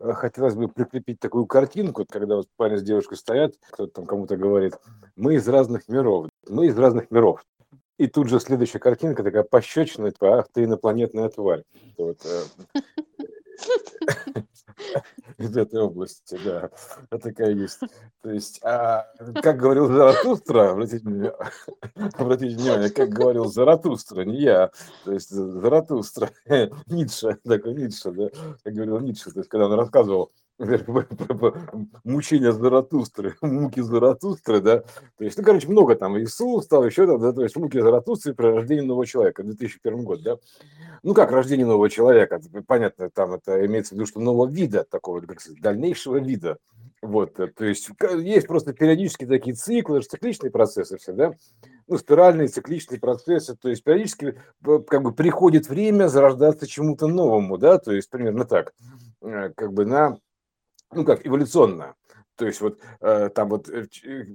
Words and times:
э, 0.00 0.12
хотелось 0.12 0.54
бы 0.54 0.68
прикрепить 0.68 1.20
такую 1.20 1.46
картинку, 1.46 2.04
когда 2.08 2.36
вот 2.36 2.48
парень 2.56 2.78
с 2.78 2.82
девушкой 2.82 3.16
стоят, 3.16 3.54
кто-то 3.70 3.92
там 3.92 4.06
кому-то 4.06 4.36
говорит, 4.36 4.74
мы 5.16 5.34
из 5.34 5.48
разных 5.48 5.88
миров, 5.88 6.28
мы 6.48 6.66
из 6.66 6.78
разных 6.78 7.10
миров. 7.10 7.44
И 7.98 8.06
тут 8.08 8.28
же 8.28 8.40
следующая 8.40 8.78
картинка 8.78 9.22
такая 9.22 9.42
пощечина, 9.42 10.10
типа, 10.10 10.38
ах 10.38 10.48
ты 10.52 10.64
инопланетная 10.64 11.28
тварь. 11.30 11.62
Вот, 11.96 12.18
э, 12.24 12.80
из 15.38 15.56
этой 15.56 15.80
области, 15.80 16.38
да, 16.44 16.70
такая 17.18 17.52
есть. 17.52 17.80
То 18.22 18.30
есть, 18.30 18.60
а, 18.62 19.06
как 19.42 19.58
говорил 19.58 19.86
Заратустра, 19.88 20.72
обратите, 20.72 21.04
обратите 22.14 22.56
внимание, 22.56 22.90
как 22.90 23.10
говорил 23.10 23.46
Заратустра, 23.46 24.22
не 24.22 24.40
я, 24.40 24.70
то 25.04 25.12
есть 25.12 25.30
Заратустра, 25.30 26.30
Ницше, 26.86 27.38
такой 27.44 27.74
Ницше, 27.74 28.10
да, 28.12 28.28
как 28.62 28.74
говорил 28.74 28.98
Ницше, 29.00 29.30
то 29.30 29.40
есть, 29.40 29.48
когда 29.48 29.66
он 29.66 29.74
рассказывал 29.74 30.32
мучения 32.04 32.52
Заратустры, 32.52 33.36
муки 33.42 33.80
Заратустры, 33.80 34.60
да, 34.60 34.78
то 35.18 35.24
есть, 35.24 35.36
ну, 35.36 35.44
короче, 35.44 35.68
много 35.68 35.96
там, 35.96 36.18
Иисус 36.18 36.64
стал 36.64 36.84
еще 36.86 37.06
там, 37.06 37.20
да, 37.20 37.32
то 37.32 37.42
есть, 37.42 37.56
муки 37.56 37.78
Заратустры 37.78 38.34
при 38.34 38.46
рождении 38.46 38.82
нового 38.82 39.06
человека, 39.06 39.42
2001 39.42 40.04
год, 40.04 40.22
да, 40.22 40.36
ну, 41.02 41.12
как 41.12 41.30
рождение 41.30 41.66
нового 41.66 41.90
человека, 41.90 42.40
понятно, 42.66 43.10
там 43.10 43.34
это 43.34 43.64
имеется 43.66 43.94
в 43.94 43.98
виду, 43.98 44.06
что 44.06 44.20
нового 44.20 44.48
вида, 44.48 44.84
такого, 44.84 45.20
как 45.20 45.40
дальнейшего 45.60 46.16
вида, 46.16 46.56
вот, 47.02 47.38
э, 47.38 47.48
то 47.48 47.64
есть, 47.64 47.90
есть 48.18 48.46
просто 48.46 48.72
периодически 48.72 49.26
такие 49.26 49.54
циклы, 49.54 50.00
цикличные 50.00 50.50
процессы 50.50 50.96
все, 50.96 51.12
да, 51.12 51.34
ну, 51.86 51.98
спиральные 51.98 52.48
цикличные 52.48 52.98
процессы, 52.98 53.54
то 53.56 53.68
есть 53.68 53.84
периодически 53.84 54.40
как 54.62 55.02
бы 55.02 55.12
приходит 55.12 55.68
время 55.68 56.08
зарождаться 56.08 56.66
чему-то 56.66 57.06
новому, 57.06 57.58
да, 57.58 57.78
то 57.78 57.92
есть 57.92 58.08
примерно 58.08 58.46
так, 58.46 58.72
э, 59.20 59.50
как 59.54 59.74
бы 59.74 59.84
на 59.84 60.18
ну 60.92 61.04
как, 61.04 61.26
эволюционно. 61.26 61.94
То 62.36 62.46
есть 62.46 62.60
вот 62.60 62.80
э, 63.00 63.30
там 63.34 63.48
вот 63.48 63.68
э, 63.68 63.86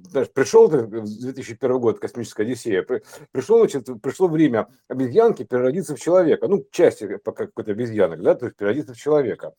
знаешь, 0.09 0.29
пришел 0.33 0.67
2001 0.67 1.79
год, 1.79 1.99
космическая 1.99 2.43
Одиссея, 2.43 2.85
пришел, 3.31 3.59
значит, 3.59 3.87
пришло 4.01 4.27
время 4.27 4.67
обезьянки 4.87 5.43
переродиться 5.43 5.95
в 5.95 5.99
человека, 5.99 6.47
ну, 6.47 6.65
части 6.71 7.19
какой-то 7.23 7.71
обезьянок, 7.71 8.21
да, 8.21 8.33
то 8.33 8.45
есть 8.45 8.57
переродиться 8.57 8.93
в 8.93 8.97
человека. 8.97 9.53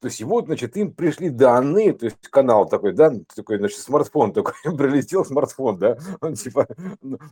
То 0.00 0.08
есть, 0.08 0.22
вот, 0.22 0.46
значит, 0.46 0.76
им 0.76 0.92
пришли 0.92 1.30
данные, 1.30 1.94
то 1.94 2.04
есть 2.04 2.28
канал 2.28 2.68
такой, 2.68 2.92
да, 2.92 3.12
такой, 3.34 3.58
значит, 3.58 3.78
смартфон 3.78 4.32
такой, 4.32 4.52
прилетел 4.76 5.24
смартфон, 5.24 5.78
да, 5.78 5.96
он 6.20 6.34
типа, 6.34 6.68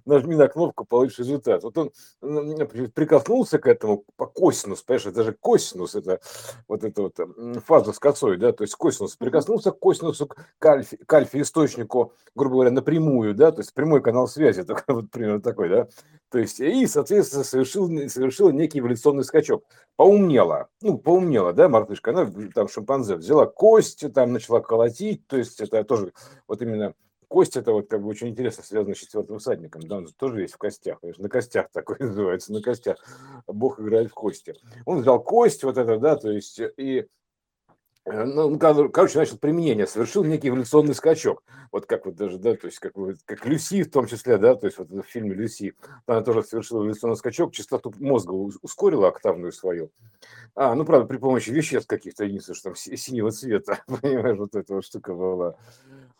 нажми 0.06 0.36
на 0.36 0.48
кнопку, 0.48 0.84
получишь 0.84 1.18
результат. 1.18 1.62
Вот 1.64 1.76
он 1.76 1.90
прикоснулся 2.94 3.58
к 3.58 3.66
этому 3.66 4.04
по 4.16 4.26
косинус, 4.26 4.82
понимаешь, 4.82 5.06
это 5.06 5.22
же 5.22 5.32
косинус, 5.32 5.94
это 5.94 6.20
вот 6.66 6.84
это 6.84 7.02
вот 7.02 7.16
фаза 7.66 7.92
с 7.92 7.98
косой, 7.98 8.38
да, 8.38 8.52
то 8.52 8.64
есть 8.64 8.74
косинус, 8.74 9.16
прикоснулся 9.16 9.70
к 9.70 9.78
косинусу, 9.78 10.28
к 10.58 10.66
альфе, 10.66 10.96
к 10.96 11.12
альфе 11.12 11.42
источнику, 11.42 12.14
грубо 12.34 12.54
говоря, 12.54 12.70
напрямую, 12.70 13.34
да, 13.34 13.52
то 13.52 13.60
есть 13.60 13.74
прямой 13.74 14.00
канал 14.00 14.28
связи, 14.28 14.62
такой, 14.64 14.94
вот 14.94 15.10
примерно 15.10 15.42
такой, 15.42 15.68
да, 15.68 15.88
то 16.32 16.38
есть, 16.38 16.60
и, 16.60 16.86
соответственно, 16.86 17.44
совершил, 17.44 17.88
совершил 18.08 18.50
некий 18.50 18.78
эволюционный 18.78 19.22
скачок. 19.22 19.64
Поумнела, 19.96 20.68
ну, 20.80 20.96
поумнела, 20.96 21.52
да, 21.52 21.68
мартышка, 21.68 22.12
она 22.12 22.24
там 22.54 22.68
шимпанзе 22.68 23.16
взяла 23.16 23.46
кость, 23.46 24.04
там 24.12 24.32
начала 24.32 24.60
колотить, 24.60 25.26
то 25.26 25.36
есть 25.36 25.60
это 25.60 25.84
тоже 25.84 26.12
вот 26.46 26.62
именно 26.62 26.94
кость 27.32 27.56
это 27.56 27.72
вот 27.72 27.88
как 27.88 28.02
бы 28.02 28.08
очень 28.08 28.28
интересно 28.28 28.62
связано 28.62 28.94
с 28.94 28.98
четвертым 28.98 29.38
всадником, 29.38 29.82
да, 29.82 29.96
он 29.96 30.06
тоже 30.06 30.42
есть 30.42 30.54
в 30.54 30.58
костях, 30.58 30.98
на 31.02 31.28
костях 31.28 31.70
такой 31.72 31.96
называется, 31.98 32.52
на 32.52 32.60
костях, 32.60 32.98
Бог 33.46 33.80
играет 33.80 34.10
в 34.10 34.14
кости. 34.14 34.54
Он 34.84 35.00
взял 35.00 35.22
кость 35.22 35.64
вот 35.64 35.78
это, 35.78 35.98
да, 35.98 36.16
то 36.16 36.30
есть 36.30 36.60
и 36.76 37.06
ну, 38.04 38.58
короче, 38.58 39.18
начал 39.18 39.38
применение, 39.38 39.86
совершил 39.86 40.24
некий 40.24 40.48
эволюционный 40.48 40.94
скачок. 40.94 41.44
Вот 41.70 41.86
как 41.86 42.04
вот 42.04 42.16
даже, 42.16 42.38
да, 42.38 42.54
то 42.56 42.66
есть 42.66 42.80
как, 42.80 42.94
как 43.24 43.46
Люси 43.46 43.84
в 43.84 43.90
том 43.90 44.06
числе, 44.06 44.38
да, 44.38 44.56
то 44.56 44.66
есть 44.66 44.78
вот 44.78 44.90
в 44.90 45.02
фильме 45.02 45.34
Люси, 45.34 45.74
она 46.06 46.22
тоже 46.22 46.42
совершила 46.42 46.80
эволюционный 46.80 47.16
скачок, 47.16 47.52
частоту 47.52 47.92
мозга 48.00 48.32
ускорила 48.32 49.08
октавную 49.08 49.52
свою. 49.52 49.90
А, 50.54 50.74
ну, 50.74 50.84
правда, 50.84 51.06
при 51.06 51.16
помощи 51.16 51.50
веществ 51.50 51.88
каких-то, 51.88 52.24
единственное, 52.24 52.56
что 52.56 52.70
там 52.70 52.76
синего 52.76 53.30
цвета, 53.30 53.82
понимаешь, 54.02 54.38
вот 54.38 54.54
эта 54.54 54.74
вот 54.74 54.84
штука 54.84 55.14
была. 55.14 55.56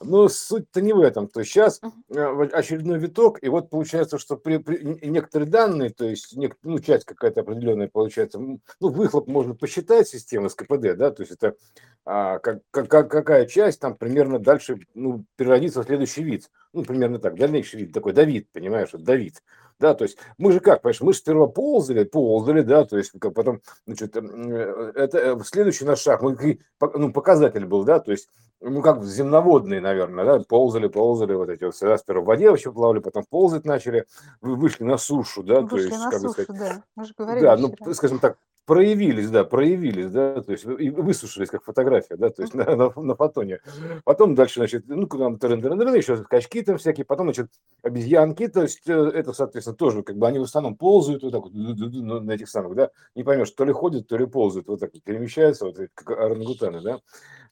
Но 0.01 0.29
суть-то 0.29 0.81
не 0.81 0.93
в 0.93 1.01
этом. 1.01 1.29
То 1.29 1.41
есть 1.41 1.53
сейчас 1.53 1.81
э, 2.09 2.49
очередной 2.53 2.99
виток, 2.99 3.39
и 3.43 3.49
вот 3.49 3.71
получается, 3.71 4.19
что 4.19 4.37
при, 4.37 4.57
при 4.57 4.83
некоторые 5.07 5.49
данные, 5.49 5.91
то 5.91 6.05
есть 6.05 6.37
не, 6.37 6.53
ну, 6.63 6.79
часть 6.81 7.05
какая-то 7.05 7.43
определенная 7.43 7.89
получается, 7.89 8.39
ну, 8.39 8.61
выхлоп 8.81 9.29
можно 9.29 9.55
посчитать 9.55 10.09
системы 10.09 10.51
с 10.51 10.55
КПД, 10.55 10.97
да, 10.97 11.11
то 11.11 11.23
есть 11.23 11.33
это 11.33 11.57
а, 12.05 12.39
как, 12.41 12.63
как, 12.71 13.11
какая 13.11 13.47
часть 13.47 13.81
там 13.81 13.95
примерно 13.95 14.39
дальше 14.39 14.81
ну, 14.95 15.25
переродится 15.37 15.83
в 15.83 15.87
следующий 15.87 16.23
вид. 16.23 16.51
Ну, 16.73 16.85
примерно 16.85 17.19
так, 17.19 17.37
дальнейший 17.37 17.81
вид, 17.81 17.93
такой 17.93 18.13
Давид, 18.13 18.49
понимаешь, 18.53 18.91
Давид. 18.93 19.43
Да, 19.79 19.95
то 19.95 20.05
есть 20.05 20.17
мы 20.39 20.53
же 20.53 20.61
как, 20.61 20.83
понимаешь, 20.83 21.01
мы 21.01 21.13
же 21.13 21.19
сперва 21.19 21.47
ползали, 21.47 22.05
ползали, 22.05 22.63
да, 22.63 22.85
то 22.85 22.97
есть 22.97 23.13
потом, 23.21 23.61
значит, 23.87 24.17
э, 24.17 24.93
это 24.95 25.19
э, 25.19 25.39
следующий 25.45 25.85
наш 25.85 26.01
шаг, 26.01 26.23
мы, 26.23 26.59
ну, 26.95 27.13
показатель 27.13 27.67
был, 27.67 27.85
да, 27.85 27.99
то 27.99 28.13
есть 28.13 28.29
ну, 28.61 28.81
как 28.81 29.03
земноводные, 29.05 29.81
наверное, 29.81 30.25
да, 30.25 30.41
ползали, 30.41 30.87
ползали, 30.87 31.35
вот 31.35 31.49
эти 31.49 31.65
вот, 31.65 31.75
всегда 31.75 31.99
сперва 31.99 32.23
в 32.23 32.27
воде 32.27 32.49
вообще 32.49 32.73
плавали, 32.73 33.01
потом 33.01 33.25
ползать 33.29 33.65
начали, 33.65 34.07
вышли 34.41 34.85
на 34.85 34.99
сушу, 34.99 35.43
да, 35.43 35.63
вышли 35.63 35.89
то 35.89 35.95
есть, 35.95 36.05
на 36.05 36.11
как 36.11 36.21
сушу, 36.21 36.35
бы 36.35 36.43
сказать, 36.43 36.61
да, 36.61 36.85
мы 36.95 37.05
же 37.05 37.15
говорили 37.19 37.45
да, 37.45 37.57
ну, 37.57 37.73
вчера. 37.73 37.95
скажем 37.95 38.19
так, 38.21 38.39
проявились, 38.65 39.31
да, 39.31 39.45
проявились, 39.45 40.11
да, 40.11 40.41
то 40.43 40.53
есть 40.53 40.65
и 40.65 40.91
высушились, 40.91 41.49
как 41.49 41.65
фотография, 41.65 42.17
да, 42.17 42.31
то 42.31 42.43
есть 42.43 42.55
на, 42.55 42.77
на, 42.77 42.93
на 42.95 43.15
фотоне. 43.15 43.61
Потом 44.05 44.35
дальше, 44.35 44.61
значит, 44.61 44.85
ну, 44.87 45.07
куда 45.07 45.25
там 45.25 45.39
трен 45.39 45.61
трен 45.61 45.95
еще 45.95 46.17
скачки 46.17 46.63
там 46.63 46.79
всякие, 46.79 47.05
потом, 47.05 47.27
значит, 47.27 47.51
обезьянки, 47.83 48.49
то 48.49 48.63
есть 48.63 48.89
э, 48.89 48.93
это, 48.93 49.33
соответственно, 49.33 49.77
тоже, 49.77 50.03
как 50.03 50.17
бы 50.17 50.27
они 50.27 50.39
в 50.39 50.43
основном 50.43 50.77
ползают 50.77 51.23
вот 51.23 51.33
так 51.33 51.43
вот 51.43 51.53
ну, 51.55 52.21
на 52.21 52.33
этих 52.33 52.49
самых, 52.49 52.75
да, 52.75 52.91
не 53.15 53.25
поймешь, 53.25 53.51
то 53.51 53.65
ли 53.65 53.73
ходят, 53.73 54.07
то 54.07 54.17
ли 54.17 54.27
ползают, 54.27 54.69
вот 54.69 54.81
так 54.81 54.93
перемещаются, 55.05 55.67
вот 55.67 55.79
как 55.95 56.11
орангутаны, 56.11 56.81
да, 56.81 57.01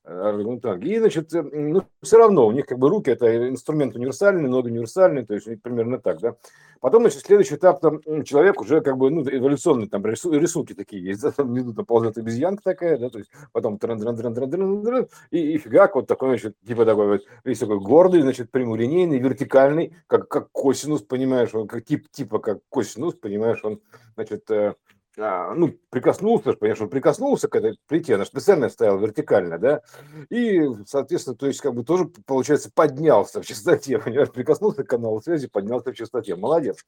орангутанги. 0.05 0.89
И, 0.89 0.99
значит, 0.99 1.33
э, 1.35 1.43
ну, 1.43 1.83
все 2.03 2.19
равно 2.19 2.47
у 2.47 2.53
них 2.53 2.67
как 2.67 2.79
бы 2.79 2.89
руки 2.89 3.11
это 3.11 3.49
инструмент 3.49 3.95
универсальный, 3.95 4.49
ноги 4.49 4.69
универсальные, 4.69 5.27
то 5.27 5.35
есть 5.35 5.63
примерно 5.63 5.99
так, 5.99 6.21
да. 6.21 6.37
Потом, 6.81 7.03
значит, 7.03 7.21
следующий 7.21 7.57
этап, 7.57 7.81
там, 7.81 8.01
человек 8.25 8.59
уже 8.61 8.81
как 8.81 8.97
бы, 8.97 9.11
ну, 9.11 9.23
эволюционный, 9.23 9.87
там, 9.87 10.05
рисунки 10.07 10.73
такие 10.73 11.05
есть, 11.05 11.21
да, 11.23 11.31
там 11.31 11.49
внизу 11.49 11.75
там 11.75 11.85
обезьянка 11.91 12.63
такая, 12.63 12.97
да, 12.99 13.11
то 13.11 13.19
есть 13.19 13.31
потом 13.53 13.79
трен 13.79 14.01
трен 14.01 14.17
трен 14.17 14.35
трен 14.35 14.51
трен 14.51 14.85
трен 14.85 15.09
и, 15.31 15.53
и 15.53 15.59
фигак, 15.59 15.95
вот 15.95 16.07
такой, 16.07 16.31
значит, 16.31 16.57
типа 16.67 16.87
такой 16.87 17.07
вот, 17.07 17.23
весь 17.45 17.59
такой 17.59 17.81
гордый, 17.81 18.23
значит, 18.23 18.51
прямолинейный, 18.51 19.19
вертикальный, 19.19 19.95
как, 20.07 20.29
как 20.29 20.51
косинус, 20.53 21.03
понимаешь, 21.03 21.55
он 21.55 21.69
как 21.69 21.85
тип, 21.85 22.09
типа 22.11 22.39
как 22.39 22.61
косинус, 22.71 23.15
понимаешь, 23.15 23.61
он, 23.63 23.81
значит, 24.17 24.51
э, 24.51 24.75
а, 25.23 25.55
ну, 25.55 25.79
прикоснулся, 25.91 26.55
конечно, 26.55 26.87
он 26.87 26.91
прикоснулся 26.91 27.49
к 27.49 27.55
этой 27.55 27.79
плите, 27.87 28.15
она 28.15 28.25
специально 28.25 28.69
стояла 28.69 28.99
вертикально, 28.99 29.59
да, 29.59 29.83
и, 30.31 30.67
соответственно, 30.87 31.37
то 31.37 31.47
есть, 31.47 31.61
как 31.61 31.75
бы 31.75 31.85
тоже, 31.85 32.07
получается, 32.27 32.71
поднялся 32.75 33.43
в 33.43 33.47
частоте, 33.47 33.99
понимаешь, 34.05 34.31
прикоснулся 34.31 34.83
к 34.83 34.89
каналу 34.89 35.21
связи, 35.21 35.49
поднялся 35.49 35.93
в 35.93 35.95
частоте, 35.95 36.37
молодец. 36.37 36.85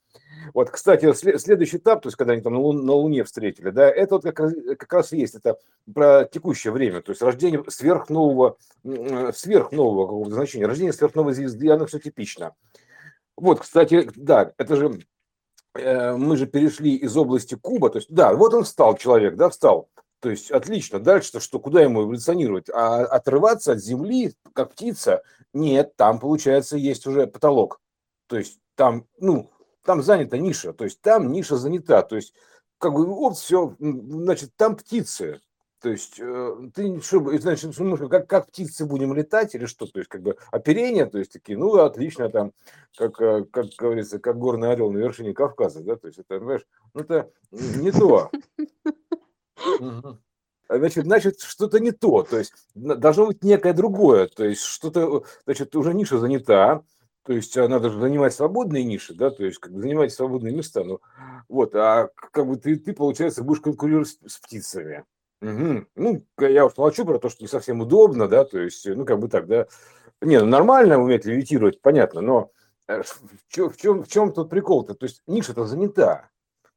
Вот, 0.55 0.71
кстати, 0.71 1.13
следующий 1.13 1.77
этап, 1.77 2.03
то 2.03 2.09
есть, 2.09 2.17
когда 2.17 2.33
они 2.33 2.43
там 2.43 2.55
на, 2.55 2.61
Лун, 2.61 2.87
на 2.87 2.93
Луне 2.93 3.25
встретили, 3.25 3.71
да, 3.71 3.89
это 3.89 4.15
вот 4.15 4.25
как 4.25 4.41
раз, 4.41 4.55
как 4.79 4.93
раз 4.93 5.13
есть, 5.13 5.35
это 5.35 5.59
про 5.93 6.25
текущее 6.25 6.73
время, 6.73 7.03
то 7.03 7.13
есть, 7.13 7.23
рождение 7.23 7.63
сверхнового, 7.69 8.57
сверхнового 8.83 10.07
какого-то 10.07 10.35
значения, 10.35 10.67
рождение 10.67 10.93
сверхновой 10.93 11.35
звезды, 11.35 11.71
оно 11.71 11.87
все 11.87 11.99
типично. 11.99 12.55
Вот, 13.37 13.61
кстати, 13.61 14.11
да, 14.15 14.53
это 14.57 14.77
же 14.77 15.01
мы 15.75 16.37
же 16.37 16.47
перешли 16.47 16.97
из 16.97 17.17
области 17.17 17.55
куба, 17.55 17.91
то 17.91 17.99
есть, 17.99 18.13
да, 18.13 18.35
вот 18.35 18.53
он 18.55 18.65
встал, 18.65 18.97
человек, 18.97 19.37
да, 19.37 19.49
встал, 19.49 19.89
то 20.21 20.31
есть 20.31 20.51
отлично. 20.53 21.01
Дальше-то 21.01 21.41
что, 21.41 21.59
куда 21.59 21.81
ему 21.81 22.05
эволюционировать? 22.05 22.71
А 22.71 23.05
отрываться 23.05 23.73
от 23.73 23.81
земли, 23.81 24.35
как 24.55 24.73
птица? 24.73 25.23
Нет, 25.53 25.97
там, 25.97 26.21
получается, 26.21 26.77
есть 26.77 27.07
уже 27.09 27.27
потолок. 27.27 27.81
То 28.29 28.37
есть 28.37 28.61
там, 28.77 29.07
ну, 29.19 29.51
там 29.85 30.01
занята 30.01 30.39
ниша, 30.39 30.73
то 30.73 30.85
есть 30.85 31.01
там 31.01 31.33
ниша 31.33 31.57
занята. 31.57 32.03
То 32.03 32.17
есть, 32.17 32.35
как 32.79 32.93
бы, 32.93 33.05
вот 33.05 33.37
все, 33.37 33.75
значит, 33.81 34.51
там 34.57 34.77
птицы. 34.77 35.41
То 35.83 35.91
есть 35.91 36.21
э, 36.21 36.57
ты 36.75 37.01
что, 37.01 37.37
значит, 37.39 37.77
ну, 37.79 38.09
как, 38.09 38.29
как 38.29 38.47
птицы 38.47 38.87
будем 38.87 39.15
летать 39.15 39.57
или 39.57 39.67
что? 39.67 39.87
То 39.87 39.99
есть 39.99 40.09
как 40.09 40.23
бы 40.23 40.37
оперение, 40.53 41.07
то 41.07 41.19
есть 41.19 41.33
такие, 41.33 41.59
ну 41.59 41.75
отлично 41.75 42.29
там, 42.29 42.53
как, 42.97 43.21
э, 43.21 43.45
как 43.51 43.67
говорится, 43.77 44.21
как 44.21 44.39
горный 44.39 44.71
орел 44.71 44.93
на 44.93 44.99
вершине 44.99 45.35
Кавказа, 45.35 45.83
да, 45.83 45.97
то 45.97 46.07
есть 46.07 46.21
это, 46.21 46.39
понимаешь, 46.39 46.65
ну 46.95 47.01
это 47.01 47.31
не 47.51 47.91
то. 47.91 48.31
Значит, 50.69 51.05
значит, 51.05 51.41
что-то 51.41 51.81
не 51.81 51.91
то, 51.91 52.23
то 52.23 52.39
есть 52.39 52.55
должно 52.75 53.27
быть 53.27 53.43
некое 53.43 53.75
другое, 53.75 54.29
то 54.29 54.45
есть 54.45 54.63
что-то, 54.63 55.25
значит, 55.45 55.75
уже 55.77 55.93
ниша 55.93 56.19
занята, 56.19 56.83
то 57.25 57.33
есть 57.33 57.57
надо 57.57 57.91
же 57.91 58.01
занимать 58.01 58.33
свободные 58.33 58.85
ниши, 58.85 59.15
да, 59.15 59.31
то 59.31 59.45
есть 59.45 59.59
как 59.59 59.73
бы 59.73 59.81
занимать 59.81 60.13
свободные 60.13 60.55
места, 60.55 60.83
ну, 60.83 61.01
вот, 61.49 61.75
а 61.75 62.09
как 62.15 62.47
бы 62.47 62.57
ты, 62.57 62.77
ты 62.77 62.95
получается, 62.95 63.43
будешь 63.43 63.61
конкурировать 63.61 64.17
с 64.25 64.39
птицами, 64.39 65.05
Угу. 65.43 65.87
Ну, 65.97 66.25
я 66.39 66.65
уж 66.65 66.77
молчу 66.77 67.05
про 67.05 67.19
то, 67.19 67.29
что 67.29 67.43
не 67.43 67.49
совсем 67.49 67.81
удобно, 67.81 68.29
да, 68.29 68.45
то 68.45 68.61
есть, 68.61 68.87
ну, 68.87 69.05
как 69.05 69.19
бы 69.19 69.29
так, 69.29 69.49
да. 69.49 69.67
Не, 70.21 70.39
ну, 70.39 70.47
нормально 70.47 71.03
уметь 71.03 71.25
левитировать, 71.25 71.83
понятно, 71.83 72.21
но 72.21 72.51
э, 72.87 73.03
в 73.03 73.49
чем, 73.49 73.71
в 73.71 73.77
чем, 73.77 74.05
в 74.05 74.09
чем 74.09 74.33
тут 74.33 74.49
прикол-то? 74.51 74.95
То 74.95 75.05
есть, 75.05 75.21
ниша-то 75.27 75.67
занята. 75.67 76.31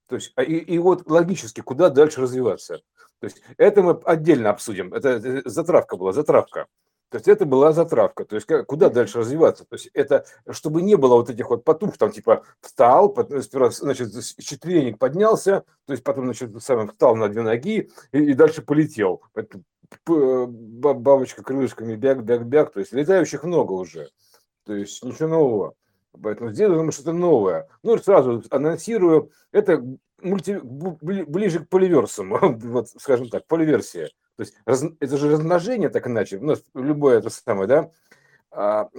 То 0.07 0.15
есть, 0.15 0.33
а, 0.35 0.41
и, 0.41 0.55
и 0.55 0.79
вот 0.79 1.07
логически, 1.07 1.61
куда 1.61 1.91
дальше 1.91 2.21
развиваться? 2.21 2.81
То 3.19 3.25
есть, 3.25 3.43
это 3.57 3.83
мы 3.83 3.91
отдельно 4.03 4.49
обсудим. 4.49 4.91
Это 4.95 5.47
затравка 5.47 5.95
была, 5.95 6.11
затравка. 6.11 6.65
То 7.09 7.17
есть 7.17 7.27
это 7.27 7.45
была 7.45 7.71
затравка. 7.71 8.25
То 8.25 8.35
есть 8.35 8.47
куда 8.67 8.89
дальше 8.89 9.19
развиваться? 9.19 9.65
То 9.65 9.75
есть 9.75 9.89
это, 9.93 10.25
чтобы 10.49 10.81
не 10.81 10.95
было 10.95 11.15
вот 11.15 11.29
этих 11.29 11.49
вот 11.49 11.63
потух, 11.63 11.97
там 11.97 12.11
типа 12.11 12.43
встал, 12.61 13.15
значит, 13.69 14.11
четверенник 14.39 14.97
поднялся, 14.97 15.63
то 15.85 15.93
есть 15.93 16.03
потом, 16.03 16.25
значит, 16.25 16.51
сам 16.63 16.89
встал 16.89 17.15
на 17.15 17.29
две 17.29 17.41
ноги 17.41 17.89
и, 18.11 18.17
и 18.17 18.33
дальше 18.33 18.61
полетел. 18.61 19.21
Бабочка 20.05 21.43
крылышками 21.43 21.95
бяг. 21.95 22.73
То 22.73 22.79
есть 22.79 22.91
летающих 22.91 23.43
много 23.43 23.73
уже. 23.73 24.09
То 24.65 24.73
есть 24.73 25.03
ничего 25.03 25.29
нового. 25.29 25.75
Поэтому 26.21 26.51
здесь 26.51 26.69
думаю, 26.69 26.91
что-то 26.91 27.13
новое. 27.13 27.67
Ну, 27.83 27.97
сразу 27.97 28.43
анонсирую, 28.49 29.31
это 29.51 29.83
мульти... 30.21 30.59
ближе 30.61 31.59
к 31.59 31.69
поливерсам, 31.69 32.29
вот, 32.59 32.89
скажем 32.89 33.29
так, 33.29 33.45
поливерсия. 33.47 34.09
То 34.37 34.43
есть 34.43 34.53
раз, 34.65 34.83
это 34.99 35.17
же 35.17 35.29
размножение, 35.29 35.89
так 35.89 36.07
иначе, 36.07 36.37
у 36.37 36.45
нас 36.45 36.63
любое 36.73 37.19
это 37.19 37.29
самое, 37.29 37.67
да, 37.67 37.91
а, 38.57 38.89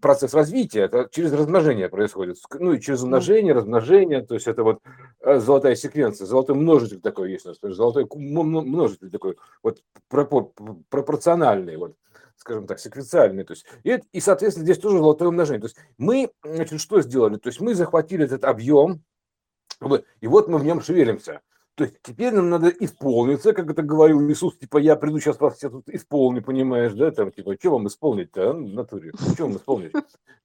процесс 0.00 0.34
развития, 0.34 0.82
это 0.82 1.08
через 1.10 1.32
размножение 1.32 1.88
происходит. 1.88 2.36
Ну 2.52 2.74
и 2.74 2.80
через 2.80 3.02
умножение, 3.02 3.52
размножение, 3.52 4.22
то 4.22 4.34
есть 4.34 4.46
это 4.46 4.62
вот 4.62 4.80
э, 5.20 5.40
золотая 5.40 5.74
секвенция, 5.74 6.26
золотой 6.26 6.54
множитель 6.54 7.00
такой 7.00 7.32
есть 7.32 7.44
у 7.44 7.48
нас, 7.48 7.58
золотой 7.60 8.06
множитель 8.14 9.10
такой, 9.10 9.36
вот 9.64 9.82
пропорциональный, 10.08 11.76
вот, 11.76 11.96
скажем 12.36 12.68
так, 12.68 12.78
секвенциальный. 12.78 13.42
То 13.42 13.54
есть, 13.54 13.66
и, 13.82 13.98
и, 14.12 14.20
соответственно, 14.20 14.64
здесь 14.64 14.78
тоже 14.78 14.98
золотое 14.98 15.28
умножение. 15.28 15.60
То 15.60 15.66
есть 15.66 15.78
мы, 15.98 16.30
значит, 16.44 16.80
что 16.80 17.00
сделали? 17.00 17.36
То 17.36 17.48
есть 17.48 17.60
мы 17.60 17.74
захватили 17.74 18.24
этот 18.24 18.44
объем, 18.44 19.02
и 20.20 20.26
вот 20.28 20.46
мы 20.46 20.58
в 20.58 20.64
нем 20.64 20.80
шевелимся. 20.80 21.40
То 21.74 21.84
есть 21.84 21.96
теперь 22.02 22.32
нам 22.34 22.50
надо 22.50 22.68
исполниться, 22.68 23.52
как 23.52 23.70
это 23.70 23.82
говорил 23.82 24.20
Иисус, 24.28 24.58
типа 24.58 24.78
я 24.78 24.96
приду 24.96 25.18
сейчас 25.18 25.40
вас 25.40 25.56
все 25.56 25.70
тут 25.70 25.88
исполню, 25.88 26.42
понимаешь, 26.42 26.92
да, 26.92 27.10
там, 27.10 27.32
типа, 27.32 27.54
что 27.58 27.70
вам 27.70 27.86
исполнить-то, 27.86 28.50
а, 28.50 28.54
натуре, 28.54 29.12
что 29.34 29.44
вам 29.44 29.56
исполнить? 29.56 29.92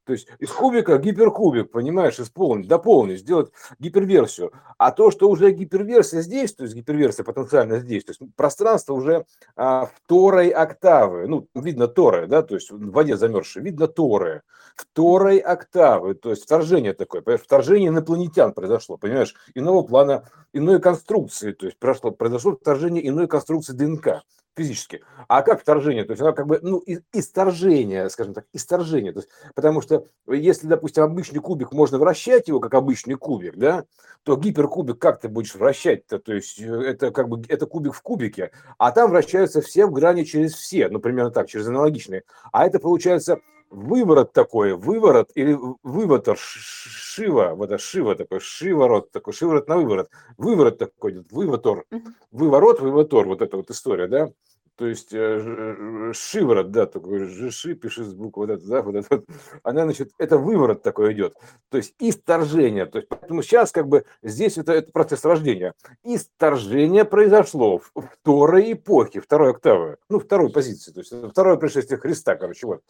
То 0.05 0.13
есть 0.13 0.27
из 0.37 0.51
кубика 0.51 0.97
гиперкубик, 0.99 1.71
понимаешь, 1.71 2.19
исполнить, 2.19 2.67
дополнить, 2.67 3.21
сделать 3.21 3.51
гиперверсию. 3.79 4.51
А 4.77 4.91
то, 4.91 5.09
что 5.09 5.27
уже 5.29 5.51
гиперверсия 5.51 6.21
здесь, 6.21 6.53
то 6.53 6.63
есть 6.63 6.75
гиперверсия 6.75 7.25
потенциально 7.25 7.79
здесь, 7.79 8.05
то 8.05 8.11
есть 8.11 8.21
пространство 8.35 8.93
уже 8.93 9.25
а, 9.55 9.89
второй 10.03 10.49
октавы, 10.49 11.27
ну, 11.27 11.47
видно 11.55 11.87
торы, 11.87 12.27
да, 12.27 12.43
то 12.43 12.53
есть 12.53 12.69
в 12.69 12.91
воде 12.91 13.17
замерзшей, 13.17 13.63
видно 13.63 13.87
торы, 13.87 14.43
второй 14.75 15.39
октавы, 15.39 16.13
то 16.13 16.29
есть 16.29 16.43
вторжение 16.43 16.93
такое, 16.93 17.21
понимаешь, 17.21 17.43
вторжение 17.43 17.89
инопланетян 17.89 18.53
произошло, 18.53 18.97
понимаешь, 18.97 19.33
иного 19.55 19.81
плана, 19.81 20.29
иной 20.53 20.79
конструкции 20.79 21.24
конструкции, 21.25 21.51
то 21.51 21.65
есть 21.65 21.77
прошло, 21.77 22.11
произошло 22.11 22.55
вторжение 22.55 23.07
иной 23.07 23.27
конструкции 23.27 23.73
ДНК 23.73 24.23
физически. 24.57 25.01
А 25.27 25.41
как 25.41 25.61
вторжение? 25.61 26.05
То 26.05 26.11
есть 26.11 26.21
она 26.21 26.31
как 26.31 26.47
бы, 26.47 26.59
ну, 26.61 26.81
исторжение, 27.11 28.09
скажем 28.09 28.33
так, 28.33 28.45
исторжение. 28.53 29.11
То 29.11 29.19
есть, 29.19 29.29
потому 29.53 29.81
что 29.81 30.05
если, 30.27 30.67
допустим, 30.67 31.03
обычный 31.03 31.41
кубик, 31.41 31.73
можно 31.73 31.97
вращать 31.97 32.47
его, 32.47 32.61
как 32.61 32.73
обычный 32.73 33.15
кубик, 33.15 33.57
да, 33.57 33.83
то 34.23 34.37
гиперкубик 34.37 34.97
как 34.97 35.19
ты 35.19 35.27
будешь 35.27 35.55
вращать-то? 35.55 36.19
То 36.19 36.33
есть 36.33 36.61
э, 36.61 36.65
это 36.67 37.11
как 37.11 37.27
бы, 37.27 37.43
это 37.49 37.65
кубик 37.65 37.93
в 37.93 38.01
кубике, 38.01 38.51
а 38.77 38.91
там 38.91 39.09
вращаются 39.09 39.61
все 39.61 39.87
в 39.87 39.91
грани 39.91 40.23
через 40.23 40.53
все, 40.53 40.87
ну, 40.87 40.99
примерно 40.99 41.31
так, 41.31 41.49
через 41.49 41.67
аналогичные. 41.67 42.23
А 42.53 42.65
это 42.65 42.79
получается 42.79 43.41
выворот 43.69 44.33
такой, 44.33 44.73
выворот 44.73 45.31
или 45.35 45.57
вывотор, 45.83 46.37
шива, 46.37 47.53
вот 47.55 47.71
это 47.71 47.77
шива 47.77 48.15
такой, 48.15 48.39
шиворот 48.39 49.11
такой, 49.11 49.33
шиворот 49.33 49.67
на 49.67 49.77
выворот, 49.77 50.09
выворот 50.37 50.77
такой, 50.77 51.25
вывотор, 51.31 51.85
выворот, 52.31 52.79
вывотор, 52.79 53.25
вот 53.25 53.41
эта 53.41 53.57
вот 53.57 53.69
история, 53.69 54.07
да, 54.07 54.29
то 54.77 54.87
есть 54.87 55.13
э, 55.13 56.11
шиворот, 56.13 56.71
да, 56.71 56.85
такой 56.85 57.25
жиши, 57.25 57.75
пиши 57.75 58.03
звук, 58.03 58.37
вот 58.37 58.49
это, 58.49 58.67
да, 58.67 58.81
вот 58.81 58.95
это, 58.95 59.23
она, 59.63 59.83
значит, 59.83 60.11
это 60.17 60.37
выворот 60.37 60.81
такой 60.81 61.13
идет, 61.13 61.35
то 61.69 61.77
есть 61.77 61.93
исторжение, 61.99 62.85
то 62.85 62.97
есть 62.97 63.07
поэтому 63.07 63.41
сейчас 63.41 63.71
как 63.71 63.87
бы 63.87 64.05
здесь 64.21 64.57
это, 64.57 64.73
это 64.73 64.91
процесс 64.91 65.23
рождения. 65.23 65.73
Исторжение 66.03 67.05
произошло 67.05 67.79
в 67.79 67.91
второй 67.95 68.73
эпохе, 68.73 69.21
второй 69.21 69.51
октавы, 69.51 69.97
ну, 70.09 70.19
второй 70.19 70.49
позиции, 70.49 70.91
то 70.91 70.99
есть 70.99 71.13
второе 71.31 71.55
пришествие 71.55 71.97
Христа, 71.97 72.35
короче, 72.35 72.67
вот, 72.67 72.81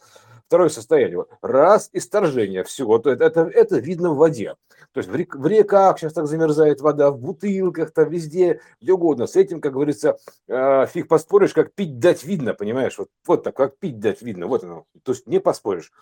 второе 0.46 0.68
состояние, 0.68 1.18
вот, 1.18 1.30
раз, 1.40 1.88
исторжение, 1.92 2.64
все, 2.64 2.84
вот 2.84 3.06
это, 3.06 3.24
это, 3.24 3.42
это 3.42 3.78
видно 3.78 4.10
в 4.10 4.16
воде, 4.16 4.56
то 4.92 4.98
есть 4.98 5.10
в, 5.10 5.14
рек, 5.14 5.36
в 5.36 5.46
реках 5.46 5.98
сейчас 5.98 6.14
так 6.14 6.26
замерзает 6.26 6.80
вода, 6.80 7.10
в 7.10 7.18
бутылках, 7.18 7.92
там 7.92 8.08
везде, 8.08 8.60
где 8.80 8.92
угодно, 8.92 9.26
с 9.26 9.36
этим, 9.36 9.60
как 9.60 9.74
говорится, 9.74 10.16
э, 10.48 10.86
фиг 10.86 11.06
поспоришь, 11.06 11.52
как 11.52 11.72
пить 11.76 12.00
дать 12.00 12.24
видно, 12.24 12.54
понимаешь? 12.54 12.98
Вот, 12.98 13.10
вот 13.24 13.44
так, 13.44 13.56
как 13.56 13.78
пить 13.78 14.00
дать 14.00 14.22
видно, 14.22 14.48
вот 14.48 14.64
оно. 14.64 14.86
То 15.04 15.12
есть 15.12 15.26
не 15.26 15.38
поспоришь. 15.38 15.92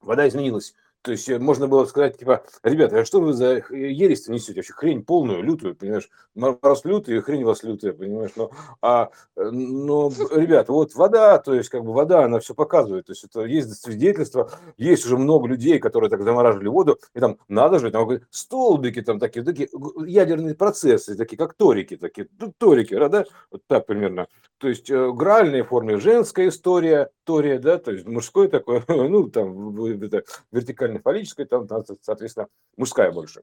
Вода 0.00 0.28
изменилась. 0.28 0.74
То 1.02 1.10
есть 1.10 1.28
э, 1.28 1.38
можно 1.38 1.66
было 1.66 1.84
сказать, 1.84 2.18
типа, 2.18 2.44
ребята, 2.62 3.00
а 3.00 3.04
что 3.04 3.20
вы 3.20 3.32
за 3.32 3.62
ересь 3.70 4.28
несете? 4.28 4.60
Вообще 4.60 4.72
хрень 4.72 5.04
полную, 5.04 5.42
лютую, 5.42 5.74
понимаешь? 5.74 6.08
Мороз 6.34 6.84
лютый, 6.84 7.20
хрень 7.20 7.44
вас 7.44 7.64
лютая, 7.64 7.92
понимаешь? 7.92 8.30
Но, 8.36 8.50
а, 8.80 9.10
э, 9.36 9.50
но, 9.50 10.12
ребята, 10.30 10.72
вот 10.72 10.94
вода, 10.94 11.38
то 11.38 11.54
есть 11.54 11.70
как 11.70 11.84
бы 11.84 11.92
вода, 11.92 12.24
она 12.24 12.38
все 12.38 12.54
показывает. 12.54 13.06
То 13.06 13.12
есть 13.12 13.24
это 13.24 13.42
есть 13.42 13.82
свидетельство, 13.82 14.50
есть 14.76 15.04
уже 15.04 15.18
много 15.18 15.48
людей, 15.48 15.80
которые 15.80 16.08
так 16.08 16.22
замораживали 16.22 16.68
воду, 16.68 16.98
и 17.14 17.20
там 17.20 17.38
надо 17.48 17.80
же, 17.80 17.90
там 17.90 18.08
столбики 18.30 19.02
там 19.02 19.18
такие, 19.18 19.44
такие 19.44 19.68
ядерные 20.06 20.54
процессы, 20.54 21.16
такие 21.16 21.36
как 21.36 21.54
торики, 21.54 21.96
такие, 21.96 22.28
торики, 22.58 22.94
да, 23.08 23.24
вот 23.50 23.62
так 23.66 23.86
примерно. 23.86 24.28
То 24.58 24.68
есть 24.68 24.88
э, 24.88 25.10
гральные 25.12 25.64
формы, 25.64 25.98
женская 25.98 26.46
история, 26.46 27.10
тория, 27.24 27.58
да, 27.58 27.78
то 27.78 27.92
есть 27.92 28.06
мужской 28.06 28.48
такой, 28.48 28.82
ну, 28.88 29.28
там, 29.28 29.84
это, 30.02 30.24
вертикально 30.50 31.00
фаллической, 31.00 31.46
там, 31.46 31.66
соответственно, 32.00 32.48
мужская 32.76 33.12
больше. 33.12 33.42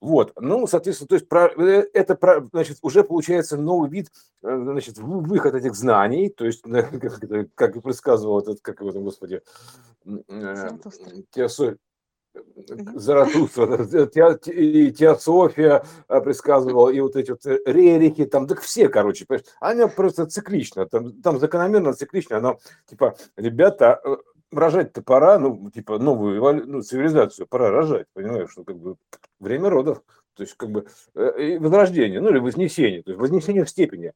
Вот, 0.00 0.32
ну, 0.40 0.66
соответственно, 0.66 1.08
то 1.08 1.14
есть 1.14 1.28
про, 1.28 1.46
э, 1.46 1.86
это, 1.92 2.14
про, 2.14 2.44
значит, 2.52 2.78
уже 2.82 3.04
получается 3.04 3.56
новый 3.56 3.90
вид, 3.90 4.10
э, 4.42 4.56
значит, 4.56 4.98
выход 4.98 5.54
этих 5.54 5.74
знаний, 5.74 6.28
то 6.30 6.44
есть, 6.44 6.62
как, 6.62 7.54
как 7.54 7.76
и 7.76 7.80
предсказывал 7.80 8.40
этот, 8.40 8.60
как 8.60 8.80
его 8.80 8.92
там, 8.92 9.04
господи, 9.04 9.40
Теософия, 11.30 11.78
Заратустра, 12.94 13.84
и 14.46 14.90
Теософия 14.90 15.84
а, 16.08 16.20
предсказывал, 16.20 16.88
и 16.88 17.00
вот 17.00 17.16
эти 17.16 17.30
вот 17.30 17.44
Рерихи, 17.66 18.24
там, 18.24 18.46
так 18.46 18.60
все, 18.60 18.88
короче, 18.88 19.26
понимаешь, 19.26 19.46
они 19.60 19.86
просто 19.94 20.26
циклично, 20.26 20.86
там, 20.86 21.12
там 21.22 21.38
закономерно 21.38 21.92
циклично, 21.92 22.38
она, 22.38 22.56
типа, 22.86 23.16
ребята, 23.36 24.00
э, 24.04 24.16
рожать-то 24.50 25.02
пора, 25.02 25.38
ну, 25.38 25.70
типа, 25.70 25.98
новую 25.98 26.66
ну, 26.66 26.82
цивилизацию 26.82 27.46
пора 27.46 27.70
рожать, 27.70 28.06
понимаешь, 28.14 28.50
ну, 28.56 28.64
как 28.64 28.78
бы, 28.78 28.96
время 29.40 29.68
родов, 29.68 30.02
то 30.34 30.42
есть, 30.42 30.54
как 30.56 30.70
бы, 30.70 30.86
э, 31.14 31.58
возрождение, 31.58 32.20
ну, 32.20 32.30
или 32.30 32.38
вознесение, 32.38 33.02
то 33.02 33.10
есть, 33.10 33.20
вознесение 33.20 33.64
в 33.64 33.70
степени, 33.70 34.12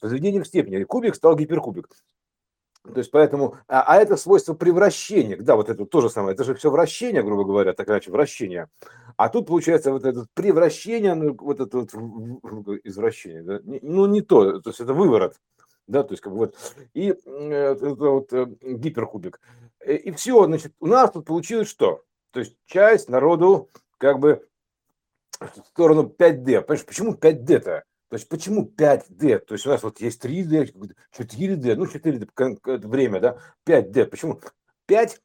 возведение 0.00 0.42
в 0.42 0.46
степени, 0.46 0.82
кубик 0.84 1.14
стал 1.14 1.36
гиперкубик, 1.36 1.88
то 2.82 2.98
есть 2.98 3.10
поэтому, 3.12 3.56
а, 3.68 3.82
а 3.82 3.96
это 4.00 4.16
свойство 4.16 4.54
превращения, 4.54 5.36
да, 5.36 5.54
вот 5.54 5.68
это 5.68 5.86
то 5.86 6.00
же 6.00 6.10
самое, 6.10 6.34
это 6.34 6.42
же 6.42 6.54
все 6.54 6.70
вращение, 6.70 7.22
грубо 7.22 7.44
говоря, 7.44 7.72
так 7.74 7.88
иначе, 7.88 8.10
вращение. 8.10 8.68
А 9.16 9.28
тут 9.28 9.46
получается 9.46 9.92
вот 9.92 10.04
это 10.04 10.26
превращение, 10.34 11.14
ну, 11.14 11.36
вот 11.38 11.60
это 11.60 11.78
вот 11.78 11.90
извращение, 12.82 13.42
да? 13.42 13.60
ну 13.64 14.06
не 14.06 14.20
то, 14.20 14.60
то 14.60 14.70
есть 14.70 14.80
это 14.80 14.94
выворот, 14.94 15.36
да, 15.86 16.02
то 16.02 16.12
есть 16.12 16.22
как 16.22 16.32
бы 16.32 16.38
вот, 16.38 16.56
и 16.92 17.10
э, 17.10 17.14
это 17.14 17.86
вот 17.94 18.32
э, 18.32 18.46
гиперкубик. 18.62 19.40
Э, 19.80 19.94
и 19.94 20.10
все, 20.12 20.44
значит, 20.46 20.74
у 20.80 20.86
нас 20.86 21.12
тут 21.12 21.26
получилось 21.26 21.68
что? 21.68 22.02
То 22.32 22.40
есть 22.40 22.56
часть 22.66 23.08
народу 23.08 23.70
как 23.98 24.18
бы 24.18 24.44
в 25.38 25.66
сторону 25.68 26.02
5D. 26.04 26.62
Понимаешь, 26.62 26.86
почему 26.86 27.14
5D-то? 27.14 27.84
То 28.12 28.16
есть 28.16 28.28
почему 28.28 28.66
5D? 28.66 29.38
То 29.38 29.54
есть 29.54 29.66
у 29.66 29.70
нас 29.70 29.82
вот 29.82 29.98
есть 30.02 30.22
3D, 30.22 30.74
4D, 31.16 31.76
ну 31.76 31.86
4D 31.86 32.86
время, 32.86 33.20
да, 33.20 33.38
5D. 33.66 34.04
Почему 34.04 34.38
5? 34.84 35.18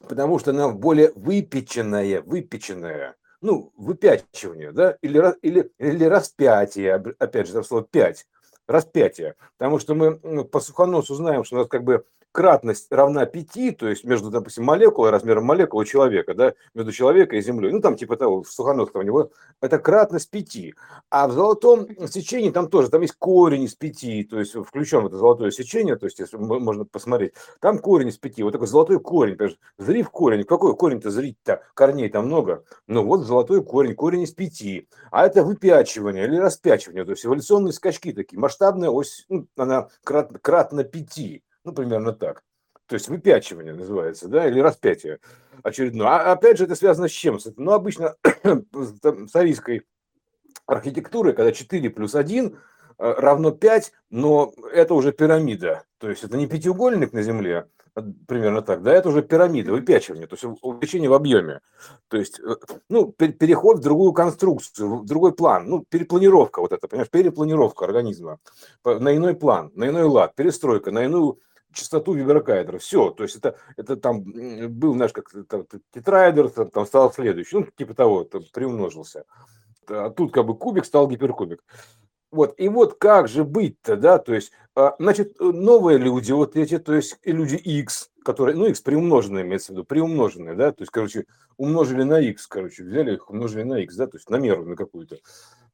Потому 0.00 0.40
что 0.40 0.50
она 0.50 0.70
более 0.70 1.12
выпеченная, 1.14 2.20
выпеченная. 2.20 3.14
Ну, 3.40 3.72
выпячивание, 3.76 4.72
да, 4.72 4.98
или, 5.02 5.22
или, 5.42 5.70
или 5.78 6.04
распятие, 6.06 6.94
опять 6.94 7.46
же, 7.46 7.62
слово 7.62 7.84
5. 7.84 8.26
распятие. 8.66 9.36
Потому 9.56 9.78
что 9.78 9.94
мы 9.94 10.18
ну, 10.24 10.44
по 10.44 10.58
сухоносу 10.58 11.14
знаем, 11.14 11.44
что 11.44 11.54
у 11.54 11.58
нас 11.60 11.68
как 11.68 11.84
бы 11.84 12.04
кратность 12.34 12.90
равна 12.90 13.26
5, 13.26 13.76
то 13.78 13.88
есть 13.88 14.02
между, 14.02 14.28
допустим, 14.28 14.64
молекулой, 14.64 15.10
размером 15.10 15.44
молекулы 15.44 15.86
человека, 15.86 16.34
да, 16.34 16.54
между 16.74 16.90
человеком 16.90 17.38
и 17.38 17.42
Землей, 17.42 17.70
ну, 17.70 17.80
там 17.80 17.94
типа 17.94 18.16
того, 18.16 18.42
в 18.42 18.50
сухоноске 18.50 18.98
у 18.98 19.02
него, 19.02 19.30
это 19.60 19.78
кратность 19.78 20.30
5. 20.30 20.74
А 21.10 21.28
в 21.28 21.32
золотом 21.32 21.86
сечении 22.08 22.50
там 22.50 22.68
тоже, 22.68 22.90
там 22.90 23.02
есть 23.02 23.14
корень 23.16 23.62
из 23.62 23.76
5, 23.76 24.28
то 24.28 24.40
есть 24.40 24.52
включен 24.52 25.02
в 25.02 25.06
это 25.06 25.16
золотое 25.16 25.52
сечение, 25.52 25.94
то 25.94 26.06
есть 26.06 26.18
если 26.18 26.36
можно 26.36 26.84
посмотреть, 26.84 27.34
там 27.60 27.78
корень 27.78 28.08
из 28.08 28.18
5, 28.18 28.40
вот 28.42 28.50
такой 28.50 28.66
золотой 28.66 28.98
корень, 28.98 29.36
понимаешь, 29.36 29.58
зри 29.78 30.02
в 30.02 30.10
корень, 30.10 30.42
какой 30.42 30.74
корень-то 30.74 31.10
зрить-то, 31.12 31.62
корней 31.74 32.08
там 32.08 32.26
много, 32.26 32.64
ну 32.88 33.04
вот 33.04 33.20
золотой 33.20 33.62
корень, 33.62 33.94
корень 33.94 34.22
из 34.22 34.32
5, 34.32 34.88
а 35.12 35.24
это 35.24 35.44
выпячивание 35.44 36.24
или 36.24 36.36
распячивание, 36.38 37.04
то 37.04 37.12
есть 37.12 37.24
эволюционные 37.24 37.72
скачки 37.72 38.12
такие, 38.12 38.40
масштабная 38.40 38.90
ось, 38.90 39.24
ну, 39.28 39.46
она 39.56 39.86
крат, 40.02 40.32
кратно 40.42 40.82
5, 40.82 41.43
ну, 41.64 41.72
примерно 41.72 42.12
так. 42.12 42.42
То 42.86 42.94
есть 42.94 43.08
выпячивание 43.08 43.72
называется, 43.72 44.28
да, 44.28 44.46
или 44.46 44.60
распятие 44.60 45.18
очередное. 45.62 46.08
А 46.08 46.32
опять 46.32 46.58
же, 46.58 46.64
это 46.64 46.74
связано 46.74 47.08
с 47.08 47.12
чем? 47.12 47.38
Ну, 47.56 47.72
обычно 47.72 48.16
с 48.72 49.34
арийской 49.34 49.82
архитектурой, 50.66 51.32
когда 51.32 51.52
4 51.52 51.90
плюс 51.90 52.14
1 52.14 52.46
э, 52.46 52.52
равно 52.98 53.52
5, 53.52 53.92
но 54.10 54.52
это 54.72 54.94
уже 54.94 55.12
пирамида. 55.12 55.84
То 55.98 56.10
есть 56.10 56.24
это 56.24 56.36
не 56.36 56.46
пятиугольник 56.46 57.14
на 57.14 57.22
Земле, 57.22 57.68
а 57.94 58.02
примерно 58.28 58.60
так, 58.60 58.82
да, 58.82 58.92
это 58.92 59.08
уже 59.08 59.22
пирамида, 59.22 59.72
выпячивание, 59.72 60.26
то 60.26 60.34
есть 60.34 60.44
увеличение 60.60 61.08
в 61.08 61.14
объеме. 61.14 61.60
То 62.08 62.18
есть, 62.18 62.38
э, 62.40 62.56
ну, 62.90 63.12
переход 63.12 63.78
в 63.78 63.82
другую 63.82 64.12
конструкцию, 64.12 64.98
в 64.98 65.06
другой 65.06 65.32
план, 65.32 65.68
ну, 65.68 65.84
перепланировка 65.88 66.60
вот 66.60 66.72
это, 66.72 66.86
понимаешь, 66.86 67.10
перепланировка 67.10 67.86
организма 67.86 68.40
на 68.84 69.16
иной 69.16 69.34
план, 69.34 69.70
на 69.74 69.88
иной 69.88 70.02
лад, 70.02 70.34
перестройка, 70.34 70.90
на 70.90 71.04
иную 71.04 71.38
частоту 71.74 72.14
виброкайдера. 72.14 72.78
Все, 72.78 73.10
то 73.10 73.22
есть 73.22 73.36
это, 73.36 73.56
это 73.76 73.96
там 73.96 74.22
был, 74.22 74.94
знаешь, 74.94 75.12
как 75.12 75.30
там, 75.48 75.66
тетраэдер, 75.92 76.50
там, 76.50 76.70
там 76.70 76.86
стал 76.86 77.12
следующий, 77.12 77.56
ну, 77.56 77.66
типа 77.76 77.94
того, 77.94 78.24
там, 78.24 78.42
приумножился. 78.52 79.24
А 79.88 80.10
тут 80.10 80.32
как 80.32 80.46
бы 80.46 80.56
кубик 80.56 80.84
стал 80.84 81.08
гиперкубик. 81.08 81.62
Вот, 82.34 82.54
и 82.56 82.68
вот 82.68 82.94
как 82.98 83.28
же 83.28 83.44
быть-то, 83.44 83.96
да, 83.96 84.18
то 84.18 84.34
есть, 84.34 84.50
а, 84.74 84.96
значит, 84.98 85.38
новые 85.38 85.98
люди, 85.98 86.32
вот 86.32 86.56
эти, 86.56 86.80
то 86.80 86.92
есть 86.92 87.16
люди 87.24 87.54
X, 87.54 88.10
которые, 88.24 88.56
ну, 88.56 88.66
X 88.66 88.80
приумноженные, 88.80 89.44
имеется 89.44 89.68
в 89.68 89.76
виду, 89.76 89.84
приумноженные, 89.84 90.56
да, 90.56 90.72
то 90.72 90.82
есть, 90.82 90.90
короче, 90.90 91.26
умножили 91.58 92.02
на 92.02 92.18
X, 92.18 92.48
короче, 92.48 92.82
взяли 92.82 93.14
их, 93.14 93.30
умножили 93.30 93.62
на 93.62 93.78
X, 93.78 93.94
да, 93.94 94.08
то 94.08 94.16
есть 94.16 94.28
на 94.30 94.36
меру 94.36 94.64
на 94.64 94.74
какую-то. 94.74 95.18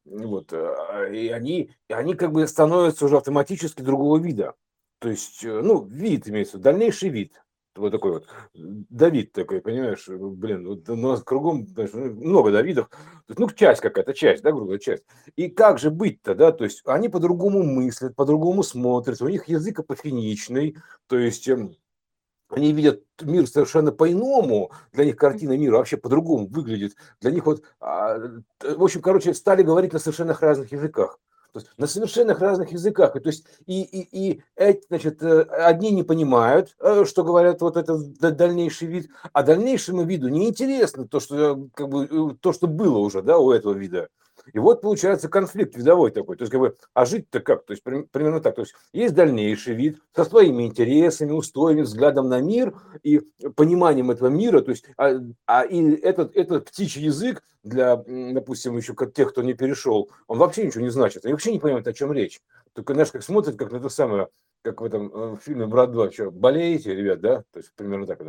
Вот, 0.04 0.52
а, 0.52 1.06
и 1.06 1.28
они, 1.28 1.70
и 1.88 1.92
они 1.94 2.14
как 2.14 2.32
бы 2.32 2.46
становятся 2.46 3.06
уже 3.06 3.16
автоматически 3.16 3.80
другого 3.80 4.18
вида. 4.18 4.52
То 5.00 5.08
есть, 5.08 5.44
э, 5.44 5.60
ну, 5.62 5.84
вид 5.86 6.28
имеется, 6.28 6.58
дальнейший 6.58 7.08
вид. 7.08 7.42
Вот 7.74 7.92
такой 7.92 8.12
вот. 8.12 8.26
Давид 8.54 9.32
такой, 9.32 9.62
понимаешь, 9.62 10.06
э, 10.08 10.16
блин, 10.16 10.66
вот 10.68 10.88
у 10.88 10.96
нас 10.96 11.22
кругом 11.22 11.66
знаешь, 11.68 11.90
ну, 11.94 12.10
много 12.12 12.52
Давидов. 12.52 12.90
Ну, 13.28 13.48
часть 13.50 13.80
какая-то, 13.80 14.12
часть, 14.12 14.42
да, 14.42 14.52
грубо 14.52 14.78
часть. 14.78 15.04
И 15.36 15.48
как 15.48 15.78
же 15.78 15.90
быть-то, 15.90 16.34
да, 16.34 16.52
то 16.52 16.64
есть 16.64 16.82
они 16.84 17.08
по-другому 17.08 17.62
мыслят, 17.62 18.14
по-другому 18.14 18.62
смотрят, 18.62 19.22
у 19.22 19.28
них 19.28 19.48
язык 19.48 19.78
апофеничный, 19.80 20.76
то 21.06 21.16
есть 21.18 21.48
эм, 21.48 21.76
они 22.50 22.72
видят 22.72 23.04
мир 23.22 23.46
совершенно 23.46 23.92
по-иному, 23.92 24.72
для 24.92 25.04
них 25.04 25.16
картина 25.16 25.56
мира 25.56 25.76
вообще 25.78 25.96
по-другому 25.96 26.48
выглядит. 26.48 26.96
Для 27.20 27.30
них 27.30 27.46
вот, 27.46 27.62
а, 27.80 28.18
в 28.60 28.82
общем, 28.82 29.02
короче, 29.02 29.34
стали 29.34 29.62
говорить 29.62 29.92
на 29.92 29.98
совершенно 30.00 30.34
разных 30.34 30.72
языках. 30.72 31.18
То 31.52 31.60
есть 31.60 31.70
на 31.76 31.86
совершенно 31.86 32.34
разных 32.34 32.72
языках. 32.72 33.16
И, 33.16 33.20
то 33.20 33.28
есть 33.28 33.44
и, 33.66 33.82
и, 33.82 34.08
и 34.12 34.42
эти, 34.56 34.86
значит, 34.88 35.22
э, 35.22 35.42
одни 35.42 35.90
не 35.90 36.02
понимают, 36.02 36.76
э, 36.80 37.04
что 37.06 37.24
говорят 37.24 37.60
вот 37.60 37.76
этот 37.76 38.18
дальнейший 38.18 38.88
вид, 38.88 39.10
а 39.32 39.42
дальнейшему 39.42 40.04
виду 40.04 40.28
неинтересно 40.28 41.06
то, 41.06 41.20
что, 41.20 41.68
как 41.74 41.88
бы, 41.88 42.36
то, 42.40 42.52
что 42.52 42.66
было 42.66 42.98
уже 42.98 43.22
да, 43.22 43.38
у 43.38 43.50
этого 43.50 43.74
вида. 43.74 44.08
И 44.52 44.58
вот 44.58 44.80
получается 44.80 45.28
конфликт 45.28 45.76
видовой 45.76 46.10
такой. 46.10 46.36
То 46.36 46.42
есть, 46.42 46.52
как 46.52 46.60
бы, 46.60 46.76
а 46.94 47.04
жить-то 47.04 47.40
как? 47.40 47.64
То 47.64 47.72
есть, 47.72 47.82
примерно 47.82 48.40
так. 48.40 48.54
То 48.54 48.62
есть, 48.62 48.74
есть 48.92 49.14
дальнейший 49.14 49.74
вид 49.74 49.98
со 50.14 50.24
своими 50.24 50.66
интересами, 50.66 51.32
устоями, 51.32 51.82
взглядом 51.82 52.28
на 52.28 52.40
мир 52.40 52.74
и 53.02 53.20
пониманием 53.56 54.10
этого 54.10 54.28
мира. 54.28 54.60
То 54.60 54.70
есть, 54.70 54.84
а, 54.96 55.12
а 55.46 55.62
и 55.64 55.94
этот, 55.96 56.36
этот 56.36 56.66
птичий 56.66 57.02
язык 57.02 57.42
для, 57.62 57.96
допустим, 57.96 58.76
еще 58.76 58.94
тех, 59.14 59.30
кто 59.30 59.42
не 59.42 59.54
перешел, 59.54 60.10
он 60.26 60.38
вообще 60.38 60.66
ничего 60.66 60.82
не 60.82 60.90
значит. 60.90 61.24
Они 61.24 61.32
вообще 61.32 61.52
не 61.52 61.58
понимают, 61.58 61.86
о 61.86 61.92
чем 61.92 62.12
речь. 62.12 62.40
Только, 62.72 62.94
знаешь, 62.94 63.10
как 63.10 63.22
смотрят, 63.22 63.56
как 63.56 63.72
на 63.72 63.80
то 63.80 63.88
самое, 63.88 64.28
как 64.62 64.80
в 64.80 64.84
этом 64.84 65.10
э, 65.12 65.36
фильме 65.42 65.66
«Брат 65.66 65.90
2», 65.90 66.12
что, 66.12 66.30
болеете, 66.30 66.94
ребят, 66.94 67.20
да? 67.20 67.44
То 67.52 67.58
есть, 67.58 67.72
примерно 67.74 68.06
так. 68.06 68.20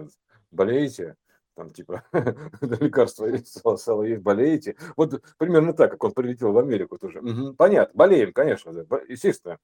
Болеете? 0.52 1.16
Там 1.56 1.70
типа 1.72 2.04
лекарство 2.62 3.26
есть, 3.26 3.62
сало 3.78 4.04
есть, 4.04 4.22
болеете. 4.22 4.76
Вот 4.96 5.22
примерно 5.38 5.74
так, 5.74 5.92
как 5.92 6.04
он 6.04 6.12
прилетел 6.12 6.52
в 6.52 6.58
Америку 6.58 6.98
тоже. 6.98 7.20
Угу, 7.20 7.54
понятно, 7.54 7.98
болеем, 7.98 8.34
конечно, 8.34 8.72
да, 8.72 9.00
естественно. 9.08 9.58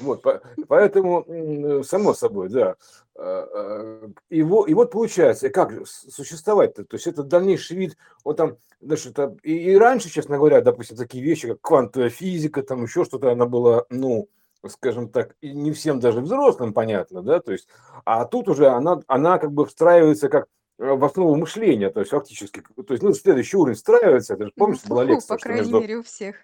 Вот, 0.00 0.22
по, 0.22 0.42
поэтому, 0.68 1.82
само 1.84 2.14
собой, 2.14 2.48
да. 2.48 2.76
А, 3.16 3.48
а, 3.52 4.10
и, 4.30 4.42
вот, 4.42 4.68
и 4.68 4.74
вот 4.74 4.90
получается, 4.90 5.50
как 5.50 5.86
существовать-то? 5.86 6.84
То 6.84 6.96
есть 6.96 7.06
это 7.06 7.22
дальнейший 7.22 7.76
вид, 7.76 7.96
вот 8.24 8.36
там, 8.36 8.56
даже 8.80 9.10
это, 9.10 9.36
и, 9.42 9.72
и 9.72 9.76
раньше, 9.76 10.10
честно 10.10 10.36
говоря, 10.36 10.60
допустим, 10.60 10.96
такие 10.96 11.24
вещи, 11.24 11.48
как 11.48 11.60
квантовая 11.60 12.10
физика, 12.10 12.62
там 12.62 12.84
еще 12.84 13.04
что-то, 13.04 13.32
она 13.32 13.46
была, 13.46 13.84
ну, 13.90 14.28
скажем 14.68 15.08
так, 15.08 15.34
и 15.40 15.52
не 15.52 15.72
всем 15.72 15.98
даже 15.98 16.20
взрослым 16.20 16.72
понятно, 16.72 17.22
да, 17.22 17.40
то 17.40 17.50
есть, 17.50 17.68
а 18.04 18.24
тут 18.24 18.48
уже 18.48 18.68
она, 18.68 19.00
она 19.08 19.38
как 19.38 19.52
бы 19.52 19.66
встраивается 19.66 20.28
как 20.28 20.46
Э, 20.46 20.61
в 20.82 21.04
основу 21.04 21.36
мышления, 21.36 21.90
то 21.90 22.00
есть 22.00 22.10
фактически, 22.10 22.60
то 22.60 22.92
есть, 22.92 23.02
ну, 23.02 23.14
следующий 23.14 23.56
уровень 23.56 23.76
встраивается, 23.76 24.34
это 24.34 24.46
же, 24.46 24.52
помнишь, 24.56 24.80
Ну, 24.84 24.90
была 24.90 25.04
лекция, 25.04 25.36
по 25.36 25.42
крайней 25.42 25.60
между... 25.60 25.80
мере, 25.80 25.96
у 25.98 26.02
всех. 26.02 26.36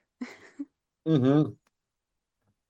Мгм. 1.05 1.59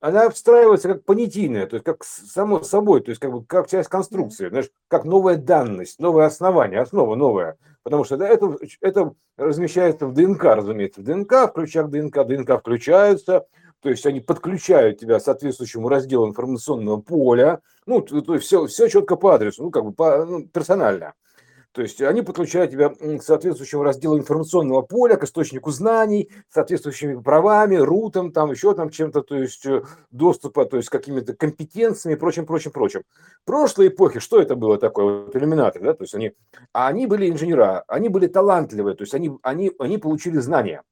Она 0.00 0.30
встраивается 0.30 0.88
как 0.88 1.04
понятийная, 1.04 1.66
то 1.66 1.74
есть 1.74 1.84
как 1.84 2.04
само 2.04 2.62
собой, 2.62 3.02
то 3.02 3.10
есть 3.10 3.20
как 3.20 3.32
бы 3.32 3.44
как 3.44 3.68
часть 3.68 3.88
конструкции, 3.88 4.48
знаешь, 4.48 4.70
как 4.86 5.04
новая 5.04 5.36
данность, 5.36 5.98
новое 5.98 6.26
основание, 6.26 6.80
основа 6.80 7.16
новая. 7.16 7.58
Потому 7.82 8.04
что 8.04 8.16
да, 8.16 8.28
это, 8.28 8.56
это 8.80 9.14
размещается 9.36 10.06
в 10.06 10.14
ДНК, 10.14 10.44
разумеется. 10.44 11.00
В 11.00 11.04
ДНК, 11.04 11.32
в 11.32 11.52
ключах 11.52 11.90
ДНК, 11.90 12.24
ДНК 12.26 12.60
включаются, 12.60 13.46
то 13.80 13.90
есть 13.90 14.06
они 14.06 14.20
подключают 14.20 15.00
тебя 15.00 15.18
к 15.18 15.22
соответствующему 15.22 15.88
разделу 15.88 16.28
информационного 16.28 17.00
поля, 17.00 17.60
ну, 17.84 18.00
то, 18.00 18.20
то 18.22 18.34
есть 18.34 18.46
все, 18.46 18.66
все 18.66 18.88
четко 18.88 19.16
по 19.16 19.34
адресу, 19.34 19.64
ну, 19.64 19.70
как 19.70 19.84
бы 19.84 19.92
по, 19.92 20.24
ну, 20.24 20.46
персонально. 20.46 21.14
То 21.78 21.82
есть 21.82 22.02
они 22.02 22.22
подключают 22.22 22.72
тебя 22.72 22.88
к 22.88 23.22
соответствующему 23.22 23.84
разделу 23.84 24.18
информационного 24.18 24.82
поля, 24.82 25.14
к 25.14 25.22
источнику 25.22 25.70
знаний, 25.70 26.28
соответствующими 26.52 27.14
правами, 27.22 27.76
рутом, 27.76 28.32
там 28.32 28.50
еще 28.50 28.74
там 28.74 28.90
чем-то, 28.90 29.22
то 29.22 29.36
есть 29.36 29.64
э, 29.64 29.84
доступа, 30.10 30.64
то 30.64 30.76
есть 30.76 30.88
какими-то 30.88 31.36
компетенциями 31.36 32.16
и 32.16 32.18
прочим, 32.18 32.46
прочим, 32.46 32.72
прочим. 32.72 33.02
Прошлой 33.44 33.86
эпохе 33.86 34.18
что 34.18 34.40
это 34.40 34.56
было 34.56 34.76
такое? 34.76 35.26
Вот 35.26 35.36
иллюминаторы, 35.36 35.84
да, 35.84 35.94
то 35.94 36.02
есть 36.02 36.16
они, 36.16 36.32
а 36.72 36.88
они 36.88 37.06
были 37.06 37.30
инженера, 37.30 37.84
они 37.86 38.08
были 38.08 38.26
талантливые, 38.26 38.96
то 38.96 39.02
есть 39.02 39.14
они, 39.14 39.38
они, 39.44 39.70
они 39.78 39.98
получили 39.98 40.38
знания 40.38 40.82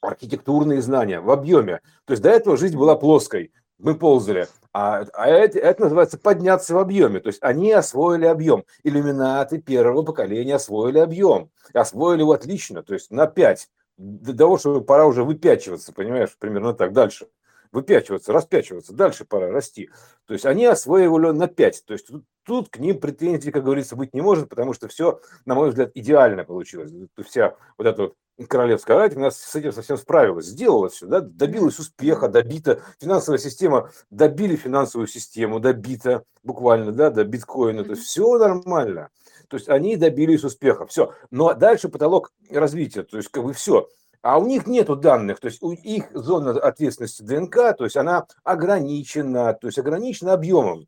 архитектурные 0.00 0.80
знания 0.80 1.18
в 1.20 1.30
объеме. 1.30 1.80
То 2.04 2.12
есть 2.12 2.22
до 2.22 2.30
этого 2.30 2.56
жизнь 2.56 2.76
была 2.76 2.94
плоской, 2.94 3.52
мы 3.78 3.94
ползали. 3.94 4.48
А, 4.72 5.04
а 5.12 5.28
это, 5.28 5.58
это 5.60 5.82
называется 5.82 6.18
подняться 6.18 6.74
в 6.74 6.78
объеме. 6.78 7.20
То 7.20 7.28
есть 7.28 7.42
они 7.42 7.70
освоили 7.72 8.26
объем. 8.26 8.64
Иллюминаты 8.82 9.58
первого 9.58 10.02
поколения 10.02 10.56
освоили 10.56 10.98
объем. 10.98 11.50
Освоили 11.72 12.20
его 12.20 12.32
отлично, 12.32 12.82
то 12.82 12.94
есть 12.94 13.10
на 13.10 13.26
5. 13.26 13.68
До 13.96 14.36
того, 14.36 14.58
что 14.58 14.80
пора 14.80 15.06
уже 15.06 15.22
выпячиваться, 15.22 15.92
понимаешь, 15.92 16.36
примерно 16.38 16.74
так, 16.74 16.92
дальше. 16.92 17.28
Выпячиваться, 17.70 18.32
распячиваться, 18.32 18.92
дальше 18.92 19.24
пора 19.24 19.50
расти. 19.50 19.90
То 20.26 20.34
есть 20.34 20.46
они 20.46 20.66
освоили 20.66 21.30
на 21.30 21.46
5. 21.46 21.84
То 21.86 21.92
есть 21.92 22.08
тут, 22.08 22.24
тут 22.44 22.68
к 22.68 22.78
ним 22.78 22.98
претензий, 22.98 23.52
как 23.52 23.62
говорится, 23.62 23.94
быть 23.94 24.12
не 24.12 24.20
может, 24.22 24.48
потому 24.48 24.72
что 24.72 24.88
все, 24.88 25.20
на 25.44 25.54
мой 25.54 25.68
взгляд, 25.68 25.92
идеально 25.94 26.44
получилось. 26.44 26.92
Вся 27.24 27.56
вот 27.78 27.86
эта 27.86 28.02
вот 28.02 28.14
королевская 28.48 28.96
рать 28.96 29.16
у 29.16 29.20
нас 29.20 29.38
с 29.38 29.54
этим 29.54 29.72
совсем 29.72 29.96
справилась, 29.96 30.46
сделала 30.46 30.88
все, 30.88 31.06
да, 31.06 31.20
добилась 31.20 31.78
успеха, 31.78 32.28
добита, 32.28 32.80
финансовая 33.00 33.38
система, 33.38 33.90
добили 34.10 34.56
финансовую 34.56 35.06
систему, 35.06 35.60
добита 35.60 36.24
буквально, 36.42 36.92
да, 36.92 37.10
до 37.10 37.24
биткоина, 37.24 37.84
то 37.84 37.90
есть 37.90 38.02
все 38.02 38.38
нормально, 38.38 39.10
то 39.48 39.56
есть 39.56 39.68
они 39.68 39.96
добились 39.96 40.44
успеха, 40.44 40.86
все, 40.86 41.12
но 41.30 41.54
дальше 41.54 41.88
потолок 41.88 42.32
развития, 42.50 43.04
то 43.04 43.16
есть 43.16 43.28
как 43.28 43.44
бы 43.44 43.52
все, 43.52 43.88
а 44.22 44.38
у 44.38 44.46
них 44.46 44.66
нету 44.66 44.96
данных, 44.96 45.38
то 45.38 45.46
есть 45.46 45.62
у 45.62 45.72
их 45.72 46.06
зона 46.12 46.52
ответственности 46.52 47.22
ДНК, 47.22 47.76
то 47.76 47.84
есть 47.84 47.96
она 47.96 48.26
ограничена, 48.42 49.52
то 49.54 49.68
есть 49.68 49.78
ограничена 49.78 50.32
объемом, 50.32 50.86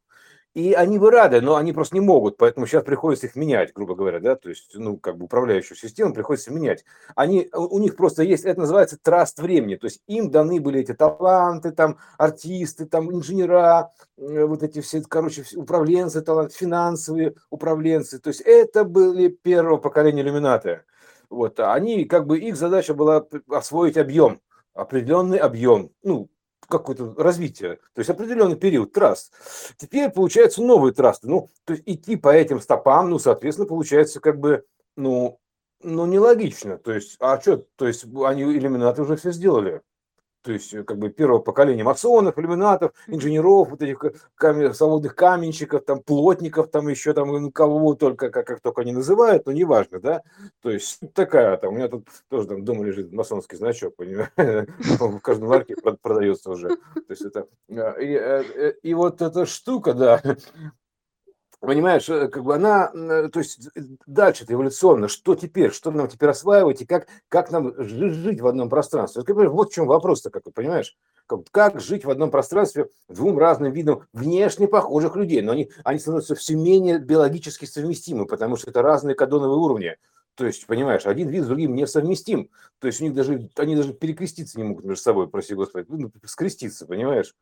и 0.57 0.73
они 0.73 0.99
бы 0.99 1.11
рады, 1.11 1.43
но 1.43 1.57
они 1.57 1.75
просто 1.75 1.97
не 1.97 2.01
могут, 2.01 2.39
поэтому 2.39 2.67
сейчас 2.67 2.83
приходится 2.83 3.27
их 3.27 3.37
менять, 3.37 3.75
грубо 3.75 3.95
говоря, 3.95 4.21
да, 4.21 4.37
то 4.37 4.49
есть, 4.49 4.71
ну, 4.75 4.97
как 4.97 5.19
бы 5.19 5.27
управляющую 5.27 5.77
систему 5.77 6.15
приходится 6.15 6.51
менять. 6.51 6.83
Они, 7.15 7.51
у 7.53 7.79
них 7.79 7.95
просто 7.95 8.23
есть, 8.23 8.47
это 8.47 8.61
называется 8.61 8.97
траст 8.97 9.39
времени, 9.39 9.75
то 9.75 9.85
есть 9.85 10.01
им 10.07 10.31
даны 10.31 10.59
были 10.59 10.81
эти 10.81 10.95
таланты, 10.95 11.73
там, 11.73 11.99
артисты, 12.17 12.87
там, 12.87 13.13
инженера, 13.13 13.93
э, 14.17 14.47
вот 14.47 14.63
эти 14.63 14.81
все, 14.81 15.03
короче, 15.03 15.45
управленцы, 15.57 16.23
талант, 16.23 16.55
финансовые 16.55 17.35
управленцы, 17.51 18.19
то 18.19 18.29
есть 18.29 18.41
это 18.41 18.85
были 18.85 19.29
первого 19.29 19.77
поколения 19.77 20.23
иллюминаты. 20.23 20.85
Вот, 21.29 21.61
они, 21.61 22.07
как 22.07 22.27
бы, 22.27 22.39
их 22.39 22.57
задача 22.57 22.95
была 22.95 23.27
освоить 23.51 23.99
объем, 23.99 24.41
определенный 24.73 25.37
объем, 25.37 25.91
ну, 26.03 26.31
какое-то 26.69 27.15
развитие, 27.17 27.77
то 27.95 27.99
есть 28.01 28.11
определенный 28.11 28.57
период 28.57 28.93
траст. 28.93 29.33
Теперь 29.77 30.11
получается 30.11 30.63
новые 30.63 30.93
трасты. 30.93 31.29
Ну, 31.29 31.49
то 31.65 31.75
есть 31.75 31.85
идти 31.87 32.17
по 32.17 32.29
этим 32.29 32.61
стопам, 32.61 33.11
ну, 33.11 33.19
соответственно, 33.19 33.69
получается 33.69 34.21
как 34.21 34.39
бы, 34.39 34.65
ну, 34.97 35.39
ну, 35.83 36.07
нелогично. 36.07 36.79
То 36.79 36.93
есть, 36.93 37.17
а 37.21 37.41
что, 37.41 37.65
то 37.77 37.87
есть 37.87 38.05
они 38.25 38.43
иллюминаты 38.43 39.03
уже 39.03 39.17
все 39.17 39.33
сделали 39.33 39.83
то 40.47 40.53
есть 40.53 40.73
э, 40.73 40.85
как 40.85 40.99
бы 40.99 41.11
первого 41.11 41.41
поколения 41.41 41.83
масонов, 41.83 42.39
иллюминатов, 42.39 42.93
инженеров, 43.09 43.69
вот 43.71 43.83
этих 43.83 44.01
кам- 44.37 44.73
свободных 44.73 45.17
каменщиков, 45.17 45.85
там, 45.85 46.01
плотников, 46.01 46.71
там 46.71 46.87
еще 46.87 47.13
там 47.15 47.33
ну, 47.33 47.51
кого 47.51 47.95
только, 47.95 48.31
как, 48.31 48.47
как 48.47 48.61
только 48.61 48.83
они 48.83 48.93
называют, 48.93 49.45
но 49.47 49.53
неважно, 49.53 49.99
да, 49.99 50.23
то 50.63 50.71
есть 50.71 51.01
такая, 51.15 51.57
там, 51.57 51.73
у 51.73 51.77
меня 51.77 51.89
тут 51.89 52.07
тоже 52.29 52.47
там 52.47 52.65
дома 52.65 52.85
лежит 52.85 53.13
масонский 53.13 53.59
значок, 53.59 53.97
понимаешь, 53.97 54.31
в 55.01 55.19
каждом 55.19 55.49
ларьке 55.49 55.75
продается 56.01 56.51
уже, 56.51 56.69
то 56.69 57.11
есть 57.11 57.23
это, 57.23 57.49
э, 57.69 58.03
и, 58.05 58.13
э, 58.15 58.73
и 58.85 58.95
вот 58.95 59.23
эта 59.23 59.47
штука, 59.47 59.95
да, 59.95 60.23
Понимаешь, 61.67 62.09
э, 62.09 62.29
как 62.29 62.45
бы 62.45 62.55
она, 62.55 62.93
э, 62.95 63.29
то 63.29 63.41
есть 63.41 63.67
э, 63.75 63.81
дальше 64.07 64.45
это 64.45 64.53
эволюционно, 64.53 65.09
что 65.09 65.35
теперь, 65.35 65.73
что 65.73 65.91
нам 65.91 66.07
теперь 66.07 66.29
осваивать 66.29 66.81
и 66.81 66.87
как, 66.87 67.09
как 67.29 67.51
нам 67.51 67.75
жить 67.77 68.41
в 68.41 68.47
одном 68.47 68.69
пространстве. 68.69 69.25
Вот 69.27 69.73
в 69.73 69.75
чем 69.75 69.89
вопрос-то, 69.89 70.31
как 70.31 70.45
ты 70.45 70.53
понимаешь, 70.53 70.97
как, 71.27 71.41
как 71.51 71.81
жить 71.81 72.05
в 72.05 72.11
одном 72.11 72.31
пространстве 72.31 72.89
двум 73.09 73.37
разным 73.37 73.73
видам 73.73 74.05
внешне 74.13 74.69
похожих 74.69 75.17
людей, 75.17 75.43
но 75.43 75.51
они, 75.51 75.69
они 75.83 75.99
становятся 75.99 76.37
все 76.37 76.55
менее 76.55 77.01
биологически 77.01 77.65
совместимы, 77.65 78.27
потому 78.27 78.57
что 78.57 78.71
это 78.71 78.81
разные 78.83 79.17
кадоновые 79.17 79.59
уровни. 79.59 79.97
То 80.37 80.47
есть, 80.47 80.67
понимаешь, 80.69 81.05
один 81.05 81.31
вид 81.31 81.43
с 81.43 81.47
другим 81.49 81.75
несовместим. 81.75 82.49
То 82.79 82.87
есть 82.87 83.01
у 83.01 83.05
них 83.05 83.15
даже, 83.15 83.51
они 83.57 83.75
даже 83.75 83.93
перекреститься 83.93 84.57
не 84.59 84.65
могут 84.65 84.85
между 84.85 85.03
собой, 85.03 85.29
прости 85.29 85.55
господи, 85.55 85.87
ну, 85.89 86.13
скреститься, 86.27 86.87
понимаешь? 86.87 87.35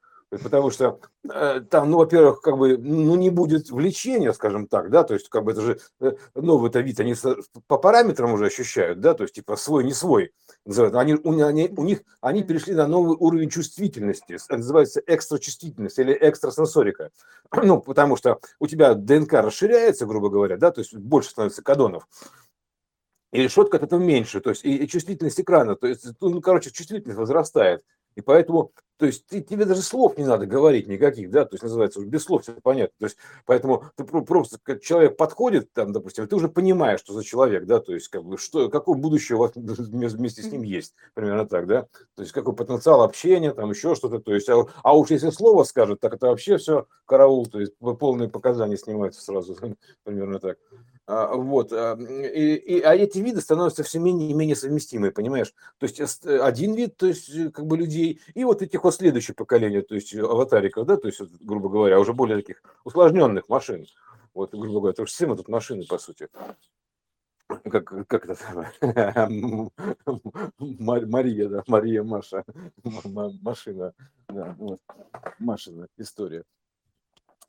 Потому 0.43 0.71
что 0.71 1.01
э, 1.31 1.61
там, 1.71 1.91
ну, 1.91 1.99
во-первых, 1.99 2.41
как 2.41 2.57
бы, 2.57 2.77
ну, 2.79 3.15
не 3.17 3.31
будет 3.31 3.71
влечения, 3.71 4.33
скажем 4.33 4.67
так, 4.67 4.91
да, 4.91 5.05
то 5.05 5.15
есть, 5.15 5.29
как 5.29 5.45
бы, 5.45 5.53
это 5.53 5.61
же 5.61 5.81
э, 6.01 6.13
новый-то 6.35 6.81
вид, 6.81 7.01
они 7.01 7.15
по 7.67 7.79
параметрам 7.79 8.33
уже 8.33 8.47
ощущают, 8.47 9.01
да, 9.01 9.15
то 9.15 9.25
есть, 9.25 9.35
типа, 9.35 9.57
свой, 9.57 9.85
не 9.85 9.93
свой, 9.93 10.33
называют. 10.65 10.95
Они, 10.95 11.15
у, 11.15 11.43
они, 11.43 11.73
у 11.77 11.85
них, 11.85 12.03
они 12.21 12.43
перешли 12.43 12.75
на 12.75 12.87
новый 12.87 13.17
уровень 13.19 13.51
чувствительности, 13.51 14.39
называется 14.51 15.03
экстрачувствительность 15.07 15.99
или 15.99 16.13
экстрасенсорика, 16.13 17.11
ну, 17.63 17.81
потому 17.81 18.17
что 18.17 18.41
у 18.59 18.67
тебя 18.67 18.95
ДНК 18.95 19.35
расширяется, 19.35 20.07
грубо 20.07 20.31
говоря, 20.31 20.57
да, 20.57 20.71
то 20.71 20.81
есть, 20.81 20.95
больше 20.95 21.31
становится 21.31 21.63
кадонов, 21.63 22.07
и 23.35 23.43
решетка 23.43 23.79
от 23.79 23.83
этого 23.83 24.01
меньше, 24.01 24.41
то 24.41 24.51
есть 24.51 24.65
и, 24.65 24.77
и 24.77 24.87
чувствительность 24.87 25.41
экрана, 25.41 25.75
то 25.75 25.89
есть, 25.89 26.07
ну, 26.21 26.41
короче, 26.41 26.71
чувствительность 26.71 27.19
возрастает. 27.19 27.83
И 28.17 28.21
поэтому, 28.21 28.73
то 28.97 29.07
есть 29.07 29.27
ты, 29.27 29.41
тебе 29.41 29.65
даже 29.65 29.83
слов 29.83 30.17
не 30.17 30.25
надо 30.25 30.47
говорить 30.47 30.87
никаких, 30.87 31.31
да, 31.31 31.45
то 31.45 31.55
есть 31.55 31.63
называется, 31.63 32.01
без 32.01 32.23
слов 32.23 32.43
все 32.43 32.55
понятно. 32.63 32.95
То 32.99 33.07
есть 33.07 33.17
поэтому 33.45 33.85
ты 33.97 34.05
просто, 34.05 34.59
как 34.63 34.83
человек 34.83 35.17
подходит, 35.17 35.73
там, 35.73 35.93
допустим, 35.93 36.29
ты 36.29 36.37
уже 36.37 36.49
понимаешь, 36.49 37.01
что 37.01 37.13
за 37.13 37.25
человек, 37.25 37.65
да, 37.65 37.81
то 37.81 37.93
есть 37.93 38.09
как 38.09 38.25
бы, 38.25 38.39
что, 38.39 38.69
какое 38.71 38.97
будущее 38.97 39.37
у 39.37 39.41
вас 39.41 39.53
вместе 39.55 40.43
с 40.43 40.51
ним 40.51 40.63
есть, 40.63 40.95
примерно 41.15 41.47
так, 41.47 41.67
да, 41.67 41.83
то 42.15 42.23
есть 42.23 42.33
какой 42.33 42.55
потенциал 42.55 43.03
общения, 43.03 43.53
там 43.53 43.71
еще 43.71 43.95
что-то, 43.95 44.21
то 44.21 44.33
есть, 44.33 44.49
а, 44.49 44.67
а 44.83 44.97
уж 44.97 45.11
если 45.11 45.31
слово 45.31 45.65
скажет, 45.65 46.01
так 46.01 46.15
это 46.15 46.29
вообще 46.29 46.57
все 46.57 46.87
караул, 47.07 47.47
то 47.47 47.61
есть 47.61 47.73
полные 47.79 48.29
показания 48.29 48.77
снимаются 48.77 49.21
сразу, 49.21 49.57
примерно 50.05 50.39
так. 50.39 50.59
А, 51.07 51.35
вот. 51.35 51.73
А, 51.73 51.97
и, 51.99 52.55
и, 52.55 52.81
а 52.81 52.95
эти 52.95 53.19
виды 53.19 53.41
становятся 53.41 53.83
все 53.83 53.99
менее 53.99 54.31
и 54.31 54.35
менее 54.35 54.57
совместимые, 54.57 55.13
понимаешь? 55.13 55.53
То 55.79 55.87
есть 55.87 56.01
э, 56.25 56.39
один 56.39 56.75
вид, 56.75 56.97
то 56.97 57.07
есть 57.07 57.29
э, 57.29 57.51
как 57.51 57.67
бы 57.67 57.77
людей, 57.77 58.21
и 58.35 58.45
вот 58.45 58.63
этих 58.63 58.85
вот 58.85 58.95
следующее 58.95 59.35
поколение, 59.35 59.83
то 59.83 59.95
есть 59.95 60.15
аватариков, 60.15 60.87
да, 60.87 60.97
то 60.97 61.09
есть, 61.09 61.21
грубо 61.43 61.69
говоря, 61.69 62.01
уже 62.01 62.15
более 62.15 62.39
таких 62.39 62.63
усложненных 62.85 63.49
машин. 63.49 63.87
Вот, 64.33 64.53
грубо 64.53 64.81
говоря, 64.81 64.95
то 64.95 65.05
же 65.05 65.13
самое 65.13 65.37
тут 65.37 65.49
машины, 65.49 65.85
по 65.87 65.99
сути. 65.99 66.29
Как, 67.47 67.85
как 68.09 68.27
это 68.27 68.71
Мария, 70.59 71.49
да, 71.49 71.63
Мария 71.67 72.03
Маша, 72.03 72.45
машина, 73.43 73.93
да, 74.29 74.57
вот, 74.59 74.81
Машина 75.39 75.87
история. 75.99 76.45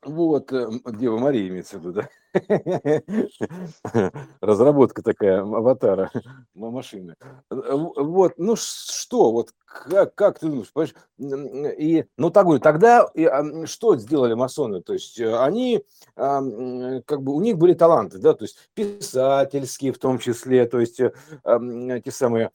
Вот, 0.03 0.51
э, 0.53 0.67
Дева 0.93 1.17
Мария 1.17 1.47
имеется 1.47 1.77
в 1.77 1.81
виду, 1.81 1.93
да? 1.93 2.09
Разработка 4.41 5.01
такая 5.01 5.41
аватара 5.41 6.11
машины. 6.53 7.15
Э, 7.49 7.55
вот, 7.71 8.33
ну 8.37 8.55
что, 8.55 9.31
вот 9.31 9.51
как, 9.65 10.15
как 10.15 10.39
ты 10.39 10.47
думаешь, 10.47 10.71
понимаешь? 10.71 11.75
И, 11.77 12.05
ну, 12.17 12.29
так 12.29 12.45
говорю, 12.45 12.61
тогда 12.61 13.07
и, 13.13 13.25
а, 13.25 13.65
что 13.65 13.97
сделали 13.97 14.33
масоны? 14.33 14.81
То 14.81 14.93
есть 14.93 15.19
э, 15.19 15.37
они, 15.37 15.83
а, 16.15 16.41
как 17.05 17.21
бы, 17.21 17.33
у 17.33 17.41
них 17.41 17.57
были 17.57 17.73
таланты, 17.73 18.17
да, 18.17 18.33
то 18.33 18.45
есть 18.45 18.57
писательские 18.73 19.91
в 19.91 19.99
том 19.99 20.19
числе, 20.19 20.65
то 20.65 20.79
есть 20.79 21.01
а, 21.43 21.59
те 21.99 22.11
самые 22.11 22.51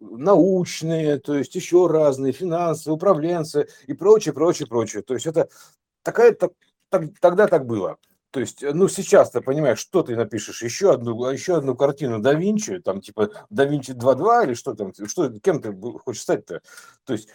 научные, 0.00 1.18
то 1.18 1.34
есть 1.34 1.54
еще 1.54 1.86
разные, 1.86 2.32
финансовые, 2.32 2.96
управленцы 2.96 3.68
и 3.86 3.92
прочее, 3.92 4.32
прочее, 4.32 4.66
прочее. 4.66 5.02
То 5.02 5.12
есть 5.12 5.26
это 5.26 5.48
такая, 6.04 6.32
так, 6.32 6.52
так, 6.90 7.02
тогда 7.20 7.48
так 7.48 7.66
было. 7.66 7.96
То 8.30 8.40
есть, 8.40 8.64
э, 8.64 8.72
ну, 8.72 8.88
сейчас 8.88 9.30
ты 9.30 9.40
понимаешь, 9.40 9.78
что 9.78 10.02
ты 10.02 10.16
напишешь, 10.16 10.62
еще 10.62 10.92
одну, 10.92 11.30
еще 11.30 11.56
одну 11.56 11.76
картину 11.76 12.18
да 12.18 12.34
Винчи, 12.34 12.80
там, 12.80 13.00
типа, 13.00 13.30
да 13.48 13.64
Винчи 13.64 13.92
2.2 13.92 14.44
или 14.46 14.54
что 14.54 14.74
там, 14.74 14.92
что, 15.06 15.30
кем 15.38 15.62
ты 15.62 15.72
хочешь 15.98 16.22
стать-то? 16.22 16.60
То 17.04 17.12
есть, 17.12 17.28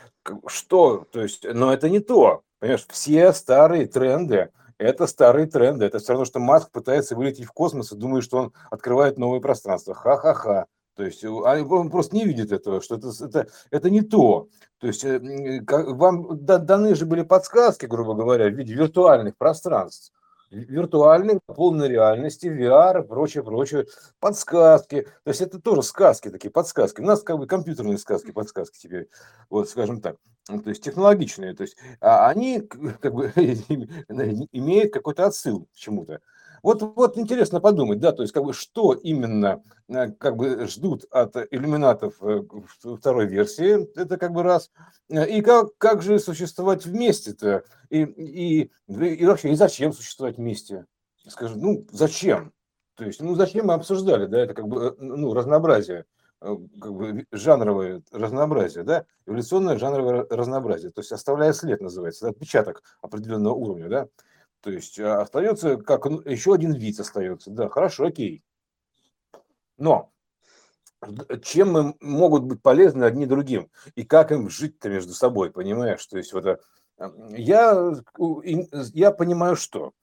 что, 0.48 1.06
то 1.12 1.22
есть, 1.22 1.46
но 1.46 1.74
это 1.74 1.90
не 1.90 2.00
то, 2.00 2.44
понимаешь, 2.60 2.86
все 2.90 3.32
старые 3.34 3.88
тренды, 3.88 4.50
это 4.78 5.08
старые 5.08 5.48
тренды, 5.48 5.86
это 5.86 6.00
все 6.00 6.14
равно, 6.14 6.26
что 6.26 6.40
Маск 6.40 6.72
пытается 6.72 7.16
вылететь 7.16 7.46
в 7.46 7.52
космос 7.54 7.92
и 7.94 7.98
думает, 7.98 8.26
что 8.26 8.38
он 8.38 8.54
открывает 8.70 9.18
новые 9.18 9.42
пространства, 9.42 9.94
ха-ха-ха. 9.94 10.66
То 11.00 11.06
есть 11.06 11.24
а, 11.24 11.30
он 11.30 11.90
просто 11.90 12.14
не 12.14 12.26
видит 12.26 12.52
этого, 12.52 12.82
что 12.82 12.96
это, 12.96 13.12
это, 13.22 13.48
это 13.72 13.90
не 13.90 14.02
то. 14.02 14.50
То 14.80 14.88
есть 14.88 15.06
э, 15.06 15.18
вам 15.66 16.46
даны 16.46 16.94
же 16.94 17.06
были 17.06 17.22
подсказки, 17.22 17.86
грубо 17.86 18.16
говоря, 18.16 18.50
в 18.50 18.54
виде 18.54 18.74
виртуальных 18.74 19.38
пространств 19.38 20.12
виртуальной, 20.52 21.40
полной 21.46 21.88
реальности, 21.88 22.48
VR, 22.48 23.04
прочее, 23.04 23.46
прочее, 23.46 23.86
подсказки. 24.20 25.04
То 25.24 25.30
есть 25.30 25.40
это 25.40 25.62
тоже 25.62 25.84
сказки 25.84 26.30
такие, 26.30 26.50
подсказки. 26.50 27.00
У 27.00 27.06
нас 27.06 27.22
как 27.22 27.38
бы 27.38 27.48
компьютерные 27.48 27.98
сказки, 27.98 28.32
подсказки 28.32 28.78
теперь, 28.78 29.08
вот 29.50 29.70
скажем 29.70 30.02
так. 30.02 30.18
То 30.48 30.70
есть 30.70 30.84
технологичные. 30.84 31.54
То 31.54 31.64
есть 31.64 31.78
а 32.02 32.28
они 32.28 32.60
как 32.60 33.14
бы 33.14 33.28
имеют 33.38 34.92
какой-то 34.92 35.28
отсыл 35.28 35.68
к 35.74 35.78
чему-то. 35.78 36.20
Вот, 36.64 36.82
вот 36.82 37.18
интересно 37.18 37.60
подумать, 37.60 38.00
да, 38.00 38.12
то 38.12 38.22
есть 38.22 38.34
как 38.34 38.44
бы 38.44 38.54
что 38.54 38.94
именно 38.94 39.64
э, 39.88 40.12
как 40.12 40.36
бы 40.36 40.68
ждут 40.68 41.06
от 41.12 41.36
иллюминатов 41.52 42.16
э, 42.22 42.44
второй 42.98 43.28
версии, 43.28 43.92
это 44.00 44.18
как 44.18 44.32
бы 44.32 44.44
раз, 44.44 44.72
э, 45.10 45.30
и 45.30 45.42
как, 45.42 45.78
как 45.78 46.02
же 46.02 46.20
существовать 46.20 46.86
вместе-то, 46.86 47.64
и, 47.90 48.04
и, 48.04 48.72
и 48.88 49.26
вообще, 49.26 49.52
и 49.52 49.56
зачем 49.56 49.94
существовать 49.94 50.38
вместе? 50.38 50.86
Скажем, 51.28 51.60
ну, 51.60 51.88
зачем? 51.92 52.54
То 52.96 53.06
есть, 53.06 53.22
ну, 53.22 53.36
зачем 53.36 53.68
мы 53.68 53.76
обсуждали, 53.76 54.26
да, 54.26 54.40
это 54.40 54.54
как 54.54 54.68
бы, 54.68 54.96
ну, 55.00 55.34
разнообразие, 55.34 56.06
как 56.40 56.94
бы 56.94 57.26
жанровое 57.32 58.02
разнообразие, 58.12 58.84
да, 58.84 59.06
эволюционное 59.26 59.78
жанровое 59.78 60.26
разнообразие, 60.30 60.92
то 60.92 61.02
есть 61.02 61.12
оставляя 61.12 61.54
след 61.54 61.82
называется, 61.82 62.30
отпечаток 62.30 62.82
определенного 63.02 63.54
уровня, 63.54 63.90
да, 63.90 64.08
то 64.62 64.72
есть 64.72 65.00
а, 65.00 65.22
остается 65.22 65.78
как 65.78 66.06
еще 66.06 66.54
один 66.54 66.74
вид 66.74 67.00
остается. 67.00 67.52
Да, 67.52 67.70
хорошо, 67.70 68.08
окей. 68.08 68.44
Но 69.78 70.12
чем 71.44 71.72
мы 71.72 71.96
могут 72.02 72.44
быть 72.44 72.62
полезны 72.62 73.04
одни 73.04 73.26
другим 73.26 73.72
и 73.96 74.04
как 74.04 74.32
им 74.32 74.50
жить-то 74.50 74.90
между 74.90 75.14
собой, 75.14 75.52
понимаешь? 75.52 76.06
То 76.06 76.18
есть 76.18 76.34
вот 76.34 76.46
а, 76.46 76.60
я, 77.32 77.94
я 78.94 79.12
понимаю, 79.12 79.56
что 79.56 79.94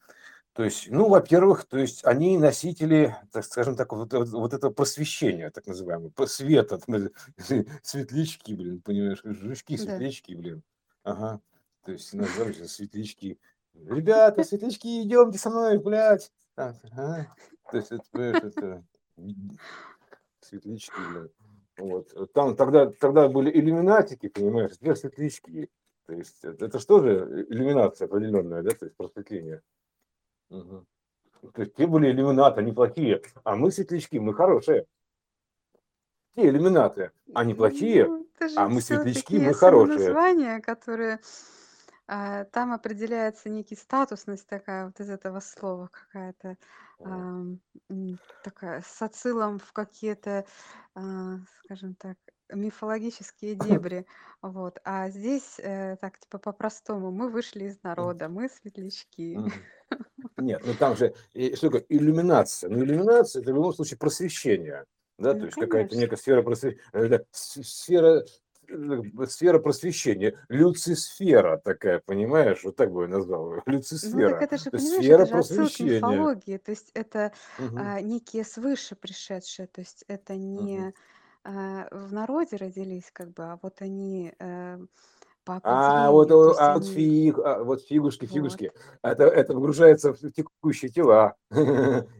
то 0.56 0.64
есть, 0.64 0.88
ну, 0.88 1.10
во-первых, 1.10 1.66
то 1.66 1.76
есть 1.76 2.02
они 2.06 2.38
носители, 2.38 3.14
так 3.30 3.44
скажем 3.44 3.76
так, 3.76 3.92
вот, 3.92 4.10
вот 4.14 4.54
этого 4.54 4.72
просвещения, 4.72 5.50
так 5.50 5.66
называемого, 5.66 6.10
света, 6.24 6.80
светлячки, 7.82 8.54
блин, 8.54 8.80
понимаешь, 8.80 9.20
жучки, 9.22 9.76
светлячки, 9.76 10.34
блин. 10.34 10.62
Ага. 11.02 11.42
То 11.84 11.92
есть 11.92 12.14
называются 12.14 12.66
светлячки. 12.68 13.38
Ребята, 13.84 14.42
светлячки, 14.44 15.02
идемте 15.02 15.38
со 15.38 15.50
мной, 15.50 15.78
блядь. 15.78 16.32
Так, 16.54 16.76
ага. 16.84 17.34
То 17.70 17.76
есть, 17.76 17.92
это, 17.92 18.20
это 18.20 18.84
светлячки, 20.40 20.96
блядь. 21.12 21.32
Вот. 21.78 22.32
Там 22.32 22.56
тогда, 22.56 22.90
тогда 22.90 23.28
были 23.28 23.50
иллюминатики, 23.50 24.28
понимаешь, 24.28 24.72
теперь 24.72 24.96
светлячки. 24.96 25.70
То 26.06 26.14
есть 26.14 26.44
это, 26.44 26.66
это 26.66 26.78
что 26.78 27.00
же 27.00 27.46
иллюминация 27.48 28.06
определенная, 28.06 28.62
да, 28.62 28.70
то 28.70 28.86
есть 28.86 28.96
просветление. 28.96 29.60
Угу. 30.50 30.86
То 31.52 31.62
есть 31.62 31.74
те 31.74 31.86
были 31.86 32.10
иллюминаты, 32.10 32.60
они 32.60 32.72
плохие, 32.72 33.22
а 33.44 33.56
мы 33.56 33.70
светлячки, 33.70 34.18
мы 34.18 34.32
хорошие. 34.32 34.86
Те 36.34 36.48
иллюминаты, 36.48 37.10
они 37.34 37.54
плохие, 37.54 38.06
ну, 38.06 38.26
а 38.56 38.68
мы 38.68 38.80
светлячки, 38.80 39.38
мы 39.38 39.54
хорошие. 39.54 39.98
названия, 39.98 40.60
которые 40.60 41.20
а, 42.06 42.44
там 42.44 42.72
определяется 42.72 43.48
некий 43.48 43.76
статусность 43.76 44.46
такая 44.46 44.86
вот 44.86 45.00
из 45.00 45.10
этого 45.10 45.40
слова 45.40 45.88
какая-то 45.88 46.56
такая 48.42 48.82
с 48.86 49.02
отсылом 49.02 49.58
в 49.58 49.72
какие-то, 49.72 50.46
а, 50.94 51.38
скажем 51.64 51.94
так, 51.94 52.16
мифологические 52.52 53.54
дебри. 53.54 54.06
Вот. 54.42 54.78
А 54.84 55.10
здесь 55.10 55.58
э, 55.58 55.96
так 56.00 56.18
типа 56.18 56.38
по-простому: 56.38 57.10
мы 57.10 57.28
вышли 57.28 57.64
из 57.64 57.82
народа, 57.82 58.28
мы 58.28 58.48
светлячки. 58.48 59.38
Нет, 60.36 60.62
ну 60.64 60.74
там 60.74 60.96
же 60.96 61.14
что 61.54 61.68
такое 61.68 61.84
иллюминация? 61.88 62.70
Ну, 62.70 62.84
иллюминация 62.84 63.42
это 63.42 63.52
в 63.52 63.56
любом 63.56 63.72
случае 63.72 63.98
просвещение. 63.98 64.84
Да, 65.18 65.32
то 65.32 65.38
ну, 65.38 65.44
есть 65.46 65.56
какая-то 65.56 65.96
некая 65.96 66.16
сфера 66.16 66.42
просвещения, 66.42 66.82
э, 66.92 67.18
сфера 67.32 68.24
сфера 69.28 69.58
просвещения, 69.58 70.38
люцисфера 70.48 71.58
такая, 71.58 72.02
понимаешь, 72.04 72.62
вот 72.64 72.76
так 72.76 72.92
бы 72.92 73.02
я 73.02 73.08
назвал 73.08 73.54
ее, 73.54 73.62
люцисфера. 73.66 74.16
Ну 74.16 74.30
так 74.30 74.42
это 74.42 74.58
же, 74.58 74.70
понимаешь, 74.70 75.04
сфера 75.04 75.22
это 75.22 75.26
же 75.26 75.32
просвещения. 75.32 75.96
мифологии, 75.96 76.56
то 76.58 76.70
есть 76.70 76.90
это 76.94 77.32
угу. 77.58 77.76
а, 77.78 78.00
некие 78.00 78.44
свыше 78.44 78.96
пришедшие, 78.96 79.66
то 79.68 79.80
есть 79.80 80.04
это 80.08 80.36
не 80.36 80.78
угу. 80.78 80.92
а, 81.44 81.88
в 81.90 82.12
народе 82.12 82.56
родились, 82.56 83.10
как 83.12 83.32
бы, 83.32 83.44
а 83.44 83.58
вот 83.62 83.82
они 83.82 84.32
а, 84.38 84.78
по 85.44 85.60
а 85.62 86.10
вот, 86.10 86.30
а 86.58 86.74
вот, 86.74 86.86
фиг, 86.86 87.38
а, 87.38 87.62
вот 87.62 87.82
фигушки, 87.82 88.26
фигушки, 88.26 88.72
вот. 88.74 89.12
это, 89.12 89.24
это 89.24 89.54
вгружается 89.54 90.12
в 90.12 90.30
текущие 90.32 90.90
тела, 90.90 91.34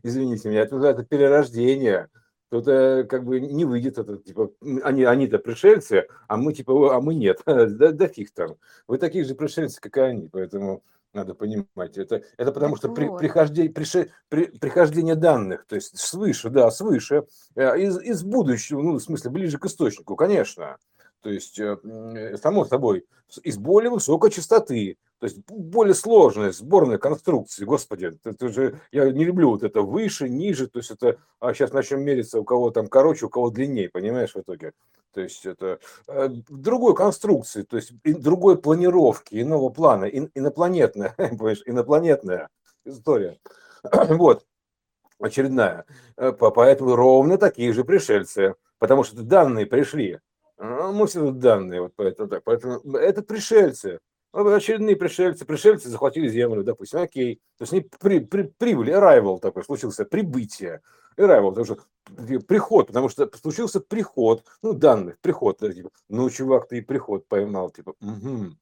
извините 0.02 0.48
меня, 0.48 0.61
это, 0.61 0.76
это 0.76 1.04
перерождение 1.04 2.09
то 2.48 2.61
это 2.61 3.06
как 3.09 3.24
бы 3.24 3.40
не 3.40 3.64
выйдет 3.64 3.98
это 3.98 4.16
типа 4.18 4.52
они 4.82 5.04
они-то 5.04 5.38
пришельцы 5.38 6.06
а 6.28 6.37
мы 6.37 6.52
типа 6.52 6.94
а 6.94 7.00
мы 7.00 7.14
нет. 7.14 7.40
Да, 7.46 7.92
да 7.92 8.09
фиг 8.09 8.30
там. 8.32 8.56
Вы 8.87 8.98
такие 8.98 9.24
же 9.24 9.35
пришельцы 9.35 9.80
как 9.80 9.96
и 9.96 10.00
они 10.00 10.28
поэтому 10.28 10.82
надо 11.12 11.35
понимать. 11.35 11.96
Это 11.96 12.22
это 12.37 12.52
потому 12.52 12.76
что 12.76 12.90
при, 12.90 13.09
прихождение 13.16 13.72
прише, 13.72 14.11
при, 14.28 14.46
прихождение 14.46 15.14
данных 15.14 15.66
то 15.66 15.74
есть 15.74 15.98
свыше 15.98 16.50
да 16.50 16.70
свыше 16.70 17.24
э, 17.54 17.80
из 17.80 17.98
из 18.00 18.22
будущего 18.22 18.82
ну 18.82 18.94
в 18.94 19.00
смысле 19.00 19.30
ближе 19.30 19.59
к 19.59 19.66
источнику 19.66 20.14
конечно 20.14 20.76
то 21.27 21.33
есть 21.33 21.59
э, 21.59 22.37
само 22.41 22.65
собой 22.65 23.05
из 23.43 23.59
более 23.59 23.91
высокой 23.91 24.31
частоты 24.31 24.97
то 25.19 25.25
есть 25.27 25.39
более 25.49 25.95
сложная 25.95 26.53
сборная 26.53 26.99
конструкции, 26.99 27.65
господи, 27.65 28.12
это, 28.23 28.49
же, 28.49 28.81
я 28.93 29.11
не 29.11 29.25
люблю 29.25 29.51
вот 29.51 29.65
это 29.65 29.83
выше, 29.83 30.29
ниже, 30.29 30.69
то 30.69 30.79
есть 30.79 30.93
это, 30.93 31.17
а 31.41 31.53
сейчас 31.53 31.73
начнем 31.73 32.03
мериться, 32.03 32.39
у 32.39 32.45
кого 32.45 32.71
там 32.71 32.87
короче, 32.87 33.27
у 33.27 33.29
кого 33.29 33.51
длиннее, 33.51 33.89
понимаешь, 33.89 34.35
в 34.35 34.41
итоге. 34.41 34.73
То 35.12 35.23
есть 35.23 35.45
это 35.47 35.81
э, 36.07 36.29
другой 36.49 36.95
конструкции, 36.95 37.62
то 37.62 37.77
есть 37.77 37.93
другой 38.05 38.57
планировки, 38.57 39.41
иного 39.41 39.71
плана, 39.71 40.05
ин, 40.05 40.31
инопланетная, 40.35 41.15
понимаешь, 41.17 41.62
инопланетная 41.67 42.49
история. 42.85 43.39
Вот, 44.09 44.45
очередная. 45.19 45.87
Э, 46.17 46.33
поэтому 46.33 46.95
ровно 46.95 47.39
такие 47.39 47.73
же 47.73 47.83
пришельцы, 47.83 48.55
потому 48.79 49.03
что 49.03 49.23
данные 49.23 49.65
пришли. 49.65 50.21
А 50.59 50.92
мы 50.92 51.07
все 51.07 51.21
тут 51.21 51.38
данные, 51.38 51.83
вот 51.83 51.92
поэтому 51.97 52.29
так. 52.29 52.42
Поэтому 52.45 52.81
это 52.97 53.23
пришельцы. 53.23 54.01
Ну, 54.33 54.55
очередные 54.55 54.97
пришельцы, 54.97 55.47
пришельцы 55.47 55.88
захватили 55.88 56.29
землю, 56.29 56.62
допустим, 56.62 57.01
окей. 57.01 57.37
То 57.59 57.62
есть 57.62 57.73
они 57.73 57.88
при, 58.01 58.19
при, 58.21 58.42
прибыли, 58.42 58.92
arrival 58.92 59.38
такой 59.38 59.64
случился, 59.64 60.05
прибытие, 60.05 60.83
arrival, 61.16 61.51
потому 61.51 61.64
что 61.64 61.79
приход, 62.47 62.88
потому 62.88 63.09
что 63.09 63.31
случился 63.37 63.81
приход, 63.81 64.45
ну, 64.62 64.73
данных, 64.73 65.19
приход, 65.21 65.59
да, 65.61 65.73
типа, 65.73 65.90
ну, 66.09 66.29
чувак, 66.31 66.69
ты 66.69 66.79
и 66.79 66.81
приход 66.83 67.27
поймал, 67.27 67.71
типа, 67.71 67.95
угу, 68.01 68.53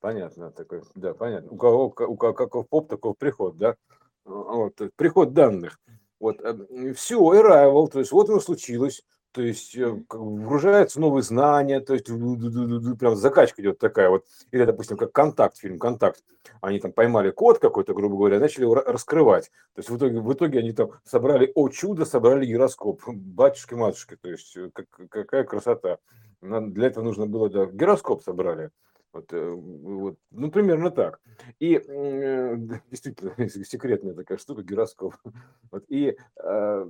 понятно, 0.00 0.50
такой, 0.50 0.82
да, 0.94 1.14
понятно, 1.14 1.50
у 1.50 1.56
кого, 1.56 1.86
у 1.86 2.16
кого 2.16 2.32
каков 2.32 2.68
поп, 2.68 2.88
такой 2.88 3.14
приход, 3.14 3.58
да, 3.58 3.76
вот, 4.24 4.80
приход 4.96 5.34
данных, 5.34 5.78
вот, 6.18 6.40
э, 6.40 6.94
все, 6.94 7.20
arrival, 7.20 7.88
то 7.88 7.98
есть 7.98 8.10
вот 8.10 8.28
оно 8.30 8.40
случилось, 8.40 9.04
то 9.34 9.42
есть 9.42 9.76
э, 9.76 9.84
вгружаются 10.10 11.00
новые 11.00 11.24
знания, 11.24 11.80
то 11.80 11.94
есть 11.94 12.06
прям 12.06 13.16
закачка 13.16 13.60
идет 13.60 13.80
такая 13.80 14.08
вот, 14.08 14.24
или, 14.52 14.64
допустим, 14.64 14.96
как 14.96 15.10
«Контакт», 15.10 15.58
фильм 15.58 15.80
«Контакт», 15.80 16.22
они 16.60 16.78
там 16.78 16.92
поймали 16.92 17.32
код 17.32 17.58
какой-то, 17.58 17.94
грубо 17.94 18.16
говоря, 18.16 18.38
начали 18.38 18.62
его 18.62 18.76
раскрывать, 18.76 19.50
то 19.74 19.80
есть 19.80 19.90
в 19.90 19.96
итоге, 19.96 20.20
в 20.20 20.32
итоге 20.32 20.60
они 20.60 20.72
там 20.72 20.92
собрали, 21.04 21.50
о 21.56 21.68
чудо, 21.68 22.04
собрали 22.04 22.46
гироскоп, 22.46 23.02
батюшки-матушки, 23.08 24.16
то 24.16 24.30
есть 24.30 24.56
э, 24.56 24.70
как, 24.72 24.86
какая 25.10 25.42
красота, 25.42 25.98
для 26.40 26.86
этого 26.86 27.02
нужно 27.02 27.26
было, 27.26 27.50
да, 27.50 27.66
гироскоп 27.66 28.22
собрали, 28.22 28.70
вот, 29.12 29.32
э, 29.32 29.50
вот, 29.50 30.16
ну, 30.30 30.50
примерно 30.52 30.92
так. 30.92 31.20
И 31.58 31.72
действительно, 32.90 33.48
секретная 33.48 34.14
такая 34.14 34.38
штука, 34.38 34.62
гироскоп. 34.62 35.14
Вот, 35.70 35.84
и 35.88 36.16
э, 36.36 36.86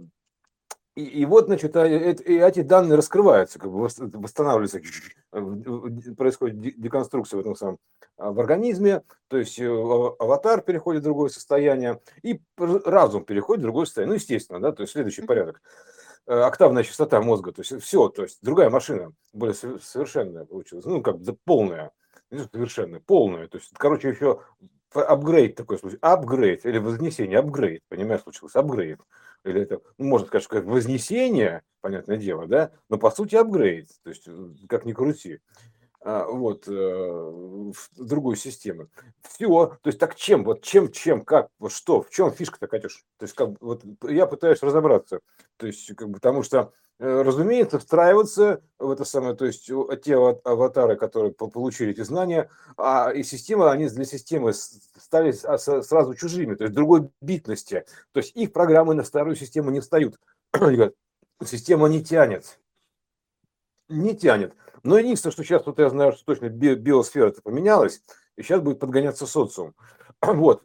и, 0.97 1.03
и 1.03 1.25
вот, 1.25 1.47
значит, 1.47 1.77
а, 1.77 1.87
эти 1.87 2.63
данные 2.63 2.97
раскрываются, 2.97 3.59
как 3.59 3.71
бы 3.71 3.81
восстанавливаются, 3.81 4.81
происходит 6.17 6.61
деконструкция 6.81 7.39
в 7.39 7.41
этом 7.41 7.57
самом 7.57 7.79
а, 8.17 8.31
в 8.31 8.39
организме, 8.39 9.03
то 9.29 9.37
есть 9.37 9.59
э, 9.59 9.67
аватар 9.67 10.63
переходит 10.63 11.03
в 11.03 11.05
другое 11.05 11.31
состояние, 11.31 12.01
и 12.23 12.41
разум 12.57 13.25
переходит 13.25 13.61
в 13.61 13.65
другое 13.65 13.87
состояние. 13.87 14.11
Ну, 14.11 14.15
естественно, 14.15 14.61
да, 14.61 14.71
то 14.71 14.83
есть 14.83 14.93
следующий 14.93 15.23
порядок. 15.23 15.63
Э, 16.27 16.43
октавная 16.43 16.85
частота 16.85 17.21
мозга, 17.21 17.51
то 17.51 17.63
есть 17.63 17.83
все, 17.83 18.09
то 18.09 18.23
есть 18.23 18.39
другая 18.43 18.71
машина, 18.71 19.13
более 19.33 19.55
совершенная 19.55 20.45
получилась, 20.45 20.85
ну, 20.85 21.03
как 21.03 21.19
бы 21.19 21.37
полная, 21.45 21.91
совершенная, 22.31 23.01
полная, 23.01 23.49
то 23.49 23.59
есть, 23.59 23.73
короче, 23.77 24.11
еще 24.11 24.41
апгрейд 24.93 25.57
такой 25.57 25.79
случай, 25.79 25.99
апгрейд 26.01 26.65
или 26.67 26.79
вознесение, 26.79 27.41
апгрейд, 27.41 27.83
понимаешь, 27.89 28.23
случился, 28.23 28.61
апгрейд 28.61 29.01
или 29.45 29.63
это, 29.63 29.81
ну, 29.99 30.07
можно 30.07 30.27
сказать, 30.27 30.47
как 30.47 30.65
вознесение, 30.65 31.63
понятное 31.81 32.17
дело, 32.17 32.47
да, 32.47 32.73
но 32.89 32.99
по 32.99 33.11
сути 33.11 33.37
апгрейд, 33.37 33.89
то 34.03 34.11
есть 34.11 34.25
э, 34.27 34.49
как 34.69 34.85
ни 34.85 34.93
крути, 34.93 35.41
а, 36.01 36.27
вот, 36.27 36.69
э, 36.69 36.71
в 36.71 37.75
другую 37.97 38.37
систему. 38.37 38.89
Все, 39.23 39.47
то 39.83 39.89
есть 39.89 39.99
так 39.99 40.17
чем, 40.17 40.45
вот 40.45 40.63
чем, 40.63 40.93
чем, 40.93 41.25
как, 41.25 41.49
вот 41.59 41.73
что, 41.73 42.03
в 42.03 42.11
чем 42.11 42.31
фишка-то, 42.31 42.67
Катюш? 42.67 43.05
То 43.19 43.25
есть 43.25 43.35
как, 43.35 43.51
вот 43.61 43.83
я 44.03 44.27
пытаюсь 44.27 44.63
разобраться, 44.63 45.21
то 45.57 45.67
есть 45.67 45.95
как 45.95 46.09
бы, 46.09 46.15
потому 46.15 46.43
что 46.43 46.73
разумеется, 46.99 47.79
встраиваться 47.79 48.63
в 48.79 48.91
это 48.91 49.05
самое, 49.05 49.35
то 49.35 49.45
есть 49.45 49.67
те 49.67 50.17
аватары, 50.17 50.97
которые 50.97 51.33
получили 51.33 51.91
эти 51.91 52.03
знания, 52.03 52.51
а 52.77 53.11
и 53.11 53.23
система, 53.23 53.73
они 53.73 53.89
для 53.89 54.05
системы 54.05 54.53
стали 54.53 55.33
сразу 55.33 56.15
чужими, 56.15 56.55
то 56.55 56.65
есть 56.65 56.75
другой 56.75 57.11
битности. 57.21 57.85
То 58.13 58.19
есть 58.21 58.37
их 58.37 58.53
программы 58.53 58.95
на 58.95 59.03
старую 59.03 59.37
систему 59.37 59.71
не 59.71 59.81
встают. 59.81 60.19
Система 61.45 61.89
не 61.89 62.03
тянет. 62.03 62.61
Не 63.89 64.17
тянет. 64.17 64.55
Но 64.83 64.99
единственное, 64.99 65.33
что 65.33 65.43
сейчас, 65.43 65.67
вот 65.67 65.79
я 65.79 65.91
знаю, 65.91 66.13
что 66.13 66.25
точно 66.25 66.49
биосфера 66.49 67.29
это 67.29 67.43
поменялась, 67.43 68.03
и 68.37 68.43
сейчас 68.43 68.61
будет 68.61 68.79
подгоняться 68.79 69.27
социум. 69.27 69.75
Вот. 70.21 70.63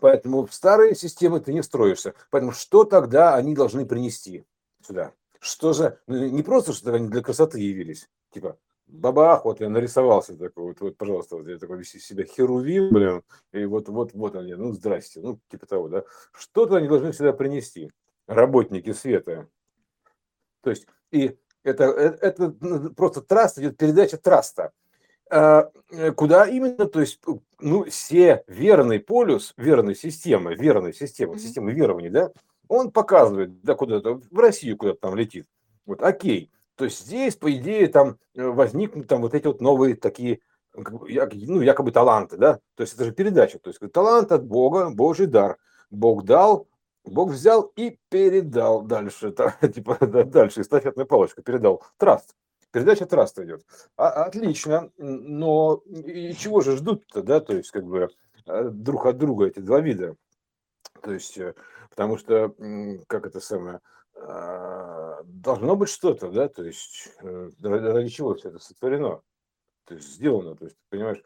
Поэтому 0.00 0.46
в 0.46 0.54
старые 0.54 0.94
системы 0.94 1.40
ты 1.40 1.52
не 1.52 1.60
встроишься. 1.60 2.14
Поэтому 2.30 2.52
что 2.52 2.84
тогда 2.84 3.34
они 3.34 3.54
должны 3.54 3.84
принести 3.86 4.44
сюда? 4.86 5.12
Что 5.42 5.72
же, 5.72 5.98
ну, 6.06 6.28
не 6.28 6.44
просто, 6.44 6.72
что 6.72 6.94
они 6.94 7.08
для 7.08 7.20
красоты 7.20 7.58
явились, 7.58 8.08
типа, 8.30 8.56
бабах, 8.86 9.44
вот 9.44 9.60
я 9.60 9.68
нарисовался 9.68 10.36
такой, 10.36 10.66
вот, 10.66 10.80
вот 10.80 10.96
пожалуйста, 10.96 11.36
вот 11.36 11.48
я 11.48 11.58
такой 11.58 11.78
вести 11.78 11.98
себя 11.98 12.24
херувим, 12.24 12.90
блин, 12.90 13.22
и 13.52 13.64
вот, 13.64 13.88
вот, 13.88 14.14
вот 14.14 14.36
они, 14.36 14.54
ну, 14.54 14.72
здрасте, 14.72 15.20
ну, 15.20 15.40
типа 15.50 15.66
того, 15.66 15.88
да, 15.88 16.04
что-то 16.32 16.76
они 16.76 16.86
должны 16.86 17.12
сюда 17.12 17.32
принести, 17.32 17.90
работники 18.28 18.92
света. 18.92 19.48
То 20.60 20.70
есть, 20.70 20.86
и 21.10 21.36
это, 21.64 21.84
это, 21.86 22.24
это 22.24 22.56
ну, 22.60 22.90
просто 22.90 23.20
траст 23.20 23.58
идет, 23.58 23.76
передача 23.76 24.18
траста. 24.18 24.70
А, 25.28 25.72
э, 25.90 26.12
куда 26.12 26.46
именно, 26.46 26.86
то 26.86 27.00
есть, 27.00 27.20
ну, 27.58 27.84
все 27.86 28.44
верный 28.46 29.00
полюс, 29.00 29.54
верной 29.56 29.96
системы, 29.96 30.54
верной 30.54 30.94
системы, 30.94 31.34
mm-hmm. 31.34 31.38
системы 31.38 31.72
верований, 31.72 32.10
да, 32.10 32.30
он 32.72 32.90
показывает, 32.90 33.60
да, 33.62 33.74
куда-то, 33.74 34.20
в 34.30 34.38
Россию 34.38 34.76
куда-то 34.76 35.00
там 35.00 35.14
летит. 35.14 35.46
Вот, 35.84 36.02
окей. 36.02 36.50
То 36.76 36.86
есть 36.86 37.00
здесь, 37.00 37.36
по 37.36 37.52
идее, 37.52 37.86
там 37.88 38.18
э, 38.34 38.46
возникнут 38.46 39.08
там 39.08 39.20
вот 39.20 39.34
эти 39.34 39.46
вот 39.46 39.60
новые 39.60 39.94
такие 39.94 40.40
ну, 40.74 41.60
якобы 41.60 41.92
таланты, 41.92 42.38
да, 42.38 42.54
то 42.76 42.82
есть 42.82 42.94
это 42.94 43.04
же 43.04 43.12
передача, 43.12 43.58
то 43.58 43.68
есть 43.68 43.80
талант 43.92 44.32
от 44.32 44.46
Бога, 44.46 44.88
Божий 44.88 45.26
дар. 45.26 45.58
Бог 45.90 46.24
дал, 46.24 46.66
Бог 47.04 47.30
взял 47.30 47.70
и 47.76 47.98
передал 48.08 48.80
дальше, 48.80 49.28
это, 49.28 49.54
типа 49.74 49.98
дальше, 50.06 50.62
эстафетная 50.62 51.04
палочка 51.04 51.42
передал, 51.42 51.82
траст. 51.98 52.34
Передача 52.70 53.04
траста 53.04 53.44
идет. 53.44 53.66
А, 53.98 54.24
отлично, 54.24 54.90
но 54.96 55.82
и 55.86 56.32
чего 56.32 56.62
же 56.62 56.78
ждут-то, 56.78 57.22
да, 57.22 57.40
то 57.40 57.54
есть 57.54 57.70
как 57.70 57.84
бы 57.84 58.08
э, 58.46 58.70
друг 58.70 59.04
от 59.04 59.18
друга 59.18 59.48
эти 59.48 59.58
два 59.58 59.80
вида. 59.80 60.16
То 61.02 61.12
есть, 61.12 61.36
э, 61.36 61.54
потому 61.92 62.16
что, 62.16 62.54
как 63.06 63.26
это 63.26 63.38
самое, 63.40 63.80
а, 64.14 65.20
должно 65.24 65.76
быть 65.76 65.90
что-то, 65.90 66.30
да, 66.30 66.48
то 66.48 66.64
есть 66.64 67.10
э, 67.20 67.50
ради 67.62 68.08
чего 68.08 68.34
все 68.34 68.48
это 68.48 68.58
сотворено, 68.58 69.20
то 69.84 69.94
есть 69.94 70.14
сделано, 70.14 70.56
то 70.56 70.64
есть, 70.64 70.76
понимаешь, 70.88 71.22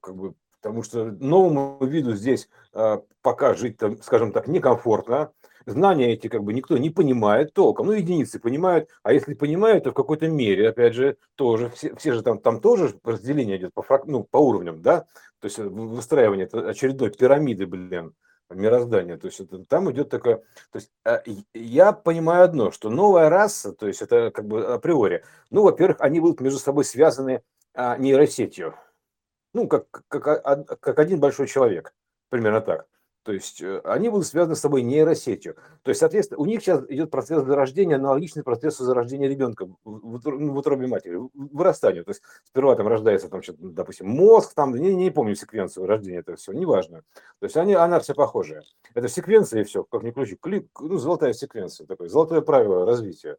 как 0.00 0.14
бы, 0.14 0.34
потому 0.60 0.84
что 0.84 1.06
новому 1.06 1.84
виду 1.84 2.14
здесь 2.14 2.48
а, 2.72 3.02
пока 3.22 3.54
жить, 3.54 3.76
там, 3.76 4.00
скажем 4.02 4.30
так, 4.30 4.46
некомфортно, 4.46 5.32
знания 5.66 6.12
эти 6.12 6.28
как 6.28 6.44
бы 6.44 6.52
никто 6.52 6.78
не 6.78 6.90
понимает 6.90 7.54
толком. 7.54 7.86
Ну, 7.86 7.92
единицы 7.92 8.38
понимают, 8.38 8.90
а 9.02 9.12
если 9.12 9.34
понимают, 9.34 9.84
то 9.84 9.90
в 9.90 9.94
какой-то 9.94 10.28
мере, 10.28 10.68
опять 10.68 10.94
же, 10.94 11.16
тоже, 11.34 11.70
все, 11.70 11.94
все 11.96 12.12
же 12.12 12.22
там, 12.22 12.38
там 12.38 12.60
тоже 12.60 12.94
разделение 13.02 13.56
идет 13.56 13.74
по, 13.74 13.82
фрак, 13.82 14.06
ну, 14.06 14.24
по 14.24 14.38
уровням, 14.38 14.80
да, 14.80 15.06
то 15.40 15.46
есть 15.46 15.58
выстраивание 15.58 16.46
очередной 16.46 17.10
пирамиды, 17.10 17.66
блин, 17.66 18.14
мироздания. 18.50 19.16
То 19.16 19.26
есть 19.26 19.40
это, 19.40 19.64
там 19.64 19.90
идет 19.90 20.10
такое... 20.10 20.36
То 20.70 20.76
есть 20.78 20.90
а, 21.04 21.22
я 21.54 21.92
понимаю 21.92 22.44
одно, 22.44 22.70
что 22.70 22.90
новая 22.90 23.28
раса, 23.28 23.72
то 23.72 23.86
есть 23.86 24.02
это 24.02 24.30
как 24.30 24.46
бы 24.46 24.64
априори, 24.66 25.24
ну, 25.50 25.62
во-первых, 25.62 26.00
они 26.00 26.20
будут 26.20 26.40
между 26.40 26.58
собой 26.58 26.84
связаны 26.84 27.42
а, 27.74 27.96
нейросетью. 27.96 28.74
Ну, 29.52 29.68
как, 29.68 29.86
как, 30.08 30.80
как 30.80 30.98
один 30.98 31.20
большой 31.20 31.46
человек, 31.46 31.94
примерно 32.28 32.60
так. 32.60 32.86
То 33.24 33.32
есть 33.32 33.62
э, 33.62 33.80
они 33.84 34.10
будут 34.10 34.26
связаны 34.26 34.54
с 34.54 34.60
собой 34.60 34.82
нейросетью. 34.82 35.56
То 35.82 35.88
есть, 35.88 36.00
соответственно, 36.00 36.40
у 36.40 36.46
них 36.46 36.60
сейчас 36.60 36.84
идет 36.88 37.10
процесс 37.10 37.42
зарождения, 37.42 37.96
аналогичный 37.96 38.42
процессу 38.42 38.84
зарождения 38.84 39.28
ребенка 39.28 39.66
в, 39.66 39.74
в 39.84 40.56
утробе 40.56 40.86
матери, 40.86 41.18
вырастанию. 41.32 42.04
То 42.04 42.10
есть 42.10 42.22
сперва 42.44 42.76
там 42.76 42.86
рождается, 42.86 43.30
там, 43.30 43.40
допустим, 43.58 44.08
мозг, 44.08 44.52
там, 44.54 44.74
не, 44.74 44.94
не 44.94 45.10
помню 45.10 45.34
секвенцию 45.34 45.86
рождения, 45.86 46.18
это 46.18 46.36
все, 46.36 46.52
неважно. 46.52 47.02
То 47.40 47.46
есть 47.46 47.56
они, 47.56 47.72
она 47.72 47.98
все 47.98 48.14
похожая. 48.14 48.62
Это 48.92 49.08
секвенция 49.08 49.62
и 49.62 49.64
все, 49.64 49.84
как 49.84 50.02
ни 50.02 50.10
ключи, 50.10 50.36
клик, 50.36 50.68
ну, 50.78 50.98
золотая 50.98 51.32
секвенция, 51.32 51.86
такое, 51.86 52.10
золотое 52.10 52.42
правило 52.42 52.84
развития. 52.84 53.38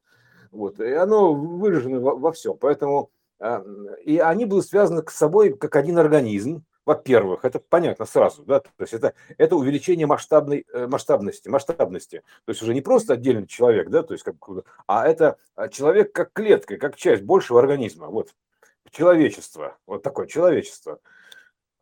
Вот, 0.52 0.80
и 0.80 0.94
оно 0.94 1.34
выражено 1.34 2.00
во, 2.00 2.16
во 2.16 2.32
всем. 2.32 2.58
Поэтому 2.58 3.12
а, 3.40 3.64
и 4.04 4.18
они 4.18 4.46
будут 4.46 4.66
связаны 4.66 5.04
с 5.08 5.14
собой 5.14 5.54
как 5.54 5.76
один 5.76 6.00
организм, 6.00 6.64
во-первых, 6.86 7.46
это 7.46 7.60
понятно 7.60 8.06
сразу, 8.06 8.44
да, 8.44 8.60
то 8.60 8.70
есть 8.80 8.94
это, 8.94 9.14
это 9.38 9.56
увеличение 9.56 10.06
масштабной, 10.06 10.66
э, 10.72 10.88
масштабности, 10.88 11.50
масштабности, 11.50 12.24
то 12.46 12.52
есть 12.52 12.62
уже 12.62 12.74
не 12.74 12.82
просто 12.82 13.14
отдельный 13.14 13.48
человек, 13.48 13.90
да, 13.90 14.04
то 14.04 14.14
есть 14.14 14.24
как, 14.24 14.36
а 14.88 15.08
это 15.08 15.38
а, 15.56 15.68
человек 15.68 16.14
как 16.14 16.32
клетка, 16.34 16.78
как 16.78 16.96
часть 16.96 17.24
большего 17.24 17.60
организма, 17.60 18.08
вот, 18.08 18.34
человечество, 18.92 19.78
вот 19.88 20.04
такое 20.04 20.28
человечество. 20.28 21.00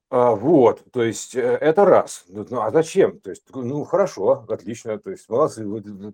А, 0.09 0.31
вот, 0.35 0.83
то 0.91 1.03
есть 1.03 1.35
э, 1.35 1.41
это 1.41 1.85
раз. 1.85 2.25
Ну, 2.27 2.45
а 2.61 2.71
зачем? 2.71 3.19
То 3.19 3.31
есть, 3.31 3.43
ну 3.53 3.83
хорошо, 3.83 4.45
отлично, 4.47 4.99
то 4.99 5.09
есть 5.11 5.27
молодцы, 5.27 5.65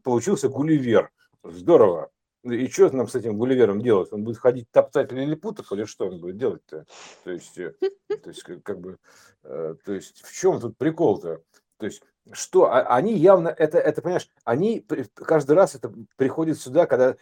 получился 0.04 0.50
Гулливер, 0.50 1.12
здорово. 1.44 2.10
И 2.44 2.68
что 2.70 2.90
нам 2.92 3.08
с 3.08 3.16
этим 3.16 3.38
Гулливером 3.38 3.82
делать? 3.82 4.14
Он 4.14 4.24
будет 4.24 4.38
ходить 4.38 4.72
топтать 4.72 5.12
лилипутов 5.12 5.72
или 5.72 5.84
что 5.84 6.08
он 6.08 6.22
будет 6.22 6.38
делать-то? 6.38 6.86
То 7.24 7.32
есть, 7.32 7.58
э, 7.58 7.74
то 8.08 8.30
есть 8.30 8.44
как 8.64 8.80
бы, 8.80 8.98
э, 9.44 9.76
то 9.84 9.94
есть 9.94 10.22
в 10.22 10.34
чем 10.34 10.60
тут 10.60 10.78
прикол-то? 10.78 11.42
То 11.78 11.86
есть 11.86 12.02
что? 12.32 12.72
А, 12.72 12.82
они 12.96 13.14
явно, 13.14 13.50
это, 13.50 13.78
это 13.78 14.02
понимаешь, 14.02 14.30
они 14.46 14.86
каждый 15.16 15.54
раз 15.54 15.76
это 15.76 15.94
приходит 16.16 16.60
сюда, 16.60 16.86
когда 16.86 17.18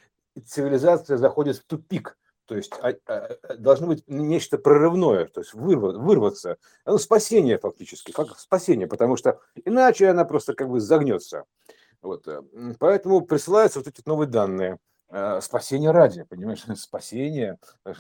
цивилизация 0.46 1.18
заходит 1.18 1.58
в 1.58 1.66
тупик. 1.66 2.18
То 2.46 2.56
есть 2.56 2.72
а, 2.82 2.94
а, 3.08 3.38
должно 3.58 3.88
быть 3.88 4.04
нечто 4.08 4.58
прорывное, 4.58 5.26
то 5.26 5.42
есть 5.42 5.54
вырваться, 5.54 6.00
вырваться. 6.00 6.58
Ну, 6.86 6.98
спасение 6.98 7.58
фактически, 7.58 8.12
как 8.12 8.38
спасение, 8.40 8.88
потому 8.88 9.18
что 9.18 9.40
иначе 9.66 10.10
она 10.10 10.26
просто 10.26 10.54
как 10.54 10.70
бы 10.70 10.80
загнется. 10.80 11.44
Вот. 12.02 12.28
Э, 12.28 12.42
поэтому 12.80 13.22
присылаются 13.22 13.80
вот 13.80 13.88
эти 13.88 14.02
новые 14.06 14.30
данные. 14.30 14.78
Э, 15.10 15.40
спасение 15.42 15.92
ради, 15.92 16.24
понимаешь, 16.24 16.66
спасение, 16.76 17.58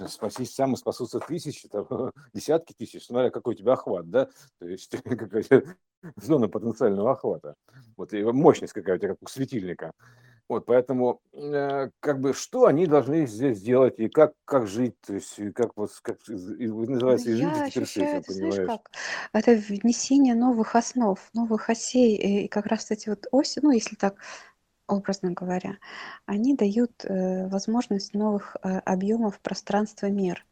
спастись 0.08 0.54
сам 0.54 0.74
и 0.74 0.78
спасутся 0.78 1.20
тысячи, 1.20 1.68
там, 1.70 1.88
десятки 2.34 2.74
тысяч, 2.74 3.06
смотря 3.06 3.30
какой 3.30 3.54
у 3.54 3.58
тебя 3.58 3.74
охват, 3.74 4.10
да, 4.10 4.28
то 4.60 4.68
есть 4.68 4.92
какая 5.04 5.78
зона 6.18 6.50
потенциального 6.50 7.12
охвата, 7.12 7.56
вот, 7.96 8.14
и 8.14 8.24
мощность 8.24 8.74
какая 8.74 8.98
у 8.98 9.00
тебя, 9.00 9.10
как 9.10 9.18
у 9.22 9.28
светильника. 9.28 9.92
Вот, 10.50 10.66
поэтому, 10.66 11.20
э, 11.34 11.90
как 12.00 12.22
бы, 12.22 12.34
что 12.34 12.68
они 12.68 12.88
должны 12.88 13.26
здесь 13.26 13.58
сделать 13.58 14.00
и 14.00 14.08
как, 14.08 14.32
как 14.46 14.66
жить, 14.66 14.96
то 15.06 15.14
есть, 15.14 15.38
как 15.54 15.72
вот, 15.76 15.92
как 16.02 16.18
называется, 16.28 17.32
и 17.32 17.34
жить 17.34 17.44
Я 17.44 17.70
теперь 17.70 17.86
с 17.86 17.98
этим, 17.98 18.20
ощущаю, 18.20 18.52
знаешь, 18.52 18.68
как? 18.68 18.92
Это 19.34 19.52
внесение 19.56 20.36
новых 20.36 20.76
основ, 20.76 21.20
новых 21.34 21.70
осей, 21.70 22.16
и 22.16 22.48
как 22.48 22.66
раз 22.68 22.92
эти 22.92 23.10
вот 23.10 23.28
оси, 23.32 23.60
ну, 23.62 23.72
если 23.72 23.96
так 23.96 24.16
образно 24.88 25.32
говоря, 25.32 25.78
они 26.26 26.56
дают 26.56 27.04
э, 27.04 27.48
возможность 27.48 28.14
новых 28.14 28.56
э, 28.64 28.80
объемов 28.80 29.40
пространства 29.40 30.08
мир. 30.08 30.46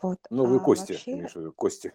Вот. 0.00 0.18
Новые 0.30 0.60
а 0.60 0.64
кости, 0.64 0.92
вообще... 0.92 1.50
кости. 1.52 1.92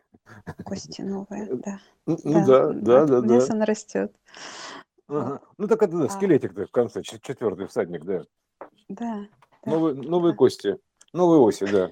Кости 0.63 1.02
новые, 1.02 1.48
да. 1.56 1.80
Ну 2.06 2.46
да, 2.46 2.72
да, 2.72 3.06
да. 3.06 3.22
Мясо 3.22 3.56
нарастет. 3.56 4.15
Ну 5.08 5.68
так 5.68 5.82
это 5.82 5.98
да, 5.98 6.06
а 6.06 6.10
скелетик 6.10 6.54
в 6.54 6.68
конце, 6.68 7.02
четвертый 7.02 7.68
всадник, 7.68 8.06
да. 8.06 8.24
Да. 8.88 9.26
Новые, 9.65 10.36
кости, 10.36 10.78
новые 11.13 11.42
оси, 11.42 11.65
да. 11.65 11.92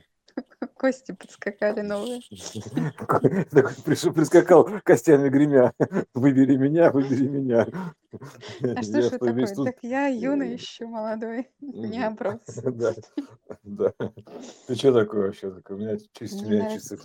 Кости 0.78 1.12
подскакали 1.12 1.82
новые. 1.82 2.22
Прискакал 3.86 4.70
костями 4.84 5.30
гремя. 5.30 5.74
Выбери 6.14 6.56
меня, 6.56 6.92
выбери 6.92 7.28
меня. 7.28 7.68
А 8.62 8.84
что 8.84 9.02
ж 9.02 9.10
такое? 9.10 9.48
Так 9.48 9.78
я 9.82 10.08
юный 10.08 10.54
еще 10.54 10.86
молодой, 10.86 11.50
не 11.60 12.06
оброс. 12.06 12.40
Да, 12.78 12.94
да. 13.64 13.94
Ты 14.68 14.76
что 14.76 14.94
такое 14.94 15.28
вообще? 15.28 15.48
У 15.48 15.74
меня 15.74 15.98
чисто, 16.14 16.46
у 16.46 16.50
меня 16.50 16.70
чисто 16.70 16.98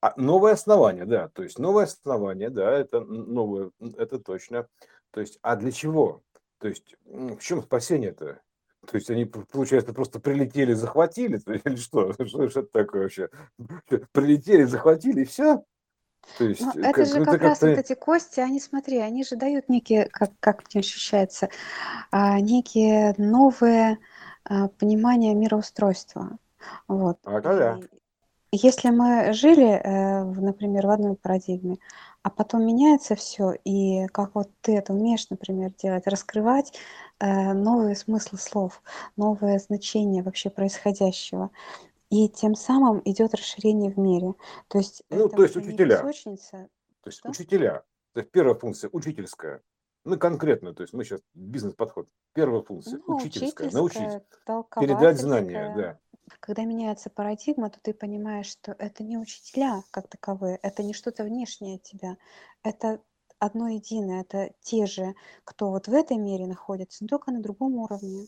а, 0.00 0.14
новое 0.16 0.52
основание, 0.52 1.04
да. 1.04 1.28
То 1.28 1.42
есть 1.42 1.58
новое 1.58 1.84
основание, 1.84 2.50
да, 2.50 2.72
это 2.72 3.00
новое, 3.00 3.70
это 3.96 4.18
точно. 4.18 4.66
То 5.12 5.20
есть, 5.20 5.38
а 5.42 5.56
для 5.56 5.70
чего? 5.70 6.22
То 6.58 6.68
есть, 6.68 6.96
в 7.04 7.38
чем 7.38 7.62
спасение-то? 7.62 8.40
То 8.90 8.96
есть 8.96 9.10
они, 9.10 9.24
получается, 9.24 9.92
просто 9.92 10.20
прилетели, 10.20 10.74
захватили, 10.74 11.40
или 11.64 11.76
что? 11.76 12.12
Что, 12.26 12.48
что 12.48 12.60
это 12.60 12.68
такое 12.72 13.02
вообще? 13.02 13.28
Прилетели, 14.12 14.64
захватили, 14.64 15.22
и 15.22 15.24
все? 15.24 15.64
То 16.38 16.44
есть, 16.44 16.60
Но 16.60 16.72
это 16.72 16.92
как, 16.92 17.06
же 17.06 17.24
как, 17.24 17.40
раз 17.40 17.62
вот 17.62 17.70
эти 17.70 17.94
кости, 17.94 18.40
они, 18.40 18.60
смотри, 18.60 18.98
они 18.98 19.24
же 19.24 19.36
дают 19.36 19.68
некие, 19.68 20.06
как, 20.06 20.32
как 20.40 20.64
мне 20.72 20.80
ощущается, 20.80 21.48
а, 22.10 22.40
некие 22.40 23.14
новые 23.16 23.98
а, 24.44 24.68
понимания 24.68 25.34
мироустройства. 25.34 26.38
Вот. 26.88 27.18
А, 27.24 27.40
да. 27.40 27.78
Если 28.52 28.90
мы 28.90 29.32
жили, 29.32 29.66
э, 29.66 30.24
например, 30.24 30.86
в 30.86 30.90
одной 30.90 31.16
парадигме, 31.16 31.76
а 32.22 32.30
потом 32.30 32.64
меняется 32.64 33.14
все, 33.14 33.52
и 33.64 34.06
как 34.06 34.34
вот 34.34 34.50
ты 34.62 34.76
это 34.76 34.92
умеешь, 34.92 35.28
например, 35.30 35.72
делать, 35.80 36.06
раскрывать 36.06 36.72
э, 36.72 36.76
новые 37.20 37.96
смыслы 37.96 38.38
слов, 38.38 38.82
новое 39.16 39.58
значение 39.58 40.22
вообще 40.22 40.50
происходящего. 40.50 41.50
И 42.10 42.28
тем 42.28 42.54
самым 42.54 43.02
идет 43.04 43.34
расширение 43.34 43.90
в 43.90 43.98
мире. 43.98 44.34
То 44.68 44.78
есть, 44.78 45.02
ну, 45.10 45.28
то 45.28 45.42
есть 45.42 45.56
учителя. 45.56 45.98
Песочница, 45.98 46.68
то 47.02 47.08
есть 47.08 47.22
да? 47.22 47.30
учителя. 47.30 47.84
То 48.12 48.20
есть 48.20 48.30
первая 48.30 48.54
функция 48.54 48.90
учительская. 48.92 49.62
Ну, 50.04 50.16
конкретно, 50.18 50.72
то 50.72 50.82
есть 50.82 50.92
мы 50.92 51.04
сейчас 51.04 51.20
бизнес-подход. 51.34 52.08
Первая 52.32 52.62
функция 52.62 53.00
ну, 53.06 53.16
учительская, 53.16 53.70
научить, 53.72 54.22
передать 54.80 55.18
знания, 55.18 55.74
да. 55.76 55.98
Когда 56.40 56.64
меняется 56.64 57.10
парадигма, 57.10 57.70
то 57.70 57.78
ты 57.80 57.92
понимаешь, 57.94 58.46
что 58.46 58.72
это 58.78 59.04
не 59.04 59.18
учителя 59.18 59.82
как 59.90 60.08
таковые, 60.08 60.58
это 60.62 60.82
не 60.82 60.92
что-то 60.92 61.22
внешнее 61.22 61.76
от 61.76 61.82
тебя, 61.82 62.16
это 62.62 63.00
одно 63.38 63.68
единое, 63.68 64.22
это 64.22 64.50
те 64.62 64.86
же, 64.86 65.14
кто 65.44 65.70
вот 65.70 65.88
в 65.88 65.92
этой 65.92 66.16
мере 66.16 66.46
находится, 66.46 67.04
но 67.04 67.08
только 67.08 67.30
на 67.30 67.40
другом 67.40 67.76
уровне. 67.76 68.26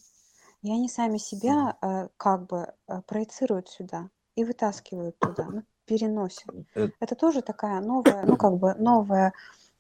И 0.63 0.73
они 0.73 0.89
сами 0.89 1.19
себя 1.19 1.77
э, 1.81 2.09
как 2.17 2.47
бы 2.47 2.75
э, 2.89 3.01
проецируют 3.07 3.69
сюда 3.69 4.11
и 4.35 4.45
вытаскивают 4.45 5.19
туда, 5.19 5.47
ну, 5.51 5.63
переносят. 5.85 6.51
Э, 6.75 6.89
это 7.01 7.15
тоже 7.15 7.43
такая 7.43 7.81
новая, 7.81 8.25
ну 8.25 8.37
как 8.37 8.57
бы 8.59 8.75
новая 8.75 9.33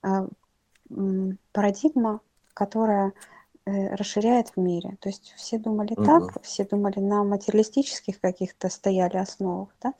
э, 0.02 0.08
парадигма, 1.52 2.20
которая 2.54 3.12
э, 3.66 3.94
расширяет 3.94 4.50
в 4.50 4.56
мире. 4.56 4.96
То 5.00 5.08
есть 5.08 5.34
все 5.36 5.58
думали 5.58 5.94
угу. 5.94 6.04
так, 6.04 6.42
все 6.42 6.64
думали 6.64 7.00
на 7.00 7.24
материалистических 7.24 8.20
каких-то 8.20 8.68
стояли 8.68 9.16
основах, 9.16 9.68
да? 9.82 9.94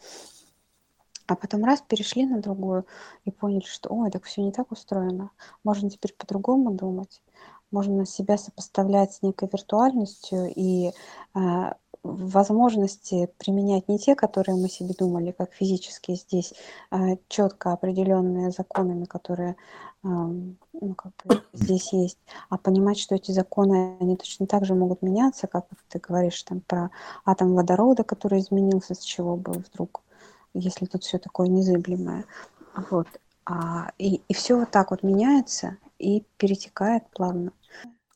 А 1.29 1.37
потом 1.37 1.63
раз 1.65 1.83
перешли 1.83 2.25
на 2.25 2.41
другую 2.41 2.87
и 3.27 3.31
поняли, 3.31 3.65
что 3.65 3.91
ой, 3.91 4.11
так 4.11 4.25
все 4.25 4.43
не 4.43 4.51
так 4.51 4.73
устроено. 4.73 5.31
Можно 5.63 5.91
теперь 5.91 6.15
по-другому 6.15 6.73
думать. 6.73 7.23
Можно 7.71 8.07
себя 8.07 8.39
сопоставлять 8.39 9.13
с 9.13 9.21
некой 9.21 9.51
виртуальностью 9.53 10.51
и 10.57 10.91
э, 11.35 11.73
возможности 12.03 13.29
применять 13.37 13.89
не 13.89 13.99
те, 13.99 14.15
которые 14.15 14.57
мы 14.57 14.71
себе 14.71 14.95
думали, 14.99 15.33
как 15.33 15.53
физически 15.53 16.15
здесь, 16.15 16.55
э, 16.91 17.19
четко 17.29 17.73
определенные 17.75 18.51
законами, 18.51 19.05
которые 19.05 19.57
э, 20.05 20.09
ну, 20.09 20.95
как 20.97 21.13
бы 21.27 21.43
здесь 21.53 21.93
есть, 21.93 22.19
а 22.49 22.57
понимать, 22.57 22.99
что 22.99 23.17
эти 23.17 23.33
законы, 23.33 23.99
они 24.01 24.17
точно 24.17 24.47
так 24.47 24.65
же 24.65 24.75
могут 24.75 25.03
меняться, 25.03 25.47
как 25.47 25.67
ты 25.89 25.99
говоришь 25.99 26.43
там 26.45 26.63
про 26.63 26.91
атом 27.27 27.55
водорода, 27.55 28.03
который 28.03 28.41
изменился, 28.41 28.95
с 28.95 29.01
чего 29.01 29.37
бы 29.37 29.53
вдруг 29.53 30.01
если 30.59 30.87
тут 30.87 31.05
все 31.05 31.19
такое 31.19 31.49
незыблемое. 31.49 32.25
Вот. 32.91 33.09
А, 33.45 33.93
и, 33.99 34.17
и 34.29 34.35
все 34.35 34.57
вот 34.59 34.71
так 34.71 34.91
вот 34.91 35.03
меняется 35.03 35.79
и 35.99 36.25
перетекает 36.37 37.05
плавно. 37.11 37.53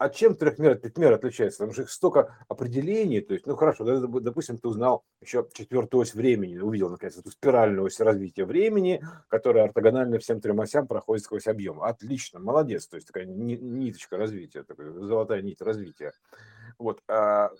А 0.03 0.09
чем 0.09 0.35
трехмер 0.35 0.73
от 0.73 0.83
пятимер 0.83 1.13
отличается? 1.13 1.59
Потому 1.59 1.75
что 1.75 1.83
их 1.83 1.91
столько 1.91 2.37
определений. 2.49 3.21
То 3.21 3.35
есть, 3.35 3.47
ну 3.47 3.55
хорошо, 3.55 3.85
допустим, 4.09 4.59
ты 4.59 4.67
узнал 4.67 5.05
еще 5.21 5.47
четвертую 5.53 6.01
ось 6.01 6.13
времени, 6.13 6.59
увидел 6.59 6.91
наконец 6.91 7.17
эту 7.17 7.31
спиральную 7.31 7.87
ось 7.87 8.01
развития 8.01 8.45
времени, 8.45 9.01
которая 9.29 9.67
ортогональна 9.67 10.19
всем 10.19 10.41
трем 10.41 10.61
осям 10.61 10.89
проходит 10.89 11.25
сквозь 11.25 11.47
объем. 11.47 11.81
Отлично, 11.81 12.41
молодец. 12.41 12.89
То 12.89 12.97
есть 12.97 13.07
такая 13.07 13.27
ниточка 13.27 14.17
развития, 14.17 14.65
такая 14.65 14.91
золотая 14.91 15.41
нить 15.41 15.63
развития. 15.63 16.13
Вот. 16.79 17.01
А, 17.07 17.51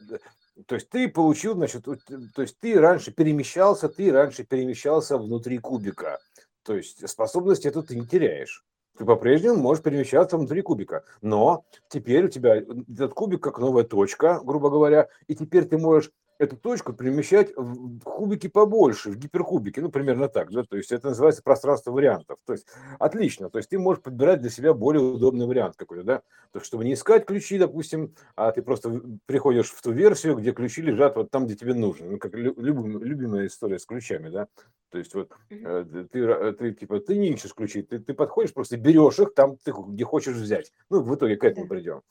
то 0.67 0.75
есть 0.75 0.91
ты 0.91 1.09
получил, 1.09 1.55
значит, 1.55 1.85
то 1.85 2.43
есть 2.43 2.59
ты 2.61 2.79
раньше 2.79 3.13
перемещался, 3.13 3.89
ты 3.89 4.13
раньше 4.13 4.45
перемещался 4.45 5.19
внутри 5.19 5.59
кубика. 5.59 6.19
То 6.63 6.77
есть 6.77 7.09
способность 7.09 7.67
эту 7.67 7.83
ты 7.83 7.97
не 7.97 8.07
теряешь. 8.07 8.65
Ты 8.99 9.07
по-прежнему 9.07 9.57
можешь 9.57 9.83
перемещаться 9.83 10.37
внутри 10.37 10.61
кубика. 10.61 11.05
Но 11.23 11.65
теперь 11.89 12.27
у 12.27 12.29
тебя 12.29 12.57
этот 12.57 13.15
кубик 13.15 13.43
как 13.43 13.59
новая 13.59 13.85
точка, 13.85 14.41
грубо 14.45 14.69
говоря, 14.69 15.09
и 15.27 15.35
теперь 15.35 15.65
ты 15.65 15.79
можешь 15.79 16.11
эту 16.43 16.57
точку 16.57 16.93
перемещать 16.93 17.53
в 17.57 18.01
кубики 18.01 18.49
побольше, 18.49 19.11
в 19.11 19.17
гиперкубики, 19.17 19.81
ну, 19.81 19.91
примерно 19.91 20.29
так, 20.29 20.51
да, 20.51 20.65
то 20.65 20.77
есть 20.77 20.91
это 20.91 21.09
называется 21.09 21.43
пространство 21.43 21.93
вариантов, 21.93 22.39
то 22.45 22.53
есть 22.53 22.67
отлично, 22.99 23.49
то 23.49 23.59
есть 23.59 23.71
ты 23.71 23.79
можешь 23.79 24.03
подбирать 24.03 24.41
для 24.41 24.51
себя 24.51 24.75
более 24.75 25.03
удобный 25.03 25.47
вариант 25.47 25.77
какой-то, 25.77 26.05
да, 26.05 26.19
то 26.51 26.59
есть 26.59 26.67
чтобы 26.67 26.85
не 26.85 26.95
искать 26.95 27.27
ключи, 27.27 27.59
допустим, 27.59 28.15
а 28.35 28.51
ты 28.51 28.63
просто 28.63 29.01
приходишь 29.27 29.71
в 29.71 29.81
ту 29.81 29.93
версию, 29.93 30.37
где 30.37 30.53
ключи 30.53 30.83
лежат 30.83 31.17
вот 31.17 31.31
там, 31.31 31.47
где 31.47 31.55
тебе 31.55 31.75
нужно, 31.75 32.11
ну, 32.11 32.19
как 32.19 32.35
любим, 32.35 33.03
любимая 33.03 33.47
история 33.47 33.79
с 33.79 33.87
ключами, 33.87 34.29
да, 34.29 34.49
то 34.91 34.99
есть 34.99 35.15
вот 35.15 35.31
э, 35.49 35.85
ты, 36.13 36.53
ты, 36.53 36.73
типа, 36.73 37.01
ты 37.01 37.17
не 37.17 37.31
ищешь 37.31 37.55
ключи, 37.55 37.83
ты, 37.83 37.99
ты 37.99 38.13
подходишь, 38.13 38.53
просто 38.53 38.77
берешь 38.77 39.19
их 39.19 39.33
там, 39.35 39.57
ты, 39.65 39.73
где 39.73 40.05
хочешь 40.05 40.37
взять, 40.37 40.73
ну, 40.91 41.01
в 41.01 41.15
итоге 41.15 41.37
к 41.37 41.45
этому 41.45 41.67
придем. 41.67 42.03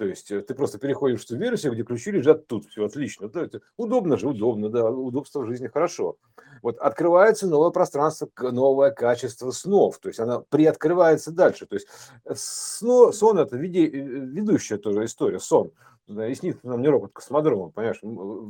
То 0.00 0.06
есть 0.06 0.30
э, 0.30 0.40
ты 0.40 0.54
просто 0.54 0.78
переходишь 0.78 1.20
в 1.20 1.26
ту 1.26 1.36
версию, 1.36 1.74
где 1.74 1.82
ключи 1.82 2.10
лежат 2.10 2.46
тут, 2.46 2.64
все 2.64 2.86
отлично. 2.86 3.28
Да, 3.28 3.42
это 3.42 3.60
удобно 3.76 4.16
же, 4.16 4.28
удобно, 4.28 4.70
да, 4.70 4.90
удобство 4.90 5.40
в 5.40 5.46
жизни 5.46 5.66
хорошо. 5.66 6.16
Вот 6.62 6.78
открывается 6.78 7.46
новое 7.46 7.68
пространство, 7.68 8.30
новое 8.40 8.92
качество 8.92 9.50
снов, 9.50 9.98
то 9.98 10.08
есть 10.08 10.18
она 10.18 10.40
приоткрывается 10.48 11.32
дальше. 11.32 11.66
То 11.66 11.74
есть 11.74 11.86
э, 12.24 12.32
сно, 12.34 13.12
сон 13.12 13.40
это 13.40 13.58
виде, 13.58 13.84
э, 13.84 13.90
ведущая 13.90 14.78
тоже 14.78 15.04
история, 15.04 15.38
сон. 15.38 15.70
Да, 16.06 16.26
и 16.26 16.34
снится 16.34 16.66
нам 16.66 16.80
не 16.80 16.88
робот 16.88 17.12
космодрома, 17.12 17.68
понимаешь? 17.68 18.00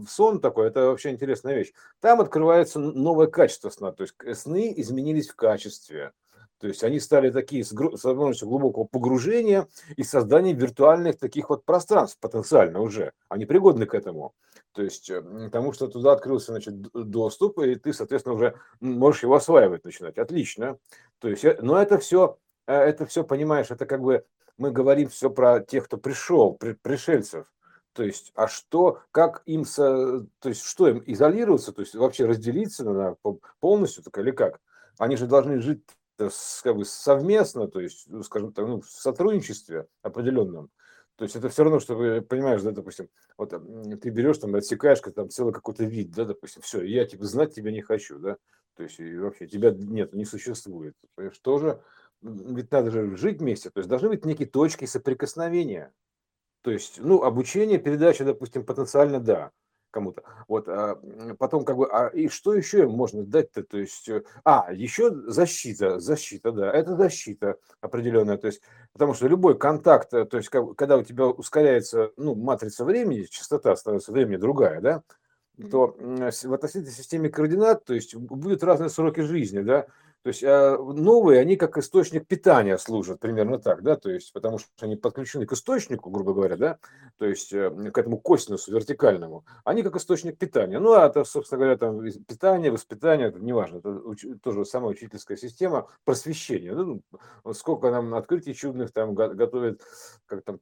Сон 0.09 0.41
такой, 0.41 0.69
это 0.69 0.87
вообще 0.87 1.11
интересная 1.11 1.57
вещь. 1.57 1.73
Там 2.01 2.21
открывается 2.21 2.79
новое 2.79 3.27
качество 3.27 3.71
сна, 3.71 3.91
то 3.91 4.05
есть 4.05 4.15
сны 4.39 4.73
изменились 4.77 5.29
в 5.29 5.35
качестве. 5.35 6.13
То 6.61 6.69
есть 6.69 6.85
они 6.85 7.01
стали 7.01 7.31
такие 7.31 7.65
с, 7.65 7.69
с 7.69 8.05
возможностью 8.05 8.47
глубокого 8.47 8.85
погружения 8.85 9.67
и 9.97 10.03
создания 10.03 10.53
виртуальных 10.53 11.19
таких 11.19 11.49
вот 11.49 11.65
пространств 11.65 12.19
потенциально 12.21 12.81
уже. 12.81 13.13
Они 13.31 13.47
пригодны 13.47 13.87
к 13.87 13.95
этому. 13.95 14.35
То 14.73 14.83
есть, 14.83 15.09
э, 15.09 15.23
потому 15.23 15.73
что 15.73 15.89
туда 15.89 16.13
открылся 16.13 16.53
значит, 16.53 16.79
доступ, 16.93 17.61
и 17.61 17.77
ты, 17.77 17.95
соответственно, 17.95 18.35
уже 18.35 18.55
можешь 18.79 19.23
его 19.23 19.35
осваивать 19.37 19.85
начинать. 19.85 20.19
Отлично. 20.19 20.77
То 21.19 21.29
есть, 21.29 21.45
э, 21.47 21.59
но 21.63 21.81
это 21.81 21.99
все, 21.99 22.39
э, 22.67 22.75
это 22.75 23.07
все, 23.07 23.25
понимаешь, 23.25 23.71
это 23.71 23.87
как 23.87 24.03
бы 24.03 24.27
мы 24.59 24.71
говорим 24.71 25.09
все 25.09 25.31
про 25.31 25.61
тех, 25.61 25.87
кто 25.87 25.97
пришел, 25.97 26.59
пришельцев. 26.83 27.51
То 27.95 28.03
есть, 28.03 28.33
а 28.35 28.49
что, 28.49 29.01
как 29.13 29.43
им, 29.47 29.65
со, 29.65 30.21
то 30.39 30.51
есть, 30.51 30.63
что 30.63 30.89
им 30.89 31.03
изолироваться, 31.07 31.73
то 31.73 31.81
есть 31.81 31.95
вообще 31.95 32.27
разделиться 32.27 32.85
надо 32.85 33.17
полностью, 33.61 34.05
так 34.05 34.19
или 34.19 34.31
как? 34.31 34.61
Они 34.99 35.17
же 35.17 35.27
должны 35.27 35.61
жить 35.61 35.83
как 36.63 36.77
бы 36.77 36.85
совместно, 36.85 37.69
то 37.69 37.81
есть, 37.81 38.05
ну, 38.09 38.23
скажем 38.23 38.53
так, 38.53 38.67
ну, 38.67 38.81
в 38.81 38.91
сотрудничестве 38.91 39.87
определенном. 40.03 40.71
То 41.17 41.25
есть 41.25 41.37
это 41.37 41.49
все 41.51 41.65
равно, 41.65 41.81
что 41.81 41.97
вы 41.97 42.23
понимаешь, 42.23 42.63
да, 42.63 42.71
допустим, 42.71 43.09
вот 43.37 43.51
ты 43.51 44.11
берешь 44.11 44.39
там, 44.39 44.55
отсекаешь 44.55 45.01
там 45.15 45.29
целый 45.29 45.53
какой-то 45.53 45.85
вид, 45.85 46.11
да, 46.13 46.25
допустим, 46.25 46.63
все, 46.63 46.83
я 46.83 47.05
типа 47.05 47.25
знать 47.25 47.55
тебя 47.55 47.73
не 47.73 47.83
хочу, 47.83 48.19
да, 48.19 48.37
то 48.75 48.83
есть 48.83 48.99
и 48.99 49.17
вообще 49.19 49.47
тебя 49.47 49.71
нет, 49.71 50.15
не 50.15 50.25
существует. 50.25 50.95
Понимаешь, 51.15 51.39
тоже, 51.39 51.83
ведь 52.23 52.71
надо 52.71 52.91
же 52.91 53.17
жить 53.17 53.41
вместе, 53.41 53.71
то 53.71 53.81
есть 53.81 53.89
должны 53.89 54.09
быть 54.09 54.25
некие 54.25 54.49
точки 54.49 54.87
соприкосновения. 54.87 55.93
То 56.63 56.71
есть, 56.71 56.99
ну, 56.99 57.23
обучение, 57.23 57.79
передача, 57.79 58.25
допустим, 58.25 58.65
потенциально 58.65 59.21
да, 59.21 59.51
кому-то. 59.91 60.23
Вот, 60.49 60.69
а 60.69 61.01
потом 61.39 61.65
как 61.65 61.77
бы, 61.77 61.89
а 61.91 62.09
и 62.09 62.29
что 62.29 62.55
еще 62.55 62.87
можно 62.87 63.25
дать-то? 63.25 63.63
То 63.63 63.79
есть, 63.79 64.09
э, 64.09 64.23
а, 64.45 64.73
еще 64.73 65.11
защита, 65.11 66.01
защита, 66.01 66.53
да, 66.53 66.73
это 66.73 66.97
защита 66.97 67.57
определенная, 67.81 68.37
то 68.37 68.47
есть, 68.47 68.63
потому 68.93 69.15
что 69.15 69.29
любой 69.29 69.59
контакт, 69.59 70.13
э, 70.15 70.25
то 70.25 70.37
есть, 70.37 70.49
как, 70.49 70.77
когда 70.77 70.97
у 70.97 71.03
тебя 71.03 71.27
ускоряется, 71.27 72.13
ну, 72.17 72.35
матрица 72.35 72.85
времени, 72.85 73.25
частота 73.25 73.75
становится 73.77 74.13
времени 74.13 74.37
другая, 74.37 74.81
да, 74.81 75.03
то 75.71 75.95
в 75.99 76.55
относительной 76.55 76.93
системе 76.93 77.29
координат, 77.29 77.85
то 77.85 77.93
есть, 77.93 78.15
будут 78.15 78.65
разные 78.65 78.89
сроки 78.89 79.21
жизни, 79.21 79.61
да, 79.61 79.87
то 80.23 80.29
есть 80.29 80.45
а, 80.45 80.77
новые, 80.77 81.41
они 81.41 81.57
как 81.57 81.79
источник 81.79 82.27
питания 82.27 82.77
служат, 82.77 83.21
примерно 83.21 83.59
так, 83.59 83.83
да, 83.83 83.97
то 83.97 84.11
есть 84.11 84.33
потому 84.35 84.59
что 84.59 84.69
они 84.81 84.97
подключены 84.97 85.47
к 85.47 85.53
источнику, 85.53 86.11
грубо 86.11 86.35
говоря, 86.35 86.57
да, 86.57 86.79
то 87.17 87.25
есть 87.25 87.53
э, 87.55 87.71
к 87.71 87.97
этому 87.97 88.19
косинусу 88.19 88.71
вертикальному, 88.73 89.47
они 89.65 89.83
как 89.83 89.97
источник 89.97 90.37
питания. 90.37 90.79
Ну, 90.79 90.93
а 90.93 91.07
это, 91.07 91.25
собственно 91.25 91.61
говоря, 91.61 91.79
там 91.79 92.03
питание, 92.27 92.71
воспитание, 92.71 93.29
это 93.29 93.39
неважно, 93.41 93.79
это 93.79 94.01
тоже 94.43 94.67
самая 94.67 94.91
учительская 94.91 95.39
система 95.39 95.89
просвещения. 96.05 96.75
Ну, 96.75 97.03
сколько 97.53 97.91
нам 97.91 98.15
открытий 98.15 98.55
чудных 98.55 98.93
там 98.93 99.15
готовят, 99.15 99.81
как 100.27 100.45
там, 100.45 100.61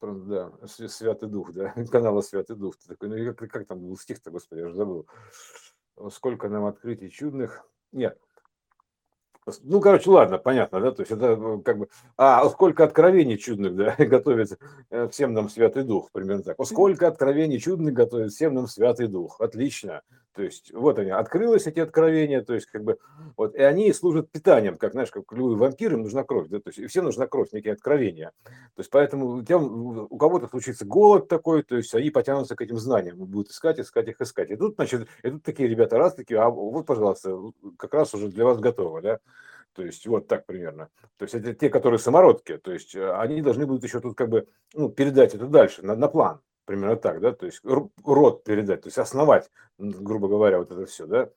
да, 0.00 0.52
Святый 0.66 1.28
Дух, 1.28 1.52
да, 1.52 1.70
канала 1.92 2.22
Святый 2.22 2.56
Дух. 2.56 2.74
такой, 2.88 3.08
ну, 3.08 3.34
как, 3.34 3.50
как 3.50 3.66
там 3.68 3.80
был 3.80 3.96
стих-то, 3.96 4.32
господи, 4.32 4.60
я 4.60 4.66
уже 4.66 4.74
забыл. 4.74 5.06
Сколько 6.10 6.48
нам 6.48 6.66
открытий 6.66 7.10
чудных. 7.10 7.64
Нет, 7.92 8.18
ну, 9.62 9.80
короче, 9.80 10.08
ладно, 10.10 10.38
понятно, 10.38 10.80
да, 10.80 10.92
то 10.92 11.02
есть 11.02 11.10
это 11.10 11.38
э, 11.38 11.58
как 11.64 11.78
бы, 11.78 11.88
а 12.16 12.48
сколько 12.48 12.84
откровений 12.84 13.36
чудных, 13.36 13.74
да, 13.74 13.94
готовит 13.98 14.58
э, 14.90 15.08
всем 15.08 15.34
нам 15.34 15.48
Святый 15.48 15.82
Дух, 15.82 16.10
примерно 16.12 16.42
так. 16.42 16.56
Сколько 16.64 17.08
откровений 17.08 17.58
чудных 17.58 17.92
готовит 17.92 18.32
всем 18.32 18.54
нам 18.54 18.68
Святый 18.68 19.08
Дух, 19.08 19.40
отлично. 19.40 20.02
То 20.34 20.42
есть 20.42 20.72
вот 20.72 20.98
они, 20.98 21.10
открылись 21.10 21.66
эти 21.66 21.80
откровения, 21.80 22.42
то 22.42 22.54
есть 22.54 22.66
как 22.66 22.84
бы, 22.84 22.98
вот, 23.36 23.54
и 23.54 23.62
они 23.62 23.92
служат 23.92 24.30
питанием, 24.30 24.78
как, 24.78 24.92
знаешь, 24.92 25.10
как 25.10 25.30
любые 25.32 25.56
вампиры, 25.56 25.94
им 25.96 26.02
нужна 26.02 26.24
кровь, 26.24 26.48
да, 26.48 26.58
то 26.58 26.68
есть 26.68 26.78
и 26.78 26.86
всем 26.86 27.04
нужна 27.04 27.26
кровь, 27.26 27.52
некие 27.52 27.74
откровения. 27.74 28.32
То 28.44 28.80
есть 28.80 28.90
поэтому 28.90 29.44
тебя, 29.44 29.58
у 29.58 30.16
кого-то 30.16 30.48
случится 30.48 30.86
голод 30.86 31.28
такой, 31.28 31.62
то 31.62 31.76
есть 31.76 31.94
они 31.94 32.10
потянутся 32.10 32.56
к 32.56 32.62
этим 32.62 32.78
знаниям, 32.78 33.16
будут 33.18 33.50
искать, 33.50 33.78
искать 33.78 34.08
их, 34.08 34.20
искать. 34.20 34.50
И 34.50 34.56
тут, 34.56 34.76
значит, 34.76 35.06
и 35.22 35.30
тут 35.30 35.42
такие 35.42 35.68
ребята 35.68 35.98
раз 35.98 36.14
такие, 36.14 36.40
а 36.40 36.48
вот, 36.48 36.86
пожалуйста, 36.86 37.38
как 37.76 37.92
раз 37.92 38.14
уже 38.14 38.28
для 38.28 38.44
вас 38.44 38.58
готово, 38.58 39.02
да. 39.02 39.18
То 39.74 39.82
есть 39.82 40.06
вот 40.06 40.28
так 40.28 40.46
примерно. 40.46 40.88
То 41.16 41.24
есть 41.24 41.34
это 41.34 41.54
те, 41.54 41.70
которые 41.70 41.98
самородки. 41.98 42.58
То 42.58 42.72
есть 42.72 42.94
э, 42.94 43.12
они 43.14 43.40
должны 43.40 43.66
будут 43.66 43.84
еще 43.84 44.00
тут 44.00 44.16
как 44.16 44.28
бы 44.28 44.46
ну, 44.74 44.90
передать 44.90 45.34
это 45.34 45.46
дальше 45.46 45.82
на, 45.82 45.96
на 45.96 46.08
план. 46.08 46.40
Примерно 46.64 46.96
так, 46.96 47.20
да, 47.20 47.32
то 47.32 47.46
есть 47.46 47.60
род 47.64 48.44
передать, 48.44 48.82
то 48.82 48.88
есть 48.88 48.98
основать, 48.98 49.50
грубо 49.78 50.28
говоря, 50.28 50.58
вот 50.58 50.70
это 50.70 50.86
все, 50.86 51.06
да. 51.06 51.30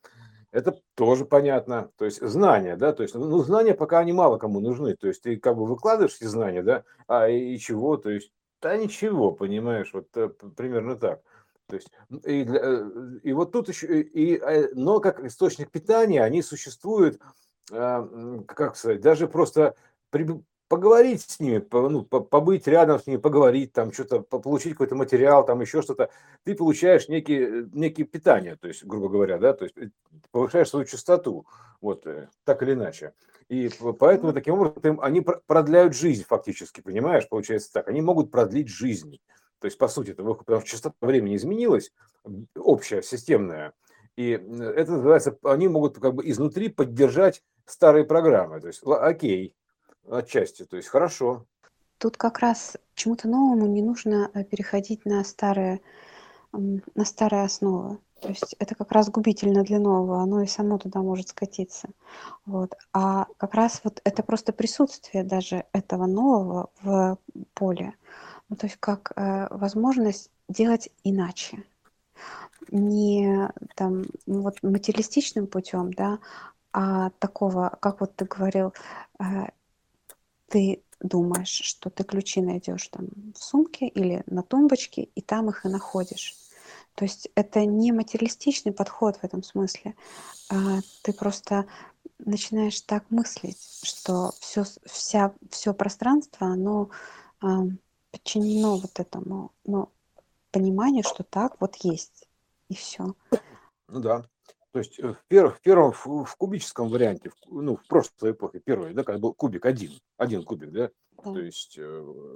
Это 0.51 0.79
тоже 0.95 1.25
понятно. 1.25 1.89
То 1.97 2.05
есть 2.05 2.21
знания, 2.25 2.77
да, 2.77 2.93
то 2.93 3.03
есть, 3.03 3.13
ну, 3.15 3.39
знания 3.39 3.73
пока 3.73 3.99
они 3.99 4.13
мало 4.13 4.37
кому 4.37 4.61
нужны. 4.61 4.95
То 4.95 5.07
есть 5.07 5.23
ты 5.23 5.35
как 5.35 5.57
бы 5.57 5.65
выкладываешь 5.65 6.15
эти 6.15 6.25
знания, 6.25 6.63
да, 6.63 6.83
а 7.07 7.27
и, 7.27 7.55
и 7.55 7.59
чего, 7.59 7.97
то 7.97 8.09
есть, 8.09 8.31
да 8.61 8.77
ничего, 8.77 9.31
понимаешь, 9.33 9.91
вот 9.93 10.07
э, 10.15 10.29
примерно 10.55 10.95
так. 10.95 11.21
То 11.67 11.75
есть, 11.75 11.91
и, 12.23 12.43
для, 12.43 12.59
э, 12.63 12.89
и 13.23 13.33
вот 13.33 13.51
тут 13.51 13.67
еще, 13.67 14.01
и, 14.01 14.41
но 14.75 15.01
как 15.01 15.25
источник 15.25 15.71
питания 15.71 16.23
они 16.23 16.41
существуют 16.41 17.19
а, 17.71 18.07
как 18.47 18.75
сказать, 18.75 19.01
даже 19.01 19.27
просто 19.27 19.75
поговорить 20.67 21.21
с 21.21 21.39
ними, 21.39 21.63
ну, 21.71 22.03
побыть 22.03 22.67
рядом 22.67 22.99
с 22.99 23.07
ними, 23.07 23.17
поговорить, 23.17 23.73
там 23.73 23.91
что-то, 23.91 24.21
получить 24.21 24.73
какой-то 24.73 24.95
материал, 24.95 25.45
там 25.45 25.61
еще 25.61 25.81
что-то, 25.81 26.09
ты 26.43 26.55
получаешь 26.55 27.07
некие, 27.07 27.69
некие 27.73 28.05
питания, 28.05 28.55
то 28.55 28.67
есть, 28.67 28.83
грубо 28.83 29.09
говоря, 29.09 29.37
да, 29.37 29.53
то 29.53 29.65
есть 29.65 29.77
э, 29.77 29.89
повышаешь 30.31 30.69
свою 30.69 30.85
частоту, 30.85 31.45
вот, 31.81 32.07
э, 32.07 32.29
так 32.43 32.63
или 32.63 32.73
иначе. 32.73 33.13
И 33.47 33.69
поэтому 33.99 34.33
таким 34.33 34.55
образом 34.55 34.99
они 35.01 35.21
продляют 35.21 35.95
жизнь 35.95 36.25
фактически, 36.27 36.81
понимаешь, 36.81 37.29
получается 37.29 37.71
так, 37.71 37.87
они 37.87 38.01
могут 38.01 38.31
продлить 38.31 38.69
жизнь. 38.69 39.19
То 39.59 39.65
есть, 39.65 39.77
по 39.77 39.87
сути, 39.87 40.11
это, 40.11 40.23
потому 40.23 40.61
что 40.61 40.69
частота 40.69 40.95
времени 41.01 41.35
изменилась, 41.35 41.91
общая, 42.55 43.03
системная, 43.03 43.73
и 44.15 44.29
это 44.29 44.91
называется, 44.93 45.37
они 45.43 45.67
могут 45.67 45.99
как 45.99 46.15
бы 46.15 46.27
изнутри 46.27 46.69
поддержать 46.69 47.43
старые 47.65 48.05
программы. 48.05 48.61
То 48.61 48.67
есть, 48.67 48.81
окей, 48.83 49.53
отчасти, 50.09 50.65
то 50.65 50.77
есть 50.77 50.89
хорошо. 50.89 51.45
Тут 51.97 52.17
как 52.17 52.39
раз 52.39 52.77
чему-то 52.93 53.27
новому 53.27 53.67
не 53.67 53.81
нужно 53.81 54.29
э, 54.33 54.43
переходить 54.43 55.05
на 55.05 55.23
старые, 55.23 55.81
на 56.51 57.05
старые 57.05 57.43
основы. 57.43 57.99
То 58.21 58.29
есть 58.29 58.55
это 58.59 58.75
как 58.75 58.91
раз 58.91 59.09
губительно 59.09 59.63
для 59.63 59.79
нового, 59.79 60.21
оно 60.21 60.41
и 60.41 60.47
само 60.47 60.77
туда 60.77 61.01
может 61.01 61.29
скатиться. 61.29 61.89
Вот. 62.45 62.73
А 62.93 63.27
как 63.37 63.53
раз 63.53 63.81
вот 63.83 64.01
это 64.03 64.23
просто 64.23 64.51
присутствие 64.51 65.23
даже 65.23 65.65
этого 65.73 66.05
нового 66.05 66.69
в 66.81 67.17
поле. 67.53 67.93
Ну, 68.49 68.55
то 68.55 68.67
есть 68.67 68.77
как 68.79 69.11
э, 69.15 69.47
возможность 69.51 70.31
делать 70.47 70.89
иначе. 71.03 71.63
Не 72.71 73.49
там 73.75 74.05
вот 74.25 74.63
материалистичным 74.63 75.47
путем, 75.47 75.93
да, 75.93 76.19
а 76.73 77.11
такого, 77.19 77.77
как 77.79 77.99
вот 78.01 78.15
ты 78.15 78.25
говорил, 78.25 78.73
э, 79.19 79.23
ты 80.47 80.83
думаешь, 80.99 81.49
что 81.49 81.89
ты 81.89 82.03
ключи 82.03 82.41
найдешь 82.41 82.87
там 82.87 83.07
в 83.33 83.43
сумке 83.43 83.87
или 83.87 84.23
на 84.27 84.43
тумбочке, 84.43 85.03
и 85.03 85.21
там 85.21 85.49
их 85.49 85.65
и 85.65 85.69
находишь. 85.69 86.35
То 86.95 87.03
есть 87.03 87.29
это 87.35 87.65
не 87.65 87.91
материалистичный 87.91 88.71
подход 88.71 89.17
в 89.17 89.23
этом 89.23 89.43
смысле. 89.43 89.95
А 90.49 90.79
ты 91.03 91.13
просто 91.13 91.65
начинаешь 92.19 92.79
так 92.81 93.09
мыслить, 93.11 93.61
что 93.83 94.31
все, 94.39 94.63
вся, 94.85 95.33
все 95.49 95.73
пространство, 95.73 96.47
оно 96.47 96.89
подчинено 98.11 98.77
вот 98.77 98.99
этому 98.99 99.51
ну, 99.65 99.89
пониманию, 100.51 101.03
что 101.03 101.23
так 101.23 101.59
вот 101.59 101.75
есть, 101.77 102.29
и 102.69 102.75
все. 102.75 103.13
Ну 103.87 103.99
да. 103.99 104.25
То 104.75 104.79
есть 104.79 104.99
э, 104.99 105.13
в, 105.13 105.23
первом, 105.29 105.53
в 105.53 105.61
первом, 105.61 105.93
в 105.93 106.35
кубическом 106.35 106.89
варианте, 106.89 107.31
ну, 107.47 107.77
в 107.77 107.87
прошлой 107.87 108.31
эпохе, 108.31 108.59
первой, 108.59 108.93
да, 108.93 109.05
когда 109.05 109.19
был 109.19 109.33
кубик 109.33 109.65
один, 109.65 109.91
один 110.17 110.43
кубик, 110.43 110.69
да, 110.71 110.89
да. 111.15 111.23
то 111.23 111.39
есть 111.39 111.77
э, 111.77 112.01
в 112.01 112.35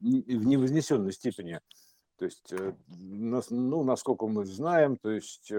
невознесенной 0.00 1.12
степени, 1.12 1.60
то 2.16 2.24
есть, 2.24 2.50
э, 2.50 2.72
ну, 2.88 3.82
насколько 3.82 4.26
мы 4.26 4.46
знаем, 4.46 4.96
то 4.96 5.10
есть 5.10 5.52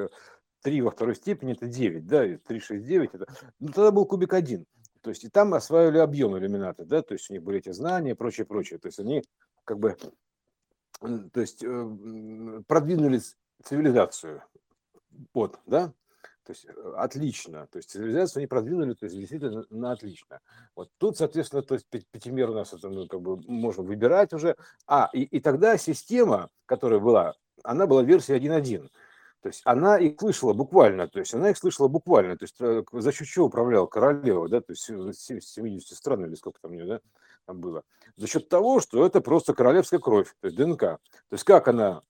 3 0.64 0.82
во 0.82 0.90
второй 0.90 1.14
степени 1.16 1.54
это 1.54 1.68
9, 1.68 2.08
да, 2.08 2.26
и 2.26 2.38
3, 2.38 2.60
6, 2.60 2.84
9, 2.88 3.14
это, 3.14 3.28
ну, 3.60 3.68
тогда 3.68 3.92
был 3.92 4.08
кубик 4.08 4.34
один, 4.34 4.66
то 5.02 5.12
есть 5.12 5.24
и 5.24 5.30
там 5.30 5.54
осваивали 5.54 6.00
объем 6.00 6.36
иллюмината, 6.36 6.84
да, 6.84 7.04
то 7.04 7.14
есть 7.14 7.30
у 7.30 7.34
них 7.34 7.44
были 7.44 7.60
эти 7.60 7.72
знания, 7.74 8.16
прочее, 8.16 8.48
прочее, 8.48 8.80
то 8.80 8.88
есть 8.88 8.98
они 8.98 9.24
как 9.66 9.78
бы, 9.78 9.96
то 11.00 11.42
есть 11.42 11.60
продвинули 11.60 13.22
цивилизацию, 13.64 14.42
вот, 15.34 15.60
да? 15.66 15.94
То 16.48 16.52
есть 16.52 16.66
э, 16.66 16.94
отлично. 16.96 17.68
То 17.68 17.78
есть 17.78 17.90
цивилизацию 17.90 18.42
они 18.42 18.48
продвинули, 18.48 18.94
то 18.94 19.06
есть 19.06 19.18
действительно 19.18 19.66
на 19.70 19.92
отлично. 19.92 20.40
Вот 20.76 20.90
тут, 20.98 21.18
соответственно, 21.18 21.62
то 21.62 21.74
есть 21.76 21.88
пятимер 21.90 22.52
у 22.52 22.54
нас 22.54 22.74
это, 22.74 22.88
ну, 22.88 23.06
как 23.08 23.22
бы 23.22 23.38
можно 23.48 23.84
выбирать 23.84 24.32
уже. 24.32 24.56
А, 24.88 25.10
и, 25.12 25.24
и 25.24 25.42
тогда 25.42 25.78
система, 25.78 26.50
которая 26.66 27.00
была, 27.00 27.36
она 27.64 27.86
была 27.86 28.02
версия 28.02 28.38
1.1. 28.38 28.90
То 29.42 29.50
есть 29.50 29.62
она 29.66 29.98
их 29.98 30.20
слышала 30.20 30.54
буквально, 30.54 31.08
то 31.08 31.20
есть 31.20 31.34
она 31.34 31.52
их 31.52 31.58
слышала 31.58 31.88
буквально, 31.88 32.38
то 32.38 32.44
есть 32.44 32.56
э, 32.60 32.84
за 32.92 33.12
счет 33.12 33.28
чего 33.28 33.46
управляла 33.46 33.86
королева, 33.86 34.50
да, 34.50 34.62
то 34.62 34.72
есть 34.72 34.84
70 34.84 35.98
стран 35.98 36.26
или 36.26 36.36
сколько 36.36 36.60
там 36.60 36.72
у 36.72 36.74
нее, 36.74 36.86
да, 36.86 37.00
там 37.46 37.60
было. 37.60 37.84
За 38.16 38.26
счет 38.28 38.50
того, 38.50 38.80
что 38.80 39.06
это 39.06 39.22
просто 39.22 39.54
королевская 39.54 40.00
кровь, 40.00 40.34
то 40.42 40.48
есть 40.48 40.58
ДНК. 40.58 40.80
То 40.80 41.00
есть 41.32 41.44
как 41.44 41.68
она 41.68 42.02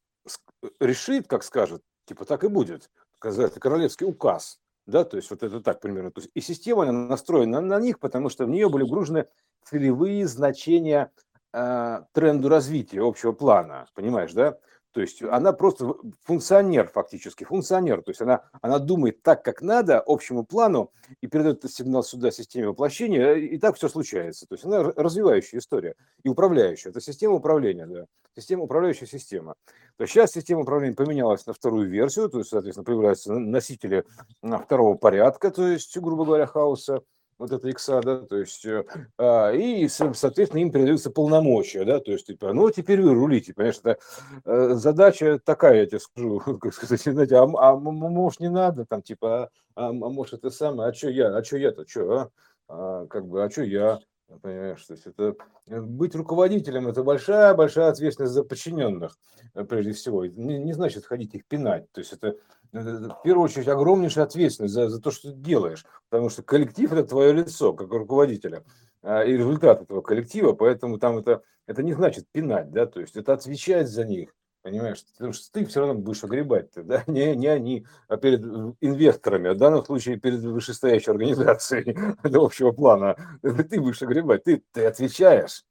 решит, 0.79 1.27
как 1.27 1.43
скажет, 1.43 1.83
типа 2.07 2.25
так 2.25 2.43
и 2.43 2.47
будет. 2.47 2.89
Это 3.21 3.59
королевский 3.59 4.07
указ. 4.07 4.59
Да, 4.85 5.03
то 5.03 5.17
есть 5.17 5.29
вот 5.29 5.43
это 5.43 5.59
так 5.59 5.81
примерно. 5.81 6.11
То 6.11 6.21
есть 6.21 6.31
и 6.33 6.39
система 6.39 6.83
она 6.83 6.93
настроена 6.93 7.59
на 7.59 7.79
них, 7.79 7.99
потому 7.99 8.29
что 8.29 8.45
в 8.45 8.49
нее 8.49 8.69
были 8.69 8.83
вгружены 8.83 9.27
целевые 9.65 10.25
значения 10.27 11.11
э, 11.53 12.01
тренду 12.13 12.47
развития 12.47 13.01
общего 13.01 13.33
плана, 13.33 13.85
понимаешь, 13.93 14.31
да? 14.31 14.57
То 14.93 15.01
есть 15.01 15.21
она 15.21 15.51
просто 15.51 15.93
функционер 16.23 16.87
фактически, 16.87 17.43
функционер. 17.43 18.01
То 18.01 18.11
есть 18.11 18.21
она, 18.21 18.49
она 18.61 18.79
думает 18.79 19.21
так, 19.21 19.43
как 19.43 19.61
надо, 19.61 20.01
общему 20.03 20.45
плану, 20.45 20.91
и 21.21 21.27
передает 21.27 21.69
сигнал 21.69 22.01
сюда 22.01 22.31
системе 22.31 22.69
воплощения, 22.69 23.33
и 23.33 23.57
так 23.57 23.75
все 23.75 23.89
случается. 23.89 24.47
То 24.47 24.55
есть 24.55 24.65
она 24.65 24.81
развивающая 24.95 25.59
история 25.59 25.95
и 26.23 26.29
управляющая. 26.29 26.91
Это 26.91 27.01
система 27.01 27.35
управления, 27.35 27.85
да. 27.85 28.05
Система, 28.37 28.63
управляющая 28.63 29.07
система. 29.07 29.55
То 29.97 30.03
есть 30.03 30.13
сейчас 30.13 30.31
система 30.31 30.61
управления 30.61 30.93
поменялась 30.93 31.47
на 31.47 31.53
вторую 31.53 31.89
версию, 31.89 32.29
то 32.29 32.37
есть, 32.37 32.51
соответственно, 32.51 32.85
появляются 32.85 33.33
носители 33.33 34.05
второго 34.43 34.95
порядка, 34.95 35.49
то 35.49 35.67
есть, 35.67 35.97
грубо 35.97 36.23
говоря, 36.23 36.45
хаоса 36.45 37.01
вот 37.39 37.51
это 37.51 37.67
икса, 37.67 37.99
да, 38.01 38.19
то 38.19 38.37
есть, 38.37 38.63
э, 38.65 38.85
а, 39.17 39.51
и, 39.51 39.87
соответственно, 39.87 40.61
им 40.61 40.71
передаются 40.71 41.09
полномочия, 41.09 41.83
да, 41.83 41.99
то 41.99 42.11
есть, 42.11 42.27
типа, 42.27 42.53
ну, 42.53 42.69
теперь 42.69 43.01
вы 43.01 43.15
рулите, 43.15 43.55
понимаешь, 43.55 43.79
это 43.83 43.97
э, 44.45 44.73
задача 44.75 45.39
такая, 45.43 45.81
я 45.81 45.85
тебе 45.87 45.99
скажу, 45.99 46.39
как 46.61 46.73
сказать, 46.73 47.01
знаете, 47.01 47.37
а, 47.37 47.43
а 47.43 47.75
может, 47.75 48.39
не 48.39 48.49
надо, 48.49 48.85
там, 48.85 49.01
типа, 49.01 49.49
а, 49.75 49.89
а 49.89 49.91
может, 49.91 50.35
это 50.35 50.51
самое, 50.51 50.89
а 50.89 50.93
что 50.93 51.09
я, 51.09 51.35
а 51.35 51.43
что 51.43 51.57
я-то, 51.57 51.87
что, 51.87 52.11
а? 52.11 52.29
а, 52.67 53.05
как 53.07 53.27
бы, 53.27 53.43
а 53.43 53.49
что 53.49 53.63
я, 53.63 53.99
Понимаешь, 54.41 54.83
то 54.85 54.93
есть 54.93 55.07
это 55.07 55.35
э, 55.67 55.79
быть 55.79 56.13
руководителем 56.13 56.87
это 56.89 57.01
большая 57.03 57.53
большая 57.53 57.89
ответственность 57.89 58.33
за 58.33 58.43
подчиненных 58.43 59.17
э, 59.53 59.63
прежде 59.63 59.93
всего. 59.93 60.25
Не, 60.25 60.59
не 60.59 60.73
значит 60.73 61.05
ходить 61.05 61.33
их 61.33 61.45
пинать. 61.45 61.89
То 61.93 62.01
есть 62.01 62.11
это, 62.11 62.35
это 62.73 63.15
в 63.15 63.21
первую 63.23 63.45
очередь 63.45 63.69
огромнейшая 63.69 64.25
ответственность 64.25 64.73
за, 64.73 64.89
за 64.89 65.01
то, 65.01 65.11
что 65.11 65.31
ты 65.31 65.37
делаешь, 65.37 65.85
потому 66.09 66.29
что 66.29 66.43
коллектив 66.43 66.91
это 66.91 67.07
твое 67.07 67.31
лицо 67.31 67.73
как 67.73 67.89
руководителя 67.89 68.63
а, 69.01 69.23
и 69.23 69.31
результат 69.31 69.83
этого 69.83 70.01
коллектива, 70.01 70.51
поэтому 70.51 70.99
там 70.99 71.17
это 71.17 71.43
это 71.67 71.83
не 71.83 71.93
значит 71.93 72.25
пинать, 72.31 72.71
да, 72.71 72.85
то 72.85 73.01
есть 73.01 73.15
это 73.17 73.33
отвечать 73.33 73.89
за 73.89 74.05
них, 74.05 74.33
Понимаешь, 74.67 75.05
потому 75.13 75.31
что 75.31 75.49
ты 75.53 75.65
все 75.65 75.79
равно 75.79 75.95
будешь 75.95 76.25
огребать, 76.25 76.71
да? 76.75 77.01
не, 77.07 77.37
не 77.37 77.47
они, 77.47 77.85
а 78.09 78.17
перед 78.17 78.41
инвесторами, 78.81 79.51
а 79.51 79.53
в 79.53 79.57
данном 79.57 79.85
случае 79.85 80.17
перед 80.17 80.41
вышестоящей 80.41 81.09
организацией 81.09 81.97
для 82.23 82.41
общего 82.41 82.73
плана. 82.73 83.15
Ты 83.41 83.79
будешь 83.79 84.01
огребать, 84.01 84.43
ты, 84.43 84.61
ты 84.73 84.85
отвечаешь. 84.85 85.63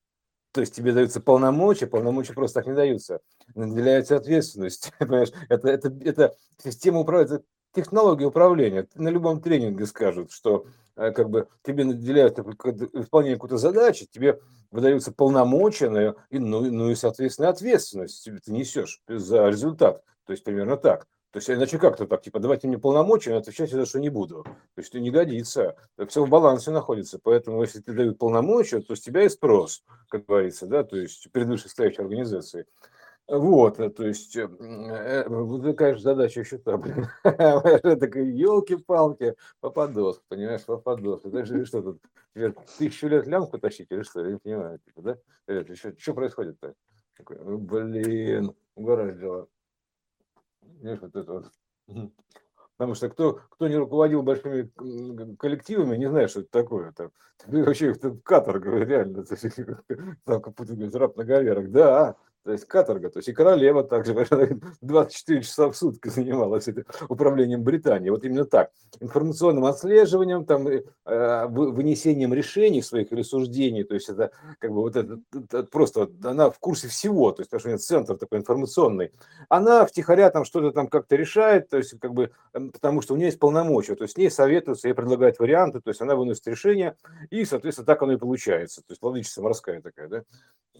То 0.52 0.62
есть 0.62 0.74
тебе 0.74 0.94
даются 0.94 1.20
полномочия, 1.20 1.86
полномочия 1.86 2.32
просто 2.32 2.60
так 2.60 2.68
не 2.68 2.74
даются. 2.74 3.20
Наделяется 3.54 4.16
ответственность. 4.16 4.90
Понимаешь? 4.98 5.28
Это, 5.50 5.68
это, 5.68 5.94
это 6.02 6.34
система 6.56 7.00
управления, 7.00 7.42
технология 7.74 8.24
управления. 8.24 8.88
На 8.94 9.10
любом 9.10 9.42
тренинге 9.42 9.84
скажут, 9.84 10.32
что 10.32 10.64
э, 10.64 10.68
как 10.96 11.30
бы 11.30 11.48
тебе 11.62 11.84
наделяют 11.84 12.38
выполнение 12.38 13.36
какой-то 13.36 13.58
задачи, 13.58 14.08
тебе 14.10 14.40
выдаются 14.70 15.12
полномочия, 15.12 16.14
и, 16.30 16.38
ну, 16.38 16.62
ну 16.70 16.90
и, 16.90 16.94
соответственно, 16.94 17.50
ответственность 17.50 18.28
ты 18.44 18.52
несешь 18.52 19.00
за 19.06 19.48
результат. 19.48 20.02
То 20.26 20.32
есть 20.32 20.42
примерно 20.42 20.76
так. 20.76 21.06
То 21.36 21.38
есть 21.38 21.50
иначе 21.50 21.78
как-то 21.78 22.06
так, 22.06 22.22
типа, 22.22 22.40
давайте 22.40 22.66
мне 22.66 22.78
полномочия, 22.78 23.30
но 23.30 23.36
отвечать 23.36 23.70
за 23.70 23.84
что 23.84 24.00
не 24.00 24.08
буду. 24.08 24.42
То 24.42 24.78
есть 24.78 24.88
это 24.88 25.00
не 25.00 25.10
годится. 25.10 25.76
Все 26.08 26.24
в 26.24 26.30
балансе 26.30 26.70
находится. 26.70 27.18
Поэтому, 27.22 27.60
если 27.60 27.82
тебе 27.82 27.92
дают 27.92 28.18
полномочия, 28.18 28.80
то 28.80 28.96
с 28.96 29.00
тебя 29.02 29.22
и 29.22 29.28
спрос, 29.28 29.82
как 30.08 30.24
говорится, 30.24 30.66
да, 30.66 30.82
то 30.82 30.96
есть 30.96 31.30
перед 31.32 31.48
вышестоящей 31.48 32.02
организацией. 32.02 32.64
Вот, 33.28 33.80
э, 33.80 33.90
то 33.90 34.06
есть, 34.06 34.36
э, 34.36 34.48
э, 34.60 35.24
же 35.94 36.00
задача 36.00 36.40
еще 36.40 36.58
там, 36.58 36.80
блин, 36.80 37.06
такой, 37.22 38.30
елки-палки, 38.30 39.34
попадос, 39.60 40.22
понимаешь, 40.28 40.64
попадос. 40.64 41.24
Это 41.24 41.44
же 41.44 41.64
что 41.66 41.82
тут, 41.82 42.02
тысячу 42.78 43.08
лет 43.08 43.26
лямку 43.26 43.58
тащить 43.58 43.88
или 43.90 44.02
что, 44.02 44.24
я 44.24 44.32
не 44.32 44.38
понимаю, 44.38 44.78
типа, 44.78 45.02
да? 45.02 45.18
Это, 45.48 45.74
что, 45.74 46.14
происходит-то? 46.14 46.74
Ну, 47.30 47.58
блин, 47.58 48.54
угораздило. 48.76 49.48
Видишь, 50.62 51.00
вот 51.00 51.16
это 51.16 51.32
вот. 51.32 52.12
Потому 52.76 52.94
что 52.94 53.08
кто, 53.08 53.40
кто 53.50 53.68
не 53.68 53.76
руководил 53.76 54.22
большими 54.22 54.70
коллективами, 55.36 55.96
не 55.96 56.08
знает, 56.08 56.30
что 56.30 56.40
это 56.40 56.50
такое. 56.50 56.90
Это, 56.90 57.10
вообще 57.46 57.92
это 57.92 58.16
каторга, 58.22 58.84
реально. 58.84 59.24
Там, 60.24 60.42
Путин 60.42 60.74
говорит, 60.76 60.94
раб 60.94 61.16
на 61.16 61.24
галерах. 61.24 61.70
Да, 61.70 62.16
то 62.46 62.52
есть 62.52 62.64
каторга, 62.66 63.10
то 63.10 63.18
есть 63.18 63.28
и 63.28 63.32
королева 63.32 63.82
также 63.82 64.14
24 64.80 65.42
часа 65.42 65.68
в 65.68 65.76
сутки 65.76 66.08
занималась 66.08 66.68
этим 66.68 66.84
управлением 67.08 67.64
Британии. 67.64 68.08
Вот 68.08 68.24
именно 68.24 68.44
так. 68.44 68.70
Информационным 69.00 69.64
отслеживанием, 69.64 70.44
там, 70.44 70.68
э, 70.68 71.46
вынесением 71.48 72.32
решений 72.32 72.82
своих 72.82 73.10
или 73.10 73.22
суждений, 73.22 73.82
то 73.82 73.94
есть 73.94 74.08
это 74.08 74.30
как 74.60 74.70
бы 74.70 74.76
вот 74.76 74.94
это, 74.94 75.18
это 75.34 75.64
просто 75.64 76.08
она 76.22 76.50
в 76.50 76.60
курсе 76.60 76.86
всего, 76.86 77.32
то 77.32 77.40
есть 77.40 77.50
потому 77.50 77.58
что 77.58 77.70
нет 77.70 77.82
центр 77.82 78.16
такой 78.16 78.38
информационный. 78.38 79.10
Она 79.48 79.84
втихаря 79.84 80.30
там 80.30 80.44
что-то 80.44 80.70
там 80.70 80.86
как-то 80.86 81.16
решает, 81.16 81.68
то 81.68 81.78
есть 81.78 81.98
как 81.98 82.14
бы 82.14 82.30
потому 82.52 83.02
что 83.02 83.14
у 83.14 83.16
нее 83.16 83.26
есть 83.26 83.40
полномочия, 83.40 83.96
то 83.96 84.04
есть 84.04 84.14
с 84.14 84.18
ней 84.18 84.30
советуются, 84.30 84.86
ей 84.86 84.94
предлагают 84.94 85.40
варианты, 85.40 85.80
то 85.80 85.90
есть 85.90 86.00
она 86.00 86.14
выносит 86.14 86.46
решение, 86.46 86.94
и, 87.30 87.44
соответственно, 87.44 87.86
так 87.86 88.00
оно 88.02 88.12
и 88.12 88.16
получается. 88.16 88.82
То 88.82 88.92
есть 88.92 89.02
владычица 89.02 89.42
морская 89.42 89.82
такая, 89.82 90.06
да. 90.06 90.22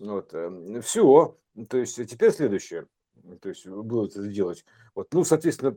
Вот. 0.00 0.34
Эм, 0.34 0.80
Все. 0.82 1.36
То 1.68 1.78
есть 1.78 1.96
теперь 2.08 2.32
следующее. 2.32 2.86
То 3.40 3.48
есть 3.48 3.66
будут 3.66 4.12
это 4.12 4.28
делать. 4.28 4.64
Вот, 4.94 5.08
ну, 5.12 5.24
соответственно, 5.24 5.76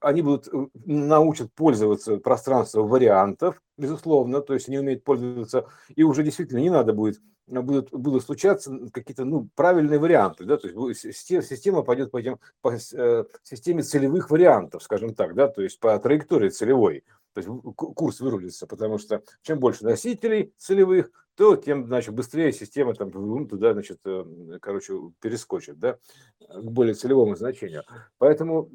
они 0.00 0.22
будут 0.22 0.48
э, 0.48 0.66
научат 0.86 1.52
пользоваться 1.52 2.16
пространством 2.16 2.88
вариантов, 2.88 3.60
безусловно, 3.76 4.40
то 4.40 4.54
есть 4.54 4.68
они 4.68 4.78
умеют 4.78 5.04
пользоваться, 5.04 5.68
и 5.94 6.02
уже 6.02 6.22
действительно 6.22 6.60
не 6.60 6.70
надо 6.70 6.92
будет 6.92 7.20
будут, 7.48 7.90
будут 7.92 8.24
случаться 8.24 8.78
какие-то 8.92 9.24
ну, 9.24 9.48
правильные 9.54 9.98
варианты, 9.98 10.44
да, 10.44 10.56
то 10.56 10.68
есть 10.88 11.00
система 11.00 11.82
пойдет 11.82 12.10
по, 12.10 12.18
этим, 12.18 12.38
по 12.60 12.74
э, 12.74 13.24
системе 13.42 13.82
целевых 13.82 14.30
вариантов, 14.30 14.82
скажем 14.82 15.14
так, 15.14 15.34
да, 15.34 15.48
то 15.48 15.62
есть 15.62 15.80
по 15.80 15.98
траектории 15.98 16.50
целевой, 16.50 17.04
то 17.32 17.40
есть 17.40 17.74
курс 17.76 18.20
вырулится, 18.20 18.66
потому 18.66 18.98
что 18.98 19.22
чем 19.42 19.60
больше 19.60 19.84
носителей 19.84 20.52
целевых, 20.58 21.10
то 21.38 21.54
тем, 21.54 21.86
значит, 21.86 22.14
быстрее 22.14 22.52
система 22.52 22.94
там 22.94 23.12
туда, 23.46 23.72
значит, 23.72 24.00
э, 24.04 24.58
короче, 24.60 24.94
перескочит, 25.20 25.78
да, 25.78 25.96
к 26.40 26.64
более 26.64 26.94
целевому 26.94 27.36
значению. 27.36 27.84
Поэтому 28.18 28.68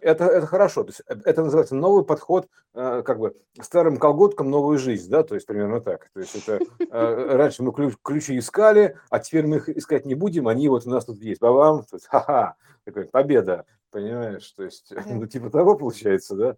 это, 0.00 0.24
это 0.24 0.46
хорошо. 0.46 0.82
То 0.82 0.88
есть 0.88 1.02
э, 1.06 1.14
это 1.24 1.44
называется 1.44 1.76
новый 1.76 2.04
подход, 2.04 2.48
э, 2.74 3.04
как 3.04 3.20
бы 3.20 3.36
старым 3.60 3.98
колготкам 3.98 4.50
новую 4.50 4.78
жизнь, 4.78 5.08
да, 5.08 5.22
то 5.22 5.36
есть 5.36 5.46
примерно 5.46 5.80
так. 5.80 6.10
То 6.12 6.18
есть 6.18 6.34
это 6.34 6.58
раньше 6.90 7.62
мы 7.62 7.72
ключ, 7.72 7.94
ключи 8.02 8.36
искали, 8.36 8.98
а 9.08 9.20
теперь 9.20 9.46
мы 9.46 9.58
их 9.58 9.68
искать 9.68 10.04
не 10.04 10.16
будем, 10.16 10.48
они 10.48 10.68
вот 10.68 10.84
у 10.84 10.90
нас 10.90 11.04
тут 11.04 11.22
есть. 11.22 11.40
Бабам, 11.40 11.84
ха-ха, 12.08 12.56
такой 12.82 13.04
победа, 13.04 13.64
понимаешь? 13.90 14.50
То 14.56 14.64
есть, 14.64 14.90
ну 15.06 15.28
типа 15.28 15.50
того 15.50 15.76
получается, 15.76 16.34
да? 16.34 16.56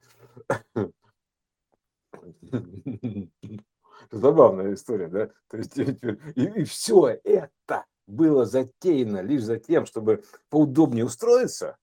Забавная 4.11 4.75
история, 4.75 5.09
да? 5.09 5.31
То 5.49 5.57
есть, 5.57 5.77
и, 6.37 6.61
и 6.61 6.65
все 6.65 7.19
это 7.25 7.85
было 8.07 8.45
затеяно 8.45 9.21
лишь 9.21 9.43
за 9.43 9.59
тем, 9.59 9.87
чтобы 9.87 10.25
поудобнее 10.51 11.05
устроиться. 11.05 11.77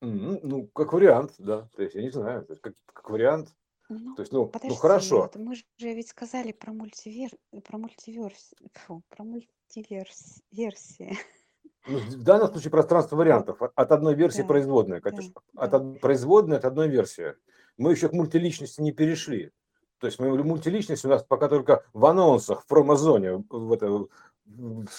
Ну, 0.00 0.66
как 0.74 0.92
вариант, 0.92 1.34
да. 1.38 1.68
То 1.76 1.82
есть, 1.82 1.94
я 1.94 2.02
не 2.02 2.10
знаю, 2.10 2.46
как, 2.60 2.74
как 2.92 3.10
вариант. 3.10 3.54
Ну, 3.88 4.14
То 4.14 4.22
есть, 4.22 4.32
ну, 4.32 4.44
ну 4.44 4.48
подожди, 4.48 4.76
хорошо. 4.76 5.22
вот 5.22 5.36
мы 5.36 5.54
же 5.54 5.64
ведь 5.78 6.08
сказали 6.08 6.52
про 6.52 6.72
мультивер... 6.72 7.30
про 7.64 7.78
мультиверс... 7.78 8.54
Фу, 8.72 9.02
про 9.08 9.24
мультиверс... 9.24 10.42
версии. 10.50 11.16
Ну, 11.86 11.98
в 11.98 12.22
данном 12.22 12.48
случае 12.48 12.70
пространство 12.70 13.16
вариантов. 13.16 13.60
От 13.60 13.92
одной 13.92 14.14
версии 14.14 14.42
Да, 14.42 14.48
производная, 14.48 15.00
да, 15.00 15.10
Катюш. 15.10 15.26
От 15.56 15.70
да. 15.70 15.78
од- 15.78 16.00
производной 16.00 16.56
от 16.56 16.64
одной 16.64 16.88
версии. 16.88 17.34
Мы 17.76 17.92
еще 17.92 18.08
к 18.08 18.12
мультиличности 18.12 18.80
не 18.80 18.92
перешли. 18.92 19.52
То 20.02 20.06
есть 20.06 20.18
мы 20.18 20.36
мультиличность 20.42 21.04
у 21.04 21.08
нас 21.08 21.22
пока 21.22 21.46
только 21.46 21.84
в 21.92 22.04
анонсах, 22.06 22.62
в 22.62 22.66
промозоне, 22.66 23.44
в 23.48 23.72
это, 23.72 24.06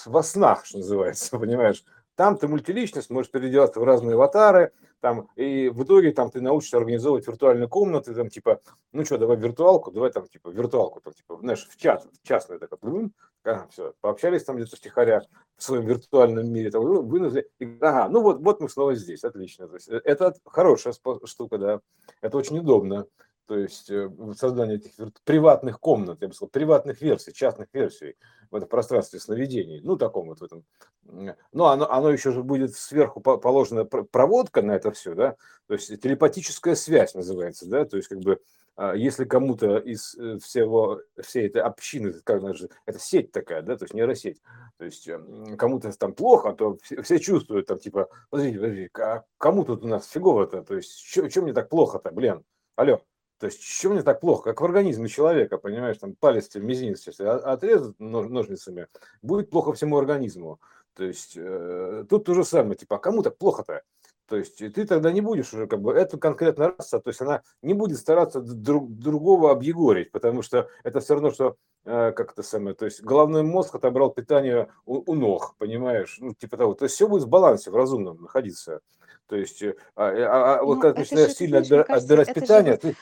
во 0.05 0.23
снах, 0.23 0.65
что 0.65 0.77
называется, 0.77 1.37
понимаешь? 1.37 1.83
Там 2.15 2.37
ты 2.37 2.47
мультиличность, 2.47 3.09
можешь 3.09 3.29
переодеваться 3.29 3.81
в 3.81 3.83
разные 3.83 4.13
аватары, 4.13 4.71
там, 5.01 5.27
и 5.35 5.67
в 5.67 5.83
итоге 5.83 6.13
там 6.13 6.31
ты 6.31 6.39
научишься 6.39 6.77
организовывать 6.77 7.27
виртуальные 7.27 7.67
комнаты, 7.67 8.15
там, 8.15 8.29
типа, 8.29 8.61
ну 8.93 9.03
что, 9.03 9.17
давай 9.17 9.35
виртуалку, 9.35 9.91
давай 9.91 10.09
там, 10.09 10.25
типа, 10.25 10.47
виртуалку, 10.47 11.01
там, 11.01 11.11
типа, 11.11 11.37
знаешь, 11.41 11.67
в 11.69 11.75
чат, 11.75 12.05
в 12.05 12.25
частный 12.25 12.57
такой, 12.57 12.77
блин, 12.81 13.13
ага, 13.43 13.67
все, 13.71 13.93
пообщались 13.99 14.45
там 14.45 14.55
где-то 14.55 14.77
втихаря 14.77 15.23
в 15.57 15.63
своем 15.63 15.85
виртуальном 15.85 16.49
мире, 16.49 16.71
там, 16.71 16.81
вы- 16.81 17.01
вынесли, 17.01 17.49
и, 17.59 17.77
ага, 17.81 18.07
ну 18.07 18.21
вот, 18.21 18.39
вот 18.39 18.61
мы 18.61 18.69
снова 18.69 18.95
здесь, 18.95 19.25
отлично, 19.25 19.67
то 19.67 19.73
есть 19.73 19.89
э, 19.89 19.99
это 20.05 20.33
хорошая 20.45 20.93
штука, 21.25 21.57
да, 21.57 21.81
это 22.21 22.37
очень 22.37 22.59
удобно, 22.59 23.05
то 23.45 23.57
есть 23.57 23.89
э, 23.89 24.07
в 24.07 24.33
создании 24.35 24.75
этих 24.77 24.91
приватных 25.23 25.79
комнат, 25.79 26.21
я 26.21 26.27
бы 26.27 26.33
сказал, 26.33 26.49
приватных 26.49 27.01
версий, 27.01 27.33
частных 27.33 27.67
версий 27.73 28.15
в 28.51 28.55
этом 28.55 28.69
пространстве 28.69 29.19
сновидений, 29.19 29.81
ну, 29.83 29.97
таком 29.97 30.27
вот 30.27 30.39
в 30.39 30.43
этом. 30.43 30.63
Ну, 31.03 31.65
оно, 31.65 31.91
оно 31.91 32.09
еще 32.09 32.31
же 32.31 32.43
будет 32.43 32.75
сверху 32.75 33.19
по- 33.19 33.37
положена 33.37 33.83
пр- 33.83 34.05
проводка 34.05 34.61
на 34.61 34.71
это 34.73 34.91
все, 34.91 35.15
да, 35.15 35.35
то 35.67 35.73
есть 35.73 35.89
телепатическая 36.01 36.75
связь 36.75 37.13
называется, 37.13 37.67
да, 37.67 37.83
то 37.85 37.97
есть 37.97 38.07
как 38.07 38.19
бы 38.19 38.39
а, 38.75 38.95
если 38.95 39.25
кому-то 39.25 39.77
из 39.77 40.15
э, 40.15 40.39
всего, 40.39 41.01
всей 41.21 41.47
этой 41.47 41.61
общины, 41.61 42.13
как 42.23 42.41
она 42.41 42.53
же, 42.53 42.69
это 42.87 42.97
сеть 42.97 43.31
такая, 43.31 43.61
да, 43.61 43.77
то 43.77 43.85
есть 43.85 43.93
нейросеть, 43.93 44.41
то 44.77 44.85
есть 44.85 45.07
м, 45.07 45.57
кому-то 45.57 45.91
там 45.95 46.13
плохо, 46.13 46.53
то 46.53 46.77
все, 46.81 47.01
все 47.03 47.19
чувствуют 47.19 47.67
там 47.67 47.77
типа, 47.77 48.09
подождите, 48.31 48.59
подождите, 48.59 48.89
а 48.99 49.23
кому 49.37 49.63
тут 49.63 49.83
у 49.83 49.87
нас 49.87 50.09
фигово-то, 50.09 50.63
то 50.63 50.75
есть 50.75 51.05
что 51.05 51.41
мне 51.43 51.53
так 51.53 51.69
плохо-то, 51.69 52.11
блин, 52.11 52.43
алло, 52.75 53.01
то 53.43 53.47
есть, 53.47 53.61
что 53.61 53.89
мне 53.89 54.03
так 54.03 54.21
плохо, 54.21 54.41
как 54.43 54.61
в 54.61 54.63
организме 54.63 55.09
человека, 55.09 55.57
понимаешь, 55.57 55.97
там 55.97 56.15
палец, 56.15 56.55
мизинец, 56.55 57.05
если 57.05 57.25
отрезать 57.25 57.99
нож- 57.99 58.29
ножницами, 58.29 58.87
будет 59.21 59.49
плохо 59.49 59.73
всему 59.73 59.97
организму. 59.97 60.61
То 60.95 61.03
есть, 61.03 61.33
э, 61.35 62.05
тут 62.09 62.23
то 62.23 62.35
же 62.35 62.45
самое, 62.45 62.77
типа, 62.77 62.95
а 62.95 62.99
кому 62.99 63.21
так 63.21 63.37
плохо-то? 63.37 63.81
То 64.29 64.37
есть, 64.37 64.59
ты 64.59 64.85
тогда 64.87 65.11
не 65.11 65.19
будешь 65.19 65.53
уже, 65.53 65.67
как 65.67 65.81
бы, 65.81 65.91
эту 65.91 66.17
конкретно 66.17 66.73
раса, 66.77 67.01
то 67.01 67.09
есть, 67.09 67.19
она 67.19 67.41
не 67.61 67.73
будет 67.73 67.97
стараться 67.99 68.39
друг, 68.39 68.89
другого 68.89 69.51
объегорить, 69.51 70.11
потому 70.11 70.41
что 70.41 70.69
это 70.85 71.01
все 71.01 71.15
равно, 71.15 71.31
что, 71.31 71.57
э, 71.83 72.13
как 72.13 72.31
это 72.31 72.43
самое, 72.43 72.77
то 72.77 72.85
есть, 72.85 73.03
головной 73.03 73.43
мозг 73.43 73.75
отобрал 73.75 74.11
питание 74.11 74.69
у, 74.85 75.11
у 75.11 75.15
ног, 75.15 75.55
понимаешь, 75.57 76.15
ну, 76.21 76.33
типа 76.33 76.55
того. 76.55 76.75
То 76.75 76.85
есть, 76.85 76.95
все 76.95 77.09
будет 77.09 77.23
в 77.23 77.27
балансе, 77.27 77.71
в 77.71 77.75
разумном 77.75 78.21
находиться. 78.21 78.79
То 79.27 79.35
есть, 79.35 79.61
э, 79.63 79.75
а, 79.95 80.07
а- 80.07 80.59
а 80.59 80.63
вот 80.63 80.75
Ну, 80.75 80.81
когда 80.81 80.95
же, 80.95 81.01
начинаешь 81.01 81.33
сильно 81.33 81.57
знаешь, 81.57 81.69
мне 81.69 81.79
отбира- 81.79 81.83
кажется, 81.87 82.05
отбирать 82.05 82.27
же 82.27 82.33
питание, 82.33 82.71
вот 82.73 82.81
ты 82.81 82.95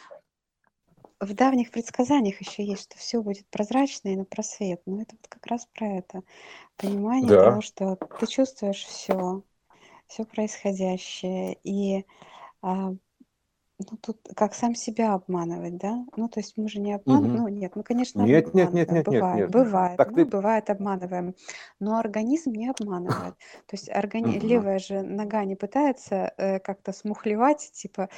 в 1.21 1.33
давних 1.35 1.71
предсказаниях 1.71 2.41
еще 2.41 2.65
есть, 2.65 2.83
что 2.83 2.97
все 2.97 3.21
будет 3.21 3.47
прозрачно 3.47 4.09
и 4.09 4.15
на 4.15 4.25
просвет. 4.25 4.81
Но 4.85 5.01
это 5.01 5.15
вот 5.15 5.27
как 5.29 5.45
раз 5.45 5.67
про 5.73 5.87
это. 5.87 6.23
Понимание 6.77 7.29
того, 7.29 7.55
Да. 7.55 7.61
что 7.61 7.97
ты 8.19 8.27
чувствуешь 8.27 8.83
все, 8.83 9.43
все 10.07 10.25
происходящее. 10.25 11.57
И 11.63 12.05
а, 12.63 12.93
ну, 13.89 13.97
тут 14.01 14.17
как 14.35 14.53
сам 14.53 14.75
себя 14.75 15.13
обманывать, 15.13 15.77
да? 15.77 16.05
Ну, 16.15 16.27
то 16.27 16.39
есть 16.39 16.57
мы 16.57 16.69
же 16.69 16.79
не 16.79 16.93
обманываем. 16.93 17.33
Мгм. 17.33 17.41
Ну, 17.43 17.47
нет, 17.47 17.75
мы, 17.75 17.83
конечно, 17.83 18.21
Нет, 18.21 18.53
нет, 18.53 18.73
нет, 18.73 18.91
нет, 18.91 19.07
нет, 19.07 19.21
Бывает, 19.21 19.39
нет. 19.39 19.51
бывает. 19.51 19.97
Так 19.97 20.11
Мы, 20.11 20.15
ты... 20.17 20.25
бывает, 20.25 20.69
обманываем. 20.69 21.35
Но 21.79 21.97
организм 21.97 22.51
не 22.51 22.69
обманывает. 22.69 23.35
То 23.67 23.73
есть 23.73 23.89
органи... 23.89 24.37
Мгм. 24.37 24.47
левая 24.47 24.79
же 24.79 25.01
нога 25.01 25.45
не 25.45 25.55
пытается 25.55 26.33
э, 26.37 26.59
как-то 26.59 26.93
смухлевать, 26.93 27.71
типа, 27.73 28.09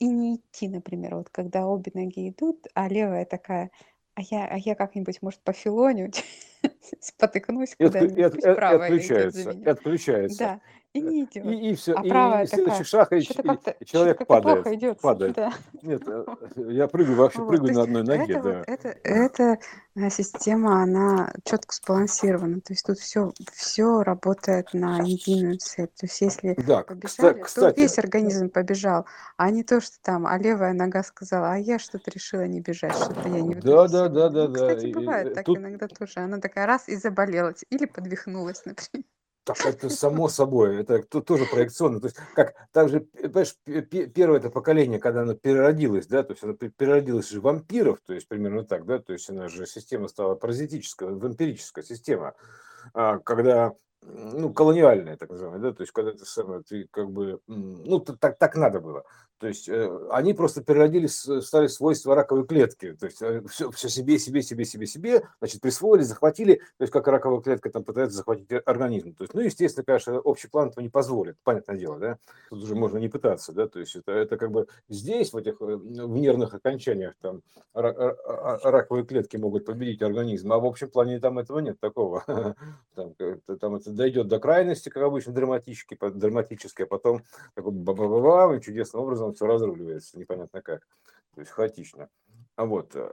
и 0.00 0.08
не 0.08 0.36
идти, 0.36 0.68
например, 0.68 1.16
вот 1.16 1.30
когда 1.30 1.66
обе 1.66 1.92
ноги 1.94 2.30
идут, 2.30 2.66
а 2.74 2.88
левая 2.88 3.26
такая, 3.26 3.70
а 4.16 4.22
я, 4.22 4.46
а 4.46 4.56
я 4.58 4.74
как-нибудь, 4.74 5.22
может, 5.22 5.40
пофилоню, 5.44 6.10
спотыкнусь 7.00 7.76
И, 7.78 7.84
отклю- 7.84 8.14
и 8.16 8.22
куда-нибудь, 8.22 8.54
правая 8.54 8.90
отключается, 8.92 9.56
отключается. 9.64 10.36
Да, 10.38 10.60
и 10.92 11.00
не 11.00 11.24
идет. 11.24 11.44
И, 11.44 11.70
и 11.70 11.74
все, 11.76 11.94
А 11.94 12.04
и, 12.04 12.08
правая 12.08 12.44
и 12.44 12.46
следующий 12.46 12.84
такая, 12.84 12.84
шаг, 12.84 13.12
и, 13.12 13.18
и- 13.18 13.84
человек 13.84 14.26
падает, 14.26 14.62
плохо 14.64 14.74
идет. 14.74 15.00
падает. 15.00 15.34
Да. 15.36 15.52
Нет, 15.82 16.02
э, 16.06 16.24
я 16.72 16.88
прыгаю, 16.88 17.16
вообще 17.16 17.38
Вот, 17.40 17.48
прыгаю 17.48 17.68
то 17.68 17.74
на 17.74 17.82
одной 17.82 18.02
ноге, 18.02 18.34
это 18.34 18.42
вот, 18.42 18.52
да. 18.52 18.64
это, 18.66 18.88
эта 19.04 19.58
э, 19.94 20.10
система, 20.10 20.82
она 20.82 21.32
четко 21.44 21.74
сбалансирована. 21.74 22.60
То 22.60 22.72
есть 22.72 22.84
тут 22.84 22.98
все, 22.98 23.32
все 23.52 24.02
работает 24.02 24.74
на 24.74 24.98
единую 24.98 25.58
цель. 25.58 25.86
То 25.86 26.06
есть 26.06 26.20
если 26.20 26.54
Да, 26.66 26.82
побежали, 26.82 27.34
то 27.34 27.44
кстати, 27.44 27.78
весь 27.78 27.98
организм 27.98 28.50
побежал, 28.50 29.06
а 29.36 29.50
не 29.50 29.62
то, 29.62 29.80
что 29.80 29.96
там, 30.02 30.26
а 30.26 30.36
левая 30.38 30.72
нога 30.72 31.04
сказала, 31.04 31.52
а 31.52 31.56
я 31.56 31.78
что-то 31.78 32.10
решила 32.10 32.46
не 32.48 32.60
бежать, 32.60 32.96
что-то 32.96 33.28
я 33.28 33.40
не 33.40 33.54
да, 33.54 33.86
да, 33.86 34.08
да, 34.08 34.28
да, 34.28 34.48
да. 34.48 34.52
кстати, 34.54 34.92
бывает 34.92 35.28
э, 35.28 35.34
так 35.34 35.48
иногда 35.48 35.86
тоже. 35.86 36.14
Она 36.16 36.38
такая 36.38 36.66
раз 36.66 36.88
и 36.88 36.96
заболела, 36.96 37.54
или 37.70 37.86
подвихнулась, 37.86 38.62
например. 38.64 39.04
Так 39.44 39.64
это 39.64 39.88
само 39.88 40.28
собой, 40.28 40.80
это 40.80 41.02
то- 41.02 41.22
тоже 41.22 41.46
проекционно. 41.46 42.00
То 42.00 42.08
есть, 42.08 42.18
как 42.34 42.54
также, 42.72 43.00
понимаешь, 43.00 43.56
пе- 43.64 43.82
пе- 43.82 44.06
первое 44.06 44.38
это 44.38 44.50
поколение, 44.50 44.98
когда 44.98 45.22
оно 45.22 45.34
переродилось, 45.34 46.06
да, 46.06 46.22
то 46.22 46.32
есть 46.32 46.44
оно 46.44 46.52
пе- 46.52 46.68
переродилось 46.68 47.30
же 47.30 47.40
вампиров, 47.40 48.00
то 48.04 48.12
есть 48.12 48.28
примерно 48.28 48.64
так, 48.64 48.84
да, 48.84 48.98
то 48.98 49.12
есть 49.14 49.30
она 49.30 49.48
же 49.48 49.66
система 49.66 50.08
стала 50.08 50.34
паразитическая, 50.34 51.08
вампирическая 51.08 51.82
система, 51.82 52.34
а, 52.92 53.18
когда 53.18 53.72
ну, 54.02 54.52
колониальная, 54.52 55.16
так 55.16 55.30
называемая, 55.30 55.60
да, 55.60 55.72
то 55.74 55.82
есть, 55.82 55.92
когда 55.92 56.12
ты 56.12 56.24
самое, 56.24 56.62
ты 56.62 56.88
как 56.90 57.10
бы, 57.10 57.40
ну, 57.46 58.00
так, 58.00 58.38
так 58.38 58.56
надо 58.56 58.80
было. 58.80 59.04
То 59.40 59.48
есть 59.48 59.70
э, 59.70 60.08
они 60.10 60.34
просто 60.34 60.62
переродились, 60.62 61.26
стали 61.42 61.66
свойства 61.66 62.14
раковой 62.14 62.46
клетки. 62.46 62.92
То 62.92 63.06
есть 63.06 63.22
все, 63.50 63.70
все 63.70 63.88
себе, 63.88 64.18
себе, 64.18 64.42
себе, 64.42 64.66
себе, 64.66 64.86
себе, 64.86 65.22
значит, 65.38 65.62
присвоили, 65.62 66.02
захватили, 66.02 66.56
то 66.76 66.82
есть 66.82 66.92
как 66.92 67.08
раковая 67.08 67.40
клетка 67.40 67.70
там 67.70 67.82
пытается 67.82 68.18
захватить 68.18 68.48
организм. 68.66 69.14
То 69.14 69.24
есть, 69.24 69.32
ну, 69.32 69.40
естественно, 69.40 69.84
конечно, 69.84 70.20
общий 70.20 70.48
план 70.48 70.68
этого 70.68 70.82
не 70.82 70.90
позволит, 70.90 71.36
понятное 71.42 71.78
дело, 71.78 71.98
да. 71.98 72.18
Тут 72.50 72.62
уже 72.62 72.74
можно 72.74 72.98
не 72.98 73.08
пытаться, 73.08 73.52
да, 73.52 73.66
то 73.66 73.80
есть 73.80 73.96
это, 73.96 74.12
это 74.12 74.36
как 74.36 74.50
бы 74.50 74.66
здесь, 74.90 75.32
в 75.32 75.36
этих 75.38 75.58
в 75.58 76.18
нервных 76.18 76.52
окончаниях, 76.52 77.14
там 77.22 77.40
раковые 77.72 79.04
клетки 79.06 79.38
могут 79.38 79.64
победить 79.64 80.02
организм, 80.02 80.52
а 80.52 80.58
в 80.58 80.66
общем 80.66 80.90
плане 80.90 81.18
там 81.18 81.38
этого 81.38 81.60
нет 81.60 81.78
такого. 81.80 82.24
Там, 82.96 83.14
там 83.58 83.76
это 83.76 83.92
дойдет 83.92 84.28
до 84.28 84.38
крайности, 84.38 84.90
как 84.90 85.04
обычно, 85.04 85.32
драматически, 85.32 85.96
драматически, 85.96 86.82
а 86.82 86.86
потом 86.86 87.22
такой 87.54 87.72
ба 87.72 87.94
ба 87.94 88.08
ба 88.08 88.60
чудесным 88.60 89.04
образом 89.04 89.29
все 89.32 89.46
разруливается, 89.46 90.18
непонятно 90.18 90.62
как, 90.62 90.86
то 91.34 91.40
есть 91.40 91.50
хаотично. 91.52 92.08
А 92.56 92.66
вот, 92.66 92.94
э, 92.94 93.08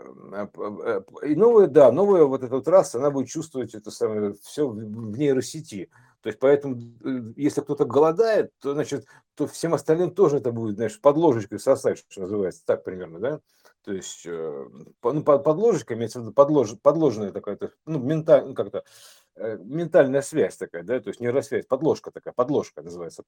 э, 0.54 1.02
и 1.26 1.36
новая, 1.36 1.68
да, 1.68 1.92
новая 1.92 2.24
вот 2.26 2.44
эта 2.44 2.56
вот 2.56 2.68
она 2.68 3.12
будет 3.12 3.30
чувствовать 3.30 3.74
это 3.76 3.92
самое, 3.92 4.34
все 4.42 4.68
в 4.68 5.18
нейросети. 5.18 5.90
То 6.22 6.28
есть 6.28 6.40
поэтому, 6.40 6.76
э, 6.76 7.34
если 7.38 7.62
кто-то 7.62 7.86
голодает, 7.86 8.52
то, 8.60 8.74
значит, 8.74 9.06
то 9.36 9.48
всем 9.48 9.74
остальным 9.74 10.12
тоже 10.12 10.38
это 10.38 10.52
будет, 10.52 10.76
знаешь, 10.76 11.00
под 11.00 11.16
ложечкой 11.16 11.60
сосать, 11.60 12.04
что 12.10 12.22
называется, 12.22 12.64
так 12.66 12.84
примерно, 12.84 13.20
да? 13.20 13.40
То 13.84 13.94
есть, 13.94 14.26
ну, 14.26 15.24
под 15.24 15.58
ложечкой, 15.58 15.96
имеется 15.96 16.20
в 16.20 16.24
виду 16.24 16.34
подлож, 16.34 16.74
подложенная 16.82 17.32
такая, 17.32 17.58
ну, 17.86 18.00
ментально, 18.00 18.50
ну, 18.50 18.54
как-то, 18.54 18.84
Э, 18.84 19.27
ментальная 19.38 20.22
связь 20.22 20.58
такая, 20.58 20.84
да, 20.84 21.00
то 21.00 21.10
есть 21.10 21.20
нейросвязь, 21.20 21.66
подложка 21.66 22.12
такая, 22.12 22.34
подложка 22.34 22.82
называется, 22.82 23.24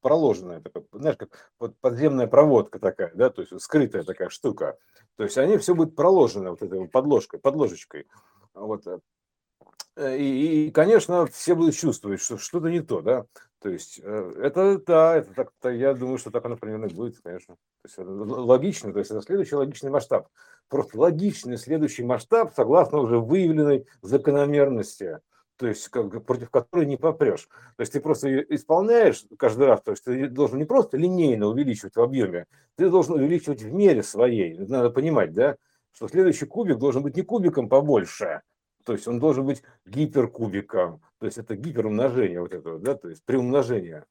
проложенная 0.00 0.60
такая, 0.60 0.84
знаешь, 0.92 1.16
как 1.16 1.52
подземная 1.80 2.26
проводка 2.26 2.78
такая, 2.78 3.12
да, 3.14 3.30
то 3.30 3.42
есть 3.42 3.60
скрытая 3.60 4.02
такая 4.02 4.28
штука. 4.28 4.78
То 5.16 5.24
есть 5.24 5.36
они 5.38 5.58
все 5.58 5.74
будут 5.74 5.94
проложены 5.94 6.50
вот 6.50 6.62
этой 6.62 6.88
подложкой, 6.88 7.38
подложечкой. 7.40 8.06
Вот. 8.54 8.86
Э, 9.96 10.16
и, 10.16 10.66
и, 10.66 10.70
конечно, 10.70 11.26
все 11.26 11.54
будут 11.54 11.74
чувствовать, 11.76 12.20
что 12.20 12.38
что-то 12.38 12.68
не 12.68 12.80
то, 12.80 13.02
да. 13.02 13.26
То 13.60 13.68
есть 13.68 14.00
э, 14.02 14.32
это, 14.42 14.78
да, 14.78 15.16
это 15.16 15.32
так, 15.60 15.74
я 15.74 15.94
думаю, 15.94 16.18
что 16.18 16.30
так 16.30 16.44
оно 16.44 16.56
примерно 16.56 16.88
будет, 16.88 17.20
конечно. 17.22 17.54
То 17.54 17.86
есть 17.86 17.98
это 17.98 18.10
логично, 18.10 18.92
то 18.92 18.98
есть 18.98 19.10
это 19.10 19.20
следующий 19.20 19.54
логичный 19.54 19.90
масштаб. 19.90 20.28
Просто 20.68 20.98
логичный 20.98 21.58
следующий 21.58 22.04
масштаб 22.04 22.54
согласно 22.54 22.98
уже 22.98 23.18
выявленной 23.18 23.86
закономерности 24.00 25.20
то 25.62 25.68
есть 25.68 25.88
как, 25.90 26.24
против 26.24 26.50
которой 26.50 26.86
не 26.86 26.96
попрешь. 26.96 27.46
То 27.76 27.82
есть 27.82 27.92
ты 27.92 28.00
просто 28.00 28.40
исполняешь 28.52 29.24
каждый 29.38 29.68
раз, 29.68 29.80
то 29.80 29.92
есть 29.92 30.02
ты 30.02 30.26
должен 30.26 30.58
не 30.58 30.64
просто 30.64 30.96
линейно 30.96 31.46
увеличивать 31.46 31.94
в 31.94 32.00
объеме, 32.00 32.46
ты 32.74 32.90
должен 32.90 33.14
увеличивать 33.14 33.62
в 33.62 33.72
мере 33.72 34.02
своей. 34.02 34.58
Надо 34.58 34.90
понимать, 34.90 35.32
да, 35.32 35.56
что 35.92 36.08
следующий 36.08 36.46
кубик 36.46 36.78
должен 36.78 37.04
быть 37.04 37.16
не 37.16 37.22
кубиком 37.22 37.68
побольше, 37.68 38.42
то 38.84 38.92
есть 38.92 39.06
он 39.06 39.20
должен 39.20 39.46
быть 39.46 39.62
гиперкубиком, 39.86 41.00
то 41.18 41.26
есть 41.26 41.38
это 41.38 41.54
гиперумножение 41.54 42.40
вот 42.40 42.54
этого, 42.54 42.80
да, 42.80 42.96
то 42.96 43.08
есть 43.08 43.24
приумножение, 43.24 44.04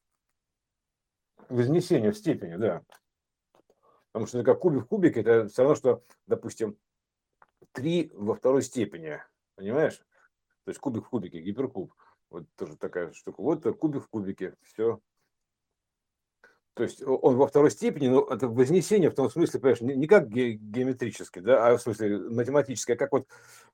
вознесение 1.50 2.14
в 2.14 2.18
степени, 2.18 2.56
да. 2.56 2.82
Потому 4.14 4.26
что 4.26 4.42
как 4.44 4.60
кубик 4.60 4.84
в 4.84 4.88
кубике, 4.88 5.20
это 5.20 5.50
все 5.50 5.64
равно, 5.64 5.76
что, 5.76 6.02
допустим, 6.28 6.78
3 7.74 8.12
во 8.14 8.36
второй 8.36 8.62
степени, 8.62 9.22
понимаешь? 9.56 10.02
То 10.72 10.74
есть 10.74 10.80
кубик 10.80 11.06
в 11.06 11.10
кубике, 11.10 11.42
гиперкуб. 11.42 11.94
Вот 12.30 12.46
тоже 12.56 12.78
такая 12.78 13.12
штука. 13.12 13.42
Вот 13.42 13.64
кубик 13.78 14.06
в 14.06 14.08
кубике, 14.08 14.56
все. 14.62 15.02
То 16.74 16.84
есть 16.84 17.04
он 17.06 17.36
во 17.36 17.48
второй 17.48 17.70
степени, 17.70 18.08
но 18.08 18.22
это 18.30 18.48
вознесение 18.48 19.10
в 19.10 19.16
том 19.16 19.30
смысле, 19.30 19.60
понимаешь, 19.60 19.82
не, 19.82 20.08
как 20.08 20.30
ге, 20.30 20.54
геометрически, 20.54 21.40
да, 21.40 21.68
а 21.68 21.76
в 21.76 21.82
смысле 21.82 22.18
математическое, 22.30 22.96
как 22.96 23.12
вот 23.12 23.28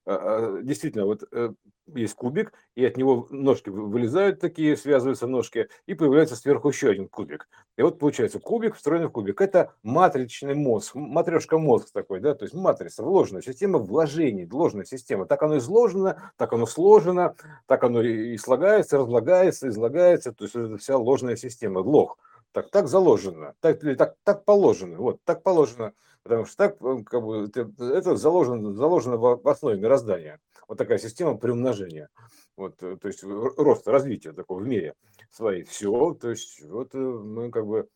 а, 0.06 0.58
а, 0.58 0.62
действительно 0.64 1.06
вот 1.06 1.24
э, 1.32 1.52
есть 1.94 2.16
кубик, 2.16 2.54
и 2.76 2.84
от 2.86 2.98
него 2.98 3.28
ножки 3.30 3.70
вылезают 3.70 4.40
такие, 4.40 4.76
связываются 4.76 5.28
ножки, 5.28 5.70
и 5.86 5.94
появляется 5.94 6.36
сверху 6.36 6.70
еще 6.70 6.90
один 6.90 7.08
кубик. 7.08 7.48
И 7.78 7.84
вот 7.84 8.00
получается 8.00 8.40
кубик, 8.40 8.76
встроенный 8.76 9.10
в 9.10 9.12
кубик. 9.12 9.42
Это 9.42 9.74
матричный 9.84 10.56
мозг, 10.56 10.96
матрешка 10.96 11.60
мозг 11.60 11.92
такой, 11.92 12.20
да, 12.20 12.34
то 12.34 12.46
есть 12.46 12.56
матрица, 12.56 13.04
вложенная 13.04 13.44
система 13.44 13.78
вложений, 13.78 14.46
вложенная 14.46 14.86
система. 14.86 15.26
Так 15.26 15.44
оно 15.44 15.58
изложено, 15.58 16.32
так 16.38 16.52
оно 16.54 16.66
сложено, 16.66 17.36
так 17.68 17.84
оно 17.84 18.02
и 18.02 18.38
слагается, 18.38 18.98
разлагается, 18.98 19.68
излагается, 19.68 20.32
то 20.34 20.46
есть 20.46 20.56
это 20.56 20.78
вся 20.78 20.98
ложная 20.98 21.36
система, 21.36 21.80
лог. 21.80 22.18
Так, 22.58 22.72
так 22.72 22.88
заложено, 22.88 23.54
так, 23.60 23.80
так, 24.00 24.16
так 24.24 24.44
положено, 24.44 24.98
вот, 24.98 25.22
так 25.24 25.44
положено, 25.44 25.94
потому 26.24 26.46
что 26.46 26.58
так, 26.58 26.80
как 27.06 27.24
бы, 27.24 27.46
это, 27.46 27.72
это 27.80 28.16
заложено, 28.16 28.74
заложено 28.74 29.18
в 29.18 29.48
основе 29.48 29.80
мироздания 29.80 30.40
вот 30.68 30.80
такая 30.80 30.98
система 30.98 31.38
приумножения, 31.38 32.10
вот, 32.56 32.82
э, 32.82 32.98
то 32.98 33.08
есть 33.10 33.24
роста, 33.24 33.92
развития 33.92 34.34
такого 34.34 34.60
в 34.60 34.68
мире 34.68 34.96
своей. 35.30 35.66
Все, 35.66 36.16
то 36.16 36.32
есть 36.32 36.64
вот 36.64 36.96
э, 36.96 36.98
мы 36.98 37.52
как 37.52 37.68
бы 37.68 37.88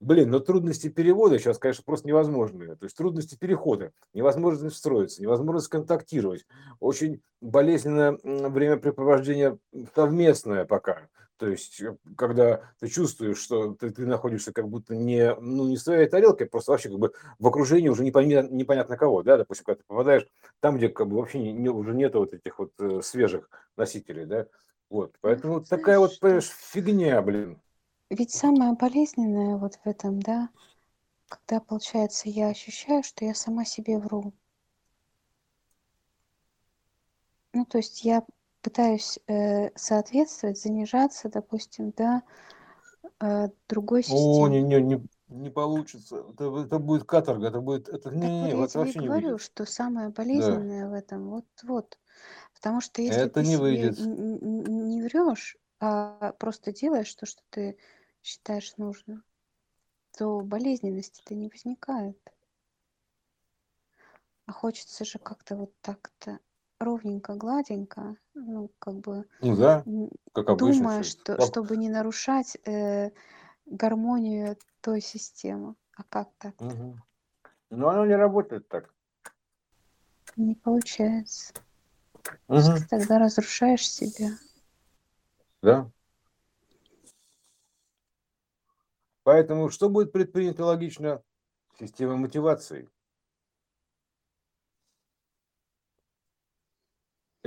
Блин, 0.00 0.30
но 0.30 0.40
трудности 0.40 0.88
перевода 0.88 1.38
сейчас, 1.38 1.58
конечно, 1.58 1.84
просто 1.84 2.08
невозможные. 2.08 2.74
То 2.74 2.84
есть 2.84 2.96
трудности 2.96 3.36
перехода, 3.36 3.92
невозможность 4.14 4.76
встроиться, 4.76 5.20
невозможность 5.20 5.68
контактировать. 5.68 6.46
Очень 6.78 7.20
болезненное 7.42 8.18
времяпрепровождение 8.22 9.58
совместное 9.94 10.64
пока. 10.64 11.06
То 11.40 11.48
есть, 11.48 11.80
э, 11.80 11.96
когда 12.18 12.70
ты 12.80 12.88
чувствуешь, 12.88 13.38
что 13.38 13.72
ты, 13.72 13.88
ты 13.88 14.04
находишься 14.04 14.52
как 14.52 14.68
будто 14.68 14.94
не, 14.94 15.34
ну, 15.36 15.66
не 15.66 15.76
в 15.76 15.80
своей 15.80 16.06
тарелке, 16.06 16.44
просто 16.44 16.72
вообще 16.72 16.90
как 16.90 16.98
бы 16.98 17.14
в 17.38 17.46
окружении 17.46 17.88
уже 17.88 18.04
непонятно, 18.04 18.54
непонятно 18.54 18.98
кого, 18.98 19.22
да, 19.22 19.38
допустим, 19.38 19.64
когда 19.64 19.78
ты 19.78 19.84
попадаешь 19.86 20.26
там, 20.60 20.76
где 20.76 20.90
как 20.90 21.08
бы 21.08 21.16
вообще 21.16 21.38
не, 21.38 21.52
не, 21.52 21.70
уже 21.70 21.94
нет 21.94 22.14
вот 22.14 22.34
этих 22.34 22.58
вот 22.58 22.72
э, 22.78 23.00
свежих 23.02 23.48
носителей, 23.78 24.26
да, 24.26 24.48
вот, 24.90 25.16
поэтому 25.22 25.54
ну, 25.54 25.60
такая 25.64 25.98
вот, 25.98 26.20
понимаешь, 26.20 26.50
фигня, 26.50 27.22
блин. 27.22 27.58
Ведь 28.10 28.32
самое 28.32 28.74
болезненное 28.74 29.56
вот 29.56 29.76
в 29.76 29.86
этом, 29.86 30.20
да, 30.20 30.50
когда, 31.26 31.58
получается, 31.60 32.28
я 32.28 32.48
ощущаю, 32.48 33.02
что 33.02 33.24
я 33.24 33.34
сама 33.34 33.64
себе 33.64 33.96
вру. 33.96 34.34
Ну, 37.54 37.64
то 37.64 37.78
есть 37.78 38.04
я 38.04 38.26
пытаюсь 38.62 39.18
э, 39.26 39.70
соответствовать, 39.76 40.60
занижаться, 40.60 41.28
допустим, 41.28 41.92
да, 41.96 42.22
э, 43.20 43.48
другой 43.68 44.02
системе. 44.02 44.44
О, 44.44 44.48
не, 44.48 44.62
не, 44.62 44.80
не, 44.80 45.06
не 45.28 45.50
получится. 45.50 46.24
Это, 46.30 46.56
это 46.58 46.78
будет 46.78 47.04
каторга, 47.04 47.48
это 47.48 47.60
будет, 47.60 47.88
это 47.88 48.10
не, 48.10 48.44
не, 48.44 48.54
вот 48.54 48.74
я 48.74 48.86
тебе 48.86 49.06
говорю, 49.06 49.28
выйдет. 49.28 49.42
что 49.42 49.64
самое 49.66 50.10
болезненное 50.10 50.84
да. 50.84 50.90
в 50.90 50.94
этом, 50.94 51.30
вот, 51.30 51.46
вот, 51.62 51.98
потому 52.54 52.80
что 52.80 53.02
если 53.02 53.22
это 53.22 53.42
ты 53.42 53.46
не 53.46 53.56
выйдет. 53.56 53.98
не, 53.98 54.96
не 54.96 55.02
врешь, 55.02 55.56
а 55.80 56.32
просто 56.38 56.72
делаешь 56.72 57.14
то, 57.14 57.26
что 57.26 57.42
ты 57.50 57.78
считаешь 58.22 58.76
нужным, 58.76 59.24
то 60.16 60.40
болезненности-то 60.40 61.34
не 61.34 61.48
возникает. 61.48 62.18
А 64.46 64.52
хочется 64.52 65.04
же 65.04 65.18
как-то 65.18 65.56
вот 65.56 65.72
так-то 65.80 66.40
ровненько, 66.80 67.34
гладенько, 67.34 68.16
ну, 68.40 68.70
как 68.78 68.94
бы 68.96 69.26
Ну 69.40 69.56
да, 69.56 69.84
как 70.32 70.48
обычно. 70.48 70.76
думая, 70.76 71.02
что, 71.02 71.40
чтобы 71.40 71.76
не 71.76 71.88
нарушать 71.88 72.56
э, 72.66 73.10
гармонию 73.66 74.56
той 74.80 75.00
системы. 75.00 75.74
А 75.96 76.02
как 76.04 76.30
так 76.38 76.54
Мгм. 76.60 77.02
Но 77.70 77.88
оно 77.88 78.06
не 78.06 78.16
работает 78.16 78.68
так. 78.68 78.92
Не 80.36 80.54
получается. 80.54 81.52
Мгм. 82.48 82.76
Ты 82.76 82.88
тогда 82.88 83.18
разрушаешь 83.18 83.88
себя. 83.88 84.30
Да. 85.62 85.90
Поэтому 89.22 89.68
что 89.68 89.88
будет 89.88 90.12
предпринято 90.12 90.64
логично? 90.64 91.22
Система 91.78 92.16
мотивации. 92.16 92.88